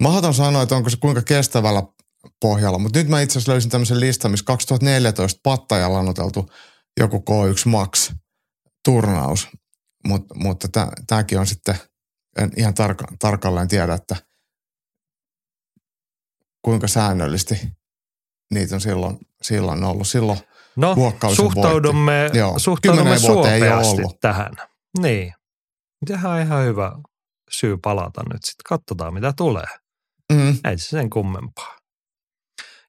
Mahdoton 0.03 0.35
sanoa, 0.35 0.63
että 0.63 0.77
onko 0.77 0.91
se 0.91 0.97
kuinka 0.97 1.23
kestävällä 1.23 1.83
pohjalla, 2.41 2.79
mutta 2.79 2.99
nyt 2.99 3.09
mä 3.09 3.21
itse 3.21 3.39
asiassa 3.39 3.53
löysin 3.53 3.71
tämmöisen 3.71 4.01
listan, 4.01 4.31
missä 4.31 4.45
2014 4.45 5.41
Pattajalla 5.43 5.99
on 5.99 6.09
oteltu 6.09 6.51
joku 7.01 7.25
K1 7.31 7.69
Max 7.69 8.13
turnaus. 8.85 9.49
Mut, 10.07 10.27
mutta 10.35 10.69
tämäkin 11.07 11.39
on 11.39 11.47
sitten, 11.47 11.75
en 12.39 12.53
ihan 12.57 12.75
tarka, 12.75 13.05
tarkalleen 13.19 13.69
tiedä, 13.69 13.95
että 13.95 14.17
kuinka 16.63 16.89
säännöllisesti 16.89 17.69
niitä 18.55 18.75
on 18.75 18.81
silloin, 18.81 19.19
silloin 19.43 19.85
ollut. 19.85 20.09
Silloin 20.09 20.39
no, 20.77 20.97
suhtaudumme, 21.35 22.31
Joo, 22.35 22.59
suhtaudumme 22.59 23.19
suopeasti 23.19 24.03
tähän. 24.21 24.53
Niin. 24.99 25.35
Tähän 26.07 26.33
on 26.33 26.41
ihan 26.41 26.65
hyvä 26.65 26.93
syy 27.51 27.77
palata 27.77 28.23
nyt 28.33 28.45
sitten. 28.45 28.65
Katsotaan, 28.69 29.15
mitä 29.15 29.33
tulee. 29.37 29.67
Mm. 30.33 30.59
Ei 30.65 30.79
se 30.79 30.89
sen 30.89 31.11
kummempaa. 31.11 31.78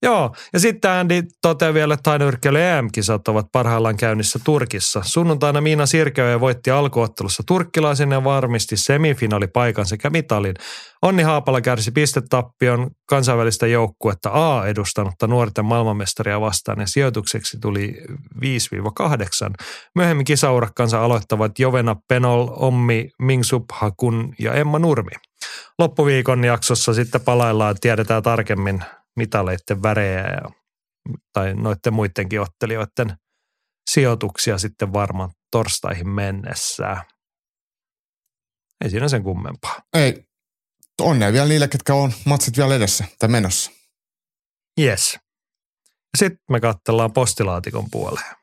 Joo, 0.03 0.35
ja 0.53 0.59
sitten 0.59 0.91
Andy 0.91 1.21
toteaa 1.41 1.73
vielä, 1.73 1.93
että 1.93 2.03
tainyrkkeily 2.03 2.61
EM-kisat 2.61 3.27
ovat 3.27 3.45
parhaillaan 3.51 3.97
käynnissä 3.97 4.39
Turkissa. 4.43 5.01
Sunnuntaina 5.05 5.61
Miina 5.61 5.85
Sirkeö 5.85 6.39
voitti 6.39 6.71
alkuottelussa 6.71 7.43
turkkilaisen 7.45 8.11
ja 8.11 8.23
varmisti 8.23 8.77
semifinaalipaikan 8.77 9.85
sekä 9.85 10.09
mitalin. 10.09 10.53
Onni 11.01 11.23
Haapala 11.23 11.61
kärsi 11.61 11.91
pistetappion 11.91 12.91
kansainvälistä 13.09 13.67
joukkuetta 13.67 14.29
A 14.33 14.67
edustanutta 14.67 15.27
nuorten 15.27 15.65
maailmanmestaria 15.65 16.41
vastaan 16.41 16.79
ja 16.79 16.87
sijoitukseksi 16.87 17.57
tuli 17.61 18.01
5-8. 18.35 19.53
Myöhemmin 19.95 20.25
kisaurakkansa 20.25 21.03
aloittavat 21.03 21.59
Jovena 21.59 21.95
Penol, 22.07 22.47
Ommi 22.51 23.09
Mingsubhakun 23.21 24.33
ja 24.39 24.53
Emma 24.53 24.79
Nurmi. 24.79 25.11
Loppuviikon 25.79 26.43
jaksossa 26.43 26.93
sitten 26.93 27.21
palaillaan, 27.21 27.75
tiedetään 27.81 28.23
tarkemmin 28.23 28.83
mitaleiden 29.15 29.83
värejä 29.83 30.19
ja, 30.19 30.49
tai 31.33 31.53
noiden 31.53 31.93
muidenkin 31.93 32.41
ottelijoiden 32.41 33.17
sijoituksia 33.89 34.57
sitten 34.57 34.93
varmaan 34.93 35.31
torstaihin 35.51 36.09
mennessä. 36.09 36.97
Ei 38.83 38.89
siinä 38.89 39.07
sen 39.07 39.23
kummempaa. 39.23 39.79
Ei. 39.93 40.23
Onnea 41.01 41.33
vielä 41.33 41.47
niille, 41.47 41.67
ketkä 41.67 41.93
on 41.93 42.13
matsit 42.25 42.57
vielä 42.57 42.75
edessä 42.75 43.05
tai 43.19 43.29
menossa. 43.29 43.71
Yes. 44.81 45.19
Sitten 46.17 46.39
me 46.51 46.59
katsellaan 46.59 47.13
postilaatikon 47.13 47.89
puoleen. 47.91 48.35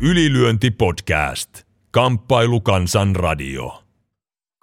Ylilyönti 0.00 0.70
podcast. 0.70 1.50
Kamppailu 1.90 2.60
Kansan 2.60 3.16
radio. 3.16 3.81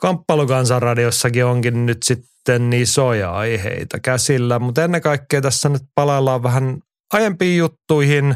Kamppailu 0.02 0.48
Kansan 0.48 0.82
radiossakin 0.82 1.46
onkin 1.46 1.86
nyt 1.86 1.98
sitten 2.04 2.74
isoja 2.74 3.32
aiheita 3.32 4.00
käsillä, 4.00 4.60
mutta 4.60 4.84
ennen 4.84 5.02
kaikkea 5.02 5.42
tässä 5.42 5.70
nyt 5.70 5.82
palaillaan 5.96 6.44
vähän 6.44 6.78
aiempiin 7.14 7.58
juttuihin. 7.58 8.36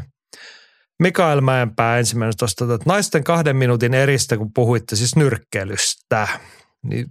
Mikael 1.03 1.41
Mäenpää 1.41 1.97
ensimmäinen 1.97 2.33
tuosta, 2.39 2.63
että 2.65 2.89
naisten 2.89 3.23
kahden 3.23 3.55
minuutin 3.55 3.93
eristä, 3.93 4.37
kun 4.37 4.53
puhuitte 4.53 4.95
siis 4.95 5.15
nyrkkeilystä, 5.15 6.27
niin 6.83 7.05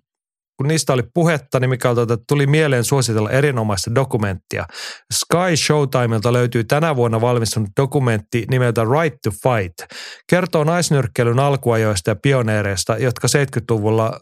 kun 0.56 0.68
niistä 0.68 0.92
oli 0.92 1.02
puhetta, 1.14 1.60
niin 1.60 1.72
että 1.72 2.24
tuli 2.28 2.46
mieleen 2.46 2.84
suositella 2.84 3.30
erinomaista 3.30 3.94
dokumenttia. 3.94 4.66
Sky 5.12 5.56
Showtimelta 5.56 6.32
löytyy 6.32 6.64
tänä 6.64 6.96
vuonna 6.96 7.20
valmistunut 7.20 7.70
dokumentti 7.80 8.46
nimeltä 8.50 8.82
Right 8.84 9.18
to 9.22 9.30
Fight. 9.30 9.92
Kertoo 10.30 10.64
naisnyrkkeilyn 10.64 11.38
alkuajoista 11.38 12.10
ja 12.10 12.16
pioneereista, 12.22 12.96
jotka 12.96 13.28
70-luvulla 13.28 14.20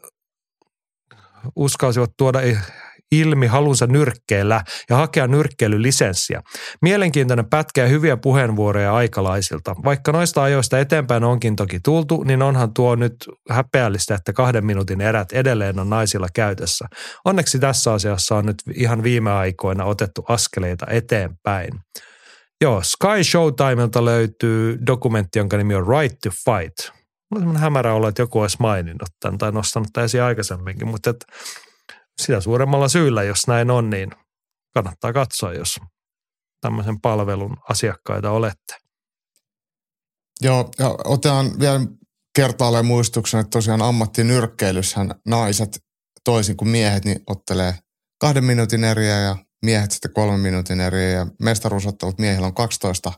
uskalsivat 1.56 2.10
tuoda 2.16 2.40
ilmi 3.12 3.46
halunsa 3.46 3.86
nyrkkeellä 3.86 4.64
ja 4.90 4.96
hakea 4.96 5.26
nyrkkeilylisenssiä. 5.26 6.42
Mielenkiintoinen 6.82 7.50
pätkä 7.50 7.80
ja 7.80 7.88
hyviä 7.88 8.16
puheenvuoroja 8.16 8.94
aikalaisilta. 8.94 9.76
Vaikka 9.84 10.12
noista 10.12 10.42
ajoista 10.42 10.78
eteenpäin 10.78 11.24
onkin 11.24 11.56
toki 11.56 11.80
tultu, 11.84 12.22
niin 12.22 12.42
onhan 12.42 12.74
tuo 12.74 12.96
nyt 12.96 13.14
häpeällistä, 13.50 14.14
että 14.14 14.32
kahden 14.32 14.66
minuutin 14.66 15.00
erät 15.00 15.32
edelleen 15.32 15.78
on 15.78 15.90
naisilla 15.90 16.28
käytössä. 16.34 16.86
Onneksi 17.24 17.58
tässä 17.58 17.92
asiassa 17.92 18.36
on 18.36 18.46
nyt 18.46 18.56
ihan 18.74 19.02
viime 19.02 19.30
aikoina 19.30 19.84
otettu 19.84 20.24
askeleita 20.28 20.86
eteenpäin. 20.90 21.70
Joo, 22.60 22.82
Sky 22.82 23.24
Showtimelta 23.24 24.04
löytyy 24.04 24.78
dokumentti, 24.86 25.38
jonka 25.38 25.56
nimi 25.56 25.74
on 25.74 25.86
Right 25.86 26.18
to 26.22 26.30
Fight. 26.30 26.99
On 27.30 27.40
semmoinen 27.40 27.62
hämärä 27.62 27.94
olo, 27.94 28.08
että 28.08 28.22
joku 28.22 28.40
olisi 28.40 28.56
maininnut 28.60 29.08
tämän 29.20 29.38
tai 29.38 29.52
nostanut 29.52 29.88
tämän 29.92 30.04
esiin 30.04 30.22
aikaisemminkin, 30.22 30.88
mutta 30.88 31.10
että 31.10 31.26
sitä 32.22 32.40
suuremmalla 32.40 32.88
syyllä, 32.88 33.22
jos 33.22 33.46
näin 33.46 33.70
on, 33.70 33.90
niin 33.90 34.10
kannattaa 34.74 35.12
katsoa, 35.12 35.54
jos 35.54 35.80
tämmöisen 36.60 37.00
palvelun 37.00 37.56
asiakkaita 37.68 38.30
olette. 38.30 38.76
Joo, 40.40 40.70
ja 40.78 40.94
otetaan 41.04 41.58
vielä 41.60 41.80
kertaalleen 42.36 42.86
muistuksen, 42.86 43.40
että 43.40 43.50
tosiaan 43.50 43.82
ammattinyrkkeilyssähän 43.82 45.14
naiset 45.26 45.78
toisin 46.24 46.56
kuin 46.56 46.68
miehet, 46.68 47.04
niin 47.04 47.20
ottelee 47.26 47.74
kahden 48.20 48.44
minuutin 48.44 48.84
eriä 48.84 49.20
ja 49.20 49.36
miehet 49.64 49.90
sitten 49.90 50.12
kolmen 50.12 50.40
minuutin 50.40 50.80
eriä 50.80 51.08
ja 51.08 51.26
mestaruusottelut 51.42 52.18
miehillä 52.18 52.46
on 52.46 52.54
12 52.54 53.12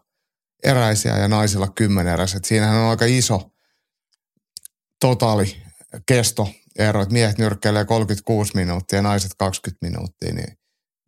eräisiä 0.64 1.18
ja 1.18 1.28
naisilla 1.28 1.68
10 1.68 2.12
eräisiä. 2.12 2.40
Siinähän 2.44 2.76
on 2.76 2.90
aika 2.90 3.04
iso 3.04 3.51
totaali 5.02 5.56
kesto 6.06 6.48
ero, 6.78 7.02
että 7.02 7.12
miehet 7.12 7.38
nyrkkeilee 7.38 7.84
36 7.84 8.56
minuuttia 8.56 8.98
ja 8.98 9.02
naiset 9.02 9.30
20 9.38 9.86
minuuttia, 9.86 10.34
niin, 10.34 10.58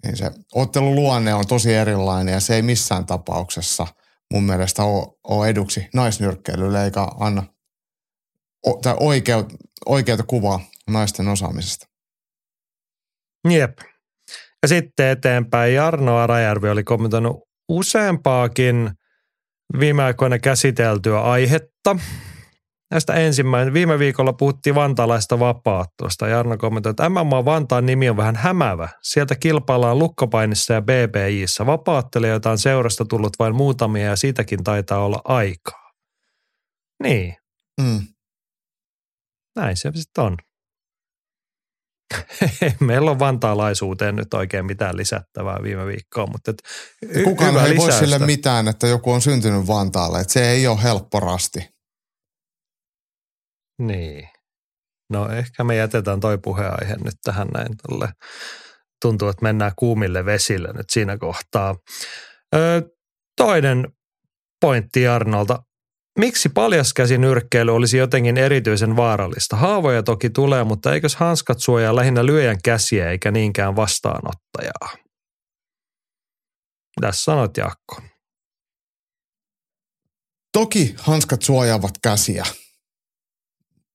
niin 0.04 0.16
se 0.16 0.30
ottelun 0.54 0.94
luonne 0.94 1.34
on 1.34 1.46
tosi 1.46 1.74
erilainen 1.74 2.32
ja 2.32 2.40
se 2.40 2.54
ei 2.54 2.62
missään 2.62 3.06
tapauksessa 3.06 3.86
mun 4.32 4.44
mielestä 4.44 4.82
ole, 4.82 5.06
ole 5.24 5.48
eduksi 5.48 5.88
naisnyrkkeilylle 5.94 6.84
eikä 6.84 7.00
anna 7.20 7.42
tai 8.82 8.96
oikeut, 9.00 9.52
oikeata 9.86 10.22
kuvaa 10.22 10.60
naisten 10.90 11.28
osaamisesta. 11.28 11.86
Jep. 13.50 13.78
Ja 14.62 14.68
sitten 14.68 15.08
eteenpäin 15.08 15.74
Jarno 15.74 16.16
Arajärvi 16.16 16.68
oli 16.68 16.84
kommentoinut 16.84 17.36
useampaakin 17.68 18.90
viime 19.80 20.02
aikoina 20.02 20.38
käsiteltyä 20.38 21.20
aihetta. 21.20 21.96
Näistä 22.90 23.14
ensimmäinen. 23.14 23.74
Viime 23.74 23.98
viikolla 23.98 24.32
puhuttiin 24.32 24.74
vantaalaista 24.74 25.38
vapaattosta. 25.38 26.28
Jarno 26.28 26.56
kommentoi, 26.56 26.90
että 26.90 27.08
MMA 27.08 27.44
Vantaan 27.44 27.86
nimi 27.86 28.10
on 28.10 28.16
vähän 28.16 28.36
hämävä. 28.36 28.88
Sieltä 29.02 29.34
kilpaillaan 29.34 29.98
lukkopainissa 29.98 30.74
ja 30.74 30.82
BBIssä. 30.82 31.66
Vapaattelijoita 31.66 32.50
on 32.50 32.58
seurasta 32.58 33.04
tullut 33.04 33.32
vain 33.38 33.54
muutamia 33.54 34.06
ja 34.06 34.16
siitäkin 34.16 34.64
taitaa 34.64 35.04
olla 35.04 35.20
aikaa. 35.24 35.90
Niin. 37.02 37.36
Mm. 37.82 38.00
Näin 39.56 39.76
se 39.76 39.90
sitten 39.94 40.24
on. 40.24 40.36
Meillä 42.80 43.10
on 43.10 43.18
vantaalaisuuteen 43.18 44.16
nyt 44.16 44.34
oikein 44.34 44.66
mitään 44.66 44.96
lisättävää 44.96 45.62
viime 45.62 45.86
viikkoon, 45.86 46.30
mutta 46.32 46.50
et 46.50 46.62
Kukaan 47.24 47.66
ei 47.66 47.76
voi 47.76 47.92
sille 47.92 48.18
mitään, 48.18 48.68
että 48.68 48.86
joku 48.86 49.12
on 49.12 49.22
syntynyt 49.22 49.66
Vantaalle. 49.66 50.20
Että 50.20 50.32
se 50.32 50.50
ei 50.50 50.66
ole 50.66 50.82
helppo 50.82 51.20
rasti. 51.20 51.73
Niin. 53.78 54.28
No 55.10 55.28
ehkä 55.28 55.64
me 55.64 55.76
jätetään 55.76 56.20
toi 56.20 56.38
puheenaihe 56.38 56.96
nyt 57.04 57.14
tähän 57.24 57.48
näin. 57.48 57.76
Tolle. 57.88 58.08
Tuntuu, 59.02 59.28
että 59.28 59.42
mennään 59.42 59.72
kuumille 59.76 60.24
vesille 60.24 60.72
nyt 60.72 60.90
siinä 60.90 61.18
kohtaa. 61.18 61.76
Ö, 62.54 62.82
toinen 63.36 63.88
pointti 64.60 65.08
Arnolta. 65.08 65.62
Miksi 66.18 66.48
paljaskäsinyrkkeily 66.48 67.74
olisi 67.74 67.96
jotenkin 67.96 68.38
erityisen 68.38 68.96
vaarallista? 68.96 69.56
Haavoja 69.56 70.02
toki 70.02 70.30
tulee, 70.30 70.64
mutta 70.64 70.94
eikös 70.94 71.16
hanskat 71.16 71.60
suojaa 71.60 71.96
lähinnä 71.96 72.26
lyöjän 72.26 72.58
käsiä 72.64 73.10
eikä 73.10 73.30
niinkään 73.30 73.76
vastaanottajaa? 73.76 74.96
Tässä 77.00 77.24
sanot 77.24 77.56
Jaakko? 77.56 78.02
Toki 80.52 80.94
hanskat 80.98 81.42
suojaavat 81.42 81.92
käsiä, 82.02 82.44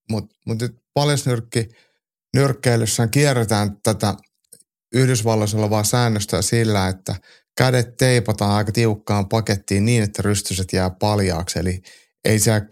mutta 0.10 0.36
mut 0.45 0.60
paljasnyrkki 0.94 1.69
nyrkkeilyssään 2.36 3.10
kierretään 3.10 3.77
tätä 3.84 4.15
Yhdysvalloissa 4.94 5.57
olevaa 5.57 5.84
säännöstä 5.84 6.41
sillä, 6.41 6.88
että 6.88 7.15
kädet 7.57 7.98
teipataan 7.98 8.52
aika 8.52 8.72
tiukkaan 8.72 9.30
pakettiin 9.30 9.86
niin, 9.86 10.03
että 10.03 10.22
rystyset 10.22 10.73
jää 10.73 10.90
paljaaksi. 10.90 11.60
Eli 11.60 11.81
ei 12.26 12.40
siellä 12.40 12.68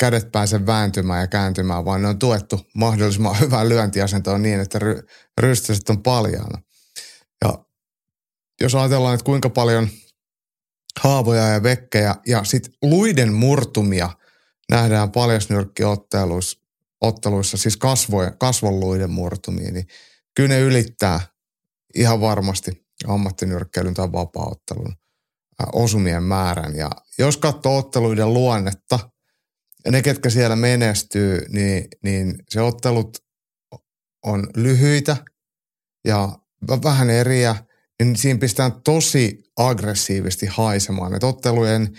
kädet 0.00 0.32
pääse 0.32 0.66
vääntymään 0.66 1.20
ja 1.20 1.26
kääntymään, 1.26 1.84
vaan 1.84 2.02
ne 2.02 2.08
on 2.08 2.18
tuettu 2.18 2.60
mahdollisimman 2.74 3.40
hyvään 3.40 3.68
lyöntiasentoon 3.68 4.42
niin, 4.42 4.60
että 4.60 4.78
ry- 4.78 5.06
rystyset 5.40 5.90
on 5.90 6.02
paljaana. 6.02 6.62
Ja 7.44 7.64
jos 8.60 8.74
ajatellaan, 8.74 9.14
että 9.14 9.24
kuinka 9.24 9.50
paljon 9.50 9.88
haavoja 11.00 11.48
ja 11.48 11.62
vekkejä 11.62 12.14
ja 12.26 12.44
sitten 12.44 12.72
luiden 12.82 13.32
murtumia 13.32 14.10
nähdään 14.70 15.12
paljasnyrkkiotteluissa, 15.12 16.59
otteluissa, 17.00 17.56
siis 17.56 17.76
kasvojen, 17.76 18.38
kasvonluiden 18.38 19.10
murtumia, 19.10 19.72
niin 19.72 19.86
kyllä 20.36 20.48
ne 20.48 20.60
ylittää 20.60 21.20
ihan 21.94 22.20
varmasti 22.20 22.86
ammattinyrkkeilyn 23.06 23.94
tai 23.94 24.12
vapaaottelun 24.12 24.94
osumien 25.72 26.22
määrän. 26.22 26.76
Ja 26.76 26.90
jos 27.18 27.36
katsoo 27.36 27.78
otteluiden 27.78 28.34
luonnetta, 28.34 28.98
ja 29.84 29.90
ne, 29.90 30.02
ketkä 30.02 30.30
siellä 30.30 30.56
menestyy, 30.56 31.46
niin, 31.48 31.88
niin 32.02 32.34
se 32.50 32.60
ottelut 32.60 33.18
on 34.24 34.46
lyhyitä 34.56 35.16
ja 36.04 36.38
vähän 36.84 37.10
eriä, 37.10 37.56
niin 38.02 38.16
siinä 38.16 38.40
pistetään 38.40 38.82
tosi 38.82 39.42
aggressiivisesti 39.56 40.46
haisemaan. 40.46 41.14
Että 41.14 41.26
ottelujen 41.26 41.98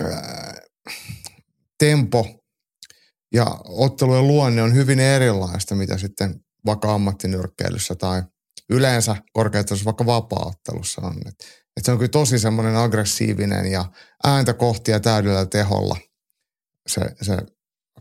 ää, 0.00 0.60
tempo 1.78 2.43
ja 3.34 3.46
ottelujen 3.64 4.26
luonne 4.26 4.62
on 4.62 4.74
hyvin 4.74 5.00
erilaista, 5.00 5.74
mitä 5.74 5.98
sitten 5.98 6.40
vaikka 6.66 6.94
ammattinyrkkeilyssä 6.94 7.94
tai 7.94 8.22
yleensä 8.70 9.16
korkeatasossa 9.32 9.84
vaikka 9.84 10.06
vapaaottelussa 10.06 11.02
on. 11.02 11.16
Et, 11.26 11.34
et 11.76 11.84
se 11.84 11.92
on 11.92 11.98
kyllä 11.98 12.08
tosi 12.08 12.38
semmoinen 12.38 12.76
aggressiivinen 12.76 13.66
ja 13.66 13.84
ääntä 14.24 14.54
kohti 14.54 14.90
ja 14.90 15.00
täydellä 15.00 15.46
teholla 15.46 15.96
se, 16.86 17.00
se 17.22 17.36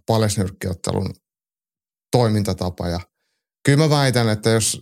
palesnyrkkiottelun 0.05 1.13
toimintatapa. 2.11 2.87
Ja 2.87 2.99
kyllä 3.65 3.77
mä 3.77 3.89
väitän, 3.89 4.29
että 4.29 4.49
jos 4.49 4.81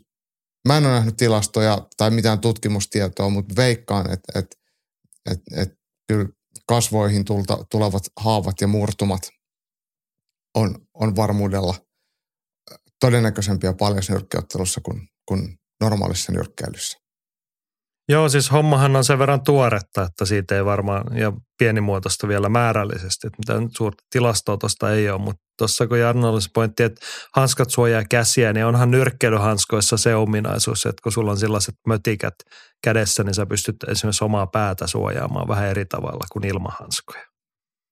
mä 0.68 0.78
en 0.78 0.86
ole 0.86 0.94
nähnyt 0.94 1.18
tilastoja 1.18 1.88
tai 1.98 2.12
mitään 2.12 2.40
tutkimustietoa, 2.40 3.30
mutta 3.30 3.56
veikkaan, 3.56 4.12
että, 4.12 4.40
että, 4.40 4.56
että, 5.32 5.62
että 5.62 5.76
kyllä 6.08 6.30
kasvoihin 6.68 7.26
tulta, 7.26 7.66
tulevat 7.72 8.04
haavat 8.20 8.62
ja 8.62 8.68
murtumat 8.68 9.22
on, 10.56 10.76
on 10.94 11.16
varmuudella 11.16 11.76
todennäköisempiä 13.00 13.74
paljasnyrkkiottelussa 13.74 14.82
kuin, 14.82 15.08
kuin 15.28 15.58
normaalissa 15.82 16.32
nyrkkeilyssä. 16.32 16.98
Joo, 18.10 18.30
siis 18.30 18.52
hommahan 18.52 18.96
on 18.96 19.04
sen 19.04 19.20
verran 19.20 19.44
tuoretta, 19.44 20.04
että 20.04 20.26
siitä 20.26 20.56
ei 20.56 20.66
varmaan, 20.66 21.18
ja 21.18 21.34
pienimuotoista 21.58 22.28
vielä 22.28 22.50
määrällisesti, 22.50 23.28
että 23.28 23.40
mitään 23.40 23.70
suurta 23.78 24.04
tilastoa 24.10 24.58
tuosta 24.58 24.92
ei 24.92 25.10
ole, 25.10 25.22
mutta 25.22 25.42
tuossa 25.58 25.88
kun 25.88 26.00
Jarno 26.00 26.30
olisi 26.30 26.50
pointti, 26.54 26.84
että 26.84 27.06
hanskat 27.36 27.70
suojaa 27.70 28.04
käsiä, 28.10 28.54
niin 28.54 28.66
onhan 28.66 28.92
nyrkkeilyhanskoissa 28.92 29.98
se 29.98 30.16
ominaisuus, 30.16 30.86
että 30.86 31.02
kun 31.04 31.12
sulla 31.12 31.32
on 31.32 31.38
sellaiset 31.38 31.76
mötikät 31.88 32.34
kädessä, 32.84 33.24
niin 33.24 33.34
sä 33.34 33.46
pystyt 33.46 33.76
esimerkiksi 33.88 34.24
omaa 34.24 34.48
päätä 34.48 34.88
suojaamaan 34.88 35.48
vähän 35.48 35.70
eri 35.70 35.86
tavalla 35.86 36.26
kuin 36.32 36.46
ilman 36.46 36.74
hanskoja. 36.80 37.26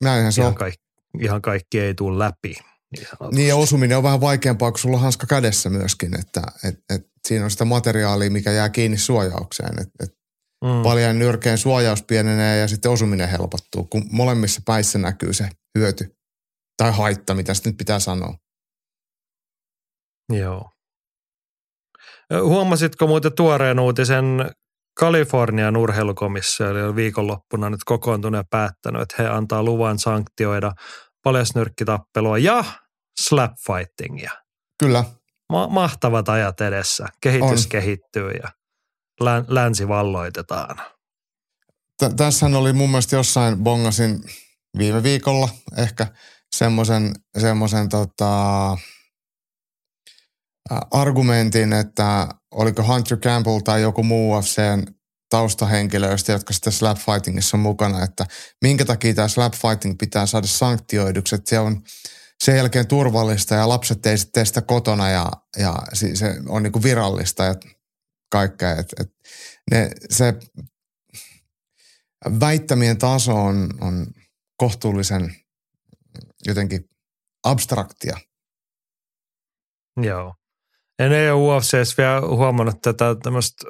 Näinhän 0.04 0.34
se 0.34 0.42
ihan 0.42 0.50
on. 0.50 0.56
Kaikki, 0.56 0.89
ihan 1.20 1.42
kaikki 1.42 1.80
ei 1.80 1.94
tule 1.94 2.20
läpi. 2.20 2.56
Niin, 2.98 3.08
niin 3.36 3.48
ja 3.48 3.56
osuminen 3.56 3.98
on 3.98 4.04
vähän 4.04 4.22
vaikeampaa, 4.22 4.72
kun 4.72 4.80
sulla 4.80 4.98
on 4.98 5.04
hanska 5.04 5.28
kädessä 5.28 5.70
myöskin, 5.70 6.20
että 6.20 6.42
et, 6.64 6.76
et 6.96 7.08
siinä 7.28 7.46
on 7.46 7.52
sitä 7.52 7.66
materiaalia, 7.66 8.32
mikä 8.32 8.52
jää 8.52 8.70
kiinni 8.70 8.98
suojaukseen. 8.98 9.82
Et, 9.82 9.90
et 10.04 10.18
mm. 10.66 10.84
Paljon 10.84 11.20
nyrkeen 11.20 11.58
suojaus 11.58 12.04
pienenee 12.04 12.58
ja 12.58 12.68
sitten 12.68 12.92
osuminen 12.92 13.30
helpottuu, 13.30 13.84
kun 13.84 14.06
molemmissa 14.12 14.62
päissä 14.66 15.00
näkyy 15.00 15.34
se 15.34 15.50
hyöty 15.78 16.16
tai 16.78 16.92
haitta, 16.92 17.34
mitä 17.34 17.54
sitten 17.54 17.70
nyt 17.70 17.78
pitää 17.78 18.00
sanoa. 18.00 18.38
Joo. 20.34 20.70
Huomasitko 22.44 23.08
muuten 23.08 23.34
tuoreen 23.34 23.80
uutisen 23.80 24.26
Kalifornian 25.00 25.78
urheilukomissio 25.78 26.70
oli 26.70 26.96
viikonloppuna 26.96 27.70
nyt 27.70 27.84
kokoontunut 27.86 28.40
ja 28.40 28.44
päättänyt, 28.50 29.02
että 29.02 29.16
he 29.24 29.30
antaa 29.30 29.64
luvan 29.64 30.00
sanktioida 30.00 30.72
paljasnyrkkitappelua 31.24 32.38
ja 32.38 32.64
slapfightingia. 33.22 34.32
Kyllä. 34.80 35.04
Ma- 35.50 35.68
mahtavat 35.68 36.30
ajat 36.30 36.62
edessä. 36.62 37.06
Kehitys 37.22 37.64
on. 37.64 37.70
kehittyy 37.70 38.32
ja 38.32 38.50
län- 39.24 39.46
länsi 39.48 39.88
valloitetaan. 39.88 40.82
T- 41.98 42.16
tässähän 42.18 42.56
oli 42.56 42.74
mun 42.74 42.90
mielestä 42.90 43.16
jossain 43.16 43.58
bongasin 43.58 44.24
viime 44.78 45.04
viikolla 45.04 45.50
ehkä 45.78 46.08
semmoisen 46.56 47.16
semmoisen 47.38 47.90
tota, 47.90 48.78
argumentin, 50.92 51.74
että 51.74 52.28
oliko 52.52 52.84
Hunter 52.84 53.18
Campbell 53.18 53.60
tai 53.60 53.82
joku 53.82 54.04
muu 54.04 54.38
UFCn 54.38 54.84
taustahenkilöistä, 55.30 56.32
jotka 56.32 56.54
sitten 56.54 56.74
slap 56.74 56.98
fightingissa 56.98 57.58
on 57.58 57.62
mukana, 57.62 58.04
että 58.04 58.26
minkä 58.62 58.86
takia 58.86 59.14
tämä 59.14 59.28
slap 59.28 59.54
fighting 59.54 59.98
pitää 59.98 60.26
saada 60.26 60.48
sanktioiduksi, 60.48 61.36
että 61.36 61.50
se 61.50 61.60
on 61.60 61.82
sen 62.44 62.58
jälkeen 62.58 62.88
turvallista 62.88 63.56
ja 63.56 63.70
lapset 63.70 64.06
ei 64.06 64.18
sitten 64.18 64.46
sitä 64.46 64.62
kotona 64.62 65.10
ja, 65.10 65.32
ja 65.58 65.76
se 66.14 66.36
on 66.48 66.64
niin 66.64 66.74
kuin 66.74 66.84
virallista 66.84 67.44
ja 67.44 67.56
kaikkea. 68.32 68.72
Et, 68.72 68.94
et 69.00 69.12
ne, 69.72 69.90
se 70.10 70.34
väittämien 72.40 72.98
taso 72.98 73.36
on, 73.36 73.70
on 73.82 74.08
kohtuullisen 74.58 75.36
jotenkin 76.46 76.90
abstraktia. 77.44 78.18
Joo. 80.02 80.39
En 81.00 81.12
ole 81.12 81.34
UFCs 81.34 81.98
vielä 81.98 82.22
huomannut 82.22 82.82
tätä 82.82 83.16
tämmöistä 83.24 83.70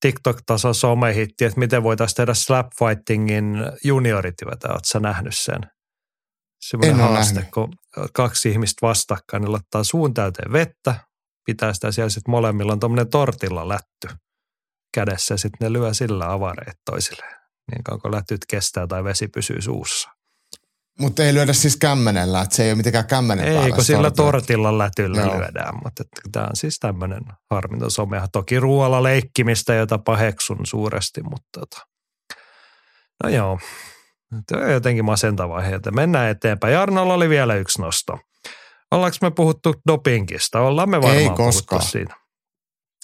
TikTok-tason 0.00 0.74
somehittiä, 0.74 1.48
että 1.48 1.60
miten 1.60 1.82
voitaisiin 1.82 2.16
tehdä 2.16 2.34
slapfightingin 2.34 3.56
juniorityötä. 3.84 4.68
Oletko 4.68 4.84
sä 4.84 5.00
nähnyt 5.00 5.36
sen? 5.36 5.60
Semmoinen 6.60 6.96
haaste, 6.96 7.34
nähnyt. 7.34 7.52
kun 7.52 7.72
kaksi 8.14 8.50
ihmistä 8.50 8.86
vastakkain, 8.86 9.40
niin 9.40 9.52
laittaa 9.52 9.84
suun 9.84 10.14
täyteen 10.14 10.52
vettä, 10.52 10.94
pitää 11.46 11.72
sitä 11.72 11.92
siellä 11.92 12.08
sitten 12.08 12.30
molemmilla 12.30 12.72
on 12.72 12.80
tuommoinen 12.80 13.10
tortilla 13.10 13.68
lätty 13.68 14.08
kädessä 14.94 15.34
ja 15.34 15.38
sitten 15.38 15.66
ne 15.66 15.72
lyö 15.72 15.94
sillä 15.94 16.32
avareet 16.32 16.76
toisilleen. 16.90 17.36
Niin 17.70 17.84
kauan 17.84 18.00
kuin 18.00 18.12
lätyt 18.12 18.40
kestää 18.48 18.86
tai 18.86 19.04
vesi 19.04 19.28
pysyy 19.28 19.62
suussa. 19.62 20.10
Mutta 20.98 21.24
ei 21.24 21.34
lyödä 21.34 21.52
siis 21.52 21.76
kämmenellä, 21.76 22.40
että 22.40 22.56
se 22.56 22.64
ei 22.64 22.70
ole 22.70 22.76
mitenkään 22.76 23.06
kämmenen 23.06 23.48
ei, 23.48 23.54
päällä. 23.54 23.74
kun 23.74 23.84
sillä 23.84 24.10
tortilla 24.10 24.78
lätyllä 24.78 25.20
Joo. 25.20 25.38
lyödään, 25.38 25.74
mutta 25.84 26.04
tämä 26.32 26.46
on 26.46 26.56
siis 26.56 26.78
tämmöinen 26.78 27.20
harminto 27.50 27.90
somea. 27.90 28.26
Toki 28.32 28.60
ruoalla 28.60 29.02
leikkimistä, 29.02 29.74
jota 29.74 29.98
paheksun 29.98 30.58
suuresti, 30.66 31.22
mutta 31.22 31.60
tota. 31.60 31.86
no 33.24 33.28
joo, 33.28 33.58
Tämä 34.46 34.64
on 34.64 34.72
jotenkin 34.72 35.04
masentava 35.04 35.60
heiltä. 35.60 35.90
Mennään 35.90 36.30
eteenpäin. 36.30 36.74
Jarnolla 36.74 37.14
oli 37.14 37.28
vielä 37.28 37.54
yksi 37.54 37.82
nosto. 37.82 38.18
Ollaanko 38.90 39.16
me 39.22 39.30
puhuttu 39.30 39.74
dopingista? 39.88 40.60
Ollaan 40.60 40.90
me 40.90 41.02
varmaan 41.02 41.22
Ei 41.22 41.30
koskaan. 41.30 41.82
siitä. 41.82 42.14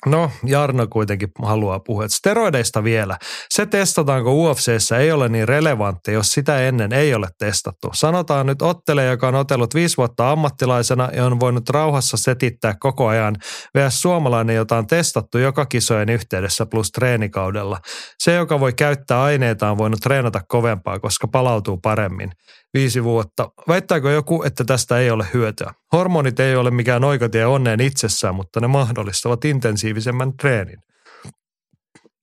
No, 0.07 0.31
Jarno 0.45 0.87
kuitenkin 0.87 1.29
haluaa 1.43 1.81
puhua. 1.81 2.09
steroideista 2.09 2.85
vielä. 2.85 3.19
Se 3.51 3.67
testataanko 3.67 4.33
UFCssä 4.33 4.99
ei 4.99 5.13
ole 5.13 5.29
niin 5.29 5.49
relevantti, 5.49 6.13
jos 6.13 6.33
sitä 6.33 6.61
ennen 6.61 6.93
ei 6.93 7.15
ole 7.15 7.29
testattu. 7.39 7.91
Sanotaan 7.95 8.47
nyt 8.47 8.63
ottele, 8.63 9.05
joka 9.05 9.29
on 9.29 9.35
otellut 9.35 9.75
viisi 9.75 9.97
vuotta 9.97 10.31
ammattilaisena 10.31 11.09
ja 11.13 11.27
on 11.27 11.41
voinut 11.41 11.69
rauhassa 11.69 12.17
setittää 12.17 12.75
koko 12.81 13.07
ajan, 13.07 13.37
vs. 13.77 14.03
suomalainen, 14.03 14.57
jota 14.57 14.77
on 14.77 14.87
testattu 14.87 15.39
joka 15.39 15.67
kisojen 15.67 16.09
yhteydessä 16.09 16.67
plus 16.67 16.91
treenikaudella. 16.91 17.79
Se, 18.19 18.35
joka 18.35 18.61
voi 18.61 18.73
käyttää 18.73 19.23
aineita, 19.23 19.71
on 19.71 19.79
voinut 19.79 20.01
treenata 20.01 20.41
kovempaa, 20.49 20.99
koska 20.99 21.29
palautuu 21.29 21.77
paremmin 21.77 22.33
viisi 22.75 23.05
vuotta. 23.05 23.51
Väittääkö 23.69 24.11
joku, 24.11 24.43
että 24.43 24.65
tästä 24.65 24.99
ei 24.99 25.11
ole 25.11 25.27
hyötyä? 25.35 25.75
Hormonit 25.93 26.41
ei 26.41 26.57
ole 26.57 26.71
mikään 26.71 27.05
oikotie 27.05 27.47
onneen 27.47 27.81
itsessään, 27.81 28.35
mutta 28.35 28.61
ne 28.61 28.67
mahdollistavat 28.67 29.45
intensiivisemmän 29.45 30.37
treenin. 30.37 30.79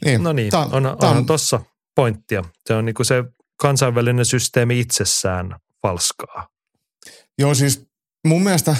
Niin, 0.06 0.24
no 0.24 0.34
niin, 0.34 0.56
on, 0.56 0.86
on, 0.86 0.98
on 1.04 1.26
tuossa 1.26 1.60
pointtia. 1.96 2.44
Se 2.68 2.74
on 2.74 2.86
niin 2.86 2.94
kuin 2.94 3.06
se 3.06 3.24
kansainvälinen 3.62 4.26
systeemi 4.26 4.80
itsessään 4.80 5.56
falskaa. 5.82 6.48
Joo, 7.40 7.54
siis 7.54 7.88
mun 8.28 8.44
mielestä 8.44 8.76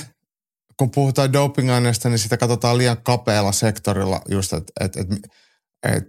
kun 0.78 0.92
puhutaan 0.92 1.34
dopingaineista, 1.34 2.10
niin 2.10 2.20
sitä 2.20 2.38
katsotaan 2.38 2.78
liian 2.78 3.04
kapealla 3.04 3.52
sektorilla 3.52 4.22
just, 4.30 4.54
että 4.54 4.74
et, 4.80 4.98
et, 4.98 5.08
et, 5.84 6.04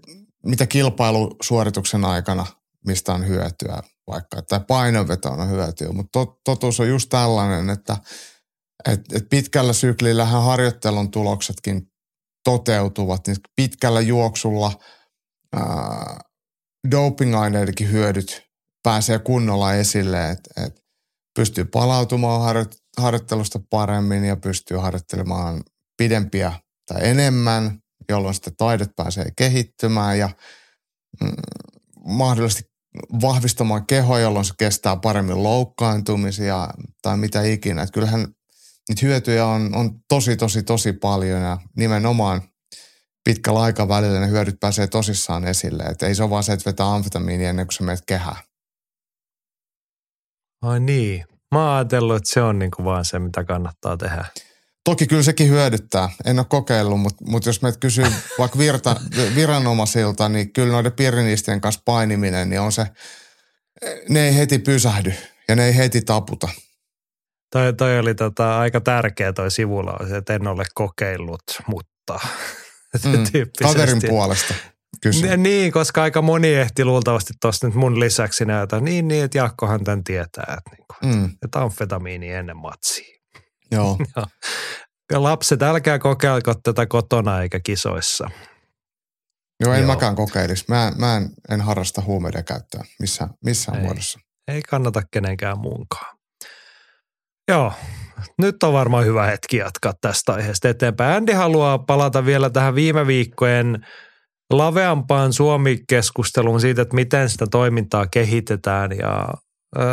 mitä 0.44 0.66
kilpailusuorituksen 0.66 2.04
aikana, 2.04 2.46
mistä 2.86 3.12
on 3.14 3.28
hyötyä 3.28 3.82
vaikka, 4.06 4.42
tai 4.42 4.60
painonveto 4.68 5.28
on 5.28 5.50
hyötyä, 5.50 5.92
mutta 5.92 6.10
tot, 6.12 6.40
totuus 6.44 6.80
on 6.80 6.88
just 6.88 7.08
tällainen, 7.08 7.70
että 7.70 7.96
et, 8.88 9.00
et 9.12 9.28
pitkällä 9.30 9.72
syklillähän 9.72 10.42
harjoittelun 10.42 11.10
tuloksetkin 11.10 11.82
toteutuvat, 12.44 13.26
niin 13.26 13.36
pitkällä 13.56 14.00
juoksulla 14.00 14.72
dopingaineidenkin 16.90 17.92
hyödyt 17.92 18.42
pääsee 18.82 19.18
kunnolla 19.18 19.74
esille, 19.74 20.30
että 20.30 20.62
et 20.66 20.80
pystyy 21.34 21.64
palautumaan 21.64 22.42
harjo- 22.42 22.76
harjoittelusta 22.98 23.60
paremmin 23.70 24.24
ja 24.24 24.36
pystyy 24.36 24.76
harjoittelemaan 24.76 25.62
pidempiä 25.96 26.52
tai 26.86 27.08
enemmän, 27.08 27.78
jolloin 28.08 28.34
sitten 28.34 28.56
taidot 28.56 28.96
pääsee 28.96 29.26
kehittymään 29.36 30.18
ja 30.18 30.30
mm, 31.20 31.32
mahdollisesti 32.04 32.75
vahvistamaan 33.22 33.86
kehoa, 33.86 34.18
jolloin 34.18 34.44
se 34.44 34.54
kestää 34.58 34.96
paremmin 34.96 35.42
loukkaantumisia 35.42 36.68
tai 37.02 37.16
mitä 37.16 37.42
ikinä. 37.42 37.82
Että 37.82 37.92
kyllähän 37.92 38.20
niitä 38.88 39.06
hyötyjä 39.06 39.46
on, 39.46 39.76
on 39.76 40.00
tosi, 40.08 40.36
tosi, 40.36 40.62
tosi 40.62 40.92
paljon 40.92 41.42
ja 41.42 41.58
nimenomaan 41.76 42.42
pitkällä 43.24 43.60
aikavälillä 43.60 44.20
ne 44.20 44.28
hyödyt 44.28 44.60
pääsee 44.60 44.86
tosissaan 44.86 45.44
esille. 45.44 45.82
Että 45.82 46.06
ei 46.06 46.14
se 46.14 46.22
ole 46.22 46.30
vaan 46.30 46.44
se, 46.44 46.52
että 46.52 46.70
vetää 46.70 46.94
amfetamiinia 46.94 47.50
ennen 47.50 47.66
kuin 47.66 47.74
se 47.74 47.84
menet 47.84 48.04
kehään. 48.06 48.42
Ai 50.62 50.80
niin. 50.80 51.24
Mä 51.54 51.64
oon 51.66 51.76
ajatellut, 51.76 52.16
että 52.16 52.30
se 52.30 52.42
on 52.42 52.58
niin 52.58 52.70
kuin 52.70 52.84
vaan 52.84 53.04
se, 53.04 53.18
mitä 53.18 53.44
kannattaa 53.44 53.96
tehdä. 53.96 54.24
Toki 54.86 55.06
kyllä 55.06 55.22
sekin 55.22 55.50
hyödyttää. 55.50 56.08
En 56.24 56.38
ole 56.38 56.46
kokeillut, 56.48 57.00
mutta, 57.00 57.24
mutta 57.24 57.48
jos 57.48 57.62
meitä 57.62 57.78
kysyy 57.78 58.04
vaikka 58.38 58.58
virta, 58.58 58.96
viranomaisilta, 59.34 60.28
niin 60.28 60.52
kyllä 60.52 60.72
noiden 60.72 60.92
pirinistien 60.92 61.60
kanssa 61.60 61.82
painiminen, 61.84 62.50
niin 62.50 62.60
on 62.60 62.72
se, 62.72 62.86
ne 64.08 64.28
ei 64.28 64.36
heti 64.36 64.58
pysähdy 64.58 65.14
ja 65.48 65.56
ne 65.56 65.66
ei 65.66 65.76
heti 65.76 66.00
taputa. 66.00 66.48
Toi, 67.52 67.74
toi 67.74 67.98
oli 67.98 68.14
tota, 68.14 68.58
aika 68.58 68.80
tärkeä 68.80 69.32
toi 69.32 69.50
sivulla, 69.50 69.98
että 70.18 70.34
en 70.34 70.46
ole 70.46 70.64
kokeillut, 70.74 71.42
mutta 71.66 72.14
mm, 73.04 73.24
kaverin 73.62 74.02
puolesta. 74.08 74.54
Kysyn. 75.00 75.42
Niin, 75.42 75.72
koska 75.72 76.02
aika 76.02 76.22
moni 76.22 76.54
ehti 76.54 76.84
luultavasti 76.84 77.32
tuosta 77.40 77.66
nyt 77.66 77.76
mun 77.76 78.00
lisäksi 78.00 78.44
näytä. 78.44 78.80
Niin, 78.80 79.08
niin, 79.08 79.24
että 79.24 79.38
Jaakkohan 79.38 79.84
tämän 79.84 80.04
tietää, 80.04 80.56
että, 80.58 80.70
niin 80.70 80.86
kuin, 80.86 81.14
mm. 81.14 81.30
että 81.44 81.60
amfetamiini 81.60 82.32
ennen 82.32 82.56
matsia. 82.56 83.15
Joo. 83.70 83.98
ja 85.12 85.22
lapset, 85.22 85.62
älkää 85.62 85.98
kokeilko 85.98 86.54
tätä 86.54 86.86
kotona 86.86 87.42
eikä 87.42 87.60
kisoissa. 87.60 88.30
Joo, 89.60 89.72
en 89.72 89.80
Joo. 89.80 89.86
mäkään 89.86 90.16
kokeilisi. 90.16 90.64
Mä, 90.68 90.92
mä 90.98 91.16
en, 91.16 91.30
en 91.50 91.60
harrasta 91.60 92.02
huumeiden 92.02 92.44
käyttöä 92.44 92.84
missään, 93.00 93.30
missään 93.44 93.78
ei, 93.78 93.84
muodossa. 93.84 94.18
Ei 94.48 94.62
kannata 94.62 95.02
kenenkään 95.10 95.58
muunkaan. 95.58 96.16
Joo, 97.48 97.72
nyt 98.38 98.62
on 98.62 98.72
varmaan 98.72 99.04
hyvä 99.04 99.26
hetki 99.26 99.56
jatkaa 99.56 99.92
tästä 100.00 100.32
aiheesta 100.32 100.68
eteenpäin. 100.68 101.16
Andy 101.16 101.32
haluaa 101.32 101.78
palata 101.78 102.26
vielä 102.26 102.50
tähän 102.50 102.74
viime 102.74 103.06
viikkojen 103.06 103.86
laveampaan 104.52 105.32
Suomi-keskusteluun 105.32 106.60
siitä, 106.60 106.82
että 106.82 106.94
miten 106.94 107.30
sitä 107.30 107.46
toimintaa 107.50 108.06
kehitetään 108.06 108.90
ja 108.98 109.28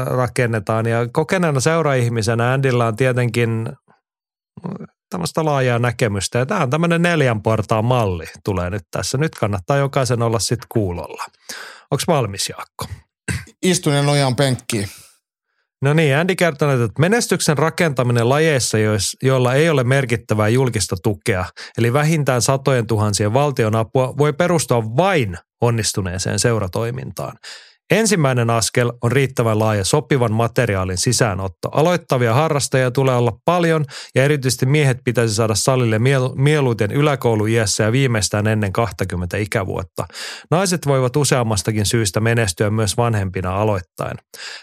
rakennetaan. 0.06 0.86
Ja 0.86 1.08
kokeneena 1.14 1.60
seuraihmisenä 1.60 2.54
Andilla 2.54 2.88
on 2.88 2.96
tietenkin 2.96 3.70
tämmöistä 5.10 5.46
laajaa 5.46 5.80
näkemystä. 5.80 6.40
Ja 6.40 6.46
tämä 6.46 6.64
on 6.64 6.70
tämmöinen 6.70 7.02
neljän 7.02 7.42
portaan 7.42 7.86
malli 7.86 8.26
tulee 8.46 8.70
nyt 8.70 8.84
tässä. 8.92 9.18
Nyt 9.18 9.36
kannattaa 9.36 9.78
jokaisen 9.78 10.22
olla 10.22 10.40
sitten 10.40 10.68
kuulolla. 10.70 11.26
Onko 11.92 12.04
valmis 12.08 12.50
Jaakko? 12.50 12.86
Istun 13.62 13.94
ja 13.94 14.02
nojaan 14.02 14.36
penkkiin. 14.36 14.90
No 15.82 15.94
niin, 15.94 16.18
Andy 16.18 16.36
kertoo, 16.36 16.72
että 16.72 17.00
menestyksen 17.00 17.58
rakentaminen 17.58 18.30
lajeissa, 18.30 18.78
joilla 19.24 19.54
ei 19.54 19.70
ole 19.70 19.84
merkittävää 19.84 20.48
julkista 20.48 20.96
tukea, 21.04 21.46
eli 21.78 21.94
vähintään 21.94 22.42
satojen 22.42 22.88
tuhansien 22.88 23.34
valtion 23.34 23.76
apua, 23.76 24.18
voi 24.18 24.34
perustua 24.34 24.84
vain 24.84 25.38
onnistuneeseen 25.62 26.40
seuratoimintaan. 26.40 27.38
Ensimmäinen 27.92 28.50
askel 28.50 28.92
on 29.02 29.12
riittävän 29.12 29.60
laaja 29.60 29.86
sopivan 29.86 30.34
materiaalin 30.34 30.98
sisäänotto. 30.98 31.70
Aloittavia 31.72 32.34
harrastajia 32.34 32.92
tulee 32.92 33.16
olla 33.16 33.38
paljon 33.46 33.86
ja 34.16 34.24
erityisesti 34.24 34.66
miehet 34.66 34.98
pitäisi 35.04 35.36
saada 35.36 35.56
salille 35.56 36.00
mieluiten 36.36 36.92
yläkouluiässä 36.92 37.84
ja 37.84 37.92
viimeistään 37.92 38.48
ennen 38.48 38.74
20 38.74 39.38
ikävuotta. 39.38 40.06
Naiset 40.52 40.88
voivat 40.88 41.16
useammastakin 41.16 41.86
syystä 41.86 42.20
menestyä 42.20 42.70
myös 42.70 42.98
vanhempina 42.98 43.62
aloittain. 43.62 44.18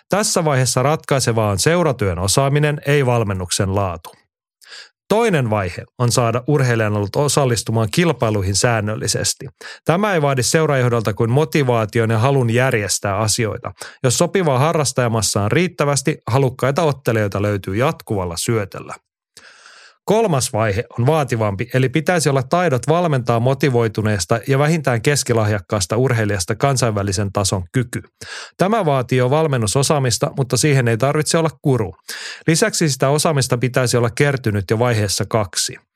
Tässä 0.08 0.44
vaiheessa 0.44 0.82
ratkaisevaa 0.82 1.50
on 1.50 1.58
seuratyön 1.58 2.18
osaaminen, 2.18 2.80
ei 2.86 3.06
valmennuksen 3.06 3.74
laatu. 3.74 4.19
Toinen 5.10 5.50
vaihe 5.50 5.84
on 5.98 6.12
saada 6.12 6.44
urheilijan 6.46 6.96
ollut 6.96 7.16
osallistumaan 7.16 7.88
kilpailuihin 7.90 8.54
säännöllisesti. 8.54 9.46
Tämä 9.84 10.14
ei 10.14 10.22
vaadi 10.22 10.42
seurajohdolta 10.42 11.14
kuin 11.14 11.30
motivaation 11.30 12.10
ja 12.10 12.18
halun 12.18 12.50
järjestää 12.50 13.16
asioita. 13.16 13.72
Jos 14.02 14.18
sopivaa 14.18 14.58
harrastajamassa 14.58 15.42
on 15.42 15.52
riittävästi, 15.52 16.18
halukkaita 16.26 16.82
ottelijoita 16.82 17.42
löytyy 17.42 17.76
jatkuvalla 17.76 18.36
syötellä. 18.36 18.94
Kolmas 20.04 20.52
vaihe 20.52 20.84
on 20.98 21.06
vaativampi, 21.06 21.70
eli 21.74 21.88
pitäisi 21.88 22.28
olla 22.28 22.42
taidot 22.42 22.88
valmentaa 22.88 23.40
motivoituneesta 23.40 24.40
ja 24.48 24.58
vähintään 24.58 25.02
keskilahjakkaasta 25.02 25.96
urheilijasta 25.96 26.56
kansainvälisen 26.56 27.32
tason 27.32 27.64
kyky. 27.72 28.02
Tämä 28.56 28.84
vaatii 28.84 29.18
jo 29.18 29.30
valmennusosaamista, 29.30 30.30
mutta 30.36 30.56
siihen 30.56 30.88
ei 30.88 30.96
tarvitse 30.96 31.38
olla 31.38 31.50
kuru. 31.62 31.94
Lisäksi 32.46 32.88
sitä 32.88 33.08
osaamista 33.08 33.58
pitäisi 33.58 33.96
olla 33.96 34.10
kertynyt 34.10 34.64
jo 34.70 34.78
vaiheessa 34.78 35.24
kaksi. 35.28 35.89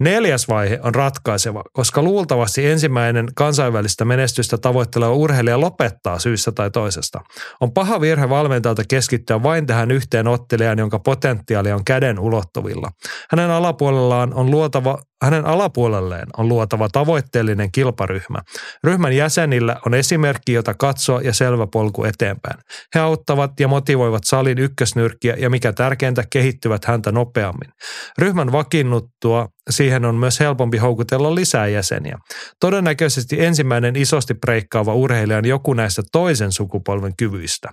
Neljäs 0.00 0.48
vaihe 0.48 0.80
on 0.82 0.94
ratkaiseva, 0.94 1.62
koska 1.72 2.02
luultavasti 2.02 2.66
ensimmäinen 2.66 3.28
kansainvälistä 3.34 4.04
menestystä 4.04 4.58
tavoitteleva 4.58 5.12
urheilija 5.12 5.60
lopettaa 5.60 6.18
syystä 6.18 6.52
tai 6.52 6.70
toisesta. 6.70 7.20
On 7.60 7.72
paha 7.72 8.00
virhe 8.00 8.28
valmentajalta 8.28 8.82
keskittyä 8.88 9.42
vain 9.42 9.66
tähän 9.66 9.90
yhteen 9.90 10.28
ottelijaan, 10.28 10.78
jonka 10.78 10.98
potentiaali 10.98 11.72
on 11.72 11.84
käden 11.84 12.18
ulottuvilla. 12.18 12.90
Hänen 13.30 13.50
alapuolellaan 13.50 14.34
on 14.34 14.50
luotava 14.50 14.98
hänen 15.22 15.46
alapuolelleen 15.46 16.26
on 16.36 16.48
luotava 16.48 16.88
tavoitteellinen 16.88 17.72
kilparyhmä. 17.72 18.38
Ryhmän 18.84 19.16
jäsenillä 19.16 19.76
on 19.86 19.94
esimerkki, 19.94 20.52
jota 20.52 20.74
katsoa 20.74 21.20
ja 21.20 21.32
selvä 21.32 21.66
polku 21.66 22.04
eteenpäin. 22.04 22.60
He 22.94 23.00
auttavat 23.00 23.60
ja 23.60 23.68
motivoivat 23.68 24.24
salin 24.24 24.58
ykkösnyrkkiä 24.58 25.36
ja 25.38 25.50
mikä 25.50 25.72
tärkeintä, 25.72 26.24
kehittyvät 26.30 26.84
häntä 26.84 27.12
nopeammin. 27.12 27.70
Ryhmän 28.18 28.52
vakiinnuttua 28.52 29.48
siihen 29.70 30.04
on 30.04 30.14
myös 30.14 30.40
helpompi 30.40 30.78
houkutella 30.78 31.34
lisää 31.34 31.66
jäseniä. 31.66 32.18
Todennäköisesti 32.60 33.44
ensimmäinen 33.44 33.96
isosti 33.96 34.34
breikkaava 34.34 34.94
urheilija 34.94 35.38
on 35.38 35.46
joku 35.46 35.74
näistä 35.74 36.02
toisen 36.12 36.52
sukupolven 36.52 37.12
kyvyistä. 37.18 37.72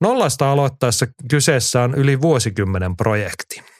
Nollasta 0.00 0.52
aloittaessa 0.52 1.06
kyseessä 1.30 1.82
on 1.82 1.94
yli 1.94 2.20
vuosikymmenen 2.20 2.96
projekti. 2.96 3.75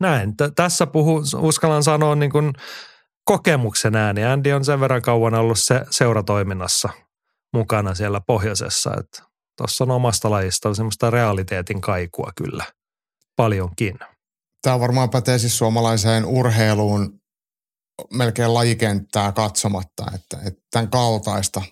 Näin. 0.00 0.36
T- 0.36 0.54
tässä 0.56 0.86
puhu, 0.86 1.22
uskallan 1.38 1.82
sanoa 1.82 2.14
niin 2.14 2.30
kuin 2.30 2.52
kokemuksen 3.24 3.96
ääni. 3.96 4.24
Andy 4.24 4.52
on 4.52 4.64
sen 4.64 4.80
verran 4.80 5.02
kauan 5.02 5.34
ollut 5.34 5.58
se 5.58 5.80
seuratoiminnassa 5.90 6.88
mukana 7.52 7.94
siellä 7.94 8.20
pohjoisessa, 8.26 8.94
että 9.00 9.22
tuossa 9.56 9.84
on 9.84 9.90
omasta 9.90 10.30
lajista 10.30 10.74
semmoista 10.74 11.10
realiteetin 11.10 11.80
kaikua 11.80 12.30
kyllä 12.36 12.64
paljonkin. 13.36 13.98
Tämä 14.62 14.80
varmaan 14.80 15.10
pätee 15.10 15.38
siis 15.38 15.58
suomalaiseen 15.58 16.24
urheiluun 16.24 17.20
melkein 18.12 18.54
lajikenttää 18.54 19.32
katsomatta, 19.32 20.04
että, 20.14 20.38
että 20.46 20.60
tämän 20.70 20.90
kaltaista 20.90 21.62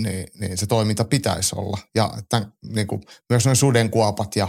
niin, 0.00 0.26
niin 0.40 0.58
se 0.58 0.66
toiminta 0.66 1.04
pitäisi 1.04 1.56
olla. 1.58 1.78
Ja 1.94 2.10
tämän, 2.28 2.52
niin 2.62 2.86
kuin, 2.86 3.02
myös 3.30 3.44
noin 3.44 3.56
sudenkuopat 3.56 4.36
ja 4.36 4.48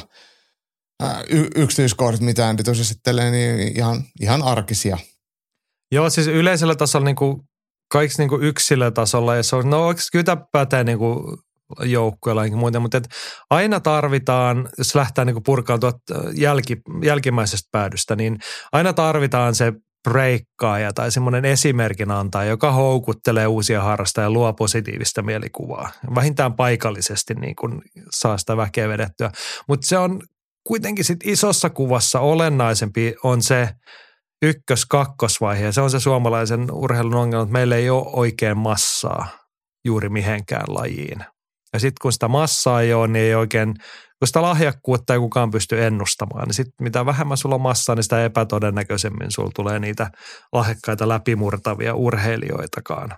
y- 1.29 1.49
yksityiskohdat, 1.55 2.21
mitä 2.21 2.47
Andy 2.47 2.63
tuossa 2.63 2.81
esittelee, 2.81 3.31
niin 3.31 3.77
ihan, 3.77 4.03
ihan 4.21 4.43
arkisia. 4.43 4.97
Joo, 5.91 6.09
siis 6.09 6.27
yleisellä 6.27 6.75
tasolla 6.75 7.05
niin 7.05 7.15
kuin, 7.15 7.41
kaikki 7.91 8.15
niin 8.17 8.29
kuin 8.29 8.43
yksilötasolla, 8.43 9.35
ja 9.35 9.43
se 9.43 9.55
on, 9.55 9.69
no 9.69 9.93
kyllä 10.11 10.23
tämä 10.23 10.45
pätee 10.51 10.83
niin 10.83 10.97
kuin 10.97 11.37
joukkueella 11.83 12.45
ja 12.45 12.51
muuten, 12.51 12.81
mutta 12.81 13.01
aina 13.49 13.79
tarvitaan, 13.79 14.69
jos 14.77 14.95
lähtee 14.95 15.25
niin 15.25 15.43
purkaan 15.45 15.79
jälki, 16.35 16.77
jälkimmäisestä 17.03 17.69
päädystä, 17.71 18.15
niin 18.15 18.39
aina 18.71 18.93
tarvitaan 18.93 19.55
se 19.55 19.73
breikkaaja 20.09 20.93
tai 20.93 21.11
semmoinen 21.11 21.45
esimerkin 21.45 22.11
antaa, 22.11 22.45
joka 22.45 22.71
houkuttelee 22.71 23.47
uusia 23.47 23.83
harrastajia 23.83 24.25
ja 24.25 24.31
luo 24.31 24.53
positiivista 24.53 25.21
mielikuvaa. 25.21 25.89
Vähintään 26.15 26.53
paikallisesti 26.53 27.33
niin 27.33 27.55
kuin 27.55 27.81
saa 28.11 28.37
sitä 28.37 28.57
väkeä 28.57 28.89
vedettyä. 28.89 29.31
Mutta 29.67 29.87
se 29.87 29.97
on 29.97 30.21
kuitenkin 30.67 31.05
sit 31.05 31.19
isossa 31.23 31.69
kuvassa 31.69 32.19
olennaisempi 32.19 33.15
on 33.23 33.41
se 33.41 33.69
ykkös-kakkosvaihe. 34.41 35.71
Se 35.71 35.81
on 35.81 35.91
se 35.91 35.99
suomalaisen 35.99 36.71
urheilun 36.71 37.15
ongelma, 37.15 37.43
että 37.43 37.53
meillä 37.53 37.75
ei 37.75 37.89
ole 37.89 38.05
oikein 38.13 38.57
massaa 38.57 39.27
juuri 39.85 40.09
mihinkään 40.09 40.65
lajiin. 40.67 41.25
Ja 41.73 41.79
sitten 41.79 42.01
kun 42.01 42.13
sitä 42.13 42.27
massaa 42.27 42.81
ei 42.81 42.93
ole, 42.93 43.07
niin 43.07 43.25
ei 43.25 43.35
oikein, 43.35 43.73
kun 44.19 44.27
sitä 44.27 44.41
lahjakkuutta 44.41 45.13
ei 45.13 45.19
kukaan 45.19 45.51
pysty 45.51 45.85
ennustamaan, 45.85 46.47
niin 46.47 46.53
sitten 46.53 46.73
mitä 46.81 47.05
vähemmän 47.05 47.37
sulla 47.37 47.55
on 47.55 47.61
massaa, 47.61 47.95
niin 47.95 48.03
sitä 48.03 48.25
epätodennäköisemmin 48.25 49.31
sulla 49.31 49.51
tulee 49.55 49.79
niitä 49.79 50.11
lahjakkaita 50.53 51.07
läpimurtavia 51.07 51.95
urheilijoitakaan. 51.95 53.09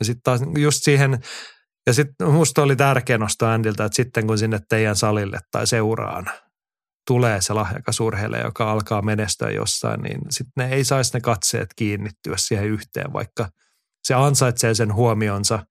Ja 0.00 0.04
sitten 0.04 0.22
taas 0.22 0.40
just 0.58 0.78
siihen, 0.82 1.18
ja 1.86 1.92
sitten 1.92 2.28
musta 2.28 2.62
oli 2.62 2.76
tärkeä 2.76 3.18
nostaa 3.18 3.54
Andiltä, 3.54 3.84
että 3.84 3.96
sitten 3.96 4.26
kun 4.26 4.38
sinne 4.38 4.58
teidän 4.68 4.96
salille 4.96 5.38
tai 5.50 5.66
seuraan 5.66 6.26
tulee 7.06 7.40
se 7.40 7.52
lahjakas 7.52 8.00
urheilija, 8.00 8.44
joka 8.44 8.72
alkaa 8.72 9.02
menestyä 9.02 9.50
jossain, 9.50 10.00
niin 10.00 10.20
sitten 10.30 10.52
ne 10.56 10.74
ei 10.74 10.84
saisi 10.84 11.14
ne 11.14 11.20
katseet 11.20 11.68
kiinnittyä 11.76 12.34
siihen 12.36 12.66
yhteen, 12.66 13.12
vaikka 13.12 13.48
se 14.02 14.14
ansaitsee 14.14 14.74
sen 14.74 14.94
huomionsa, 14.94 15.66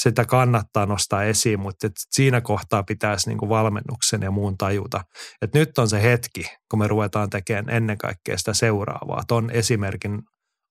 sitä 0.00 0.24
kannattaa 0.24 0.86
nostaa 0.86 1.24
esiin, 1.24 1.60
mutta 1.60 1.88
siinä 2.10 2.40
kohtaa 2.40 2.82
pitäisi 2.82 3.28
niin 3.28 3.38
kuin 3.38 3.48
valmennuksen 3.48 4.22
ja 4.22 4.30
muun 4.30 4.58
tajuta, 4.58 5.04
että 5.42 5.58
nyt 5.58 5.78
on 5.78 5.88
se 5.88 6.02
hetki, 6.02 6.44
kun 6.70 6.78
me 6.78 6.88
ruvetaan 6.88 7.30
tekemään 7.30 7.76
ennen 7.76 7.98
kaikkea 7.98 8.38
sitä 8.38 8.54
seuraavaa, 8.54 9.22
ton 9.28 9.50
esimerkin 9.50 10.22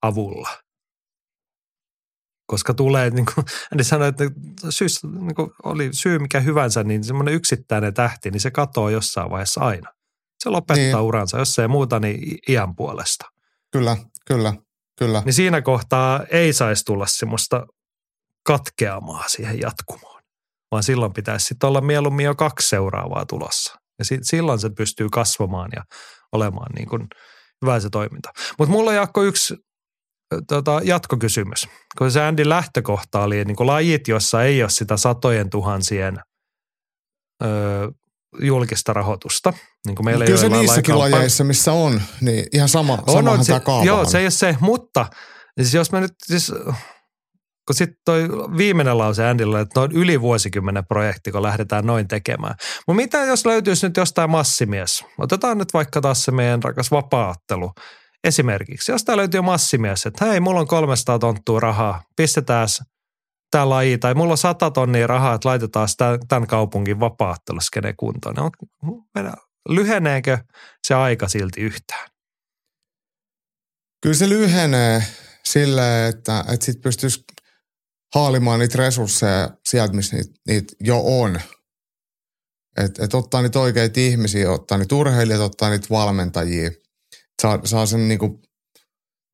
avulla. 0.01 0.49
Koska 2.53 2.73
tulee, 2.73 3.09
niin 3.09 3.25
kuin 3.35 3.45
Andy 3.71 3.83
sanoi, 3.83 4.07
että 4.07 4.23
syys, 4.69 5.03
niin 5.03 5.35
kuin 5.35 5.51
oli 5.63 5.89
syy 5.91 6.19
mikä 6.19 6.39
hyvänsä, 6.39 6.83
niin 6.83 7.03
semmoinen 7.03 7.33
yksittäinen 7.33 7.93
tähti, 7.93 8.31
niin 8.31 8.39
se 8.39 8.51
katoaa 8.51 8.91
jossain 8.91 9.29
vaiheessa 9.29 9.61
aina. 9.61 9.89
Se 10.43 10.49
lopettaa 10.49 10.85
niin. 10.85 10.97
uransa, 10.97 11.37
jos 11.37 11.59
ei 11.59 11.67
muuta, 11.67 11.99
niin 11.99 12.37
iän 12.49 12.75
puolesta. 12.75 13.25
Kyllä, 13.71 13.97
kyllä, 14.27 14.53
kyllä. 14.99 15.21
Niin 15.25 15.33
siinä 15.33 15.61
kohtaa 15.61 16.23
ei 16.31 16.53
saisi 16.53 16.85
tulla 16.85 17.05
semmoista 17.07 17.65
katkeamaa 18.45 19.23
siihen 19.27 19.59
jatkumoon, 19.59 20.21
vaan 20.71 20.83
silloin 20.83 21.13
pitäisi 21.13 21.45
sitten 21.45 21.67
olla 21.67 21.81
mieluummin 21.81 22.25
jo 22.25 22.35
kaksi 22.35 22.69
seuraavaa 22.69 23.25
tulossa. 23.25 23.75
Ja 23.99 24.05
sit, 24.05 24.19
silloin 24.23 24.59
se 24.59 24.69
pystyy 24.69 25.09
kasvamaan 25.09 25.69
ja 25.75 25.83
olemaan 26.31 26.71
niin 26.75 26.89
kuin 26.89 27.07
hyvä 27.61 27.79
se 27.79 27.89
toiminta. 27.89 28.29
Mutta 28.59 28.71
mulla 28.71 28.89
on 28.89 28.95
Jaakko 28.95 29.23
yksi 29.23 29.55
tota, 30.47 30.81
jatkokysymys. 30.83 31.69
Kun 31.97 32.11
se 32.11 32.21
Andy 32.23 32.49
lähtökohta 32.49 33.23
oli 33.23 33.45
niin 33.45 33.55
kuin 33.55 33.67
lajit, 33.67 34.07
jossa 34.07 34.43
ei 34.43 34.63
ole 34.63 34.69
sitä 34.69 34.97
satojen 34.97 35.49
tuhansien 35.49 36.19
ö, 37.43 37.47
julkista 38.39 38.93
rahoitusta. 38.93 39.53
Niin 39.85 39.95
kuin 39.95 40.05
meillä 40.05 40.25
Kyllä 40.25 40.37
se 40.37 40.49
niissäkin 40.49 40.99
lajeissa, 40.99 41.43
missä 41.43 41.71
on, 41.71 42.01
niin 42.21 42.45
ihan 42.53 42.69
sama, 42.69 43.03
on, 43.07 43.27
on, 43.27 43.45
se, 43.45 43.59
tämä 43.59 43.83
Joo, 43.83 44.05
se 44.05 44.17
ei 44.17 44.25
ole 44.25 44.31
se, 44.31 44.57
mutta 44.59 45.05
siis 45.57 45.73
jos 45.73 45.91
mä 45.91 45.99
nyt 45.99 46.13
siis, 46.25 46.51
kun 47.67 47.75
sitten 47.75 47.97
toi 48.05 48.29
viimeinen 48.57 48.97
lause 48.97 49.27
Andilla, 49.27 49.59
että 49.59 49.79
noin 49.79 49.91
yli 49.91 50.21
vuosikymmenen 50.21 50.85
projekti, 50.85 51.31
kun 51.31 51.43
lähdetään 51.43 51.85
noin 51.85 52.07
tekemään. 52.07 52.55
Mutta 52.87 53.01
mitä 53.01 53.25
jos 53.25 53.45
löytyisi 53.45 53.87
nyt 53.87 53.97
jostain 53.97 54.29
massimies? 54.29 55.05
Otetaan 55.17 55.57
nyt 55.57 55.73
vaikka 55.73 56.01
taas 56.01 56.23
se 56.23 56.31
meidän 56.31 56.63
rakas 56.63 56.91
vapaattelu. 56.91 57.71
Esimerkiksi, 58.23 58.91
jos 58.91 59.03
tää 59.03 59.17
löytyy 59.17 59.41
massimies, 59.41 60.05
että 60.05 60.25
hei, 60.25 60.39
mulla 60.39 60.59
on 60.59 60.67
300 60.67 61.19
tonttua 61.19 61.59
rahaa, 61.59 62.03
pistetään 62.15 62.67
tämä 63.51 63.69
laji, 63.69 63.97
tai 63.97 64.13
mulla 64.13 64.31
on 64.31 64.37
100 64.37 64.71
tonnia 64.71 65.07
rahaa, 65.07 65.35
että 65.35 65.49
laitetaan 65.49 65.87
tämän 66.27 66.47
kaupungin 66.47 66.99
vapaatteluskene 66.99 67.93
kuntoon. 67.97 68.35
On, 68.39 68.51
lyheneekö 69.69 70.37
se 70.87 70.93
aika 70.93 71.27
silti 71.27 71.61
yhtään? 71.61 72.09
Kyllä 74.01 74.15
se 74.15 74.29
lyhenee 74.29 75.03
sille, 75.45 76.07
että, 76.07 76.39
että 76.39 76.65
sitten 76.65 76.81
pystyisi 76.81 77.23
haalimaan 78.15 78.59
niitä 78.59 78.77
resursseja 78.77 79.49
sieltä, 79.65 79.93
missä 79.93 80.15
niitä, 80.15 80.33
niitä 80.47 80.75
jo 80.79 81.01
on. 81.05 81.41
Että 82.77 83.05
et 83.05 83.13
ottaa 83.13 83.41
niitä 83.41 83.59
oikeita 83.59 83.99
ihmisiä, 83.99 84.51
ottaa 84.51 84.77
niitä 84.77 84.95
urheilijoita, 84.95 85.45
ottaa 85.45 85.69
niitä 85.69 85.87
valmentajia. 85.89 86.71
Saa, 87.41 87.59
saa 87.65 87.85
sen 87.85 88.07
niinku, 88.07 88.41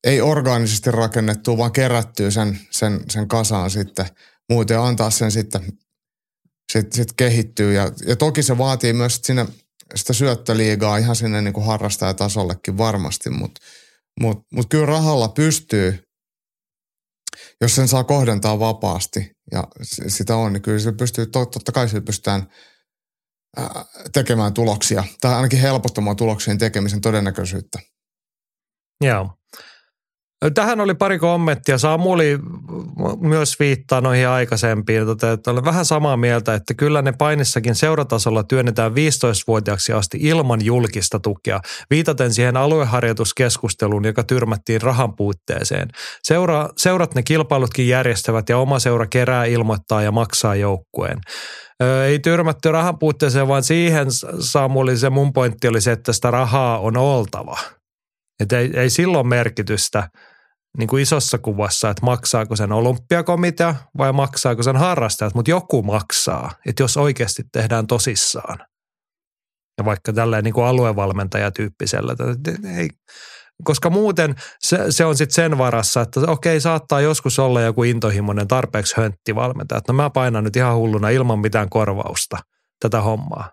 ei 0.03 0.21
orgaanisesti 0.21 0.91
rakennettua, 0.91 1.57
vaan 1.57 1.71
kerättyä 1.71 2.31
sen, 2.31 2.59
sen, 2.71 3.03
sen 3.09 3.27
kasaan 3.27 3.69
sitten 3.69 4.05
muuten 4.49 4.79
antaa 4.79 5.09
sen 5.09 5.31
sitten 5.31 5.61
sit, 6.71 6.93
sit 6.93 7.13
kehittyy. 7.17 7.73
Ja, 7.73 7.91
ja 8.05 8.15
toki 8.15 8.43
se 8.43 8.57
vaatii 8.57 8.93
myös 8.93 9.19
sinne 9.23 9.45
sitä 9.95 10.13
syöttöliigaa 10.13 10.97
ihan 10.97 11.15
sinne 11.15 11.41
niin 11.41 11.53
kuin 11.53 11.65
harrastajatasollekin 11.65 12.77
varmasti, 12.77 13.29
mutta 13.29 13.61
mut, 14.21 14.37
mut 14.51 14.69
kyllä 14.69 14.85
rahalla 14.85 15.27
pystyy 15.27 16.09
jos 17.61 17.75
sen 17.75 17.87
saa 17.87 18.03
kohdentaa 18.03 18.59
vapaasti 18.59 19.31
ja 19.51 19.63
sitä 20.07 20.35
on, 20.35 20.53
niin 20.53 20.61
kyllä 20.61 20.79
se 20.79 20.91
pystyy, 20.91 21.25
totta 21.25 21.71
kai 21.71 21.89
se 21.89 22.01
pystytään 22.01 22.47
tekemään 24.13 24.53
tuloksia 24.53 25.03
tai 25.21 25.35
ainakin 25.35 25.59
helpottamaan 25.59 26.15
tuloksien 26.15 26.57
tekemisen 26.57 27.01
todennäköisyyttä. 27.01 27.79
Joo. 29.01 29.38
Tähän 30.53 30.81
oli 30.81 30.93
pari 30.93 31.19
kommenttia. 31.19 31.77
Samuli 31.77 32.39
myös 33.19 33.59
viittaa 33.59 34.01
noihin 34.01 34.27
aikaisempiin. 34.27 35.05
Tota, 35.05 35.31
että 35.31 35.51
olen 35.51 35.65
vähän 35.65 35.85
samaa 35.85 36.17
mieltä, 36.17 36.53
että 36.53 36.73
kyllä 36.73 37.01
ne 37.01 37.11
painissakin 37.11 37.75
seuratasolla 37.75 38.43
työnnetään 38.43 38.91
15-vuotiaaksi 38.91 39.93
asti 39.93 40.17
ilman 40.21 40.65
julkista 40.65 41.19
tukea, 41.19 41.59
viitaten 41.89 42.33
siihen 42.33 42.57
alueharjoituskeskusteluun, 42.57 44.05
joka 44.05 44.23
tyrmättiin 44.23 44.81
rahan 44.81 45.15
puutteeseen. 45.15 45.87
Seura, 46.23 46.69
seurat 46.77 47.15
ne 47.15 47.23
kilpailutkin 47.23 47.87
järjestävät 47.87 48.49
ja 48.49 48.57
oma 48.57 48.79
seura 48.79 49.07
kerää, 49.07 49.45
ilmoittaa 49.45 50.01
ja 50.01 50.11
maksaa 50.11 50.55
joukkueen 50.55 51.19
ei 52.05 52.19
tyrmätty 52.19 52.71
rahan 52.71 52.99
puutteeseen, 52.99 53.47
vaan 53.47 53.63
siihen 53.63 54.07
Samuli 54.39 54.97
se 54.97 55.09
mun 55.09 55.33
pointti 55.33 55.67
oli 55.67 55.81
se, 55.81 55.91
että 55.91 56.13
sitä 56.13 56.31
rahaa 56.31 56.79
on 56.79 56.97
oltava. 56.97 57.57
Että 58.39 58.59
ei, 58.59 58.71
ei 58.73 58.89
silloin 58.89 59.27
merkitystä 59.27 60.09
niin 60.77 60.87
kuin 60.87 61.03
isossa 61.03 61.37
kuvassa, 61.37 61.89
että 61.89 62.05
maksaako 62.05 62.55
sen 62.55 62.71
olympiakomitea 62.71 63.75
vai 63.97 64.13
maksaako 64.13 64.63
sen 64.63 64.77
harrastajat, 64.77 65.35
mutta 65.35 65.51
joku 65.51 65.83
maksaa, 65.83 66.51
että 66.65 66.83
jos 66.83 66.97
oikeasti 66.97 67.43
tehdään 67.51 67.87
tosissaan. 67.87 68.59
Ja 69.77 69.85
vaikka 69.85 70.13
tälleen 70.13 70.43
niin 70.43 70.53
kuin 70.53 70.65
aluevalmentajatyyppisellä, 70.65 72.15
ei, 72.77 72.89
koska 73.63 73.89
muuten 73.89 74.35
se, 74.59 74.79
se 74.89 75.05
on 75.05 75.17
sitten 75.17 75.35
sen 75.35 75.57
varassa, 75.57 76.01
että 76.01 76.19
okei, 76.27 76.61
saattaa 76.61 77.01
joskus 77.01 77.39
olla 77.39 77.61
joku 77.61 77.83
intohimoinen 77.83 78.47
tarpeeksi 78.47 78.97
hönttivalmentaja, 78.97 79.77
että 79.77 79.93
no 79.93 79.97
mä 79.97 80.09
painan 80.09 80.43
nyt 80.43 80.55
ihan 80.55 80.75
hulluna 80.75 81.09
ilman 81.09 81.39
mitään 81.39 81.69
korvausta 81.69 82.37
tätä 82.79 83.01
hommaa. 83.01 83.51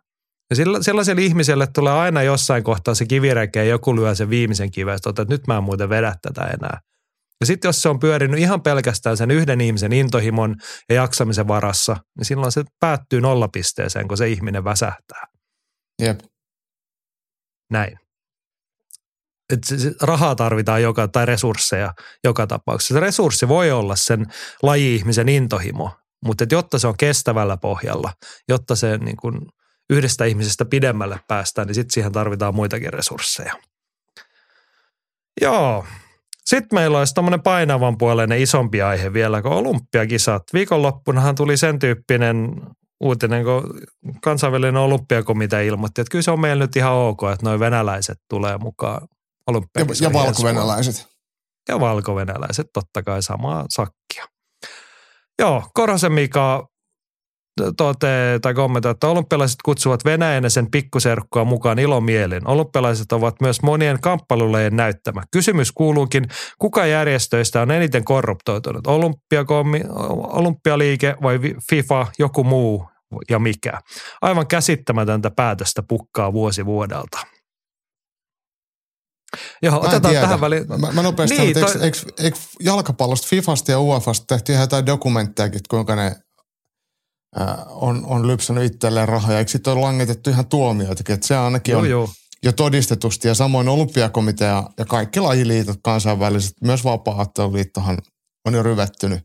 Ja 0.51 0.57
sillä, 0.57 0.83
sellaiselle 0.83 1.23
ihmiselle 1.23 1.67
tulee 1.67 1.93
aina 1.93 2.23
jossain 2.23 2.65
kohtaa 2.65 2.95
se 2.95 3.07
kivireke 3.07 3.59
ja 3.59 3.71
joku 3.71 3.97
lyö 3.97 4.15
sen 4.15 4.31
viimeisen 4.31 4.71
kiven, 4.71 4.95
että 4.95 5.27
nyt 5.29 5.47
mä 5.47 5.57
en 5.57 5.65
muuten 5.65 5.89
vedä 5.89 6.15
tätä 6.23 6.45
enää. 6.45 6.81
Ja 7.41 7.47
sitten 7.47 7.69
jos 7.69 7.83
se 7.83 7.89
on 7.89 7.99
pyörinyt 7.99 8.41
ihan 8.41 8.63
pelkästään 8.63 9.17
sen 9.17 9.31
yhden 9.31 9.61
ihmisen 9.61 9.93
intohimon 9.93 10.57
ja 10.89 10.95
jaksamisen 10.95 11.49
varassa, 11.49 11.97
niin 12.19 12.25
silloin 12.25 12.53
se 12.53 12.65
päättyy 12.81 13.21
nollapisteeseen, 13.21 14.09
kun 14.09 14.17
se 14.17 14.29
ihminen 14.29 14.65
väsähtää. 14.65 15.27
Jep. 16.03 16.21
Näin. 17.71 17.99
Et 19.53 19.61
rahaa 20.03 20.35
tarvitaan 20.35 20.83
joka, 20.83 21.09
tai 21.09 21.27
resursseja 21.27 21.95
joka 22.25 22.47
tapauksessa. 22.47 22.95
Se 22.95 23.01
resurssi 23.01 23.49
voi 23.49 23.71
olla 23.71 23.97
sen 23.97 24.27
laji-ihmisen 24.63 25.29
intohimo, 25.29 25.91
mutta 26.25 26.45
et 26.45 26.53
jotta 26.53 26.79
se 26.79 26.87
on 26.87 26.97
kestävällä 26.97 27.57
pohjalla, 27.57 28.13
jotta 28.49 28.77
se 28.77 28.99
niin 28.99 29.17
kun 29.17 29.53
yhdestä 29.91 30.25
ihmisestä 30.25 30.65
pidemmälle 30.65 31.21
päästään, 31.29 31.67
niin 31.67 31.75
sitten 31.75 31.95
siihen 31.95 32.13
tarvitaan 32.13 32.55
muitakin 32.55 32.93
resursseja. 32.93 33.53
Joo, 35.41 35.87
sitten 36.47 36.77
meillä 36.77 36.99
olisi 36.99 37.15
tämmöinen 37.15 37.43
painavan 37.43 37.99
puoleinen 37.99 38.43
isompi 38.43 38.83
aihe 38.83 39.13
vielä 39.13 39.43
kuin 39.43 39.55
olympiakisat. 39.55 40.43
Viikonloppunahan 40.53 41.35
tuli 41.35 41.57
sen 41.57 41.79
tyyppinen 41.79 42.63
uutinen, 43.01 43.45
kun 43.45 43.81
kansainvälinen 44.23 44.77
olympiakomitea 44.77 45.61
ilmoitti, 45.61 46.01
että 46.01 46.11
kyllä 46.11 46.23
se 46.23 46.31
on 46.31 46.41
meillä 46.41 46.65
nyt 46.65 46.77
ihan 46.77 46.93
ok, 46.93 47.23
että 47.23 47.47
noin 47.47 47.61
venäläiset 47.61 48.19
tulee 48.29 48.59
mukaan 48.59 49.09
olympiakisoihin. 49.47 50.15
Ja, 50.15 50.21
ja 50.21 50.27
valkovenäläiset. 50.27 51.07
Ja 51.69 51.81
valkovenäläiset, 51.81 52.67
totta 52.73 53.03
kai 53.03 53.23
samaa 53.23 53.65
sakkia. 53.71 54.25
Joo, 55.39 55.63
Korosen 55.75 56.13
Mika 56.13 56.69
tote, 57.77 58.39
tai 58.43 58.55
että 58.91 59.09
olympialaiset 59.09 59.57
kutsuvat 59.65 60.05
Venäjän 60.05 60.45
ja 60.45 60.51
sen 60.51 60.71
pikkuserkkua 60.71 61.45
mukaan 61.45 61.79
ilomielin. 61.79 62.49
Olympialaiset 62.49 63.13
ovat 63.13 63.41
myös 63.41 63.63
monien 63.63 64.01
kamppailulajien 64.01 64.77
näyttämä. 64.77 65.23
Kysymys 65.31 65.73
kuuluukin, 65.73 66.25
kuka 66.59 66.87
järjestöistä 66.87 67.61
on 67.61 67.71
eniten 67.71 68.05
korruptoitunut? 68.05 68.87
Olympiakommi, 68.87 69.81
olympialiike 70.19 71.17
vai 71.23 71.39
FIFA, 71.71 72.07
joku 72.19 72.45
muu 72.45 72.89
ja 73.31 73.39
mikä? 73.39 73.81
Aivan 74.23 74.47
käsittämätöntä 74.47 75.31
päätöstä 75.31 75.83
pukkaa 75.83 76.33
vuosi 76.33 76.67
vuodelta. 76.67 77.19
Joo, 79.63 79.73
mä 79.73 79.89
otetaan 79.89 80.15
tähän 80.15 80.41
väliin. 80.41 80.69
Mä, 80.69 80.93
mä 80.93 81.03
nopeasti, 81.03 81.39
niin, 81.39 81.55
toi... 81.55 81.63
eikö, 81.63 81.85
eikö, 81.85 81.99
eikö 82.19 82.39
jalkapallosta, 82.61 83.29
Fifasta 83.29 83.73
ja 83.73 83.81
UEFasta 83.81 84.25
tehtiin 84.27 84.61
jotain 84.61 84.87
dokumenttejakin, 84.87 85.61
kuinka 85.71 85.97
ne 85.97 86.17
on, 87.69 88.07
on 88.07 88.27
lypsänyt 88.27 88.65
itselleen 88.65 89.09
rahoja. 89.09 89.39
Eikö 89.39 89.51
sitten 89.51 89.73
ole 89.73 89.81
langetettu 89.81 90.31
ihan 90.31 90.47
tuomioitakin? 90.47 91.15
Että 91.15 91.27
se 91.27 91.37
ainakin 91.37 91.73
joo, 91.73 91.81
on 91.81 91.91
joo. 91.91 92.09
jo 92.43 92.53
todistetusti. 92.53 93.29
Ja 93.29 93.35
samoin 93.35 93.69
olympiakomitea 93.69 94.65
ja 94.79 94.85
kaikki 94.85 95.21
lajiliitot 95.21 95.79
kansainväliset, 95.83 96.53
myös 96.63 96.85
vapaa-otteluliittohan 96.85 97.99
on 98.45 98.55
jo 98.55 98.63
ryvettynyt 98.63 99.21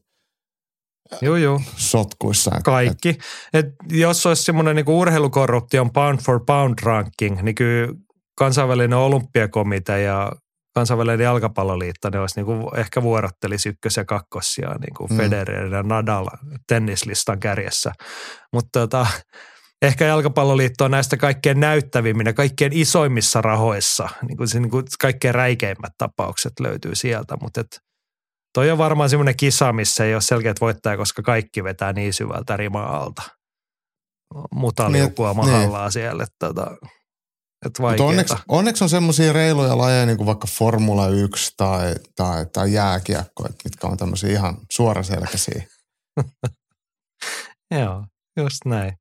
Joo, 1.22 1.36
joo. 1.36 1.62
sotkuissa. 1.78 2.52
Kaikki. 2.64 3.18
Et 3.54 3.66
jos 3.90 4.26
olisi 4.26 4.44
semmoinen 4.44 4.76
niin 4.76 4.90
urheilukorruption 4.90 5.92
pound 5.92 6.20
for 6.20 6.40
pound 6.46 6.74
ranking, 6.82 7.42
niin 7.42 7.56
kyllä 7.56 7.94
kansainvälinen 8.36 8.98
olympiakomitea 8.98 9.98
ja 9.98 10.32
kansainvälinen 10.74 11.24
jalkapalloliitto, 11.24 12.10
ne 12.10 12.20
olisi 12.20 12.40
niin 12.40 12.46
kuin 12.46 12.80
ehkä 12.80 13.02
vuorottelisi 13.02 13.70
ykkös- 13.70 13.98
ja 13.98 14.06
kakkosia, 14.06 14.70
niin 14.70 14.94
kuin 14.98 15.10
mm. 15.12 15.18
Federer 15.18 15.74
ja 15.74 15.84
Nadal 15.84 16.28
tennislistan 16.68 17.40
kärjessä. 17.40 17.92
Mutta 18.54 18.80
tota, 18.80 19.08
ehkä 19.82 20.06
jalkapalloliitto 20.06 20.86
on 20.86 20.92
näistä 20.92 21.18
kaikkein 21.18 21.60
näyttävimmin 21.60 22.28
ja 22.28 22.34
kaikkein 22.34 22.74
isoimmissa 22.74 23.42
rahoissa. 23.42 24.10
Niin 24.28 24.38
kuin 24.38 24.48
niin 24.54 24.70
kuin 24.70 24.86
kaikkein 25.02 25.36
räikeimmät 25.36 25.94
tapaukset 25.98 26.54
löytyy 26.60 26.96
sieltä, 26.96 27.38
mutta 27.42 27.62
et, 27.62 27.80
toi 28.54 28.72
on 28.72 28.78
varmaan 28.78 29.10
semmoinen 29.10 29.38
kisa, 29.38 29.74
missä 29.74 30.06
ei 30.06 30.14
ole 30.14 30.22
selkeät 30.22 30.62
voittaja, 30.62 30.98
koska 30.98 31.22
kaikki 31.22 31.64
vetää 31.64 31.94
niin 31.94 32.14
syvältä 32.14 32.58
rimaa 32.58 32.98
alta. 32.98 33.22
Mutaliukua 34.52 35.28
niin, 35.28 35.38
mahallaa 35.38 35.86
niin. 35.86 35.92
siellä. 35.92 36.26
Että, 37.66 37.82
mutta 37.82 38.04
onneksi, 38.04 38.36
onneksi 38.48 38.84
on 38.84 38.90
semmoisia 38.90 39.34
reiluja 39.34 39.78
lajeja, 39.78 40.06
niin 40.06 40.18
kuin 40.18 40.28
vaikka 40.28 40.48
Formula 40.48 41.08
1 41.08 41.54
tai, 41.58 41.96
tai, 42.16 42.46
tai 42.54 42.74
jääkiekko, 42.74 43.44
mitkä 43.64 43.88
on 43.88 43.98
tämmöisiä 43.98 44.30
ihan 44.30 44.58
suoraselkäisiä. 44.72 45.64
Joo, 47.80 48.06
just 48.38 48.66
näin. 48.66 48.94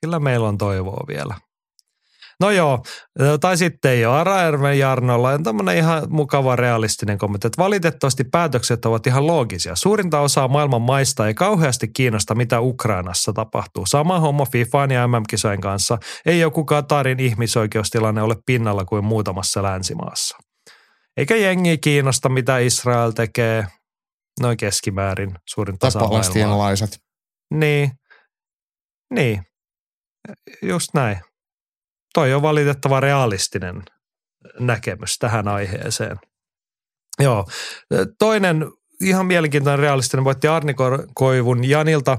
Kyllä 0.00 0.18
meillä 0.18 0.48
on 0.48 0.58
toivoa 0.58 1.04
vielä. 1.08 1.34
No 2.40 2.50
joo, 2.50 2.82
tai 3.40 3.56
sitten 3.56 4.00
jo 4.00 4.12
Araerven 4.12 4.78
Jarnolla 4.78 5.30
on 5.30 5.42
tämmöinen 5.42 5.76
ihan 5.76 6.02
mukava 6.08 6.56
realistinen 6.56 7.18
kommentti, 7.18 7.46
että 7.46 7.62
valitettavasti 7.62 8.24
päätökset 8.24 8.84
ovat 8.84 9.06
ihan 9.06 9.26
loogisia. 9.26 9.76
Suurinta 9.76 10.20
osaa 10.20 10.48
maailman 10.48 10.82
maista 10.82 11.26
ei 11.26 11.34
kauheasti 11.34 11.88
kiinnosta, 11.88 12.34
mitä 12.34 12.60
Ukrainassa 12.60 13.32
tapahtuu. 13.32 13.86
Sama 13.86 14.20
homma 14.20 14.44
FIFAn 14.44 14.90
ja 14.90 15.08
MM-kisojen 15.08 15.60
kanssa. 15.60 15.98
Ei 16.26 16.40
joku 16.40 16.64
Katarin 16.64 17.20
ihmisoikeustilanne 17.20 18.22
ole 18.22 18.36
pinnalla 18.46 18.84
kuin 18.84 19.04
muutamassa 19.04 19.62
länsimaassa. 19.62 20.38
Eikä 21.16 21.36
jengi 21.36 21.78
kiinnosta, 21.78 22.28
mitä 22.28 22.58
Israel 22.58 23.10
tekee 23.10 23.66
noin 24.40 24.56
keskimäärin 24.56 25.34
suurin 25.48 25.76
osa 25.82 25.98
palestiinalaiset. 25.98 26.98
Niin, 27.54 27.90
niin, 29.14 29.42
just 30.62 30.88
näin 30.94 31.20
toi 32.18 32.34
on 32.34 32.42
valitettava 32.42 33.00
realistinen 33.00 33.82
näkemys 34.58 35.18
tähän 35.18 35.48
aiheeseen. 35.48 36.16
Joo. 37.18 37.44
Toinen 38.18 38.66
ihan 39.00 39.26
mielenkiintoinen 39.26 39.78
realistinen 39.78 40.24
voitti 40.24 40.48
Arni 40.48 40.74
Koivun 41.14 41.68
Janilta 41.68 42.18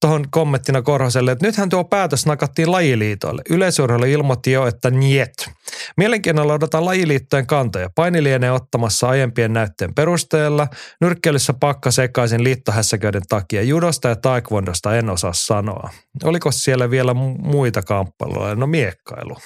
tuohon 0.00 0.30
kommenttina 0.30 0.82
Korhoselle, 0.82 1.32
että 1.32 1.46
nythän 1.46 1.68
tuo 1.68 1.84
päätös 1.84 2.26
nakattiin 2.26 2.72
lajiliitoille. 2.72 3.42
Yleisurheilu 3.50 4.04
ilmoitti 4.04 4.52
jo, 4.52 4.66
että 4.66 4.90
niet. 4.90 5.50
Mielenkiinnolla 5.96 6.52
odotetaan 6.52 6.84
lajiliittojen 6.84 7.46
kantoja. 7.46 7.90
Paini 7.94 8.22
lienee 8.22 8.52
ottamassa 8.52 9.08
aiempien 9.08 9.52
näyttöjen 9.52 9.94
perusteella. 9.94 10.68
Nyrkkeilyssä 11.00 11.52
pakka 11.52 11.90
sekaisin 11.90 12.44
liittohässäköiden 12.44 13.22
takia. 13.28 13.62
Judosta 13.62 14.08
ja 14.08 14.16
taekwondosta 14.16 14.96
en 14.96 15.10
osaa 15.10 15.32
sanoa. 15.32 15.90
Oliko 16.24 16.52
siellä 16.52 16.90
vielä 16.90 17.14
muita 17.38 17.82
kamppailuja? 17.82 18.54
No 18.54 18.66
miekkailu. 18.66 19.36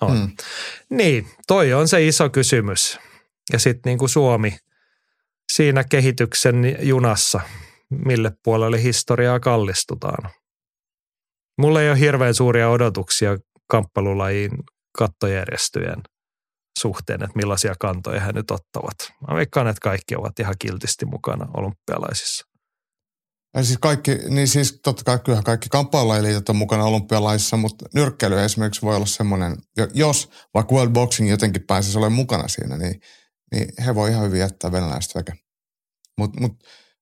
On. 0.00 0.18
Hmm. 0.18 0.30
Niin, 0.90 1.26
toi 1.46 1.72
on 1.72 1.88
se 1.88 2.06
iso 2.06 2.30
kysymys. 2.30 2.98
Ja 3.52 3.58
sitten 3.58 3.90
niin 3.90 3.98
kuin 3.98 4.08
Suomi 4.08 4.56
siinä 5.52 5.84
kehityksen 5.84 6.76
junassa– 6.80 7.40
mille 7.90 8.32
puolelle 8.44 8.82
historiaa 8.82 9.40
kallistutaan. 9.40 10.30
Mulla 11.58 11.82
ei 11.82 11.90
ole 11.90 12.00
hirveän 12.00 12.34
suuria 12.34 12.70
odotuksia 12.70 13.38
kamppailulajin 13.70 14.50
kattojärjestöjen 14.98 16.02
suhteen, 16.78 17.22
että 17.22 17.36
millaisia 17.36 17.74
kantoja 17.80 18.20
he 18.20 18.32
nyt 18.32 18.50
ottavat. 18.50 18.96
Mä 19.28 19.36
veikkaan, 19.36 19.68
että 19.68 19.80
kaikki 19.80 20.16
ovat 20.16 20.40
ihan 20.40 20.54
kiltisti 20.58 21.06
mukana 21.06 21.48
olympialaisissa. 21.56 22.46
Ja 23.56 23.64
siis 23.64 23.78
kaikki, 23.78 24.14
niin 24.28 24.48
siis 24.48 24.80
totta 24.82 25.04
kai 25.04 25.18
kyllähän 25.18 25.44
kaikki 25.44 25.68
kamppailulajiliitot 25.68 26.48
on 26.48 26.56
mukana 26.56 26.84
olympialaisissa, 26.84 27.56
mutta 27.56 27.84
nyrkkeily 27.94 28.40
esimerkiksi 28.40 28.82
voi 28.82 28.96
olla 28.96 29.06
semmoinen, 29.06 29.56
jos 29.94 30.30
vaikka 30.54 30.74
World 30.74 30.92
Boxing 30.92 31.30
jotenkin 31.30 31.62
pääsisi 31.66 31.98
olemaan 31.98 32.12
mukana 32.12 32.48
siinä, 32.48 32.76
niin 32.76 33.00
niin 33.52 33.68
he 33.86 33.94
voi 33.94 34.10
ihan 34.10 34.26
hyvin 34.26 34.40
jättää 34.40 34.72
venäläiset 34.72 35.14
veke. 35.14 35.32
Mutta 36.18 36.40
mut, 36.40 36.52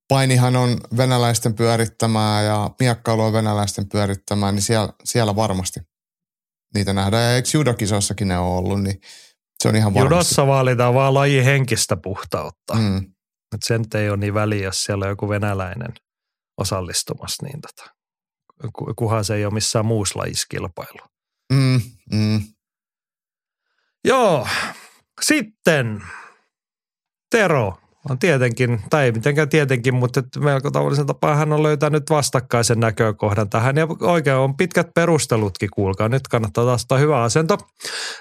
painihan 0.08 0.56
on 0.56 0.80
venäläisten 0.96 1.54
pyörittämää 1.54 2.42
ja 2.42 2.70
miekkailu 2.80 3.22
on 3.22 3.32
venäläisten 3.32 3.88
pyörittämää, 3.88 4.52
niin 4.52 4.62
siellä, 4.62 4.92
siellä 5.04 5.36
varmasti 5.36 5.80
niitä 6.74 6.92
nähdään. 6.92 7.22
Ja 7.24 7.34
eikö 7.34 7.48
judokisossakin 7.54 8.28
ne 8.28 8.38
ole 8.38 8.58
ollut, 8.58 8.82
niin 8.82 9.00
se 9.62 9.68
on 9.68 9.76
ihan 9.76 9.94
varmasti. 9.94 10.14
Judossa 10.14 10.46
vaalitaan 10.46 10.94
vaan 10.94 11.14
laji 11.14 11.44
henkistä 11.44 11.96
puhtautta. 11.96 12.74
Mm, 12.74 12.96
Et 13.54 13.62
sen 13.64 13.84
ei 13.94 14.08
ole 14.10 14.16
niin 14.16 14.34
väliä, 14.34 14.64
jos 14.64 14.84
siellä 14.84 15.04
on 15.04 15.08
joku 15.08 15.28
venäläinen 15.28 15.92
osallistumassa, 16.58 17.46
niin 17.46 17.60
tota, 17.60 17.90
ku- 18.72 18.94
kunhan 18.96 19.24
se 19.24 19.34
ei 19.34 19.44
ole 19.44 19.54
missään 19.54 19.86
muussa 19.86 20.18
lajiskilpailu. 20.18 20.98
mm, 21.52 21.80
mm. 22.12 22.40
Joo, 24.04 24.46
sitten 25.22 26.02
Tero 27.30 27.78
on 28.10 28.18
tietenkin, 28.18 28.80
tai 28.90 29.04
ei 29.04 29.12
mitenkään 29.12 29.48
tietenkin, 29.48 29.94
mutta 29.94 30.22
melko 30.38 30.70
tavallisen 30.70 31.06
tapaa 31.06 31.36
hän 31.36 31.52
on 31.52 31.62
löytänyt 31.62 32.10
vastakkaisen 32.10 32.80
näkökohdan 32.80 33.50
tähän. 33.50 33.76
Ja 33.76 33.86
oikein 34.00 34.36
on 34.36 34.56
pitkät 34.56 34.86
perustelutkin, 34.94 35.68
kuulkaa. 35.74 36.08
Nyt 36.08 36.28
kannattaa 36.28 36.64
taas 36.64 36.82
ottaa 36.82 36.98
hyvä 36.98 37.22
asento. 37.22 37.58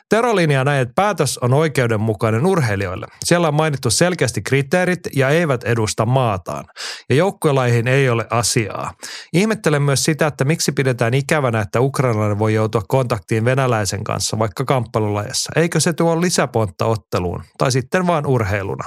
Tero 0.10 0.36
linjaa 0.36 0.64
näin, 0.64 0.82
että 0.82 0.94
päätös 0.95 1.38
on 1.38 1.54
oikeudenmukainen 1.54 2.45
urheilijoille. 2.45 3.08
Siellä 3.26 3.48
on 3.48 3.54
mainittu 3.54 3.90
selkeästi 3.90 4.41
kriteerit 4.41 4.99
ja 5.16 5.30
eivät 5.30 5.64
edusta 5.64 6.06
maataan. 6.06 6.66
Ja 7.10 7.16
joukkuelaihin 7.16 7.88
ei 7.88 8.10
ole 8.10 8.28
asiaa. 8.30 8.94
Ihmettelen 9.34 9.82
myös 9.82 10.04
sitä, 10.04 10.28
että 10.28 10.45
miksi 10.45 10.72
pidetään 10.72 11.14
ikävänä, 11.14 11.62
että 11.62 11.82
ukrainalainen 11.82 12.40
voi 12.40 12.54
joutua 12.54 12.82
kontaktiin 12.88 13.45
venäläisen 13.45 14.04
kanssa 14.04 14.40
vaikka 14.40 14.66
kamppailulajassa. 14.66 15.52
Eikö 15.56 15.80
se 15.80 15.94
tuo 15.94 16.22
lisäpontta 16.22 16.86
otteluun? 16.86 17.44
Tai 17.58 17.72
sitten 17.72 18.08
vaan 18.08 18.26
urheiluna. 18.26 18.84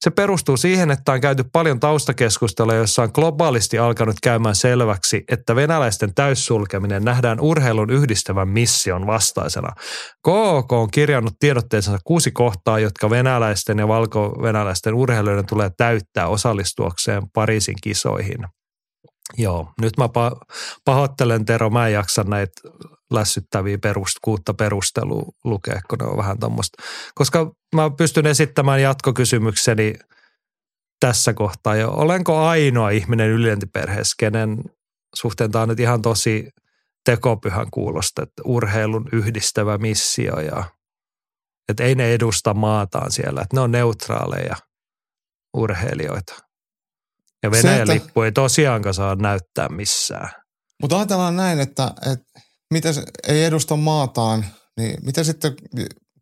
Se 0.00 0.10
perustuu 0.20 0.56
siihen, 0.56 0.90
että 0.90 1.12
on 1.12 1.20
käyty 1.20 1.44
paljon 1.52 1.80
taustakeskustelua, 1.80 2.74
jossa 2.74 3.02
on 3.02 3.10
globaalisti 3.14 3.78
alkanut 3.78 4.16
käymään 4.22 4.54
selväksi, 4.54 5.24
että 5.28 5.56
venäläisten 5.56 6.14
täyssulkeminen 6.14 7.04
nähdään 7.04 7.40
urheilun 7.40 7.90
yhdistävän 7.90 8.48
mission 8.48 9.06
vastaisena. 9.06 9.68
KOK 10.22 10.72
on 10.72 10.90
kirjannut 10.90 11.34
tiedotteensa 11.38 11.98
kuusi 12.04 12.30
kohtaa, 12.30 12.78
jotka 12.78 13.10
venäläisten 13.10 13.78
ja 13.78 13.88
valko-venäläisten 13.88 14.94
urheilijoiden 14.94 15.46
tulee 15.46 15.70
täyttää 15.76 16.28
osallistuakseen 16.28 17.22
Pariisin 17.34 17.76
kisoihin. 17.82 18.59
Joo, 19.38 19.72
nyt 19.80 19.96
mä 19.96 20.06
pa- 20.06 20.54
pahoittelen 20.84 21.44
Tero, 21.44 21.70
mä 21.70 21.86
en 21.86 21.92
jaksa 21.92 22.24
näitä 22.24 22.60
lässyttäviä 23.10 23.78
perust, 23.78 24.16
kuutta 24.22 24.54
perustelua 24.54 25.32
lukea, 25.44 25.80
kun 25.90 25.98
ne 25.98 26.04
on 26.04 26.16
vähän 26.16 26.38
tuommoista. 26.38 26.82
Koska 27.14 27.52
mä 27.74 27.90
pystyn 27.90 28.26
esittämään 28.26 28.82
jatkokysymykseni 28.82 29.94
tässä 31.00 31.34
kohtaa 31.34 31.76
jo. 31.76 31.90
Olenko 31.90 32.38
ainoa 32.38 32.90
ihminen 32.90 33.28
ylentiperheessä, 33.28 34.14
kenen 34.18 34.58
suhteen 35.14 35.50
tämä 35.50 35.62
on 35.62 35.68
nyt 35.68 35.80
ihan 35.80 36.02
tosi 36.02 36.48
tekopyhän 37.04 37.66
kuulosta, 37.70 38.22
että 38.22 38.42
urheilun 38.44 39.08
yhdistävä 39.12 39.78
missio 39.78 40.40
ja 40.40 40.64
että 41.68 41.84
ei 41.84 41.94
ne 41.94 42.14
edusta 42.14 42.54
maataan 42.54 43.12
siellä, 43.12 43.40
että 43.40 43.56
ne 43.56 43.60
on 43.60 43.72
neutraaleja 43.72 44.56
urheilijoita. 45.56 46.49
Ja 47.42 47.50
Se, 47.50 47.56
Venäjän 47.62 47.80
että- 47.80 47.94
lippu 47.94 48.22
ei 48.22 48.32
tosiaankaan 48.32 48.94
saa 48.94 49.14
näyttää 49.14 49.68
missään. 49.68 50.28
Mutta 50.82 50.96
ajatellaan 50.96 51.36
näin, 51.36 51.60
että, 51.60 51.92
että 52.12 52.40
mitä 52.72 52.92
se 52.92 53.02
ei 53.28 53.44
edusta 53.44 53.76
maataan, 53.76 54.46
niin 54.80 54.96
mitä 55.04 55.24
sitten, 55.24 55.52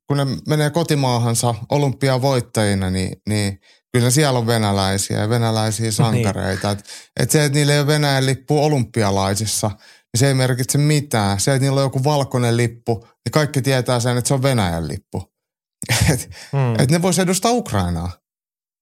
kun 0.08 0.16
ne 0.16 0.26
menee 0.48 0.70
kotimaahansa 0.70 1.54
olympiavoittajina, 1.70 2.90
niin, 2.90 3.16
niin 3.28 3.58
kyllä 3.92 4.10
siellä 4.10 4.38
on 4.38 4.46
venäläisiä 4.46 5.18
ja 5.20 5.28
venäläisiä 5.28 5.90
sankareita. 5.90 6.68
Niin. 6.68 6.78
Et, 6.78 6.84
et 7.20 7.30
se, 7.30 7.44
että 7.44 7.58
niillä 7.58 7.72
ei 7.72 7.78
ole 7.78 7.86
Venäjän 7.86 8.26
lippu 8.26 8.64
olympialaisissa, 8.64 9.68
niin 9.68 10.18
se 10.18 10.28
ei 10.28 10.34
merkitse 10.34 10.78
mitään. 10.78 11.40
Se, 11.40 11.54
että 11.54 11.62
niillä 11.64 11.76
on 11.80 11.84
joku 11.86 12.04
valkoinen 12.04 12.56
lippu, 12.56 12.94
niin 13.04 13.32
kaikki 13.32 13.62
tietää 13.62 14.00
sen, 14.00 14.16
että 14.18 14.28
se 14.28 14.34
on 14.34 14.42
Venäjän 14.42 14.88
lippu. 14.88 15.22
Et, 16.12 16.30
Hmm. 16.52 16.74
et 16.78 16.90
ne 16.90 17.02
vois 17.02 17.18
edustaa 17.18 17.52
Ukrainaa. 17.52 18.12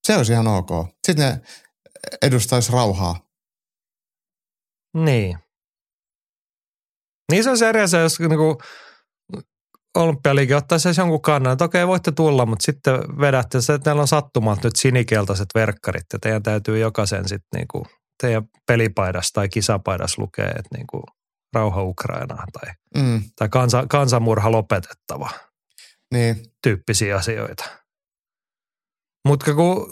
Se 0.06 0.16
olisi 0.16 0.32
ihan 0.32 0.46
ok. 0.46 0.70
Sitten 1.06 1.28
ne 1.28 1.40
edustaisi 2.22 2.72
rauhaa. 2.72 3.20
Niin. 4.94 5.38
Niin 7.32 7.44
se 7.44 7.50
on 7.50 7.58
se 7.58 7.68
eri 7.68 7.80
asia, 7.80 8.00
jos 8.00 8.20
niinku 8.20 8.58
olympialiike 9.96 10.56
ottaisi 10.56 10.88
edes 10.88 10.98
jonkun 10.98 11.22
kannan, 11.22 11.52
että 11.52 11.64
okei 11.64 11.86
voitte 11.86 12.12
tulla, 12.12 12.46
mutta 12.46 12.62
sitten 12.62 12.94
vedätte 13.20 13.60
se, 13.60 13.74
että 13.74 13.84
teillä 13.84 14.00
on 14.00 14.08
sattumat 14.08 14.64
nyt 14.64 14.76
sinikeltaiset 14.76 15.48
verkkarit 15.54 16.06
ja 16.12 16.18
teidän 16.18 16.42
täytyy 16.42 16.78
jokaisen 16.78 17.28
sitten 17.28 17.58
niinku 17.58 17.86
teidän 18.22 18.42
pelipaidassa 18.66 19.32
tai 19.34 19.48
kisapaidassa 19.48 20.22
lukee, 20.22 20.46
että 20.46 20.76
niinku 20.76 21.02
rauha 21.54 21.82
Ukrainaan 21.82 22.48
tai, 22.52 22.74
Mm, 22.96 23.22
tai 23.36 23.48
kansa, 23.48 23.86
kansanmurha 23.88 24.50
lopetettava 24.50 25.30
niin. 26.12 26.36
tyyppisiä 26.62 27.16
asioita. 27.16 27.64
Mutta 29.26 29.54
kun, 29.54 29.86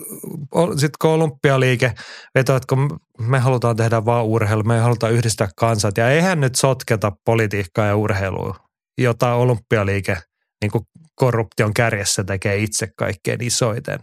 sitten 0.73 0.99
kun 1.01 1.11
olympialiike 1.11 1.95
vetoo, 2.35 2.57
että 2.57 2.75
kun 2.75 3.01
me 3.19 3.39
halutaan 3.39 3.77
tehdä 3.77 4.05
vaan 4.05 4.25
urheilu, 4.25 4.63
me 4.63 4.79
halutaan 4.79 5.13
yhdistää 5.13 5.49
kansat. 5.57 5.97
Ja 5.97 6.11
eihän 6.11 6.41
nyt 6.41 6.55
sotketa 6.55 7.13
politiikkaa 7.25 7.87
ja 7.87 7.97
urheilua, 7.97 8.57
jota 8.99 9.35
olympialiike 9.35 10.17
niin 10.63 10.85
korruption 11.15 11.75
kärjessä 11.75 12.25
tekee 12.25 12.57
itse 12.57 12.89
kaikkein 12.97 13.43
isoiten. 13.43 13.99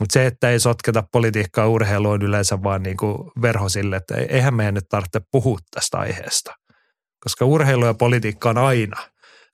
Mutta 0.00 0.12
se, 0.12 0.26
että 0.26 0.50
ei 0.50 0.60
sotketa 0.60 1.04
politiikkaa 1.12 1.64
ja 1.64 1.68
urheilua 1.68 2.12
on 2.12 2.22
yleensä 2.22 2.62
vaan 2.62 2.82
niin 2.82 2.96
kuin 2.96 3.18
verho 3.42 3.68
sille, 3.68 3.96
että 3.96 4.14
eihän 4.14 4.54
meidän 4.54 4.74
nyt 4.74 4.88
tarvitse 4.88 5.20
puhua 5.32 5.58
tästä 5.74 5.98
aiheesta. 5.98 6.54
Koska 7.20 7.44
urheilu 7.44 7.84
ja 7.86 7.94
politiikka 7.94 8.50
on 8.50 8.58
aina 8.58 8.96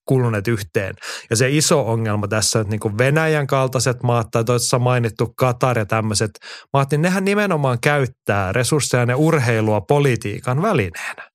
kuluneet 0.05 0.49
yhteen. 0.49 0.95
Ja 1.31 1.37
se 1.37 1.51
iso 1.51 1.91
ongelma 1.91 2.29
tässä, 2.29 2.61
että 2.61 2.71
niin 2.71 2.81
kuin 2.81 2.99
Venäjän 2.99 3.47
kaltaiset 3.47 4.03
maat 4.03 4.31
tai 4.31 4.45
tuossa 4.45 4.79
mainittu 4.79 5.35
Katar 5.37 5.79
ja 5.79 5.87
tämmöiset 5.87 6.31
maat, 6.73 6.91
niin 6.91 7.03
nehän 7.03 7.25
nimenomaan 7.25 7.79
käyttää 7.81 8.53
resursseja 8.53 9.05
ja 9.05 9.17
urheilua 9.17 9.81
politiikan 9.81 10.63
välineenä. 10.63 11.31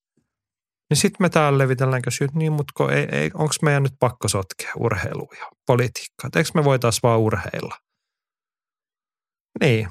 Niin 0.89 0.98
sitten 0.98 1.23
me 1.23 1.30
täällä 1.30 1.57
levitelläänkö 1.57 2.11
syyt, 2.11 2.34
niin 2.34 2.53
mutta 2.53 2.91
ei, 2.91 3.07
ei, 3.11 3.31
onko 3.34 3.53
meidän 3.61 3.84
nyt 3.84 3.94
pakko 3.99 4.27
sotkea 4.27 4.72
urheilua 4.77 5.34
ja 5.39 5.45
politiikkaa? 5.68 6.30
Eikö 6.35 6.49
me 6.53 6.64
voitaisiin 6.64 6.99
vaan 7.03 7.19
urheilla? 7.19 7.76
Niin, 9.61 9.88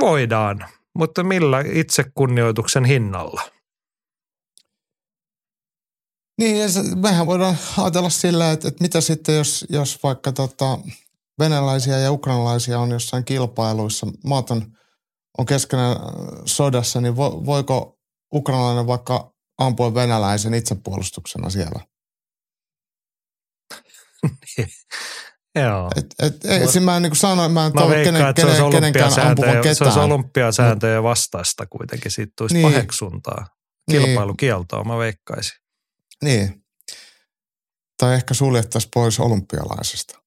voidaan, 0.00 0.64
mutta 0.98 1.24
millä 1.24 1.64
itsekunnioituksen 1.72 2.84
hinnalla? 2.84 3.42
Niin, 6.40 6.58
ja 6.58 6.68
se, 6.68 6.82
mehän 6.96 7.26
voidaan 7.26 7.58
ajatella 7.78 8.10
sillä, 8.10 8.52
että, 8.52 8.68
että 8.68 8.84
mitä 8.84 9.00
sitten, 9.00 9.36
jos, 9.36 9.66
jos 9.68 10.02
vaikka 10.02 10.32
tota, 10.32 10.78
venäläisiä 11.38 11.98
ja 11.98 12.12
ukrainalaisia 12.12 12.78
on 12.78 12.90
jossain 12.90 13.24
kilpailuissa, 13.24 14.06
maat 14.24 14.50
on, 14.50 14.76
on 15.38 15.46
keskenään 15.46 15.92
äh, 15.92 15.98
sodassa, 16.44 17.00
niin 17.00 17.16
vo, 17.16 17.46
voiko 17.46 17.98
ukrainalainen 18.34 18.86
vaikka 18.86 19.32
ampua 19.58 19.94
venäläisen 19.94 20.54
itsepuolustuksena 20.54 21.50
siellä? 21.50 21.80
Joo. 25.54 25.90
Et, 25.96 26.06
et, 26.22 26.44
ei, 26.44 26.68
siis 26.68 26.84
mä 26.84 26.96
en 26.96 27.02
niin 27.02 27.16
sanoin, 27.16 27.52
mä 27.52 27.66
en 27.66 27.72
Mä 27.74 27.88
veikkaan, 27.88 28.14
kenen, 28.14 28.28
että 28.28 28.42
se 28.42 28.48
olisi, 28.48 28.62
olympiasääntöjä, 28.62 29.52
se 29.52 29.58
olisi 29.68 29.84
ketään. 29.84 29.98
olympiasääntöjen 29.98 31.02
vastaista 31.02 31.66
kuitenkin. 31.66 32.10
Siitä 32.10 32.32
tulisi 32.38 32.54
Niin. 32.54 32.64
niin. 32.64 32.72
paheksuntaa. 32.74 33.46
Niin. 33.90 34.04
Kilpailukieltoa, 34.04 34.84
mä 34.84 34.98
veikkaisin. 34.98 35.60
Niin. 36.24 36.64
Tai 37.96 38.14
ehkä 38.14 38.34
suljettaisiin 38.34 38.90
pois 38.94 39.20
olympialaisesta. 39.20 40.18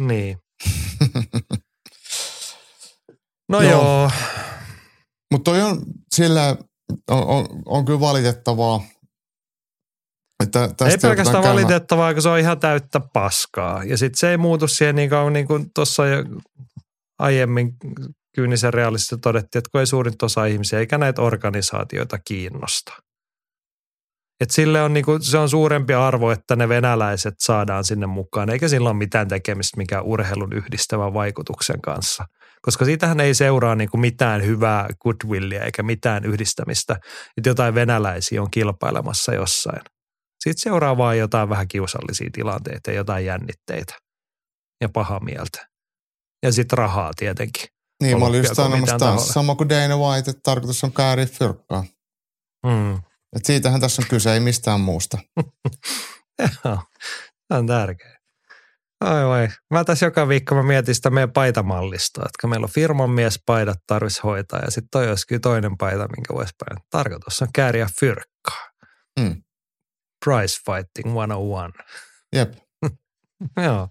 Niin. 0.00 0.38
No 3.48 3.62
Joo. 3.62 3.70
joo. 3.70 4.10
Mutta 5.32 5.50
toi 5.50 5.62
on 5.62 5.82
sillä, 6.14 6.56
on, 7.10 7.26
on, 7.26 7.46
on 7.66 7.84
kyllä 7.84 8.00
valitettavaa, 8.00 8.84
että 10.42 10.68
tästä 10.68 10.84
Ei 10.84 10.98
pelkästään 10.98 11.44
valitettavaa, 11.44 12.12
kun 12.12 12.22
se 12.22 12.28
on 12.28 12.38
ihan 12.38 12.60
täyttä 12.60 13.00
paskaa. 13.12 13.84
Ja 13.84 13.98
sitten 13.98 14.18
se 14.18 14.30
ei 14.30 14.36
muutu 14.36 14.68
siihen 14.68 14.96
niin 14.96 15.10
kauan 15.10 15.32
niin 15.32 15.46
kuin 15.46 15.70
tuossa 15.74 16.06
jo 16.06 16.24
aiemmin 17.18 17.76
kyynisen 18.34 18.74
realistisesti 18.74 19.18
todettiin, 19.18 19.60
että 19.60 19.70
kun 19.72 19.80
ei 19.80 19.86
suurin 19.86 20.14
osa 20.22 20.44
ihmisiä 20.44 20.78
eikä 20.78 20.98
näitä 20.98 21.22
organisaatioita 21.22 22.18
kiinnosta. 22.18 22.92
Et 24.40 24.50
sille 24.50 24.82
on 24.82 24.94
niinku, 24.94 25.18
se 25.20 25.38
on 25.38 25.48
suurempi 25.48 25.94
arvo, 25.94 26.30
että 26.30 26.56
ne 26.56 26.68
venäläiset 26.68 27.34
saadaan 27.38 27.84
sinne 27.84 28.06
mukaan, 28.06 28.50
eikä 28.50 28.68
sillä 28.68 28.90
ole 28.90 28.98
mitään 28.98 29.28
tekemistä 29.28 29.76
mikään 29.76 30.04
urheilun 30.04 30.52
yhdistävän 30.52 31.14
vaikutuksen 31.14 31.80
kanssa. 31.80 32.24
Koska 32.62 32.84
siitähän 32.84 33.20
ei 33.20 33.34
seuraa 33.34 33.74
niinku 33.74 33.96
mitään 33.96 34.44
hyvää 34.44 34.88
goodwillia 35.00 35.64
eikä 35.64 35.82
mitään 35.82 36.24
yhdistämistä, 36.24 36.96
että 37.36 37.48
jotain 37.50 37.74
venäläisiä 37.74 38.42
on 38.42 38.50
kilpailemassa 38.50 39.34
jossain. 39.34 39.80
Siitä 40.40 40.60
seuraa 40.60 40.96
vaan 40.96 41.18
jotain 41.18 41.48
vähän 41.48 41.68
kiusallisia 41.68 42.30
tilanteita 42.32 42.90
ja 42.90 42.96
jotain 42.96 43.24
jännitteitä 43.24 43.94
ja 44.80 44.88
paha 44.88 45.20
mieltä. 45.20 45.68
Ja 46.42 46.52
sitten 46.52 46.78
rahaa 46.78 47.12
tietenkin. 47.16 47.68
Niin, 48.02 48.18
mä 48.18 48.26
olin 48.26 48.38
just 48.38 48.54
sanomassa 48.54 48.98
taas 48.98 49.28
sama 49.28 49.54
kuin 49.54 49.68
Dana 49.68 49.96
White, 49.96 50.30
että 50.30 50.42
tarkoitus 50.42 50.84
on 50.84 50.92
kääriä 50.92 51.26
fyrkkaa. 51.26 51.84
Mm. 52.66 52.98
Et 53.36 53.44
siitähän 53.44 53.80
tässä 53.80 54.02
on 54.02 54.08
kyse, 54.08 54.32
ei 54.32 54.40
mistään 54.40 54.80
muusta. 54.80 55.18
Joo, 56.64 56.82
tämä 57.48 57.58
on 57.58 57.66
tärkeä. 57.66 58.16
Ai 59.00 59.26
vai. 59.26 59.48
Mä 59.70 59.84
tässä 59.84 60.06
joka 60.06 60.28
viikko 60.28 60.54
mä 60.54 60.62
mietin 60.62 60.94
sitä 60.94 61.10
meidän 61.10 61.32
paitamallista, 61.32 62.22
että 62.24 62.46
meillä 62.46 62.64
on 62.64 62.70
firman 62.70 63.10
miespaidat 63.10 63.78
tarvitsisi 63.86 64.22
hoitaa 64.22 64.60
ja 64.60 64.70
sitten 64.70 64.88
toi 64.90 65.08
olisi 65.08 65.26
kyllä 65.26 65.40
toinen 65.40 65.76
paita, 65.76 66.08
minkä 66.16 66.34
voisi 66.34 66.54
päin. 66.58 66.84
Tarkoitus 66.90 67.42
on 67.42 67.48
kääriä 67.54 67.88
fyrkkaa. 68.00 68.70
Mm. 69.20 69.42
Price 70.24 70.56
Fighting 70.66 71.14
101. 71.14 71.72
Jep. 72.32 72.54
Joo. 73.66 73.88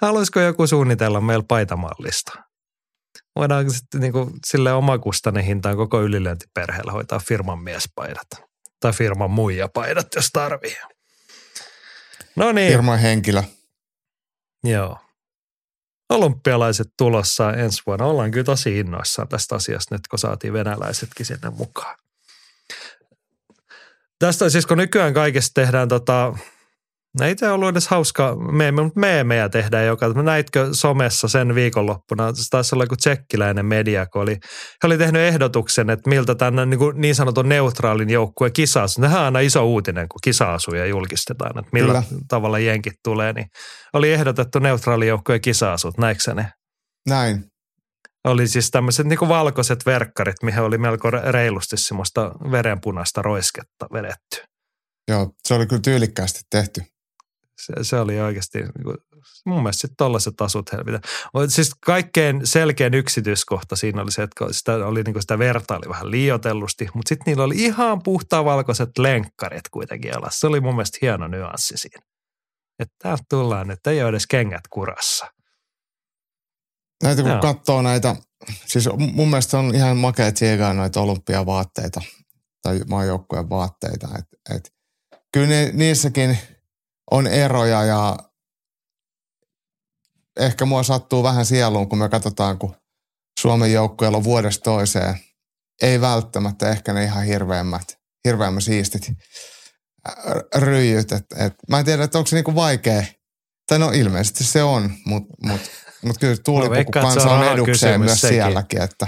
Haluaisiko 0.00 0.40
joku 0.40 0.66
suunnitella 0.66 1.20
meillä 1.20 1.44
paitamallista? 1.48 2.32
Voidaanko 3.36 3.72
sitten 3.72 4.00
niin 4.00 4.12
kuin 4.12 4.30
sille 4.46 4.72
omakustainen 4.72 5.44
hintaan 5.44 5.76
koko 5.76 6.02
ylilöintiperheellä 6.02 6.92
hoitaa 6.92 7.18
firman 7.18 7.62
miespaidat? 7.62 8.26
Tai 8.84 8.92
firman 8.92 9.30
muijapaidat, 9.30 10.06
jos 10.16 10.28
tarvii. 10.32 10.76
No 12.36 12.52
niin. 12.52 12.72
Firman 12.72 12.98
henkilö. 12.98 13.42
Joo. 14.64 14.98
Olympialaiset 16.10 16.86
tulossa 16.98 17.52
ensi 17.52 17.82
vuonna. 17.86 18.04
Ollaan 18.04 18.30
kyllä 18.30 18.44
tosi 18.44 18.78
innoissaan 18.78 19.28
tästä 19.28 19.54
asiasta 19.54 19.94
nyt, 19.94 20.08
kun 20.08 20.18
saatiin 20.18 20.52
venäläisetkin 20.52 21.26
sinne 21.26 21.50
mukaan. 21.50 21.98
Tästä 24.18 24.50
siis, 24.50 24.66
kun 24.66 24.78
nykyään 24.78 25.14
kaikesta 25.14 25.60
tehdään 25.60 25.88
tota, 25.88 26.38
no 27.20 27.26
ei 27.26 27.36
tämä 27.36 27.52
ollut 27.52 27.68
edes 27.68 27.88
hauska 27.88 28.36
meeme, 28.36 28.82
mutta 28.82 29.00
meemejä 29.00 29.48
tehdään 29.48 29.86
joka. 29.86 30.08
Näitkö 30.08 30.68
somessa 30.72 31.28
sen 31.28 31.54
viikonloppuna? 31.54 32.34
Se 32.34 32.48
taisi 32.50 32.74
olla 32.74 32.84
joku 32.84 32.96
tsekkiläinen 32.96 33.66
media, 33.66 34.06
kun 34.06 34.22
oli, 34.22 34.32
he 34.82 34.86
oli 34.86 34.98
tehnyt 34.98 35.22
ehdotuksen, 35.22 35.90
että 35.90 36.10
miltä 36.10 36.34
tämän 36.34 36.70
niin, 36.70 36.78
kuin 36.78 37.00
niin 37.00 37.14
sanotun 37.14 37.48
neutraalin 37.48 38.10
joukkueen 38.10 38.52
kisa 38.52 38.84
Nehän 38.98 39.18
on 39.18 39.24
aina 39.24 39.40
iso 39.40 39.66
uutinen, 39.66 40.08
kun 40.08 40.18
kisa-asuja 40.24 40.86
julkistetaan, 40.86 41.58
että 41.58 41.70
millä 41.72 41.92
Kyllä. 41.92 42.22
tavalla 42.28 42.58
jenkit 42.58 42.94
tulee. 43.04 43.32
Niin 43.32 43.46
oli 43.92 44.12
ehdotettu 44.12 44.58
neutraalin 44.58 45.08
joukkueen 45.08 45.40
kisa-asut, 45.40 45.98
näikö 45.98 46.34
ne? 46.34 46.52
Näin. 47.08 47.44
Oli 48.24 48.48
siis 48.48 48.70
tämmöiset 48.70 49.06
niin 49.06 49.28
valkoiset 49.28 49.86
verkkarit, 49.86 50.42
mihin 50.42 50.60
oli 50.60 50.78
melko 50.78 51.10
re- 51.10 51.30
reilusti 51.30 51.76
semmoista 51.76 52.32
verenpunaista 52.50 53.22
roisketta 53.22 53.86
vedetty. 53.92 54.54
Joo, 55.08 55.30
se 55.48 55.54
oli 55.54 55.66
kyllä 55.66 55.82
tyylikkäästi 55.82 56.40
tehty. 56.50 56.82
Se, 57.66 57.72
se 57.82 58.00
oli 58.00 58.20
oikeasti, 58.20 58.58
niin 58.58 58.84
kuin, 58.84 58.96
mun 59.46 59.62
mielestä 59.62 59.80
sitten 59.80 59.96
tollaiset 59.96 60.40
asut 60.40 60.72
helvitä. 60.72 61.00
Siis 61.48 61.70
kaikkein 61.74 62.40
selkein 62.44 62.94
yksityiskohta 62.94 63.76
siinä 63.76 64.02
oli 64.02 64.12
se, 64.12 64.22
että 64.22 64.44
sitä, 64.50 64.86
oli 64.86 65.02
niin 65.02 65.14
kuin 65.14 65.22
sitä 65.22 65.38
verta 65.38 65.76
oli 65.76 65.88
vähän 65.88 66.10
liiotellusti, 66.10 66.88
mutta 66.94 67.08
sitten 67.08 67.24
niillä 67.26 67.44
oli 67.44 67.54
ihan 67.56 68.02
puhtaan 68.02 68.44
valkoiset 68.44 68.98
lenkkarit 68.98 69.68
kuitenkin 69.70 70.16
alassa. 70.16 70.40
Se 70.40 70.46
oli 70.46 70.60
mun 70.60 70.74
mielestä 70.74 70.98
hieno 71.02 71.28
nyanssi 71.28 71.76
siinä. 71.76 72.06
Että 72.78 72.94
täältä 73.02 73.22
tullaan, 73.30 73.70
että 73.70 73.90
ei 73.90 74.00
ole 74.02 74.08
edes 74.08 74.26
kengät 74.26 74.68
kurassa. 74.70 75.26
Näitä 77.02 77.22
kun 77.22 77.30
Joo. 77.30 77.40
katsoo 77.40 77.82
näitä, 77.82 78.16
siis 78.66 78.88
mun 79.12 79.30
mielestä 79.30 79.58
on 79.58 79.74
ihan 79.74 79.96
makea 79.96 80.32
tsiigaa 80.32 80.74
noita 80.74 81.00
olympiavaatteita 81.00 82.00
tai 82.62 82.80
maajoukkueen 82.88 83.50
vaatteita. 83.50 84.08
Et, 84.18 84.56
et, 84.56 84.72
kyllä 85.32 85.48
ne, 85.48 85.70
niissäkin 85.72 86.38
on 87.10 87.26
eroja 87.26 87.84
ja 87.84 88.16
ehkä 90.40 90.64
mua 90.64 90.82
sattuu 90.82 91.22
vähän 91.22 91.46
sieluun, 91.46 91.88
kun 91.88 91.98
me 91.98 92.08
katsotaan, 92.08 92.58
kun 92.58 92.76
Suomen 93.40 93.72
joukkueella 93.72 94.18
on 94.18 94.24
vuodesta 94.24 94.62
toiseen. 94.64 95.14
Ei 95.82 96.00
välttämättä 96.00 96.70
ehkä 96.70 96.92
ne 96.92 97.04
ihan 97.04 97.24
hirveämmät, 97.24 97.98
hirveämmät 98.24 98.64
siistit 98.64 99.08
ä, 100.08 100.12
ryijyt. 100.60 101.12
Et, 101.12 101.24
et, 101.36 101.54
mä 101.70 101.78
en 101.78 101.84
tiedä, 101.84 102.04
että 102.04 102.18
onko 102.18 102.28
se 102.28 102.36
niinku 102.36 102.54
vaikea. 102.54 103.02
Tai 103.68 103.78
no 103.78 103.90
ilmeisesti 103.94 104.44
se 104.44 104.62
on, 104.62 104.90
mutta 105.06 105.34
mut, 105.46 105.60
mut 106.02 106.18
kyllä 106.18 106.36
tuulipuku 106.44 106.74
veikkaan, 106.74 107.06
että 107.08 107.20
se 107.20 107.28
kansa 107.28 107.46
on 107.46 107.52
edukseen 107.54 108.00
myös 108.00 108.20
sekin. 108.20 108.34
sielläkin, 108.36 108.82
että 108.82 109.06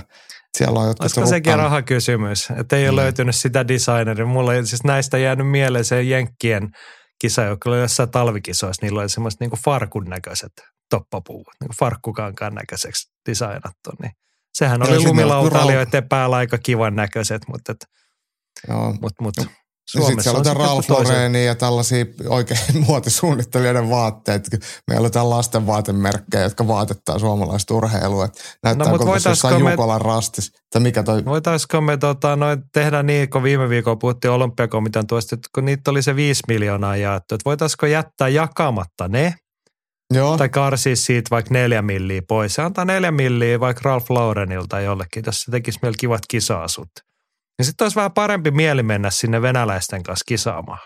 siellä 0.58 0.80
on 0.80 0.86
jotkut 0.86 1.02
Olisiko 1.02 1.26
sekin 1.26 1.52
rukkaan- 1.52 1.58
rahakysymys, 1.64 2.48
että 2.60 2.76
ei 2.76 2.84
ole 2.88 2.90
Mm. 2.90 2.96
löytynyt 2.96 3.36
sitä 3.36 3.68
designeria. 3.68 4.26
Mulla 4.26 4.54
ei 4.54 4.66
siis 4.66 4.84
näistä 4.84 5.18
jäänyt 5.18 5.50
mieleen 5.50 5.84
se 5.84 6.02
Jenkkien 6.02 6.70
kisa, 7.18 7.42
joka 7.42 7.70
oli 7.70 7.80
jossain 7.80 8.10
talvikisoissa. 8.10 8.86
Niillä 8.86 9.00
oli 9.00 9.08
semmoiset 9.08 9.40
niin 9.40 9.50
farkun 9.64 10.04
näköiset 10.04 10.52
toppapuut, 10.90 11.46
niin 11.60 11.70
farkkukankaan 11.78 12.54
näköiseksi 12.54 13.12
designattu. 13.28 13.90
Niin 14.02 14.12
sehän 14.54 14.82
oli 14.88 15.04
lumilautailijoiden 15.04 16.08
päällä 16.08 16.36
aika 16.36 16.58
kivan 16.58 16.96
näköiset, 16.96 17.42
mutta, 17.48 17.72
et, 17.72 17.84
Joo. 18.68 18.92
mutta, 18.92 19.22
mutta 19.22 19.42
Sitten 19.86 20.02
Suomessa 20.02 20.22
siellä 20.22 20.36
on 20.36 20.40
on 20.40 20.44
sitten 20.44 20.66
Ralph 20.66 20.90
Laureenia 20.90 21.44
ja 21.44 21.54
tällaisia 21.54 22.04
oikein 22.28 22.60
muotisuunnittelijoiden 22.86 23.90
vaatteet. 23.90 24.48
Meillä 24.90 25.04
on 25.06 25.12
täällä 25.12 25.30
lasten 25.30 25.66
vaatemerkkejä, 25.66 26.42
jotka 26.42 26.68
vaatettaa 26.68 27.18
suomalaista 27.18 27.74
urheilua. 27.74 28.28
Näyttää 28.62 28.92
No, 28.92 28.98
kuin 28.98 29.20
jossain 29.24 29.64
me- 29.64 29.70
Jukolan 29.70 30.00
rastis. 30.00 30.52
Tai 30.72 30.80
mikä 30.82 31.02
toi, 31.02 31.24
Voitaisiko 31.24 31.80
me 31.80 31.96
tota, 31.96 32.36
noin 32.36 32.62
tehdä 32.72 33.02
niin, 33.02 33.30
kun 33.30 33.42
viime 33.42 33.68
viikolla 33.68 33.96
puhuttiin 33.96 34.30
olympiakomitean 34.30 35.06
tuosta, 35.06 35.34
että 35.34 35.48
kun 35.54 35.64
niitä 35.64 35.90
oli 35.90 36.02
se 36.02 36.16
5 36.16 36.42
miljoonaa 36.48 36.96
jaettu, 36.96 37.34
että 37.34 37.44
voitaisiko 37.44 37.86
jättää 37.86 38.28
jakamatta 38.28 39.08
ne 39.08 39.34
joo, 40.14 40.36
tai 40.36 40.48
karsia 40.48 40.96
siitä 40.96 41.30
vaikka 41.30 41.54
neljä 41.54 41.82
milliä 41.82 42.22
pois 42.28 42.56
ja 42.58 42.66
antaa 42.66 42.84
neljä 42.84 43.10
milliä 43.10 43.60
vaikka 43.60 43.80
Ralph 43.84 44.10
Laurenilta 44.10 44.80
jollekin, 44.80 45.22
jos 45.26 45.40
se 45.42 45.50
tekisi 45.50 45.78
meillä 45.82 45.96
kivat 46.00 46.22
kisaasut. 46.28 46.88
Ja 47.58 47.64
sitten 47.64 47.84
olisi 47.84 47.96
vähän 47.96 48.12
parempi 48.12 48.50
mieli 48.50 48.82
mennä 48.82 49.10
sinne 49.10 49.42
venäläisten 49.42 50.02
kanssa 50.02 50.24
kisaamaan. 50.28 50.78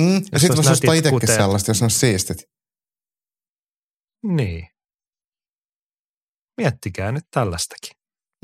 mm, 0.00 0.22
ja 0.32 0.38
sitten 0.38 0.56
voisi 0.56 0.70
ostaa 0.72 0.94
itsekin 0.94 1.20
kuteet. 1.20 1.38
sellaista, 1.38 1.70
jos 1.70 1.80
ne 1.80 1.84
olisi 1.84 1.98
siistit. 1.98 2.38
Niin. 4.26 4.68
Miettikää 6.56 7.12
nyt 7.12 7.24
tällaistakin. 7.30 7.90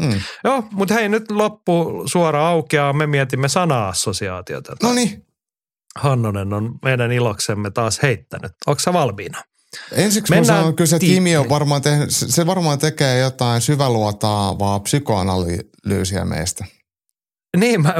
Mm. 0.00 0.20
Joo, 0.44 0.64
mutta 0.72 0.94
hei 0.94 1.08
nyt 1.08 1.30
loppu 1.30 2.02
suora 2.06 2.48
aukeaa. 2.48 2.92
Me 2.92 3.06
mietimme 3.06 3.48
sana-assosiaatiota. 3.48 4.76
No 4.82 4.92
niin, 4.92 5.26
Hannonen 5.98 6.52
on 6.52 6.78
meidän 6.84 7.12
iloksemme 7.12 7.70
taas 7.70 8.02
heittänyt. 8.02 8.52
Onko 8.66 8.78
sä 8.80 8.92
valmiina? 8.92 9.42
ensiksi 9.92 10.32
mä 10.32 10.36
Mennään 10.40 10.60
sanon 10.60 10.76
kyllä 10.76 10.88
se, 10.88 10.96
että 10.96 11.06
ti- 11.06 11.14
Kimi 11.14 11.36
on 11.36 11.48
varmaan 11.48 11.82
tehnyt, 11.82 12.10
se 12.10 12.32
se 12.32 12.46
varmaan 12.46 12.78
tekee 12.78 13.18
jotain 13.18 13.60
syväluotaavaa 13.60 14.80
psykoanalyysiä 14.80 16.24
meistä. 16.24 16.64
Niin, 17.56 17.82
mä 17.82 17.94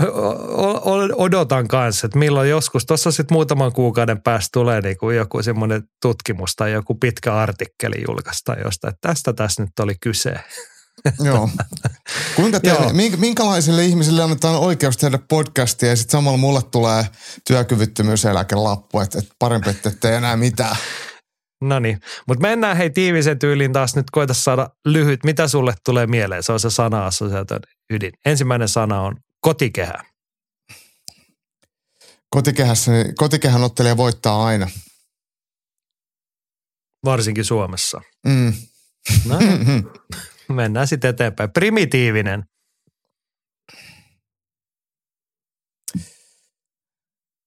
odotan 1.16 1.68
kanssa, 1.68 2.06
että 2.06 2.18
milloin 2.18 2.50
joskus, 2.50 2.86
tuossa 2.86 3.10
sitten 3.10 3.34
muutaman 3.34 3.72
kuukauden 3.72 4.22
päästä 4.22 4.48
tulee 4.52 4.80
niinku 4.80 5.10
joku 5.10 5.42
semmoinen 5.42 5.82
tutkimus 6.02 6.56
tai 6.56 6.72
joku 6.72 6.94
pitkä 6.94 7.34
artikkeli 7.34 8.04
julkaista 8.08 8.56
josta, 8.64 8.88
että 8.88 9.08
tästä 9.08 9.32
tässä 9.32 9.62
nyt 9.62 9.78
oli 9.80 9.94
kyse. 10.00 10.34
Joo. 11.24 11.50
Kuinka 12.36 12.60
te, 12.60 12.68
Joo. 12.68 12.90
mink- 12.90 13.16
minkälaisille 13.16 13.84
ihmisille 13.84 14.22
annetaan 14.22 14.56
oikeus 14.56 14.96
tehdä 14.96 15.18
podcastia 15.28 15.88
ja 15.88 15.96
sitten 15.96 16.12
samalla 16.12 16.38
mulle 16.38 16.60
tulee 16.62 17.06
työkyvyttömyyseläkelappu, 17.46 19.00
että 19.00 19.18
et 19.18 19.28
parempi, 19.38 19.70
että 19.70 19.88
ette 19.88 20.16
enää 20.16 20.36
mitään. 20.36 20.76
No 21.62 21.78
niin, 21.78 22.00
mutta 22.28 22.42
mennään 22.42 22.76
hei 22.76 22.90
tiivisen 22.90 23.38
tyyliin 23.38 23.72
taas 23.72 23.96
nyt 23.96 24.10
koita 24.12 24.34
saada 24.34 24.68
lyhyt. 24.84 25.24
Mitä 25.24 25.48
sulle 25.48 25.74
tulee 25.84 26.06
mieleen? 26.06 26.42
Se 26.42 26.52
on 26.52 26.60
se 26.60 26.70
sana 26.70 27.10
ydin. 27.90 28.12
Ensimmäinen 28.26 28.68
sana 28.68 29.00
on 29.00 29.16
kotikehä. 29.44 30.04
Kotikehässä, 32.30 32.92
kotikehän 33.18 33.62
ottelija 33.62 33.96
voittaa 33.96 34.44
aina. 34.44 34.70
Varsinkin 37.04 37.44
Suomessa. 37.44 38.00
Mm. 38.26 38.52
No, 39.24 39.38
niin, 39.38 39.84
mennään 40.56 40.88
sitten 40.88 41.10
eteenpäin. 41.10 41.52
Primitiivinen. 41.52 42.44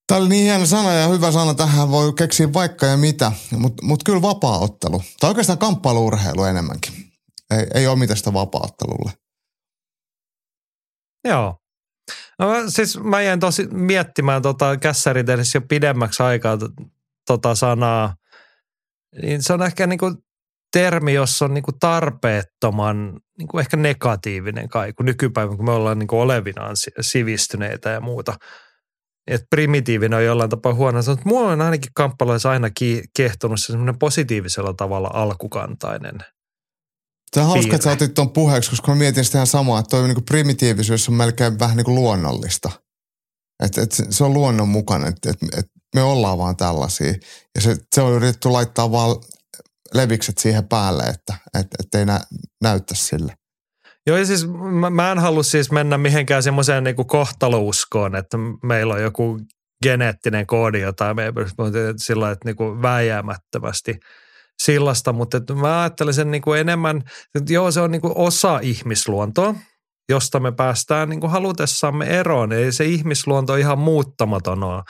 Tämä 0.07 0.21
oli 0.21 0.29
niin 0.29 0.43
hieno 0.43 0.65
sana 0.65 0.93
ja 0.93 1.07
hyvä 1.07 1.31
sana. 1.31 1.53
Tähän 1.53 1.91
voi 1.91 2.13
keksiä 2.13 2.53
vaikka 2.53 2.85
ja 2.85 2.97
mitä, 2.97 3.31
mutta 3.57 3.85
mut 3.85 4.03
kyllä 4.03 4.21
vapaa-ottelu. 4.21 5.03
Tai 5.19 5.29
oikeastaan 5.29 5.59
kamppailuurheilu 5.59 6.43
enemmänkin. 6.43 6.93
Ei, 7.51 7.67
ei 7.73 7.87
ole 7.87 7.99
mitään 7.99 8.17
sitä 8.17 8.33
vapaa-ottelulle. 8.33 9.11
Joo. 11.23 11.66
No, 12.39 12.53
siis 12.67 12.99
mä 12.99 13.21
jäin 13.21 13.39
tosi 13.39 13.67
miettimään 13.71 14.41
tota 14.41 14.77
kässärit 14.77 15.29
edes 15.29 15.55
jo 15.55 15.61
pidemmäksi 15.61 16.23
aikaa 16.23 16.57
tota 17.27 17.55
sanaa. 17.55 18.15
Niin 19.21 19.43
se 19.43 19.53
on 19.53 19.63
ehkä 19.63 19.87
niinku 19.87 20.11
termi, 20.71 21.13
jossa 21.13 21.45
on 21.45 21.53
niinku 21.53 21.71
tarpeettoman 21.79 23.19
niinku 23.37 23.59
ehkä 23.59 23.77
negatiivinen 23.77 24.69
kai, 24.69 24.93
kun 24.93 25.05
nykypäivän, 25.05 25.57
kun 25.57 25.65
me 25.65 25.71
ollaan 25.71 25.99
niinku 25.99 26.19
olevinaan 26.19 26.77
si- 26.77 26.91
sivistyneitä 27.01 27.89
ja 27.89 28.01
muuta. 28.01 28.33
Et 29.27 29.41
primitiivinen 29.49 30.17
on 30.17 30.25
jollain 30.25 30.49
tapaa 30.49 30.73
huono. 30.73 30.99
Mutta 31.07 31.25
mua 31.25 31.51
on 31.51 31.61
ainakin 31.61 31.91
kamppailuissa 31.95 32.51
aina 32.51 32.69
ki- 32.69 33.03
kiehtonut 33.15 33.59
se 33.59 33.65
semmoinen 33.65 33.99
positiivisella 33.99 34.73
tavalla 34.73 35.09
alkukantainen 35.13 36.17
Tämä 37.31 37.45
on 37.45 37.51
hauska, 37.51 37.75
että 37.75 37.83
sä 37.83 37.91
otit 37.91 38.13
tuon 38.13 38.29
puheeksi, 38.29 38.69
koska 38.69 38.91
mä 38.91 38.97
mietin 38.97 39.25
sitä 39.25 39.37
ihan 39.37 39.47
samaa, 39.47 39.79
että 39.79 39.89
toi 39.89 40.07
niin 40.07 40.25
primitiivisyys 40.25 41.09
on 41.09 41.15
melkein 41.15 41.59
vähän 41.59 41.77
niin 41.77 41.85
kuin 41.85 41.95
luonnollista. 41.95 42.71
Että 43.63 43.81
et 43.81 43.91
se- 43.91 44.05
se 44.09 44.23
on 44.23 44.33
luonnon 44.33 44.69
mukainen, 44.69 45.09
että 45.09 45.29
et, 45.29 45.37
et 45.57 45.65
me 45.95 46.01
ollaan 46.01 46.37
vaan 46.37 46.57
tällaisia. 46.57 47.13
Ja 47.55 47.61
se, 47.61 47.75
se 47.95 48.01
on 48.01 48.13
yritetty 48.13 48.49
laittaa 48.49 48.91
vaan 48.91 49.15
levikset 49.93 50.37
siihen 50.37 50.67
päälle, 50.67 51.03
että 51.03 51.33
et, 51.59 51.67
et 51.79 51.95
ei 51.95 52.05
nä, 52.05 52.19
näyttäisi 52.63 53.05
sille. 53.05 53.33
Joo, 54.07 54.17
ja 54.17 54.25
siis 54.25 54.47
mä, 54.47 54.89
mä 54.89 55.11
en 55.11 55.19
halua 55.19 55.43
siis 55.43 55.71
mennä 55.71 55.97
mihinkään 55.97 56.43
semmoiseen 56.43 56.83
niinku 56.83 57.05
kohtalouskoon, 57.05 58.15
että 58.15 58.37
meillä 58.63 58.93
on 58.93 59.01
joku 59.01 59.39
geneettinen 59.83 60.47
koodi, 60.47 60.79
jota 60.79 61.13
me 61.13 61.25
ei 61.25 61.31
sillä 61.97 62.31
että 62.31 62.45
niinku 62.45 62.81
vääjäämättömästi 62.81 63.99
sillasta, 64.63 65.13
mutta 65.13 65.37
että 65.37 65.53
mä 65.53 65.81
ajattelen 65.81 66.13
sen 66.13 66.31
niinku 66.31 66.53
enemmän, 66.53 67.03
että 67.35 67.53
joo, 67.53 67.71
se 67.71 67.81
on 67.81 67.91
niinku 67.91 68.13
osa 68.15 68.59
ihmisluontoa, 68.59 69.55
josta 70.09 70.39
me 70.39 70.51
päästään 70.51 71.09
niinku 71.09 71.27
halutessamme 71.27 72.05
eroon. 72.05 72.51
Ei 72.51 72.71
se 72.71 72.85
ihmisluonto 72.85 73.55
ihan 73.55 73.79
muuttamaton 73.79 74.63
ole. 74.63 74.83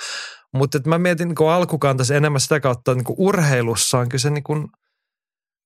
Mutta 0.53 0.79
mä 0.85 0.97
mietin 0.97 1.27
niin 1.27 1.49
alkukantaisen 1.49 2.17
enemmän 2.17 2.41
sitä 2.41 2.59
kautta, 2.59 2.91
että 2.91 3.03
niin 3.03 3.15
urheilussa 3.17 3.99
on 3.99 4.09
kyse 4.09 4.29
niin 4.29 4.43
kuin, 4.43 4.67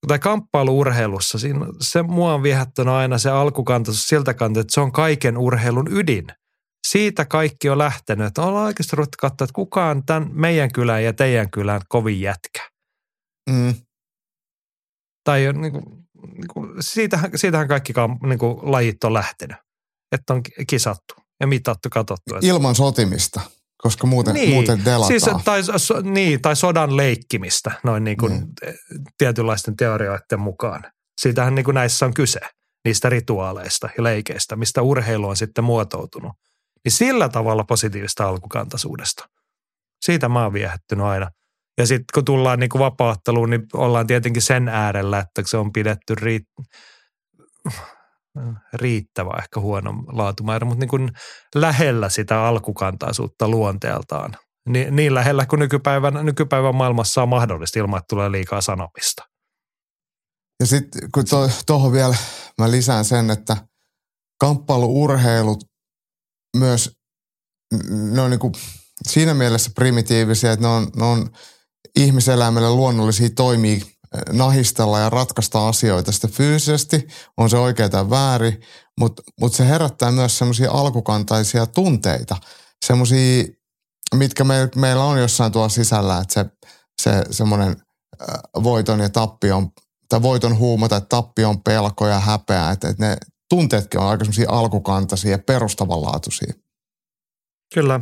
tai 0.08 0.20
kamppailuurheilussa, 0.20 1.40
siinä, 1.40 1.66
se 1.82 2.04
mua 2.04 2.34
on 2.34 2.44
viehättänyt 2.44 2.94
aina 2.94 3.18
se 3.18 3.30
alkukantaisuus 3.30 4.08
siltä 4.08 4.34
kantaa, 4.34 4.62
että 4.62 4.74
se 4.74 4.82
on 4.82 4.92
kaiken 4.92 5.38
urheilun 5.38 5.88
ydin. 5.92 6.28
Siitä 6.88 7.26
kaikki 7.26 7.70
on 7.70 7.78
lähtenyt, 7.78 8.28
että 8.28 8.42
ollaan 8.42 8.66
oikeasti 8.66 8.96
ruvettu 8.96 9.16
katsoa, 9.20 9.46
että 9.46 9.54
kuka 9.54 9.86
on 9.86 10.06
tämän 10.06 10.30
meidän 10.32 10.72
kylän 10.72 11.04
ja 11.04 11.14
teidän 11.14 11.52
kylän 11.52 11.82
kovin 11.90 12.22
jätkä. 12.22 12.70
Mm. 13.50 13.74
Tai 15.24 15.54
niin 15.54 15.72
kuin, 15.72 15.84
niin 16.28 16.48
kuin, 16.54 16.70
siitähän, 16.80 17.32
siitähän 17.36 17.68
kaikki 17.68 17.94
niin 18.24 18.40
kuin, 18.40 18.58
lajit 18.62 19.04
on 19.04 19.14
lähtenyt, 19.14 19.58
että 20.12 20.34
on 20.34 20.42
kisattu 20.68 21.14
ja 21.40 21.48
mitattu, 21.48 21.90
katsottu. 21.92 22.36
Että 22.36 22.48
Ilman 22.48 22.76
sotimista, 22.76 23.42
koska 23.78 24.08
muuten, 24.08 24.34
niin. 24.34 24.50
muuten 24.50 24.86
delataan. 24.86 25.08
Siis, 25.08 25.44
tai, 25.46 25.64
so, 25.80 26.02
niin, 26.02 26.42
tai 26.42 26.56
sodan 26.56 26.98
leikkimistä 26.98 27.72
noin 27.84 28.04
niin 28.04 28.18
kuin 28.18 28.34
Mm. 28.34 28.48
tietynlaisten 29.18 29.76
teorioiden 29.76 30.40
mukaan. 30.40 30.84
Siitähän 31.22 31.56
niin 31.56 31.66
kuin 31.66 31.76
näissä 31.76 32.06
on 32.06 32.14
kyse, 32.14 32.40
niistä 32.86 33.10
rituaaleista 33.10 33.90
ja 33.98 34.04
leikeistä, 34.04 34.56
mistä 34.56 34.82
urheilu 34.82 35.28
on 35.28 35.38
sitten 35.38 35.64
muotoutunut. 35.64 36.32
Niin 36.86 36.92
sillä 36.92 37.30
tavalla 37.30 37.64
positiivista 37.64 38.28
alkukantaisuudesta. 38.28 39.30
Siitä 40.06 40.30
mä 40.30 40.44
oon 40.44 40.54
viehättynyt 40.54 41.06
aina. 41.06 41.30
Ja 41.82 41.88
sitten 41.88 42.06
kun 42.14 42.26
tullaan 42.26 42.60
niin 42.60 42.70
kuin 42.70 42.80
vapautteluun, 42.80 43.50
niin 43.50 43.64
ollaan 43.74 44.08
tietenkin 44.08 44.42
sen 44.42 44.68
äärellä, 44.68 45.20
että 45.20 45.42
se 45.46 45.58
on 45.58 45.72
pidetty 45.72 46.16
riit- 46.16 46.66
riittävä, 48.74 49.32
ehkä 49.40 49.60
huono 49.60 49.94
laatumäärä, 50.08 50.66
mutta 50.66 50.80
niin 50.80 50.90
kuin 50.90 51.12
lähellä 51.56 52.10
sitä 52.10 52.48
alkukantaisuutta 52.48 53.48
luonteeltaan. 53.48 54.38
Niin, 54.70 54.96
niin 54.96 55.14
lähellä 55.14 55.46
kuin 55.46 55.60
nykypäivän, 55.60 56.26
nykypäivän 56.26 56.76
maailmassa 56.76 57.22
on 57.24 57.30
mahdollista 57.30 57.80
ilman, 57.80 57.98
että 57.98 58.08
tulee 58.10 58.32
liikaa 58.32 58.62
sanomista. 58.62 59.24
Ja 60.60 60.66
sitten 60.66 61.12
kun 61.12 61.24
tuohon 61.66 61.92
vielä 61.92 62.16
mä 62.58 62.72
lisään 62.72 63.06
sen, 63.06 63.30
että 63.30 63.58
kamppailuurheilut 64.40 65.64
myös, 66.58 66.98
ne 67.90 68.22
on 68.22 68.30
niinku 68.30 68.52
siinä 69.08 69.34
mielessä 69.34 69.72
primitiivisiä, 69.76 70.52
että 70.52 70.68
ne 70.68 70.74
on, 70.74 70.88
ne 70.96 71.06
on 71.06 71.30
ihmiselämälle 71.96 72.70
luonnollisia 72.70 73.30
toimia 73.36 73.76
eh, 73.76 73.84
nahistella 74.32 75.00
ja 75.00 75.10
ratkaista 75.10 75.68
asioita 75.68 76.12
sitten 76.12 76.30
fyysisesti, 76.30 77.08
on 77.38 77.50
se 77.50 77.58
oikea 77.58 77.90
tai 77.90 78.10
väärin, 78.10 78.62
mutta 79.00 79.24
mut 79.40 79.54
se 79.54 79.68
herättää 79.68 80.12
myös 80.12 80.38
semmoisia 80.38 80.72
alkukantaisia 80.72 81.66
tunteita, 81.66 82.38
semmoisia, 82.86 83.44
mitkä 84.16 84.44
me, 84.44 84.70
meillä 84.76 85.04
on 85.04 85.20
jossain 85.20 85.52
tuolla 85.52 85.70
sisällä, 85.70 86.18
että 86.18 86.34
se, 86.34 86.46
se 87.02 87.24
semmoinen 87.32 87.70
äh, 88.22 88.64
voiton 88.64 89.00
ja 89.00 89.10
tappion 89.10 89.70
tai 90.10 90.22
voiton 90.22 90.58
huuma 90.58 90.90
tai 90.90 91.02
tappion 91.10 91.64
pelko 91.64 92.08
ja 92.08 92.20
häpeä, 92.20 92.72
että, 92.72 92.90
että 92.90 93.06
ne 93.06 93.18
tunteetkin 93.50 94.00
on 94.00 94.08
aika 94.08 94.24
semmoisia 94.24 94.50
alkukantaisia 94.50 95.32
ja 95.32 95.40
perustavanlaatuisia. 95.40 96.54
Kyllä, 97.74 98.00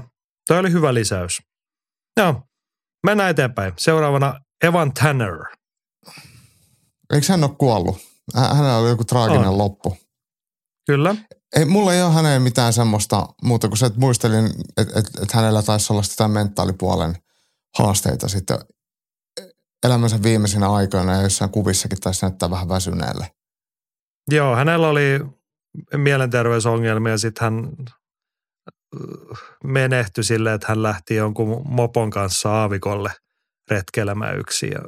toi 0.47 0.60
oli 0.60 0.72
hyvä 0.72 0.93
lisäys. 0.93 1.41
Joo, 2.18 2.41
mennään 3.05 3.30
eteenpäin. 3.30 3.73
Seuraavana 3.77 4.39
Evan 4.63 4.93
Tanner. 4.93 5.38
Eikö 7.13 7.26
hän 7.30 7.43
ole 7.43 7.55
kuollut? 7.57 7.97
Hä- 8.35 8.53
Hänellä 8.53 8.77
oli 8.77 8.89
joku 8.89 9.03
traaginen 9.03 9.47
On. 9.49 9.57
loppu. 9.57 9.97
Kyllä, 10.88 11.15
Ei, 11.55 11.65
mulla 11.65 11.93
ei 11.93 12.01
ole 12.03 12.13
häneen 12.13 12.41
mitään 12.41 12.73
semmoista 12.73 13.27
muuta 13.43 13.67
kuin 13.67 13.77
se, 13.77 13.85
että 13.85 13.99
muistelin, 13.99 14.45
että, 14.77 14.99
että, 14.99 15.21
että 15.23 15.38
hänellä 15.38 15.63
taisi 15.63 15.93
olla 15.93 16.03
sitä 16.03 16.27
mentaalipuolen 16.27 17.15
haasteita 17.77 18.27
sitten 18.27 18.57
elämänsä 19.85 20.23
viimeisinä 20.23 20.69
aikoina 20.69 21.15
ja 21.15 21.21
jossain 21.21 21.51
kuvissakin 21.51 21.99
taisi 21.99 22.26
näyttää 22.26 22.49
vähän 22.49 22.69
väsyneelle. 22.69 23.31
joo, 24.31 24.55
hänellä 24.55 24.88
oli 24.88 25.19
mielenterveysongelmia, 25.97 27.17
sitten 27.17 27.43
hän 27.53 27.69
menehtyi 29.63 30.23
silleen, 30.23 30.55
että 30.55 30.67
hän 30.69 30.83
lähti 30.83 31.15
jonkun 31.15 31.61
mopon 31.65 32.09
kanssa 32.09 32.51
aavikolle 32.51 33.11
retkelemään 33.71 34.39
yksin 34.39 34.71
ja 34.71 34.79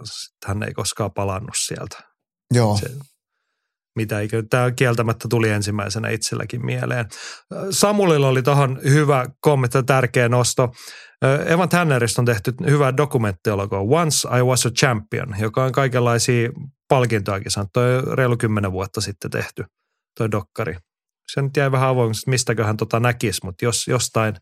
hän 0.45 0.63
ei 0.63 0.73
koskaan 0.73 1.11
palannut 1.11 1.55
sieltä. 1.65 1.97
Joo, 2.53 2.77
Se, 2.77 2.89
mitä 3.95 4.19
eikö, 4.19 4.43
tämä 4.49 4.71
kieltämättä 4.71 5.27
tuli 5.29 5.49
ensimmäisenä 5.49 6.09
itselläkin 6.09 6.65
mieleen. 6.65 7.05
Samulilla 7.69 8.27
oli 8.27 8.43
tuohon 8.43 8.79
hyvä 8.83 9.25
kommentti 9.41 9.77
ja 9.77 9.83
tärkeä 9.83 10.29
nosto. 10.29 10.71
Evan 11.45 11.69
Tannerista 11.69 12.21
on 12.21 12.25
tehty 12.25 12.53
hyvä 12.65 12.97
dokumenttielokuva 12.97 14.01
Once 14.01 14.27
I 14.37 14.41
Was 14.41 14.65
a 14.65 14.69
Champion, 14.69 15.35
joka 15.39 15.63
on 15.63 15.71
kaikenlaisia 15.71 16.49
palkintoakin 16.87 17.51
saanut. 17.51 17.73
Toi 17.73 17.97
on 17.97 18.17
reilu 18.17 18.37
kymmenen 18.37 18.71
vuotta 18.71 19.01
sitten 19.01 19.31
tehty, 19.31 19.65
toi 20.17 20.31
dokkari. 20.31 20.75
Se 21.27 21.41
nyt 21.41 21.57
jäi 21.57 21.71
vähän 21.71 21.89
avoimeksi, 21.89 22.19
että 22.19 22.29
mistäköhän 22.29 22.77
tota 22.77 22.99
näkisi, 22.99 23.41
mutta 23.43 23.65
jos 23.65 23.87
jostain 23.87 24.35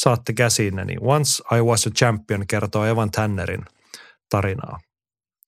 saatte 0.00 0.32
käsiin, 0.32 0.76
niin 0.84 0.98
Once 1.02 1.42
I 1.56 1.60
Was 1.60 1.86
a 1.86 1.90
Champion 1.90 2.46
kertoo 2.46 2.84
Evan 2.84 3.10
Tannerin 3.10 3.64
tarinaa. 4.30 4.80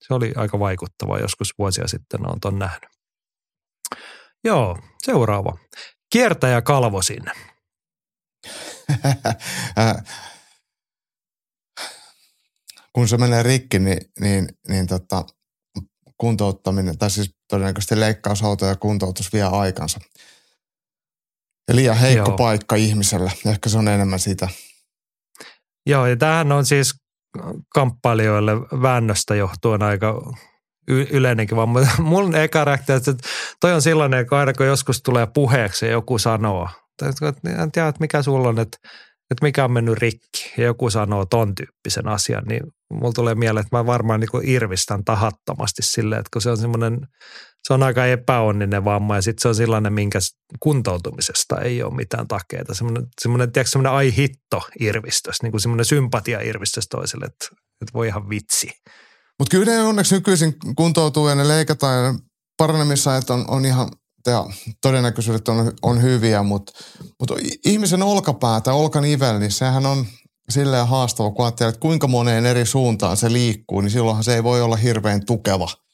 Se 0.01 0.15
oli 0.15 0.33
aika 0.37 0.59
vaikuttava, 0.59 1.19
joskus 1.19 1.55
vuosia 1.59 1.89
sitten 1.89 2.31
on 2.31 2.41
ton 2.41 2.59
nähnyt. 2.59 2.91
Joo, 4.45 4.79
seuraava. 5.03 5.59
Kiertäjä 6.13 6.63
kalvosin. 6.63 7.23
Äh, 9.79 9.97
kun 12.93 13.09
se 13.09 13.17
menee 13.17 13.43
rikki, 13.43 13.79
niin, 13.79 14.01
niin, 14.21 14.49
niin 14.69 14.87
tota, 14.87 15.25
kuntouttaminen, 16.19 16.99
tai 16.99 17.11
siis 17.11 17.35
todennäköisesti 17.49 18.01
leikkausauto 18.01 18.67
ja 18.67 18.77
kuntoutus 18.77 19.33
vie 19.33 19.43
aikansa. 19.43 20.01
Ja 21.69 21.77
liian 21.77 21.97
heikko 21.97 22.31
Joo. 22.31 22.37
paikka 22.37 22.77
ihmiselle. 22.77 23.33
Ehkä 23.47 23.69
se 23.69 23.79
on 23.79 23.89
enemmän 23.89 24.19
sitä. 24.19 24.49
Joo, 25.87 26.07
ja 26.07 26.17
tämähän 26.17 26.53
on 26.53 26.67
siis 26.67 26.95
kamppailijoille 27.75 28.53
väännöstä 28.61 29.35
johtuen 29.35 29.83
aika 29.83 30.33
yleinenkin, 30.89 31.57
vaan 31.57 31.69
mu- 31.69 32.03
mun 32.03 32.35
eka 32.35 32.65
reaktio, 32.65 32.97
että 32.97 33.15
toi 33.61 33.73
on 33.73 33.83
sellainen, 33.83 34.21
että 34.21 34.39
aina 34.39 34.53
kun 34.53 34.67
joskus 34.67 35.03
tulee 35.03 35.27
puheeksi 35.35 35.87
ja 35.87 35.93
joku 35.93 36.19
sanoo, 36.19 36.69
että 37.03 37.33
en 37.63 37.73
tiedä, 37.73 37.89
että 37.89 38.01
mikä 38.01 38.23
sulla 38.23 38.49
on, 38.49 38.59
että, 38.59 38.79
että 39.31 39.43
mikä 39.43 39.65
on 39.65 39.73
mennyt 39.73 39.99
rikki 39.99 40.53
ja 40.57 40.65
joku 40.65 40.91
sanoo 40.91 41.25
ton 41.27 41.55
tyyppisen 41.55 42.09
asian, 42.09 42.45
niin 42.45 42.63
mulla 42.93 43.13
tulee 43.13 43.35
mieleen, 43.35 43.67
että 43.67 43.77
mä 43.77 43.87
varmaan 43.87 44.21
niin 44.21 44.49
irvistän 44.51 45.05
tahattomasti 45.05 45.83
silleen, 45.83 46.21
että 46.21 46.31
kun 46.33 46.43
se 46.43 46.51
on 46.51 46.59
semmoinen, 46.59 47.01
se 47.67 47.75
on 47.75 47.83
aika 47.83 48.07
epäonninen 48.07 48.85
vamma 48.85 49.17
ja 49.17 49.23
sitten 49.23 49.43
se 49.43 49.49
on 49.49 49.55
sellainen, 49.55 49.93
minkä 49.93 50.19
kuntoutumisesta 50.61 51.61
ei 51.61 51.83
ole 51.83 51.95
mitään 51.95 52.29
takeita. 52.29 52.75
Semmoinen, 52.75 53.07
semmoinen, 53.21 53.53
tiedätkö, 53.53 53.71
semmoinen 53.71 53.93
ai 53.93 54.17
hitto 54.17 54.63
irvistys, 54.81 55.43
niin 55.43 55.51
kuin 55.51 55.61
semmoinen 55.61 55.85
sympatia 55.85 56.41
irvistys 56.41 56.89
toiselle, 56.89 57.27
että, 57.27 57.47
että 57.55 57.93
voi 57.95 58.07
ihan 58.07 58.29
vitsi. 58.29 58.71
Mutta 59.39 59.51
kyllä 59.51 59.73
ne 59.73 59.83
onneksi 59.83 60.15
nykyisin 60.15 60.55
kuntoutuu 60.77 61.29
ja 61.29 61.35
ne 61.35 61.49
leikataan 61.49 62.05
ja 62.05 62.15
paranemisajat 62.57 63.31
on, 63.31 63.45
on 63.49 63.65
ihan, 63.65 63.89
ja 64.27 64.45
todennäköisyydet 64.83 65.49
on, 65.49 65.73
on 65.83 66.03
hyviä, 66.03 66.43
mutta 66.43 66.73
mut 67.21 67.31
ihmisen 67.65 68.03
olkapää 68.03 68.61
tai 68.61 68.75
olkanivel, 68.75 69.39
niin 69.39 69.53
sehän 69.53 69.87
on 69.87 70.07
silleen 70.51 70.87
haastava, 70.87 71.31
kun 71.31 71.45
ajattelee, 71.45 71.69
että 71.69 71.81
kuinka 71.81 72.07
moneen 72.09 72.47
eri 72.47 72.67
suuntaan 72.67 73.17
se 73.17 73.33
liikkuu, 73.33 73.81
niin 73.81 73.91
silloinhan 73.91 74.25
se 74.25 74.35
ei 74.35 74.45
voi 74.45 74.63
olla 74.63 74.77
hirveän 74.77 75.27
tukeva 75.27 75.86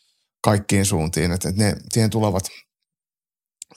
kaikkiin 0.42 0.86
suuntiin. 0.86 1.32
Että 1.32 1.48
et 1.48 1.56
ne, 1.56 1.76
siihen 1.92 2.10
tulevat 2.10 2.44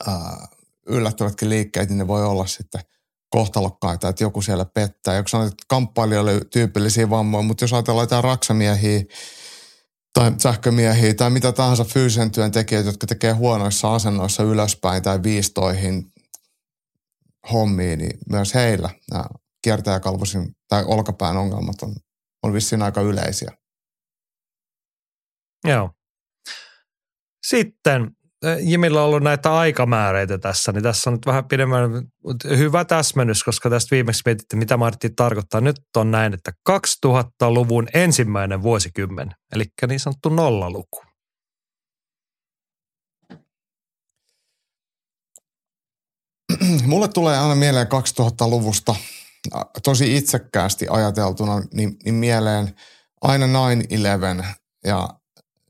ää, 0.07 0.47
yllättävätkin 0.87 1.49
liikkeet, 1.49 1.89
niin 1.89 1.97
ne 1.97 2.07
voi 2.07 2.25
olla 2.25 2.45
sitten 2.45 2.81
kohtalokkaita, 3.29 4.09
että 4.09 4.23
joku 4.23 4.41
siellä 4.41 4.65
pettää. 4.65 5.15
Joku 5.15 5.29
sanoo, 5.29 5.47
että 5.47 5.65
kamppailijoille 5.67 6.41
tyypillisiä 6.51 7.09
vammoja, 7.09 7.43
mutta 7.43 7.63
jos 7.63 7.73
ajatellaan 7.73 8.03
jotain 8.03 8.23
raksamiehiä, 8.23 9.03
tai 10.13 10.31
sähkömiehiä 10.37 11.13
tai 11.13 11.29
mitä 11.29 11.51
tahansa 11.51 11.83
fyysisen 11.83 12.31
työn 12.31 12.51
tekijät, 12.51 12.85
jotka 12.85 13.07
tekee 13.07 13.31
huonoissa 13.31 13.95
asennoissa 13.95 14.43
ylöspäin 14.43 15.03
tai 15.03 15.23
viistoihin 15.23 16.11
hommiin, 17.51 17.99
niin 17.99 18.19
myös 18.29 18.53
heillä 18.53 18.89
nämä 19.11 19.25
kiertäjäkalvosin 19.61 20.55
tai 20.67 20.83
olkapään 20.87 21.37
ongelmat 21.37 21.81
on, 21.81 21.95
on 22.43 22.53
vissiin 22.53 22.81
aika 22.81 23.01
yleisiä. 23.01 23.51
Joo. 25.63 25.89
Sitten 27.47 28.11
Jimillä 28.59 28.99
on 28.99 29.05
ollut 29.05 29.23
näitä 29.23 29.57
aikamääreitä 29.57 30.37
tässä, 30.37 30.71
niin 30.71 30.83
tässä 30.83 31.09
on 31.09 31.13
nyt 31.13 31.25
vähän 31.25 31.47
pidemmän, 31.47 31.81
hyvä 32.57 32.85
täsmennys, 32.85 33.43
koska 33.43 33.69
tästä 33.69 33.95
viimeksi 33.95 34.21
mietittiin, 34.25 34.59
mitä 34.59 34.77
Martti 34.77 35.09
tarkoittaa. 35.09 35.61
Nyt 35.61 35.75
on 35.97 36.11
näin, 36.11 36.33
että 36.33 36.51
2000-luvun 36.69 37.87
ensimmäinen 37.93 38.63
vuosikymmen, 38.63 39.31
eli 39.51 39.63
niin 39.87 39.99
sanottu 39.99 40.29
nollaluku. 40.29 41.03
Mulle 46.85 47.07
tulee 47.07 47.39
aina 47.39 47.55
mieleen 47.55 47.87
2000-luvusta 47.87 48.95
tosi 49.83 50.17
itsekkäästi 50.17 50.87
ajateltuna 50.89 51.61
niin, 51.73 51.97
niin 52.05 52.15
mieleen 52.15 52.75
aina 53.21 53.45
9-11 53.45 53.49
ja 54.85 55.09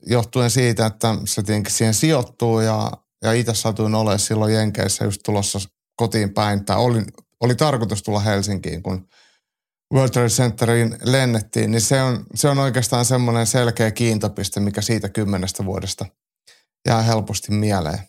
johtuen 0.05 0.51
siitä, 0.51 0.85
että 0.85 1.15
se 1.25 1.43
tietenkin 1.43 1.73
siihen 1.73 1.93
sijoittuu 1.93 2.59
ja, 2.59 2.91
ja 3.23 3.33
itse 3.33 3.53
satuin 3.53 3.95
olemaan 3.95 4.19
silloin 4.19 4.53
Jenkeissä 4.53 5.05
just 5.05 5.21
tulossa 5.25 5.59
kotiin 5.95 6.33
päin. 6.33 6.65
Tai 6.65 6.77
oli, 6.77 7.03
oli 7.39 7.55
tarkoitus 7.55 8.03
tulla 8.03 8.19
Helsinkiin, 8.19 8.83
kun 8.83 9.07
World 9.93 10.09
Trade 10.09 10.27
Centeriin 10.27 10.97
lennettiin, 11.03 11.71
niin 11.71 11.81
se 11.81 12.01
on, 12.01 12.25
se 12.35 12.49
on 12.49 12.59
oikeastaan 12.59 13.05
semmoinen 13.05 13.47
selkeä 13.47 13.91
kiintopiste, 13.91 14.59
mikä 14.59 14.81
siitä 14.81 15.09
kymmenestä 15.09 15.65
vuodesta 15.65 16.05
jää 16.87 17.01
helposti 17.01 17.51
mieleen. 17.51 17.99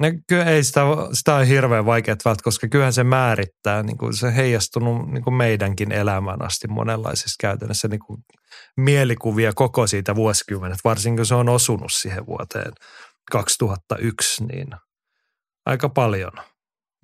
No, 0.00 0.08
kyllä 0.28 0.44
ei 0.44 0.64
sitä, 0.64 0.80
sitä 1.12 1.34
on 1.34 1.46
hirveän 1.46 1.86
vaikea 1.86 2.16
välttää, 2.24 2.44
koska 2.44 2.68
kyllähän 2.68 2.92
se 2.92 3.04
määrittää, 3.04 3.82
niin 3.82 3.98
kuin 3.98 4.16
se 4.16 4.36
heijastunut 4.36 5.10
niin 5.10 5.24
kuin 5.24 5.34
meidänkin 5.34 5.92
elämään 5.92 6.42
asti 6.42 6.68
monenlaisissa 6.68 7.36
käytännössä 7.40 7.88
niin 7.88 8.00
kuin 8.06 8.24
mielikuvia 8.76 9.52
koko 9.54 9.86
siitä 9.86 10.14
vuosikymmenet, 10.14 10.78
varsinkin 10.84 11.16
kun 11.16 11.26
se 11.26 11.34
on 11.34 11.48
osunut 11.48 11.92
siihen 11.92 12.26
vuoteen 12.26 12.72
2001, 13.30 14.44
niin 14.44 14.68
aika 15.66 15.88
paljon 15.88 16.32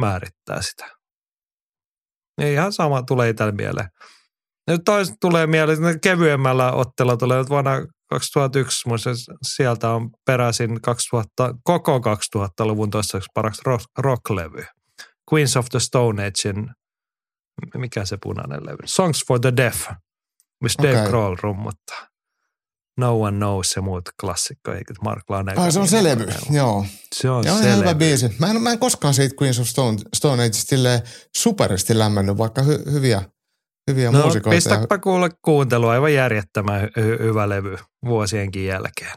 määrittää 0.03 0.63
sitä. 0.63 0.99
Ja 2.41 2.53
ihan 2.53 2.73
sama 2.73 3.03
tulee 3.03 3.29
itselle 3.29 3.53
mieleen. 3.53 3.89
Nyt 4.67 4.81
toiset 4.85 5.15
tulee 5.21 5.47
mieleen, 5.47 6.01
kevyemmällä 6.01 6.73
otteella 6.73 7.17
tulee 7.17 7.45
vuonna 7.49 7.71
2001, 8.11 8.89
muista 8.89 9.11
sieltä 9.43 9.91
on 9.91 10.11
peräisin 10.27 10.83
2000, 10.83 11.55
koko 11.65 11.99
2000-luvun 11.99 12.91
toistaiseksi 12.91 13.31
paraksi 13.35 13.63
rock, 13.65 13.85
rocklevy. 13.99 14.65
Queens 15.33 15.57
of 15.57 15.67
the 15.71 15.81
Stone 15.81 16.27
Agein, 16.27 16.71
mikä 17.75 18.05
se 18.05 18.19
punainen 18.23 18.67
levy? 18.67 18.79
Songs 18.85 19.25
for 19.27 19.41
the 19.41 19.53
Deaf, 19.57 19.89
missä 20.63 20.83
okay. 20.83 20.95
Dave 20.95 21.09
Grohl 21.09 21.37
rummuttaa. 21.43 22.09
No 22.99 23.21
One 23.21 23.37
Knows 23.37 23.77
ja 23.77 23.83
muut 23.83 24.09
klassikko, 24.21 24.73
eikä 24.73 24.95
Mark 25.05 25.31
Lanegan. 25.31 25.65
Ai 25.65 25.73
se 25.73 25.81
on 25.81 25.89
se 25.89 26.05
levy, 26.05 26.27
joo. 26.51 26.87
Se 27.15 27.31
on 27.31 27.45
ja 27.45 27.59
se 27.59 27.77
hyvä 27.77 27.95
biisi. 27.95 28.35
Mä 28.39 28.51
en, 28.51 28.63
mä 28.63 28.71
en 28.71 28.79
koskaan 28.79 29.15
siitä 29.15 29.35
Queens 29.43 29.61
of 29.61 29.67
Stone, 29.67 29.99
Stone 30.17 30.45
Age 30.45 31.03
superisti 31.37 31.99
lämmennyt, 31.99 32.39
vaikka 32.39 32.63
hy, 32.63 32.79
hyviä 32.93 33.23
Hyviä 33.89 34.11
no, 34.11 34.21
muusikoita. 34.21 34.55
pistäpä 34.55 34.99
kuule 34.99 35.31
kuuntelu, 35.45 35.89
aivan 35.89 36.15
järjettömän 36.15 36.83
hy- 36.83 37.23
hyvä 37.23 37.49
levy 37.49 37.77
vuosienkin 38.05 38.67
jälkeen. 38.67 39.17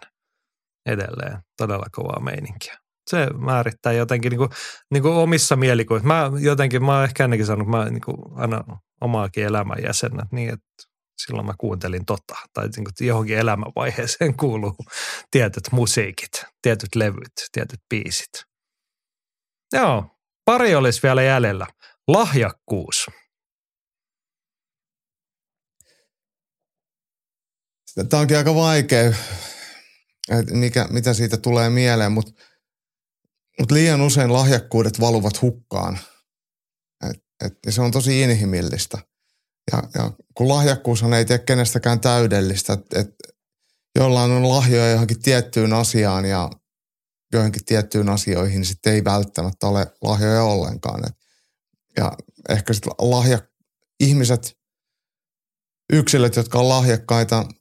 Edelleen 0.85 1.37
todella 1.57 1.85
kovaa 1.91 2.19
meininkiä. 2.19 2.77
Se 3.09 3.27
määrittää 3.45 3.93
jotenkin 3.93 4.29
niin 4.29 4.37
kuin, 4.37 4.49
niin 4.91 5.03
kuin 5.03 5.13
omissa 5.13 5.55
mielikuvissa. 5.55 6.07
Mä 6.07 6.31
jotenkin, 6.39 6.85
mä 6.85 6.95
oon 6.95 7.03
ehkä 7.03 7.23
ennenkin 7.23 7.45
sanonut, 7.45 7.67
mä 7.67 7.85
niin 7.85 8.01
kuin 8.01 8.17
aina 8.35 8.63
omaakin 9.01 9.43
elämän 9.45 9.83
jäsenät 9.83 10.31
niin, 10.31 10.49
että 10.49 10.90
silloin 11.17 11.45
mä 11.45 11.53
kuuntelin 11.57 12.05
tota. 12.05 12.35
Tai 12.53 12.69
niin 12.75 12.85
kuin 12.85 13.07
johonkin 13.07 13.37
elämänvaiheeseen 13.37 14.37
kuuluu 14.37 14.75
tietyt 15.31 15.63
musiikit, 15.71 16.31
tietyt 16.61 16.95
levyt, 16.95 17.33
tietyt 17.51 17.79
biisit. 17.89 18.31
Joo, 19.73 20.17
pari 20.45 20.75
olisi 20.75 20.99
vielä 21.03 21.23
jäljellä. 21.23 21.67
Lahjakkuus. 22.07 23.05
Tämä 28.09 28.21
onkin 28.21 28.37
aika 28.37 28.55
vaikea, 28.55 29.13
että 30.39 30.53
mikä, 30.53 30.87
mitä 30.89 31.13
siitä 31.13 31.37
tulee 31.37 31.69
mieleen, 31.69 32.11
mutta, 32.11 32.31
mutta 33.59 33.75
liian 33.75 34.01
usein 34.01 34.33
lahjakkuudet 34.33 34.99
valuvat 34.99 35.41
hukkaan. 35.41 35.99
Et, 37.09 37.23
et, 37.45 37.53
se 37.69 37.81
on 37.81 37.91
tosi 37.91 38.21
inhimillistä. 38.21 38.97
Ja, 39.71 39.83
ja 39.95 40.11
kun 40.33 40.47
lahjakkuushan 40.47 41.13
ei 41.13 41.25
tee 41.25 41.39
kenestäkään 41.39 41.99
täydellistä, 41.99 42.73
että 42.73 42.99
et, 42.99 43.15
jollain 43.95 44.31
on 44.31 44.49
lahjoja 44.49 44.91
johonkin 44.91 45.21
tiettyyn 45.21 45.73
asiaan 45.73 46.25
ja 46.25 46.49
joihinkin 47.33 47.65
tiettyyn 47.65 48.09
asioihin, 48.09 48.55
niin 48.55 48.65
sitten 48.65 48.93
ei 48.93 49.03
välttämättä 49.03 49.67
ole 49.67 49.87
lahjoja 50.01 50.43
ollenkaan. 50.43 51.05
Et, 51.07 51.15
ja 51.97 52.11
ehkä 52.49 52.73
sitten 52.73 52.93
lahja, 52.99 53.39
ihmiset, 53.99 54.57
yksilöt, 55.93 56.35
jotka 56.35 56.59
on 56.59 56.69
lahjakkaita– 56.69 57.45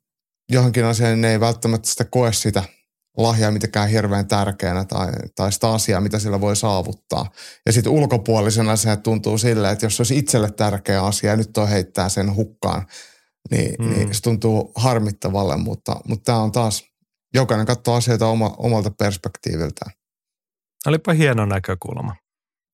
johonkin 0.51 0.85
asiaan, 0.85 1.12
niin 1.12 1.20
ne 1.20 1.31
ei 1.31 1.41
välttämättä 1.41 1.89
sitä 1.89 2.05
koe 2.05 2.32
sitä 2.32 2.65
lahjaa 3.16 3.51
mitenkään 3.51 3.89
hirveän 3.89 4.28
tärkeänä 4.28 4.85
tai, 4.85 5.12
tai 5.37 5.53
sitä 5.53 5.70
asiaa, 5.70 6.01
mitä 6.01 6.19
sillä 6.19 6.41
voi 6.41 6.57
saavuttaa. 6.57 7.31
Ja 7.66 7.73
sitten 7.73 7.93
ulkopuolisena 7.93 8.77
se 8.77 8.97
tuntuu 8.97 9.39
silleen, 9.39 9.73
että 9.73 9.87
jos 9.87 9.97
se 9.97 10.01
olisi 10.01 10.19
itselle 10.19 10.51
tärkeä 10.51 11.05
asia 11.05 11.31
ja 11.31 11.37
nyt 11.37 11.51
toi 11.53 11.70
heittää 11.70 12.09
sen 12.09 12.35
hukkaan, 12.35 12.87
niin, 13.51 13.74
mm. 13.78 13.91
niin 13.91 14.15
se 14.15 14.23
tuntuu 14.23 14.73
harmittavalle, 14.77 15.57
mutta, 15.57 15.97
mutta 16.09 16.24
tämä 16.24 16.39
on 16.39 16.53
taas, 16.53 16.85
jokainen 17.35 17.66
katsoo 17.66 17.95
asioita 17.95 18.27
oma, 18.27 18.55
omalta 18.59 18.91
perspektiiviltään. 18.99 19.93
Olipa 20.87 21.12
hieno 21.12 21.47
näkökulma. 21.47 22.15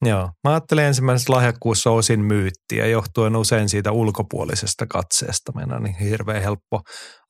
Joo. 0.05 0.31
Mä 0.45 0.51
ajattelin 0.51 0.85
ensimmäisessä 0.85 1.33
lahjakkuussa 1.33 1.91
osin 1.91 2.21
myyttiä 2.21 2.87
johtuen 2.87 3.37
usein 3.37 3.69
siitä 3.69 3.93
ulkopuolisesta 3.93 4.87
katseesta. 4.87 5.53
Meidän 5.55 5.77
on 5.77 5.83
niin 5.83 5.99
hirveän 5.99 6.43
helppo 6.43 6.81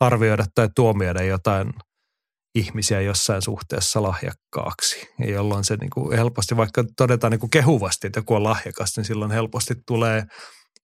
arvioida 0.00 0.44
tai 0.54 0.68
tuomioida 0.76 1.22
jotain 1.22 1.72
ihmisiä 2.58 3.00
jossain 3.00 3.42
suhteessa 3.42 4.02
lahjakkaaksi. 4.02 5.08
Ja 5.18 5.30
jolloin 5.30 5.64
se 5.64 5.76
niin 5.76 5.90
kuin 5.90 6.18
helposti, 6.18 6.56
vaikka 6.56 6.84
todetaan 6.96 7.30
niin 7.30 7.40
kuin 7.40 7.50
kehuvasti, 7.50 8.06
että 8.06 8.18
joku 8.18 8.34
on 8.34 8.44
lahjakas, 8.44 8.96
niin 8.96 9.04
silloin 9.04 9.30
helposti 9.30 9.74
tulee 9.86 10.24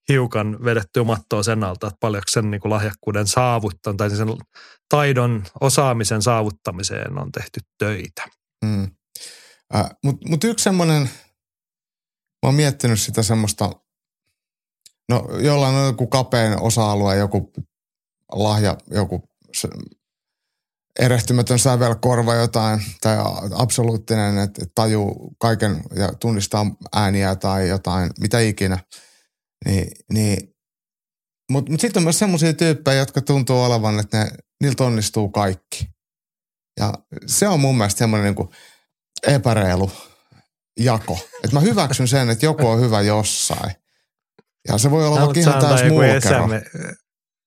hiukan 0.09 0.65
vedettyä 0.65 1.05
mattoa 1.05 1.43
sen 1.43 1.65
alta, 1.65 1.87
että 1.87 1.97
paljonko 2.01 2.27
sen 2.31 2.51
niin 2.51 2.61
kuin 2.61 2.71
lahjakkuuden 2.71 3.27
saavuttan 3.27 3.97
tai 3.97 4.11
sen 4.11 4.29
taidon 4.89 5.45
osaamisen 5.61 6.23
saavuttamiseen 6.23 7.19
on 7.19 7.33
tehty 7.33 7.61
töitä. 7.79 8.25
Mm. 8.65 8.91
Äh, 9.75 9.91
Mutta 10.05 10.29
mut 10.29 10.45
yksi 10.45 10.65
semmoinen– 10.65 11.11
mä 12.43 12.49
oon 12.49 12.55
miettinyt 12.55 13.01
sitä 13.01 13.23
semmoista, 13.23 13.71
no 15.09 15.29
jollain 15.41 15.75
on 15.75 15.87
joku 15.87 16.07
kapein 16.07 16.61
osa-alue, 16.61 17.17
joku 17.17 17.53
lahja, 18.33 18.77
joku 18.91 19.29
erehtymätön 21.01 21.59
sävelkorva 21.59 22.35
jotain, 22.35 22.83
tai 23.01 23.17
absoluuttinen, 23.55 24.39
että 24.39 24.67
tajuu 24.75 25.35
kaiken 25.41 25.83
ja 25.95 26.09
tunnistaa 26.21 26.67
ääniä 26.93 27.37
tai 27.37 27.69
jotain, 27.69 28.11
mitä 28.21 28.41
ikinä. 28.41 28.79
Niin, 29.65 29.91
niin, 30.13 30.55
Mutta 31.51 31.71
mut 31.71 31.81
sitten 31.81 32.01
on 32.01 32.05
myös 32.05 32.19
semmoisia 32.19 32.53
tyyppejä, 32.53 32.99
jotka 32.99 33.21
tuntuu 33.21 33.63
olevan, 33.63 34.01
että 34.01 34.19
ne, 34.19 34.31
niiltä 34.63 34.85
onnistuu 34.85 35.29
kaikki. 35.29 35.89
Ja 36.81 36.95
se 37.27 37.49
on 37.49 37.61
mun 37.61 37.77
mielestä 37.79 37.99
semmoinen 37.99 38.35
niin 38.35 38.49
epäreilu 39.27 39.91
jako. 40.81 41.19
Että 41.45 41.57
mä 41.57 41.61
hyväksyn 41.61 42.09
sen, 42.09 42.31
että 42.31 42.47
joku 42.47 42.67
on 42.67 42.81
hyvä 42.81 43.01
jossain. 43.01 43.73
Ja 44.69 44.79
se 44.79 44.91
voi 44.91 45.07
olla 45.07 45.21
vaikka 45.21 45.41
ihan 45.41 45.61
täys 45.61 45.83
muokero. 45.89 46.49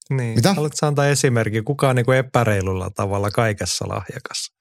Niin. 0.10 0.36
Mitä? 0.36 0.54
Haluatko 0.54 0.86
antaa 0.86 1.08
esimerkki, 1.08 1.62
kuka 1.62 1.90
on 1.90 1.96
niin 1.96 2.06
kuin 2.06 2.18
epäreilulla 2.18 2.90
tavalla 2.90 3.32
kaikessa 3.32 3.88
lahjakas? 3.88 4.52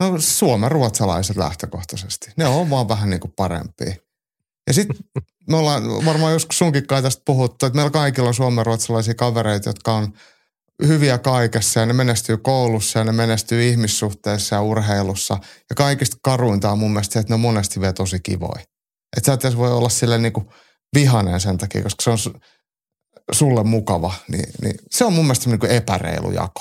No 0.00 0.14
suomen 0.18 0.70
ruotsalaiset 0.70 1.36
lähtökohtaisesti. 1.36 2.32
Ne 2.36 2.46
on 2.46 2.70
vaan 2.70 2.88
vähän 2.88 3.10
niin 3.10 3.20
kuin 3.20 3.32
parempia. 3.36 3.94
Ja 4.66 4.72
sitten 4.72 4.96
me 5.50 5.56
ollaan 5.56 5.82
varmaan 6.04 6.32
joskus 6.32 6.58
sunkin 6.58 6.86
kai 6.86 7.02
tästä 7.02 7.22
puhuttu, 7.26 7.66
että 7.66 7.76
meillä 7.76 7.90
kaikilla 7.90 8.28
on 8.28 8.34
suomen 8.34 8.66
ruotsalaisia 8.66 9.14
kavereita, 9.14 9.68
jotka 9.68 9.94
on 9.94 10.12
hyviä 10.86 11.18
kaikessa 11.18 11.80
ja 11.80 11.86
ne 11.86 11.92
menestyy 11.92 12.36
koulussa 12.36 12.98
ja 12.98 13.04
ne 13.04 13.12
menestyy 13.12 13.68
ihmissuhteessa 13.68 14.56
ja 14.56 14.62
urheilussa. 14.62 15.38
Ja 15.70 15.76
kaikista 15.76 16.16
karuinta 16.22 16.70
on 16.70 16.78
mun 16.78 16.90
mielestä 16.90 17.12
se, 17.12 17.18
että 17.18 17.30
ne 17.30 17.34
on 17.34 17.40
monesti 17.40 17.80
vielä 17.80 17.92
tosi 17.92 18.20
kivoja. 18.20 18.64
Että 19.16 19.38
sä 19.42 19.48
et 19.48 19.56
voi 19.56 19.72
olla 19.72 19.88
sille 19.88 20.18
niin 20.18 20.32
kuin 20.32 20.46
vihainen 20.94 21.40
sen 21.40 21.58
takia, 21.58 21.82
koska 21.82 22.02
se 22.02 22.10
on 22.10 22.40
sulle 23.32 23.64
mukava. 23.64 24.14
Niin, 24.28 24.48
niin 24.62 24.74
se 24.90 25.04
on 25.04 25.12
mun 25.12 25.24
mielestä 25.24 25.50
niin 25.50 25.60
kuin 25.60 25.72
epäreilu 25.72 26.30
jako. 26.30 26.60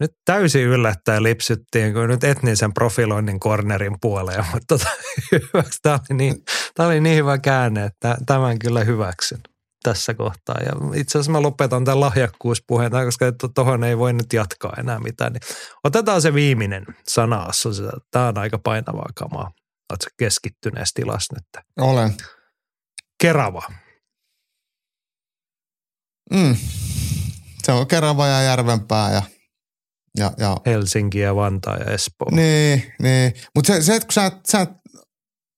nyt 0.00 0.12
täysin 0.24 0.62
yllättäen 0.62 1.22
lipsyttiin, 1.22 1.94
kun 1.94 2.08
nyt 2.08 2.24
etnisen 2.24 2.74
profiloinnin 2.74 3.40
cornerin 3.40 3.96
puoleen, 4.00 4.44
mutta 4.52 4.78
tota, 4.78 4.90
tämä 5.82 5.98
oli, 6.10 6.16
niin, 6.16 6.42
tämä 6.74 6.86
oli 6.86 7.00
niin 7.00 7.16
hyvä 7.16 7.38
käänne, 7.38 7.84
että 7.84 8.16
tämän 8.26 8.58
kyllä 8.58 8.84
hyväksyn 8.84 9.40
tässä 9.82 10.14
kohtaa. 10.14 10.56
Ja 10.64 10.72
itse 10.94 11.18
asiassa 11.18 11.32
mä 11.32 11.42
lopetan 11.42 11.84
tämän 11.84 12.00
lahjakkuuspuheen, 12.00 12.90
koska 12.90 13.26
tuohon 13.54 13.84
ei 13.84 13.98
voi 13.98 14.12
nyt 14.12 14.32
jatkaa 14.32 14.74
enää 14.78 14.98
mitään. 15.00 15.32
Niin 15.32 15.40
otetaan 15.84 16.22
se 16.22 16.34
viimeinen 16.34 16.86
sana 17.08 17.48
Tämä 18.10 18.28
on 18.28 18.38
aika 18.38 18.58
painavaa 18.58 19.08
kamaa. 19.14 19.52
Oletko 19.92 20.10
keskittyneessä 20.18 20.92
tilassa 20.94 21.34
nyt? 21.34 21.64
Olen. 21.80 22.14
Kerava. 23.22 23.62
Mm. 26.32 26.56
Se 27.62 27.72
on 27.72 27.86
Kerava 27.86 28.26
ja 28.26 28.42
Järvenpää 28.42 29.12
ja, 29.12 29.22
ja, 30.18 30.32
ja 30.38 30.56
Helsinki 30.66 31.18
ja 31.18 31.36
Vantaa 31.36 31.76
ja 31.76 31.84
Espoo. 31.84 32.28
Niin, 32.30 32.92
niin. 33.02 33.32
Mutta 33.54 33.72
se, 33.72 33.82
se, 33.82 33.94
että 33.94 34.06
kun 34.06 34.12
sä, 34.12 34.32
sä 34.48 34.66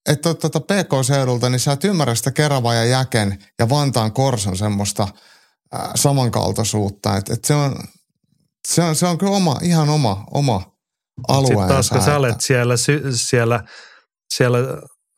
et 0.09 0.26
ole 0.26 0.34
tuota 0.34 0.60
PK-seudulta, 0.60 1.51
niin 1.51 1.60
sä 1.60 1.72
et 1.72 1.84
ymmärrä 1.84 2.14
sitä 2.14 2.30
Kerava 2.30 2.74
ja 2.74 2.84
Jäken 2.84 3.38
ja 3.59 3.68
Vantaan 3.68 4.12
Korson 4.12 4.56
semmoista 4.56 5.09
ää, 5.72 5.92
samankaltaisuutta. 5.94 7.16
Et, 7.16 7.28
et 7.30 7.44
se, 7.44 7.55
on, 7.55 7.76
se, 8.68 8.82
on, 8.82 8.97
se 8.97 9.06
on 9.06 9.18
kyllä 9.18 9.32
oma, 9.32 9.59
ihan 9.62 9.88
oma, 9.88 10.24
oma 10.30 10.62
alueensa. 11.28 11.52
Sitten 11.52 11.68
taas 11.68 11.90
kun 11.90 12.02
sä 12.02 12.16
olet 12.16 12.40
siellä, 12.40 12.74
siellä, 13.14 13.64
siellä 14.34 14.59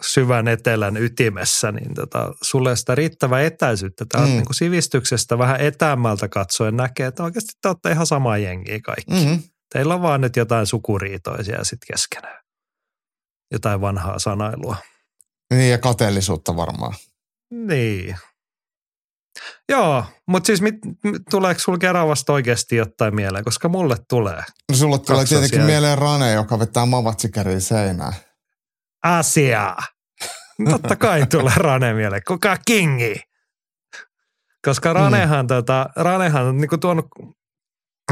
syvän 0.04 0.48
etelän 0.48 0.96
ytimessä, 0.96 1.72
niin 1.72 1.94
tota, 1.94 2.32
sulle 2.42 2.76
sitä 2.76 2.94
riittävää 2.94 3.42
etäisyyttä. 3.42 4.04
Tämä 4.08 4.24
mm. 4.24 4.30
niin 4.30 4.46
kuin 4.46 4.54
sivistyksestä 4.54 5.38
vähän 5.38 5.60
etäämmältä 5.60 6.28
katsoen 6.28 6.76
näkee, 6.76 7.06
että 7.06 7.22
oikeasti 7.22 7.52
te 7.62 7.68
olette 7.68 7.90
ihan 7.90 8.06
samaa 8.06 8.38
jengiä 8.38 8.80
kaikki. 8.80 9.12
Mm-hmm. 9.12 9.42
Teillä 9.72 9.94
on 9.94 10.02
vaan 10.02 10.20
nyt 10.20 10.36
jotain 10.36 10.66
sukuriitoisia 10.66 11.64
sitten 11.64 11.86
keskenään. 11.92 12.42
Jotain 13.52 13.80
vanhaa 13.80 14.18
sanailua. 14.18 14.76
Niin 15.54 15.70
ja 15.70 15.78
kateellisuutta 15.78 16.56
varmaan. 16.56 16.94
Niin. 17.50 18.16
Joo, 19.68 20.04
mutta 20.28 20.46
siis 20.46 20.62
mit, 20.62 20.74
tuleeko 21.30 21.60
sulla 21.60 21.78
Keravasta 21.78 22.32
oikeasti 22.32 22.76
jotain 22.76 23.14
mieleen, 23.14 23.44
koska 23.44 23.68
mulle 23.68 23.96
tulee. 24.08 24.42
No 24.70 24.76
sulle 24.76 24.98
tulee 24.98 25.24
tietenkin 25.24 25.62
mieleen 25.62 25.98
Rane, 25.98 26.32
joka 26.32 26.58
vetää 26.58 26.86
mavatsikäriin 26.86 27.60
seinään 27.60 28.12
asiaa. 29.02 29.78
Totta 30.70 30.96
kai 30.96 31.26
tulee 31.26 31.54
Rane 31.56 31.94
mieleen. 31.94 32.22
Kuka 32.28 32.56
kingi? 32.66 33.20
Koska 34.64 34.92
Ranehan, 34.92 35.44
mm. 35.44 35.48
tota, 35.48 35.86
Ranehan 35.96 36.46
on 36.46 36.56
niinku 36.56 36.78
tuonut, 36.78 37.06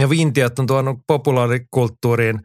ja 0.01 0.11
Vintiöt 0.11 0.59
on 0.59 0.67
tuonut 0.67 0.99
populaarikulttuuriin 1.07 2.41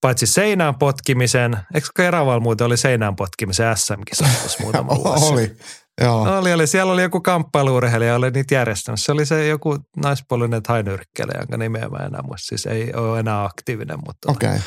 paitsi 0.00 0.26
seinään 0.26 0.74
potkimisen, 0.74 1.56
eikö 1.74 1.88
Keraval 1.96 2.40
muuten 2.40 2.66
oli 2.66 2.76
seinään 2.76 3.16
potkimisen 3.16 3.76
SM-kisassa 3.76 4.62
muutama 4.62 4.96
vuosi? 5.04 5.24
oli, 5.32 5.56
Joo. 6.00 6.38
Oli, 6.38 6.52
oli. 6.52 6.66
Siellä 6.66 6.92
oli 6.92 7.02
joku 7.02 7.20
kamppailuurheilija, 7.20 8.14
oli 8.14 8.30
niitä 8.30 8.54
järjestänyt. 8.54 9.00
Se 9.00 9.12
oli 9.12 9.26
se 9.26 9.48
joku 9.48 9.78
naispuolinen 9.96 10.60
hainyrkkele, 10.68 11.32
jonka 11.38 11.56
nimeä 11.56 11.88
mä 11.88 11.98
enää 11.98 12.22
muista. 12.22 12.46
Siis 12.46 12.66
ei 12.66 12.94
ole 12.94 13.20
enää 13.20 13.44
aktiivinen, 13.44 13.98
mutta 14.06 14.32
okay. 14.32 14.58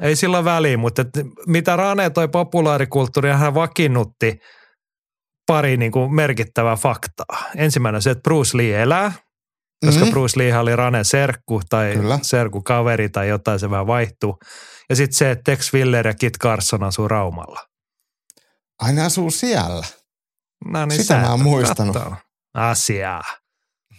ei, 0.00 0.16
sillä 0.16 0.44
väliä. 0.44 0.76
Mutta 0.76 1.02
et, 1.02 1.08
mitä 1.46 1.76
Rane 1.76 2.10
toi 2.10 2.28
populaarikulttuuri, 2.28 3.30
hän 3.30 3.54
vakiinnutti 3.54 4.38
pari 5.46 5.76
niin 5.76 5.92
kuin 5.92 6.14
merkittävää 6.14 6.76
faktaa. 6.76 7.50
Ensimmäinen 7.56 7.96
on 7.96 8.02
se, 8.02 8.10
että 8.10 8.22
Bruce 8.22 8.56
Lee 8.56 8.82
elää, 8.82 9.12
koska 9.86 10.00
mm-hmm. 10.00 10.12
Bruce 10.12 10.38
Lee 10.38 10.58
oli 10.58 10.76
Ranen 10.76 11.04
serkku 11.04 11.60
tai 11.68 11.92
Kyllä. 11.94 12.18
serkku 12.22 12.62
kaveri 12.62 13.08
tai 13.08 13.28
jotain, 13.28 13.60
se 13.60 13.70
vähän 13.70 13.86
vaihtuu. 13.86 14.38
Ja 14.88 14.96
sitten 14.96 15.16
se, 15.16 15.30
että 15.30 15.42
Tex 15.52 15.74
Willer 15.74 16.06
ja 16.06 16.14
Kit 16.14 16.32
Carson 16.42 16.82
asuu 16.82 17.08
Raumalla. 17.08 17.60
Aina 18.78 19.04
asuu 19.04 19.30
siellä. 19.30 19.86
No 20.64 20.86
niin, 20.86 21.02
Sitä 21.02 21.20
mä 21.20 21.30
oon 21.30 21.42
muistanut. 21.42 21.96
Asiaa. 22.54 23.22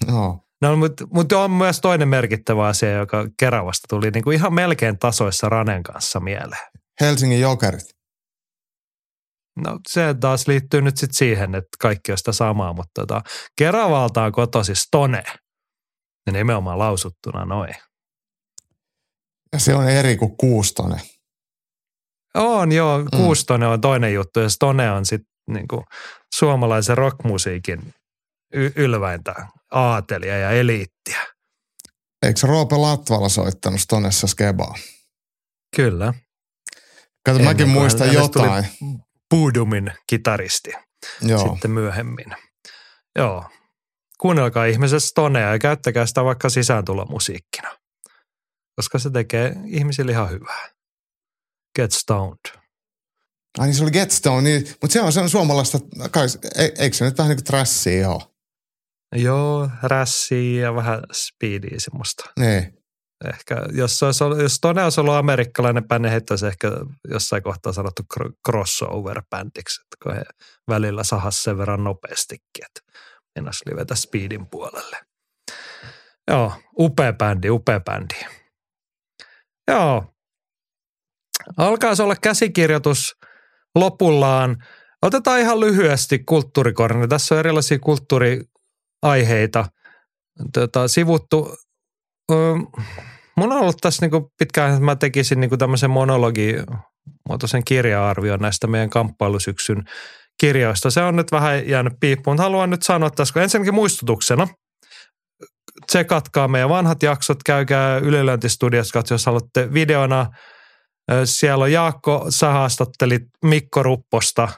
No. 0.08 0.44
No, 0.62 0.76
mutta, 0.76 1.08
mutta 1.14 1.40
on 1.40 1.52
myös 1.52 1.82
toinen 1.82 2.08
merkittävä 2.08 2.68
asia, 2.68 2.92
joka 2.92 3.26
Keravasta 3.40 3.86
tuli 3.90 4.12
niin 4.12 4.24
kuin 4.24 4.38
ihan 4.38 4.54
melkein 4.54 5.00
tasoissa 5.00 5.50
Ranen 5.50 5.84
kanssa 5.84 6.20
mieleen. 6.20 6.68
Helsingin 7.02 7.42
Jokerit. 7.42 7.98
No 9.66 9.80
se 9.90 10.16
taas 10.20 10.48
liittyy 10.48 10.82
nyt 10.82 10.98
sitten 10.98 11.16
siihen, 11.16 11.56
että 11.56 11.78
kaikki 11.80 12.12
on 12.12 12.18
sitä 12.18 12.32
samaa, 12.32 12.74
mutta 12.74 12.92
tota, 13.02 13.22
Keravalta 13.58 14.24
on 14.24 14.32
kotosi 14.32 14.76
Stone. 14.76 15.24
Ja 16.28 16.34
nimenomaan 16.34 16.80
lausuttuna 16.80 17.46
noin. 17.46 17.76
Ja 19.54 19.60
se 19.60 19.76
on 19.76 19.90
eri 19.90 20.18
kuin 20.18 20.38
Kuustone. 20.38 21.02
On 22.34 22.72
joo, 22.72 23.00
mm. 23.00 23.08
Kuustone 23.18 23.68
on 23.68 23.82
toinen 23.82 24.14
juttu 24.14 24.40
ja 24.40 24.50
Stone 24.50 24.92
on 24.92 25.06
sitten 25.06 25.37
niin 25.48 25.68
kuin 25.68 25.84
suomalaisen 26.36 26.98
rockmusiikin 26.98 27.94
y- 28.54 28.72
ylväintä 28.76 29.36
aatelia 29.72 30.38
ja 30.38 30.52
eliittiä. 30.52 31.22
Eikö 32.26 32.40
Roope 32.48 32.76
Latvala 32.76 33.30
soittanut 33.30 33.82
Stonessa 33.82 34.28
Skebaa? 34.28 34.76
Kyllä. 35.76 36.14
Kato, 37.26 37.40
Ennen 37.40 37.46
mäkin 37.46 37.70
muistan 37.70 38.14
jotain. 38.14 38.66
Puudumin 39.30 39.92
kitaristi 40.10 40.72
Joo. 41.22 41.52
sitten 41.52 41.72
myöhemmin. 41.72 42.26
Joo. 43.16 43.50
Kuunnelkaa 44.20 44.66
ihmiset 44.66 45.04
Stonea 45.04 45.52
ja 45.52 45.60
käyttäkää 45.60 46.06
sitä 46.06 46.24
vaikka 46.24 46.50
sisääntulomusiikkina, 46.50 47.78
koska 48.76 49.00
se 49.00 49.10
tekee 49.10 49.56
ihmisille 49.66 50.12
ihan 50.12 50.30
hyvää. 50.30 50.70
Get 51.76 51.92
stoned. 51.92 52.67
Ai 53.58 53.68
niin 53.68 53.76
se 53.76 53.84
oli 53.84 53.92
Getstone, 53.92 54.42
niin, 54.42 54.68
mutta 54.82 54.94
se 54.94 55.02
on, 55.02 55.12
se 55.12 55.20
on 55.20 55.30
suomalaista, 55.30 55.80
kai, 56.12 56.28
e, 56.56 56.64
eikö 56.78 56.96
se 56.96 57.06
nyt 57.06 57.18
vähän 57.18 57.30
niin 57.30 57.38
kuin 57.38 57.46
trassia 57.46 58.10
ole? 58.10 58.22
Joo, 59.16 59.70
rässiä 59.84 60.62
ja 60.62 60.76
vähän 60.76 61.04
speedia 61.14 61.80
semmoista. 61.80 62.24
Niin. 62.40 62.74
Ehkä, 63.26 63.56
jos, 63.72 64.04
olisi 64.04 64.24
ollut, 64.24 64.40
jos 64.40 64.60
Tone 64.60 64.84
olisi 64.84 65.02
ollut 65.02 65.14
amerikkalainen 65.14 65.88
bändi, 65.88 66.10
heittäisi 66.10 66.48
ehkä 66.48 66.72
jossain 67.10 67.44
kohtaa 67.44 67.74
sanottu 67.74 68.04
crossover-bändiksi, 68.48 69.82
että 69.82 69.98
kun 70.04 70.16
he 70.16 70.24
välillä 70.70 71.04
sahas 71.04 71.44
sen 71.44 71.58
verran 71.58 71.84
nopeastikin, 71.84 72.66
että 72.66 72.80
ennäs 73.36 73.62
livetä 73.66 73.96
speedin 73.96 74.48
puolelle. 74.50 74.98
Joo, 76.32 76.54
upea 76.80 77.14
bändi, 77.14 77.50
upea 77.50 77.80
bändi. 77.80 78.16
Joo. 79.68 80.14
Alkaisi 81.58 82.02
olla 82.02 82.16
käsikirjoitus– 82.16 83.14
lopullaan. 83.80 84.64
Otetaan 85.02 85.40
ihan 85.40 85.60
lyhyesti 85.60 86.20
kulttuurikorni. 86.20 87.08
Tässä 87.08 87.36
on 87.36 87.40
erilaisia 87.40 87.80
kulttuuriaiheita 87.80 89.66
tota, 90.54 90.88
sivuttu. 90.88 91.56
Mun 93.38 93.52
on 93.52 93.60
ollut 93.60 93.78
tässä 93.82 94.06
niinku 94.06 94.34
pitkään, 94.40 94.72
että 94.72 94.84
mä 94.84 94.96
tekisin 94.96 95.40
niinku 95.40 95.58
tämmöisen 95.58 95.90
monologi 95.90 96.56
muotoisen 97.30 97.64
kirja-arvion 97.66 98.40
näistä 98.40 98.68
meidän 98.68 98.90
kamppailusyksyn 98.90 99.84
kirjoista. 100.40 100.92
Se 100.92 101.02
on 101.02 101.16
nyt 101.16 101.32
vähän 101.32 101.70
jäänyt 101.70 101.94
piippuun, 102.00 102.34
mutta 102.34 102.44
haluan 102.44 102.70
nyt 102.70 102.84
sanoa 102.84 103.10
tässä, 103.10 103.34
kun 103.34 103.42
ensinnäkin 103.42 103.74
muistutuksena, 103.74 104.48
tsekatkaa 105.88 106.48
meidän 106.48 106.70
vanhat 106.70 107.04
jaksot, 107.04 107.44
käykää 107.46 107.98
Ylilöintistudiossa, 107.98 109.04
jos 109.10 109.26
haluatte 109.26 109.74
videona– 109.74 110.26
siellä 111.24 111.64
on 111.64 111.72
Jaakko, 111.72 112.26
sä 112.30 112.50
haastattelit 112.50 113.24
Mikko 113.44 113.84
Rupposta 113.84 114.50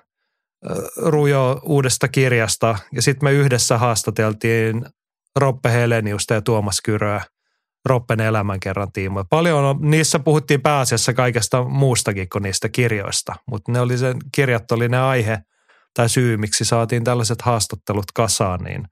Rujo 0.97 1.59
uudesta 1.63 2.07
kirjasta 2.07 2.77
ja 2.91 3.01
sitten 3.01 3.27
me 3.27 3.31
yhdessä 3.31 3.77
haastateltiin 3.77 4.85
Roppe 5.35 5.71
Heleniusta 5.71 6.33
ja 6.33 6.41
Tuomas 6.41 6.81
Kyröä 6.81 7.21
Roppen 7.85 8.21
elämänkerran 8.21 8.91
tiimoja. 8.91 9.25
Paljon 9.29 9.63
on, 9.63 9.77
niissä 9.81 10.19
puhuttiin 10.19 10.61
pääasiassa 10.61 11.13
kaikesta 11.13 11.63
muustakin 11.63 12.29
kuin 12.29 12.41
niistä 12.41 12.69
kirjoista, 12.69 13.35
mutta 13.47 13.71
ne 13.71 13.79
oli 13.79 13.97
sen, 13.97 14.17
kirjat 14.31 14.71
oli 14.71 14.89
ne 14.89 14.99
aihe 14.99 15.39
tai 15.93 16.09
syy, 16.09 16.37
miksi 16.37 16.65
saatiin 16.65 17.03
tällaiset 17.03 17.41
haastattelut 17.41 18.11
kasaan. 18.13 18.59
Niin. 18.63 18.87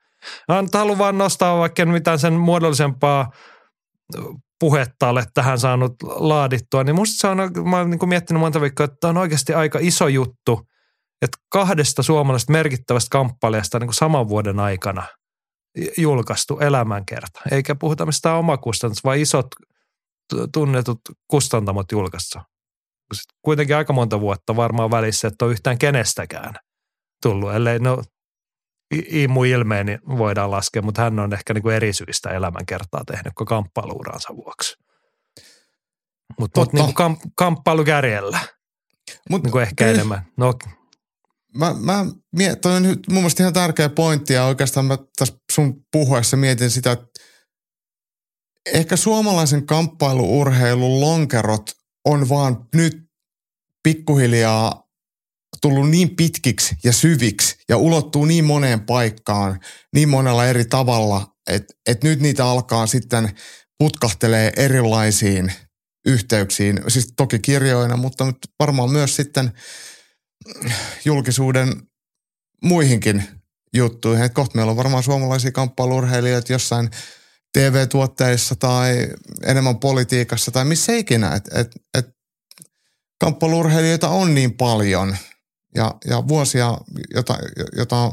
Haluan 0.73 0.97
vaan 0.97 1.17
nostaa 1.17 1.59
vaikka 1.59 1.85
mitään 1.85 2.19
sen 2.19 2.33
muodollisempaa 2.33 3.31
puhetta 4.59 5.09
ole 5.09 5.23
tähän 5.33 5.59
saanut 5.59 5.93
laadittua, 6.03 6.83
niin 6.83 6.95
musta 6.95 7.15
se 7.17 7.27
on, 7.27 7.37
mä 7.69 7.77
oon 7.77 7.89
niin 7.89 8.09
miettinyt 8.09 8.39
monta 8.39 8.61
viikkoa, 8.61 8.83
että 8.83 9.07
on 9.07 9.17
oikeasti 9.17 9.53
aika 9.53 9.79
iso 9.81 10.07
juttu, 10.07 10.67
että 11.21 11.37
kahdesta 11.49 12.03
suomalaisesta 12.03 12.51
merkittävästä 12.51 13.09
kamppailijasta 13.11 13.79
niin 13.79 13.93
saman 13.93 14.29
vuoden 14.29 14.59
aikana 14.59 15.03
julkaistu 15.97 16.59
elämänkerta. 16.59 17.41
Eikä 17.51 17.75
puhuta 17.75 18.05
mistään 18.05 18.37
omakustannus, 18.37 19.03
vaan 19.03 19.17
isot 19.17 19.47
tunnetut 20.53 20.99
kustantamot 21.27 21.91
julkaissa. 21.91 22.41
Kuitenkin 23.41 23.75
aika 23.75 23.93
monta 23.93 24.19
vuotta 24.19 24.55
varmaan 24.55 24.91
välissä, 24.91 25.27
että 25.27 25.45
on 25.45 25.51
yhtään 25.51 25.77
kenestäkään 25.77 26.53
tullut, 27.23 27.53
ellei 27.53 27.79
no 27.79 28.03
Imu 28.91 29.43
ilmeeni 29.43 29.97
voidaan 30.17 30.51
laskea, 30.51 30.81
mutta 30.81 31.01
hän 31.01 31.19
on 31.19 31.33
ehkä 31.33 31.53
niin 31.53 31.61
kuin 31.61 31.75
eri 31.75 31.93
syistä 31.93 32.29
elämänkertaa 32.29 33.03
tehnyt 33.05 33.33
kuin 33.37 33.47
kamppailuuransa 33.47 34.35
vuoksi. 34.35 34.75
Mutta 36.39 36.59
mut, 36.59 36.73
niin 36.73 36.93
kam, 36.93 37.17
kamppailukärjellä, 37.35 38.39
Mut, 39.29 39.43
niin 39.43 39.51
kuin 39.51 39.61
ehkä 39.61 39.83
kyllä, 39.83 39.93
enemmän. 39.95 40.25
No, 40.37 40.53
Mä, 41.55 41.75
mä 41.79 42.05
miet, 42.35 42.61
toi 42.61 42.75
on 42.75 42.83
nyt 42.83 42.99
mun 43.07 43.17
mielestä 43.17 43.43
ihan 43.43 43.53
tärkeä 43.53 43.89
pointti 43.89 44.33
ja 44.33 44.45
oikeastaan 44.45 44.85
mä 44.85 44.97
tässä 45.17 45.35
sun 45.51 45.85
puhuessa 45.91 46.37
mietin 46.37 46.69
sitä, 46.69 46.91
että 46.91 47.07
ehkä 48.73 48.95
suomalaisen 48.95 49.65
kamppailuurheilun 49.65 51.01
lonkerot 51.01 51.71
on 52.05 52.29
vaan 52.29 52.67
nyt 52.75 52.97
pikkuhiljaa 53.83 54.86
tullut 55.69 55.89
niin 55.89 56.15
pitkiksi 56.15 56.75
ja 56.83 56.93
syviksi 56.93 57.55
ja 57.69 57.77
ulottuu 57.77 58.25
niin 58.25 58.45
moneen 58.45 58.81
paikkaan 58.81 59.59
niin 59.93 60.09
monella 60.09 60.45
eri 60.45 60.65
tavalla, 60.65 61.35
että, 61.49 61.73
että 61.87 62.07
nyt 62.07 62.19
niitä 62.19 62.45
alkaa 62.45 62.87
sitten 62.87 63.29
putkahtelee 63.77 64.51
erilaisiin 64.55 65.53
yhteyksiin, 66.05 66.79
siis 66.87 67.13
toki 67.17 67.39
kirjoina, 67.39 67.97
mutta 67.97 68.25
nyt 68.25 68.37
varmaan 68.59 68.91
myös 68.91 69.15
sitten 69.15 69.51
julkisuuden 71.05 71.81
muihinkin 72.63 73.23
juttuihin. 73.73 74.25
Et 74.25 74.33
kohta 74.33 74.55
meillä 74.55 74.71
on 74.71 74.77
varmaan 74.77 75.03
suomalaisia 75.03 75.51
kamppailurheilijoita 75.51 76.53
jossain 76.53 76.89
TV-tuotteissa 77.53 78.55
tai 78.55 79.07
enemmän 79.43 79.79
politiikassa 79.79 80.51
tai 80.51 80.65
missä 80.65 80.93
ikinä. 80.93 81.35
Et, 81.35 81.49
et, 81.53 81.71
et 81.97 82.07
kamppailurheilijoita 83.19 84.09
on 84.09 84.35
niin 84.35 84.53
paljon 84.53 85.17
ja, 85.77 85.95
ja 86.09 86.27
vuosia, 86.27 86.77
jota, 87.15 87.37
jota 87.77 88.11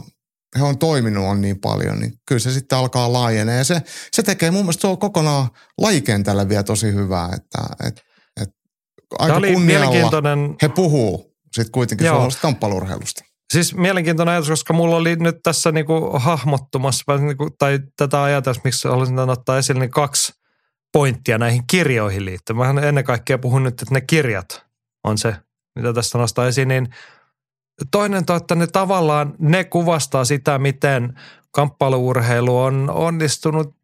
he 0.59 0.63
on 0.63 0.79
toiminut 0.79 1.25
on 1.25 1.41
niin 1.41 1.61
paljon, 1.61 2.01
niin 2.01 2.13
kyllä 2.27 2.39
se 2.39 2.53
sitten 2.53 2.79
alkaa 2.79 3.13
laajenee. 3.13 3.59
Ja 3.59 3.65
se, 3.65 3.83
se 4.13 4.23
tekee 4.23 4.51
mun 4.51 4.65
mielestä 4.65 4.89
on 4.89 4.99
kokonaan 4.99 5.49
lajikentällä 5.79 6.49
vielä 6.49 6.63
tosi 6.63 6.93
hyvää, 6.93 7.29
että 7.35 7.87
et, 7.87 8.03
et 8.43 8.49
aika 9.19 9.37
oli 9.37 9.55
mielenkiintoinen- 9.55 10.57
he 10.63 10.69
puhuu 10.69 11.35
sitten 11.53 11.73
kuitenkin 11.73 12.05
Joo. 12.05 12.13
suomalaisesta 12.13 12.43
kamppailurheilusta. 12.43 13.25
Siis 13.53 13.75
mielenkiintoinen 13.75 14.33
ajatus, 14.33 14.49
koska 14.49 14.73
mulla 14.73 14.97
oli 14.97 15.17
nyt 15.17 15.37
tässä 15.43 15.73
niinku 15.73 16.11
hahmottumassa, 16.15 17.17
niinku, 17.17 17.51
tai 17.59 17.81
tätä 17.97 18.23
ajatusta, 18.23 18.61
miksi 18.65 18.89
haluaisin 18.89 19.17
tämän 19.17 19.31
ottaa 19.31 19.59
esille, 19.59 19.81
niin 19.81 19.91
kaksi 19.91 20.33
pointtia 20.93 21.39
näihin 21.39 21.63
kirjoihin 21.67 22.25
liittyen. 22.25 22.57
Mähän 22.57 22.79
ennen 22.79 23.05
kaikkea 23.05 23.39
puhun 23.39 23.63
nyt, 23.63 23.83
että 23.83 23.95
ne 23.95 24.01
kirjat 24.01 24.63
on 25.05 25.19
se, 25.19 25.37
mitä 25.77 25.93
tästä 25.93 26.19
nostaa 26.19 26.47
esiin, 26.47 26.69
niin 26.69 26.89
toinen 27.91 28.25
on, 28.31 28.37
että 28.37 28.55
ne 28.55 28.67
tavallaan, 28.67 29.35
ne 29.39 29.65
kuvastaa 29.65 30.25
sitä, 30.25 30.59
miten 30.59 31.21
kamppailuurheilu 31.51 32.59
on 32.59 32.91
onnistunut 32.91 33.75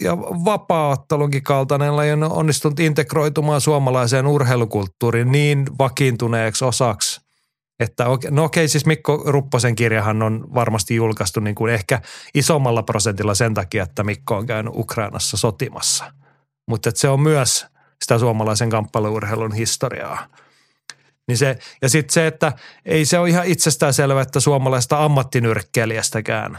ja 0.00 0.18
vapaaottelunkin 0.18 1.42
kaltainen 1.42 1.92
on 1.92 2.32
onnistunut 2.32 2.80
integroitumaan 2.80 3.60
suomalaiseen 3.60 4.26
urheilukulttuuriin 4.26 5.32
niin 5.32 5.66
vakiintuneeksi 5.78 6.64
osaksi, 6.64 7.20
että 7.80 8.06
okei, 8.06 8.30
no 8.30 8.44
okei, 8.44 8.68
siis 8.68 8.86
Mikko 8.86 9.22
Rupposen 9.26 9.74
kirjahan 9.74 10.22
on 10.22 10.54
varmasti 10.54 10.94
julkaistu 10.94 11.40
niin 11.40 11.54
kuin 11.54 11.74
ehkä 11.74 12.00
isommalla 12.34 12.82
prosentilla 12.82 13.34
sen 13.34 13.54
takia, 13.54 13.82
että 13.82 14.04
Mikko 14.04 14.36
on 14.36 14.46
käynyt 14.46 14.72
Ukrainassa 14.76 15.36
sotimassa. 15.36 16.12
Mutta 16.68 16.90
se 16.94 17.08
on 17.08 17.20
myös 17.20 17.66
sitä 18.02 18.18
suomalaisen 18.18 18.70
kamppailuurheilun 18.70 19.54
historiaa. 19.54 20.26
Niin 21.28 21.38
se, 21.38 21.58
ja 21.82 21.88
sitten 21.88 22.12
se, 22.12 22.26
että 22.26 22.52
ei 22.84 23.04
se 23.04 23.18
ole 23.18 23.28
ihan 23.28 23.46
itsestään 23.46 23.94
selvä, 23.94 24.20
että 24.20 24.40
suomalaista 24.40 25.04
ammattinyrkkeilijästäkään 25.04 26.58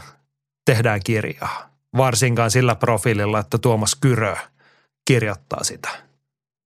tehdään 0.64 1.00
kirjaa. 1.04 1.70
Varsinkaan 1.96 2.50
sillä 2.50 2.74
profiililla, 2.74 3.38
että 3.38 3.58
Tuomas 3.58 3.94
Kyrö 4.00 4.36
kirjoittaa 5.04 5.64
sitä. 5.64 5.88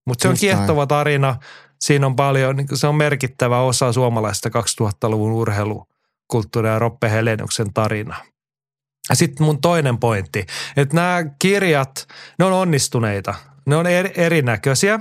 Mutta 0.06 0.22
se 0.22 0.28
on 0.28 0.36
kiehtova 0.36 0.86
tarina. 0.86 1.36
Siinä 1.80 2.06
on 2.06 2.16
paljon, 2.16 2.56
niin 2.56 2.68
se 2.74 2.86
on 2.86 2.94
merkittävä 2.94 3.60
osa 3.60 3.92
suomalaista 3.92 4.48
2000-luvun 4.48 5.32
urheilukulttuuria 5.32 6.72
ja 6.72 6.78
Roppe 6.78 7.10
Heleniuksen 7.10 7.72
tarina. 7.72 8.16
Ja 9.08 9.14
sitten 9.14 9.46
mun 9.46 9.60
toinen 9.60 9.98
pointti, 9.98 10.46
että 10.76 10.96
nämä 10.96 11.24
kirjat, 11.38 12.08
ne 12.38 12.44
on 12.44 12.52
onnistuneita. 12.52 13.34
Ne 13.66 13.76
on 13.76 13.86
eri, 13.86 14.12
erinäköisiä. 14.16 15.00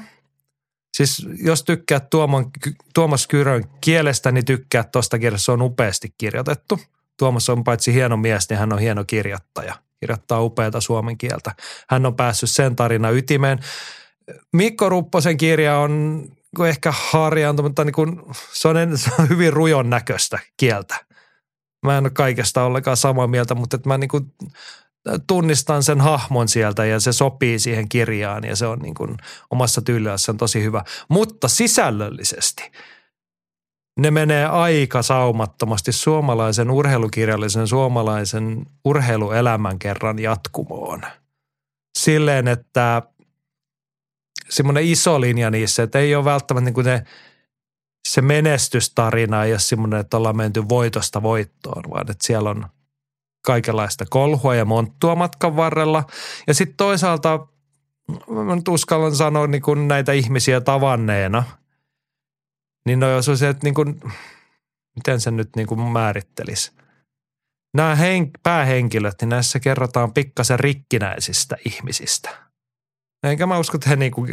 Siis 0.93 1.27
jos 1.43 1.63
tykkäät 1.63 2.09
Tuomon, 2.09 2.51
Tuomas 2.93 3.27
Kyrön 3.27 3.63
kielestä, 3.81 4.31
niin 4.31 4.45
tykkää 4.45 4.83
tuosta 4.83 5.19
kirjasta. 5.19 5.45
Se 5.45 5.51
on 5.51 5.61
upeasti 5.61 6.13
kirjoitettu. 6.17 6.79
Tuomas 7.17 7.49
on 7.49 7.63
paitsi 7.63 7.93
hieno 7.93 8.17
mies, 8.17 8.49
niin 8.49 8.59
hän 8.59 8.73
on 8.73 8.79
hieno 8.79 9.03
kirjoittaja. 9.03 9.75
Kirjoittaa 9.99 10.41
upeata 10.41 10.81
suomen 10.81 11.17
kieltä. 11.17 11.55
Hän 11.89 12.05
on 12.05 12.15
päässyt 12.15 12.49
sen 12.49 12.75
tarina 12.75 13.09
ytimeen. 13.09 13.59
Mikko 14.53 14.89
Rupposen 14.89 15.37
kirja 15.37 15.77
on 15.77 16.23
ehkä 16.67 16.93
harjaantunut, 16.95 17.69
mutta 17.69 17.83
niin 17.83 17.93
kuin, 17.93 18.21
se, 18.53 18.67
on, 18.67 18.77
en- 18.77 18.97
se 18.97 19.09
on 19.19 19.29
hyvin 19.29 19.53
rujon 19.53 19.89
näköistä 19.89 20.39
kieltä. 20.57 20.95
Mä 21.85 21.97
en 21.97 22.03
ole 22.03 22.09
kaikesta 22.09 22.63
ollenkaan 22.63 22.97
samaa 22.97 23.27
mieltä, 23.27 23.55
mutta 23.55 23.75
että 23.75 23.89
mä 23.89 23.97
niin 23.97 24.09
kuin 24.09 24.33
tunnistan 25.27 25.83
sen 25.83 26.01
hahmon 26.01 26.47
sieltä 26.47 26.85
ja 26.85 26.99
se 26.99 27.13
sopii 27.13 27.59
siihen 27.59 27.89
kirjaan 27.89 28.43
ja 28.43 28.55
se 28.55 28.65
on 28.65 28.79
niin 28.79 28.93
kuin 28.93 29.17
omassa 29.49 29.81
tyylillään 29.81 30.37
tosi 30.37 30.63
hyvä. 30.63 30.83
Mutta 31.09 31.47
sisällöllisesti 31.47 32.71
ne 33.99 34.11
menee 34.11 34.45
aika 34.45 35.01
saumattomasti 35.01 35.91
suomalaisen 35.91 36.71
urheilukirjallisen 36.71 37.67
suomalaisen 37.67 38.65
urheiluelämän 38.85 39.79
kerran 39.79 40.19
jatkumoon. 40.19 41.01
Silleen, 41.99 42.47
että 42.47 43.01
semmoinen 44.49 44.83
iso 44.83 45.21
linja 45.21 45.51
niissä, 45.51 45.83
että 45.83 45.99
ei 45.99 46.15
ole 46.15 46.25
välttämättä 46.25 46.65
niin 46.65 46.73
kuin 46.73 46.85
ne, 46.85 47.03
se 48.07 48.21
menestystarina 48.21 49.39
ole 49.39 49.59
semmoinen, 49.59 49.99
että 49.99 50.17
ollaan 50.17 50.37
menty 50.37 50.69
voitosta 50.69 51.23
voittoon, 51.23 51.83
vaan 51.89 52.11
että 52.11 52.27
siellä 52.27 52.49
on 52.49 52.65
kaikenlaista 53.45 54.05
kolhua 54.09 54.55
ja 54.55 54.65
monttua 54.65 55.15
matkan 55.15 55.55
varrella. 55.55 56.03
Ja 56.47 56.53
sitten 56.53 56.77
toisaalta, 56.77 57.47
mä 58.45 58.55
nyt 58.55 58.67
uskallan 58.67 59.15
sanoa 59.15 59.47
niin 59.47 59.61
kuin 59.61 59.87
näitä 59.87 60.11
ihmisiä 60.11 60.61
tavanneena, 60.61 61.43
niin 62.85 62.99
ne 62.99 63.15
on 63.15 63.37
se, 63.37 63.49
että 63.49 63.63
niin 63.63 63.73
kuin, 63.73 63.99
miten 64.95 65.21
sen 65.21 65.37
nyt 65.37 65.49
niin 65.55 65.67
kuin 65.67 65.81
määrittelisi. 65.81 66.71
Nämä 67.73 67.95
hen, 67.95 68.31
päähenkilöt, 68.43 69.15
niin 69.21 69.29
näissä 69.29 69.59
kerrotaan 69.59 70.13
pikkasen 70.13 70.59
rikkinäisistä 70.59 71.57
ihmisistä. 71.65 72.29
Enkä 73.23 73.45
mä 73.45 73.57
usko, 73.57 73.77
että 73.77 73.89
he 73.89 73.95
niinku 73.95 74.27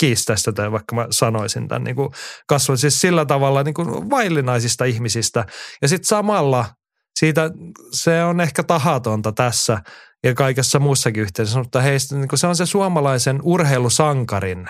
kiistäisi 0.00 0.44
tätä, 0.44 0.72
vaikka 0.72 0.96
mä 0.96 1.06
sanoisin 1.10 1.68
tämän. 1.68 1.84
Niinku 1.84 2.12
kasvoin 2.46 2.78
siis 2.78 3.00
sillä 3.00 3.24
tavalla 3.24 3.62
niinku 3.62 4.10
vaillinaisista 4.10 4.84
ihmisistä. 4.84 5.46
Ja 5.82 5.88
sitten 5.88 6.08
samalla 6.08 6.66
siitä 7.18 7.50
se 7.92 8.24
on 8.24 8.40
ehkä 8.40 8.62
tahatonta 8.62 9.32
tässä 9.32 9.78
ja 10.24 10.34
kaikessa 10.34 10.78
muussakin 10.78 11.22
yhteydessä, 11.22 11.58
mutta 11.58 11.80
heistä 11.80 12.16
niinku 12.16 12.36
se 12.36 12.46
on 12.46 12.56
se 12.56 12.66
suomalaisen 12.66 13.40
urheilusankarin 13.42 14.66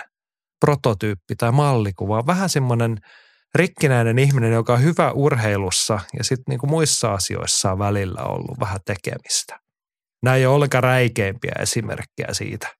prototyyppi 0.65 1.35
tai 1.37 1.51
mallikuva. 1.51 2.25
Vähän 2.27 2.49
semmoinen 2.49 2.97
rikkinäinen 3.55 4.19
ihminen, 4.19 4.53
joka 4.53 4.73
on 4.73 4.83
hyvä 4.83 5.11
urheilussa 5.11 5.99
ja 6.17 6.23
sitten 6.23 6.43
niinku 6.49 6.67
muissa 6.67 7.13
asioissa 7.13 7.71
on 7.71 7.79
välillä 7.79 8.21
ollut 8.23 8.59
vähän 8.59 8.79
tekemistä. 8.85 9.59
Nämä 10.23 10.35
ei 10.35 10.45
ole 10.45 10.55
ollenkaan 10.55 10.83
räikeimpiä 10.83 11.53
esimerkkejä 11.59 12.33
siitä– 12.33 12.67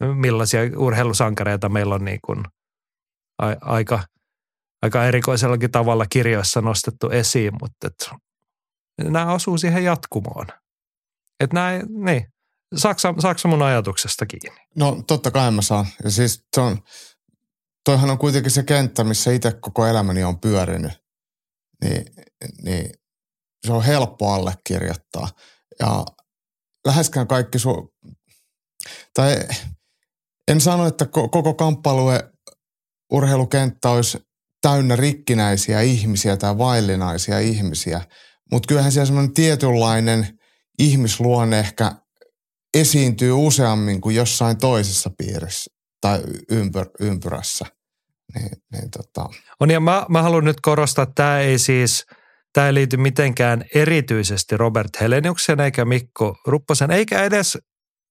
millaisia 0.00 0.60
urheilusankareita 0.76 1.68
meillä 1.68 1.94
on 1.94 2.04
niin 2.04 2.18
kuin 2.24 2.44
aika, 3.60 4.00
aika 4.82 5.04
erikoisellakin 5.04 5.70
tavalla 5.70 6.06
kirjoissa 6.10 6.60
nostettu 6.60 7.10
esiin, 7.10 7.52
mutta 7.60 7.88
nämä 8.98 9.34
osuu 9.34 9.58
siihen 9.58 9.84
jatkumoon. 9.84 10.46
Että 11.40 11.54
nämä, 11.54 11.70
niin, 12.04 12.26
Saksa, 12.76 13.14
Saksa 13.18 13.48
mun 13.48 13.62
ajatuksesta 13.62 14.26
kiinni. 14.26 14.60
No 14.76 15.02
totta 15.06 15.30
kai 15.30 15.50
mä 15.50 15.62
saan. 15.62 15.86
Ja 16.04 16.10
siis 16.10 16.44
se 16.54 16.60
on, 16.60 16.78
toihan 17.84 18.10
on 18.10 18.18
kuitenkin 18.18 18.50
se 18.50 18.62
kenttä, 18.62 19.04
missä 19.04 19.32
itse 19.32 19.52
koko 19.60 19.86
elämäni 19.86 20.24
on 20.24 20.40
pyörinyt. 20.40 20.92
Niin, 21.84 22.04
niin 22.62 22.90
se 23.66 23.72
on 23.72 23.84
helppo 23.84 24.32
allekirjoittaa. 24.32 25.28
Ja 25.80 26.04
läheskään 26.86 27.26
kaikki 27.26 27.58
su- 27.58 28.12
tai 29.14 29.36
en 30.48 30.60
sano, 30.60 30.86
että 30.86 31.04
ko- 31.04 31.28
koko 31.28 31.54
kamppailujen 31.54 32.20
urheilukenttä 33.12 33.90
olisi 33.90 34.18
täynnä 34.60 34.96
rikkinäisiä 34.96 35.80
ihmisiä 35.80 36.36
tai 36.36 36.58
vaillinaisia 36.58 37.38
ihmisiä, 37.38 38.00
mutta 38.52 38.66
kyllähän 38.66 38.92
siellä 38.92 39.06
semmoinen 39.06 39.34
tietynlainen 39.34 40.38
ihmisluonne 40.78 41.58
ehkä 41.58 41.92
esiintyy 42.74 43.32
useammin 43.32 44.00
kuin 44.00 44.16
jossain 44.16 44.58
toisessa 44.58 45.10
piirissä 45.18 45.70
tai 46.00 46.22
ympyr, 46.50 46.86
ympyrässä. 47.00 47.64
Niin, 48.34 48.50
niin 48.72 48.90
tota. 48.90 49.28
On 49.60 49.70
ja 49.70 49.80
mä, 49.80 50.06
mä 50.08 50.22
haluan 50.22 50.44
nyt 50.44 50.60
korostaa, 50.60 51.02
että 51.02 51.14
tämä 51.14 51.40
ei 51.40 51.58
siis, 51.58 52.06
tämä 52.52 52.66
ei 52.66 52.74
liity 52.74 52.96
mitenkään 52.96 53.64
erityisesti 53.74 54.56
Robert 54.56 55.00
Heleniuksen 55.00 55.60
eikä 55.60 55.84
Mikko 55.84 56.36
Rupposen, 56.46 56.90
eikä 56.90 57.22
edes 57.22 57.58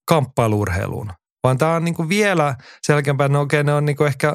kamppailuurheiluun. 0.07 1.11
Vaan 1.43 1.57
tämä 1.57 1.75
on 1.75 1.85
niin 1.85 2.09
vielä 2.09 2.55
selkeämpää, 2.81 3.27
no 3.27 3.41
okei, 3.41 3.63
ne 3.63 3.73
on 3.73 3.85
niin 3.85 4.07
ehkä 4.07 4.33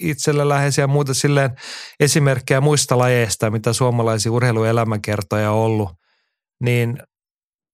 itselle 0.00 0.48
läheisiä 0.48 0.86
muuta 0.86 1.14
silleen 1.14 1.50
esimerkkejä 2.00 2.60
muista 2.60 2.98
lajeista, 2.98 3.50
mitä 3.50 3.72
suomalaisia 3.72 4.32
urheiluelämäkertoja 4.32 5.50
on 5.50 5.56
ollut, 5.56 5.90
niin 6.60 7.02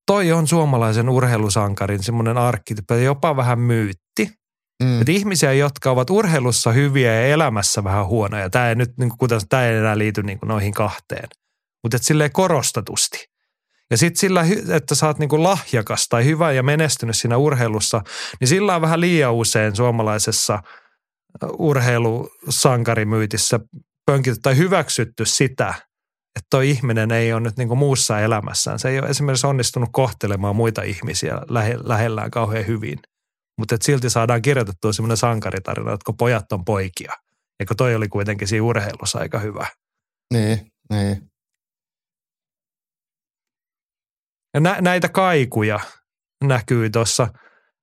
toi 0.07 0.33
on 0.33 0.47
suomalaisen 0.47 1.09
urheilusankarin 1.09 2.03
semmoinen 2.03 2.39
arkkityyppi, 2.39 3.05
jopa 3.05 3.37
vähän 3.37 3.59
myytti. 3.59 4.31
Mm. 4.83 5.01
Että 5.01 5.13
ihmisiä, 5.13 5.53
jotka 5.53 5.91
ovat 5.91 6.11
urheilussa 6.11 6.73
hyviä 6.73 7.15
ja 7.15 7.27
elämässä 7.27 7.85
vähän 7.85 8.07
huonoja. 8.07 8.51
Tämä 8.51 8.69
ei 8.69 8.75
nyt, 8.75 8.91
niin 8.99 9.09
kuin, 9.09 9.19
kuten, 9.19 9.41
tämä 9.49 9.67
ei 9.67 9.77
enää 9.77 9.99
liity 9.99 10.23
niin 10.23 10.39
kuin 10.39 10.49
noihin 10.49 10.75
kahteen. 10.75 11.29
Mutta 11.83 11.99
silleen 11.99 12.33
korostetusti. 12.33 13.27
Ja 13.91 13.97
sitten 13.97 14.21
sillä, 14.21 14.45
että 14.73 14.95
sä 14.95 15.07
oot 15.07 15.19
niin 15.19 15.29
kuin 15.29 15.43
lahjakas 15.43 16.09
tai 16.09 16.25
hyvä 16.25 16.53
ja 16.53 16.63
menestynyt 16.63 17.17
siinä 17.17 17.37
urheilussa, 17.37 18.03
niin 18.41 18.49
sillä 18.49 18.75
on 18.75 18.83
vähän 18.83 19.01
liian 19.01 19.35
usein 19.35 19.77
suomalaisessa 19.77 20.63
urheilusankarimyytissä 21.59 23.61
pönkitty 24.07 24.41
tai 24.43 24.57
hyväksytty 24.57 25.25
sitä, 25.25 25.75
että 26.37 26.47
toi 26.51 26.71
ihminen 26.71 27.11
ei 27.11 27.33
ole 27.33 27.41
nyt 27.41 27.57
niin 27.57 27.69
kuin 27.69 27.79
muussa 27.79 28.21
elämässään. 28.21 28.79
Se 28.79 28.89
ei 28.89 28.99
ole 28.99 29.09
esimerkiksi 29.09 29.47
onnistunut 29.47 29.89
kohtelemaan 29.93 30.57
muita 30.57 30.83
ihmisiä 30.83 31.39
lähe, 31.49 31.77
lähellään 31.85 32.31
kauhean 32.31 32.67
hyvin. 32.67 32.99
Mutta 33.59 33.77
silti 33.83 34.11
saadaan 34.11 34.43
kirjoitettua 34.43 34.93
semmoinen 34.93 35.17
sankaritarina, 35.17 35.93
että 35.93 36.05
kun 36.05 36.17
pojat 36.17 36.53
on 36.53 36.65
poikia. 36.65 37.13
Ja 37.61 37.67
kun 37.67 37.77
toi 37.77 37.95
oli 37.95 38.09
kuitenkin 38.09 38.49
siinä 38.49 38.65
urheilussa 38.65 39.19
aika 39.19 39.39
hyvä. 39.39 39.67
Niin, 40.35 40.73
niin. 40.91 41.31
Ja 44.55 44.61
nä, 44.61 44.77
näitä 44.81 45.09
kaikuja 45.09 45.81
näkyy 46.45 46.91
tuossa 46.91 47.29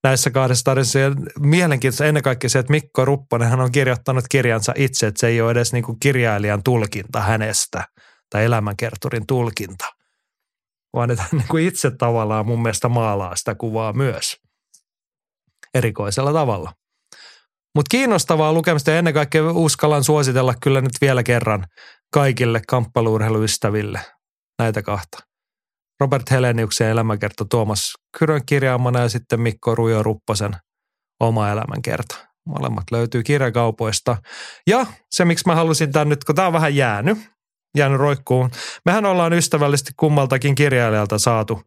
näissä 0.04 0.32
kahdessa 0.32 0.64
tarinassa. 0.64 1.00
Ja 1.00 1.12
mielenkiintoista 1.40 2.06
ennen 2.06 2.24
kaikkea 2.24 2.50
se, 2.50 2.60
että 2.60 2.72
Mikko 2.72 3.06
Rupponen 3.06 3.50
hän 3.50 3.60
on 3.60 3.72
kirjoittanut 3.72 4.26
kirjansa 4.30 4.74
itse, 4.76 5.08
että 5.08 5.20
se 5.20 5.28
ei 5.28 5.42
ole 5.42 5.52
edes 5.52 5.74
niin 5.74 5.84
kuin 5.84 6.00
kirjailijan 6.00 6.64
tulkinta 6.64 7.20
hänestä 7.20 7.88
tai 8.30 8.46
elämänkerturin 8.46 9.28
tulkinta, 9.28 9.86
vaan 10.94 11.12
että 11.12 11.24
hän 11.24 11.40
niin 11.40 11.48
kuin 11.48 11.68
itse 11.68 11.92
tavallaan 11.92 12.46
mun 12.46 12.62
mielestä 12.62 12.90
maalaa 12.90 13.36
sitä 13.36 13.56
kuvaa 13.56 13.94
myös 13.94 14.38
erikoisella 15.74 16.34
tavalla. 16.34 16.74
Mutta 17.76 17.90
kiinnostavaa 17.92 18.54
lukemista 18.54 18.92
ja 18.92 18.98
ennen 18.98 19.14
kaikkea 19.14 19.52
uskallan 19.52 20.04
suositella 20.04 20.54
kyllä 20.64 20.82
nyt 20.82 21.02
vielä 21.02 21.24
kerran 21.24 21.66
kaikille 22.14 22.62
kamppailuurheiluystäville 22.68 24.00
näitä 24.60 24.82
kahta. 24.82 25.33
Robert 26.04 26.32
Heleniuksen 26.32 26.88
elämänkerta 26.88 27.46
Tuomas 27.46 27.94
Kyrön 28.20 28.42
kirjaamana 28.46 29.00
ja 29.00 29.10
sitten 29.10 29.42
Mikko 29.42 29.76
Rujo 29.76 30.04
Rupposen 30.04 30.52
oma 31.20 31.50
elämänkerta. 31.50 32.28
Molemmat 32.46 32.84
löytyy 32.92 33.24
kirjakaupoista. 33.24 34.18
Ja 34.68 34.86
se, 35.12 35.26
miksi 35.26 35.44
mä 35.48 35.56
halusin 35.56 35.92
tämän 35.92 36.10
nyt, 36.10 36.24
kun 36.24 36.36
tämä 36.36 36.48
on 36.48 36.54
vähän 36.54 36.76
jäänyt, 36.76 37.18
jäänyt 37.78 38.00
roikkuun. 38.00 38.52
Mehän 38.86 39.06
ollaan 39.06 39.34
ystävällisesti 39.34 39.92
kummaltakin 39.98 40.56
kirjailijalta 40.56 41.18
saatu 41.18 41.62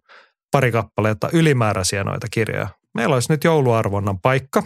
pari 0.52 0.72
kappaletta 0.72 1.28
ylimääräisiä 1.32 2.04
noita 2.04 2.26
kirjoja. 2.30 2.68
Meillä 2.94 3.14
olisi 3.14 3.32
nyt 3.32 3.44
jouluarvonnan 3.44 4.20
paikka. 4.20 4.62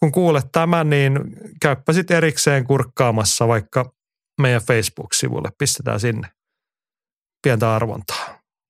Kun 0.00 0.12
kuulet 0.12 0.46
tämän, 0.52 0.90
niin 0.90 1.20
käyppä 1.62 1.92
sitten 1.92 2.16
erikseen 2.16 2.64
kurkkaamassa 2.64 3.48
vaikka 3.48 3.92
meidän 4.40 4.62
Facebook-sivulle. 4.62 5.48
Pistetään 5.58 6.00
sinne 6.00 6.28
pientä 7.42 7.74
arvontaa. 7.74 8.15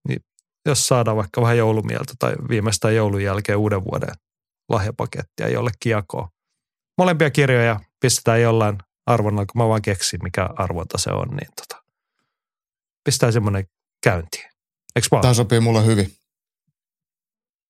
Niin 0.08 0.20
jos 0.66 0.86
saadaan 0.86 1.16
vaikka 1.16 1.40
vähän 1.40 1.58
joulumieltä 1.58 2.14
tai 2.18 2.34
viimeistään 2.48 2.94
joulun 2.94 3.22
jälkeen 3.22 3.58
uuden 3.58 3.84
vuoden 3.84 4.14
lahjapakettia 4.68 5.48
jollekin 5.48 5.90
jakoon. 5.90 6.28
Molempia 6.98 7.30
kirjoja 7.30 7.80
pistetään 8.00 8.42
jollain 8.42 8.78
arvonnalla, 9.06 9.46
kun 9.46 9.62
mä 9.62 9.68
vaan 9.68 9.82
keksin, 9.82 10.20
mikä 10.22 10.48
arvonta 10.56 10.98
se 10.98 11.10
on, 11.10 11.28
niin 11.28 11.48
tota, 11.56 11.82
pistää 13.04 13.32
semmoinen 13.32 13.64
käyntiin. 14.02 14.44
Eikö 14.96 15.08
vaan? 15.10 15.22
Tämä 15.22 15.34
sopii 15.34 15.60
mulle 15.60 15.86
hyvin. 15.86 16.12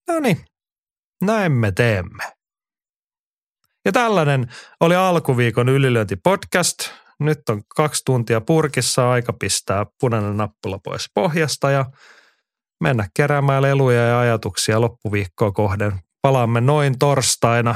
No 0.09 0.21
niin, 0.21 0.45
näin 1.23 1.53
me 1.53 1.73
teemme. 1.73 2.25
Ja 3.85 3.93
tällainen 3.93 4.53
oli 4.81 4.97
alkuviikon 4.97 5.67
podcast. 6.23 6.79
Nyt 7.21 7.49
on 7.49 7.63
kaksi 7.77 8.03
tuntia 8.05 8.41
purkissa, 8.41 9.11
aika 9.11 9.33
pistää 9.33 9.87
punainen 10.01 10.37
nappula 10.37 10.79
pois 10.85 11.07
pohjasta 11.15 11.71
ja 11.71 11.87
mennä 12.81 13.09
keräämään 13.15 13.63
leluja 13.63 14.07
ja 14.07 14.21
ajatuksia 14.21 14.81
loppuviikkoa 14.81 15.53
kohden. 15.53 15.93
Palaamme 16.23 16.61
noin 16.61 16.99
torstaina 16.99 17.75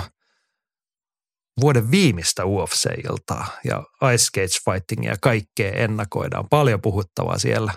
vuoden 1.60 1.90
viimeistä 1.90 2.44
UFC-iltaa 2.44 3.46
ja 3.64 3.82
Ice 4.12 4.24
Cage 4.34 4.72
Fightingia 4.72 5.10
ja 5.10 5.16
kaikkea 5.20 5.72
ennakoidaan. 5.72 6.48
Paljon 6.50 6.80
puhuttavaa 6.80 7.38
siellä. 7.38 7.72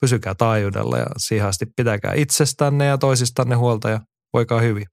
Pysykää 0.00 0.34
taajuudella 0.34 0.98
ja 0.98 1.06
siihen 1.16 1.46
asti 1.46 1.66
pitäkää 1.76 2.12
itsestänne 2.14 2.86
ja 2.86 2.98
toisistanne 2.98 3.54
huolta 3.54 3.90
ja 3.90 4.00
voikaa 4.32 4.60
hyvin. 4.60 4.86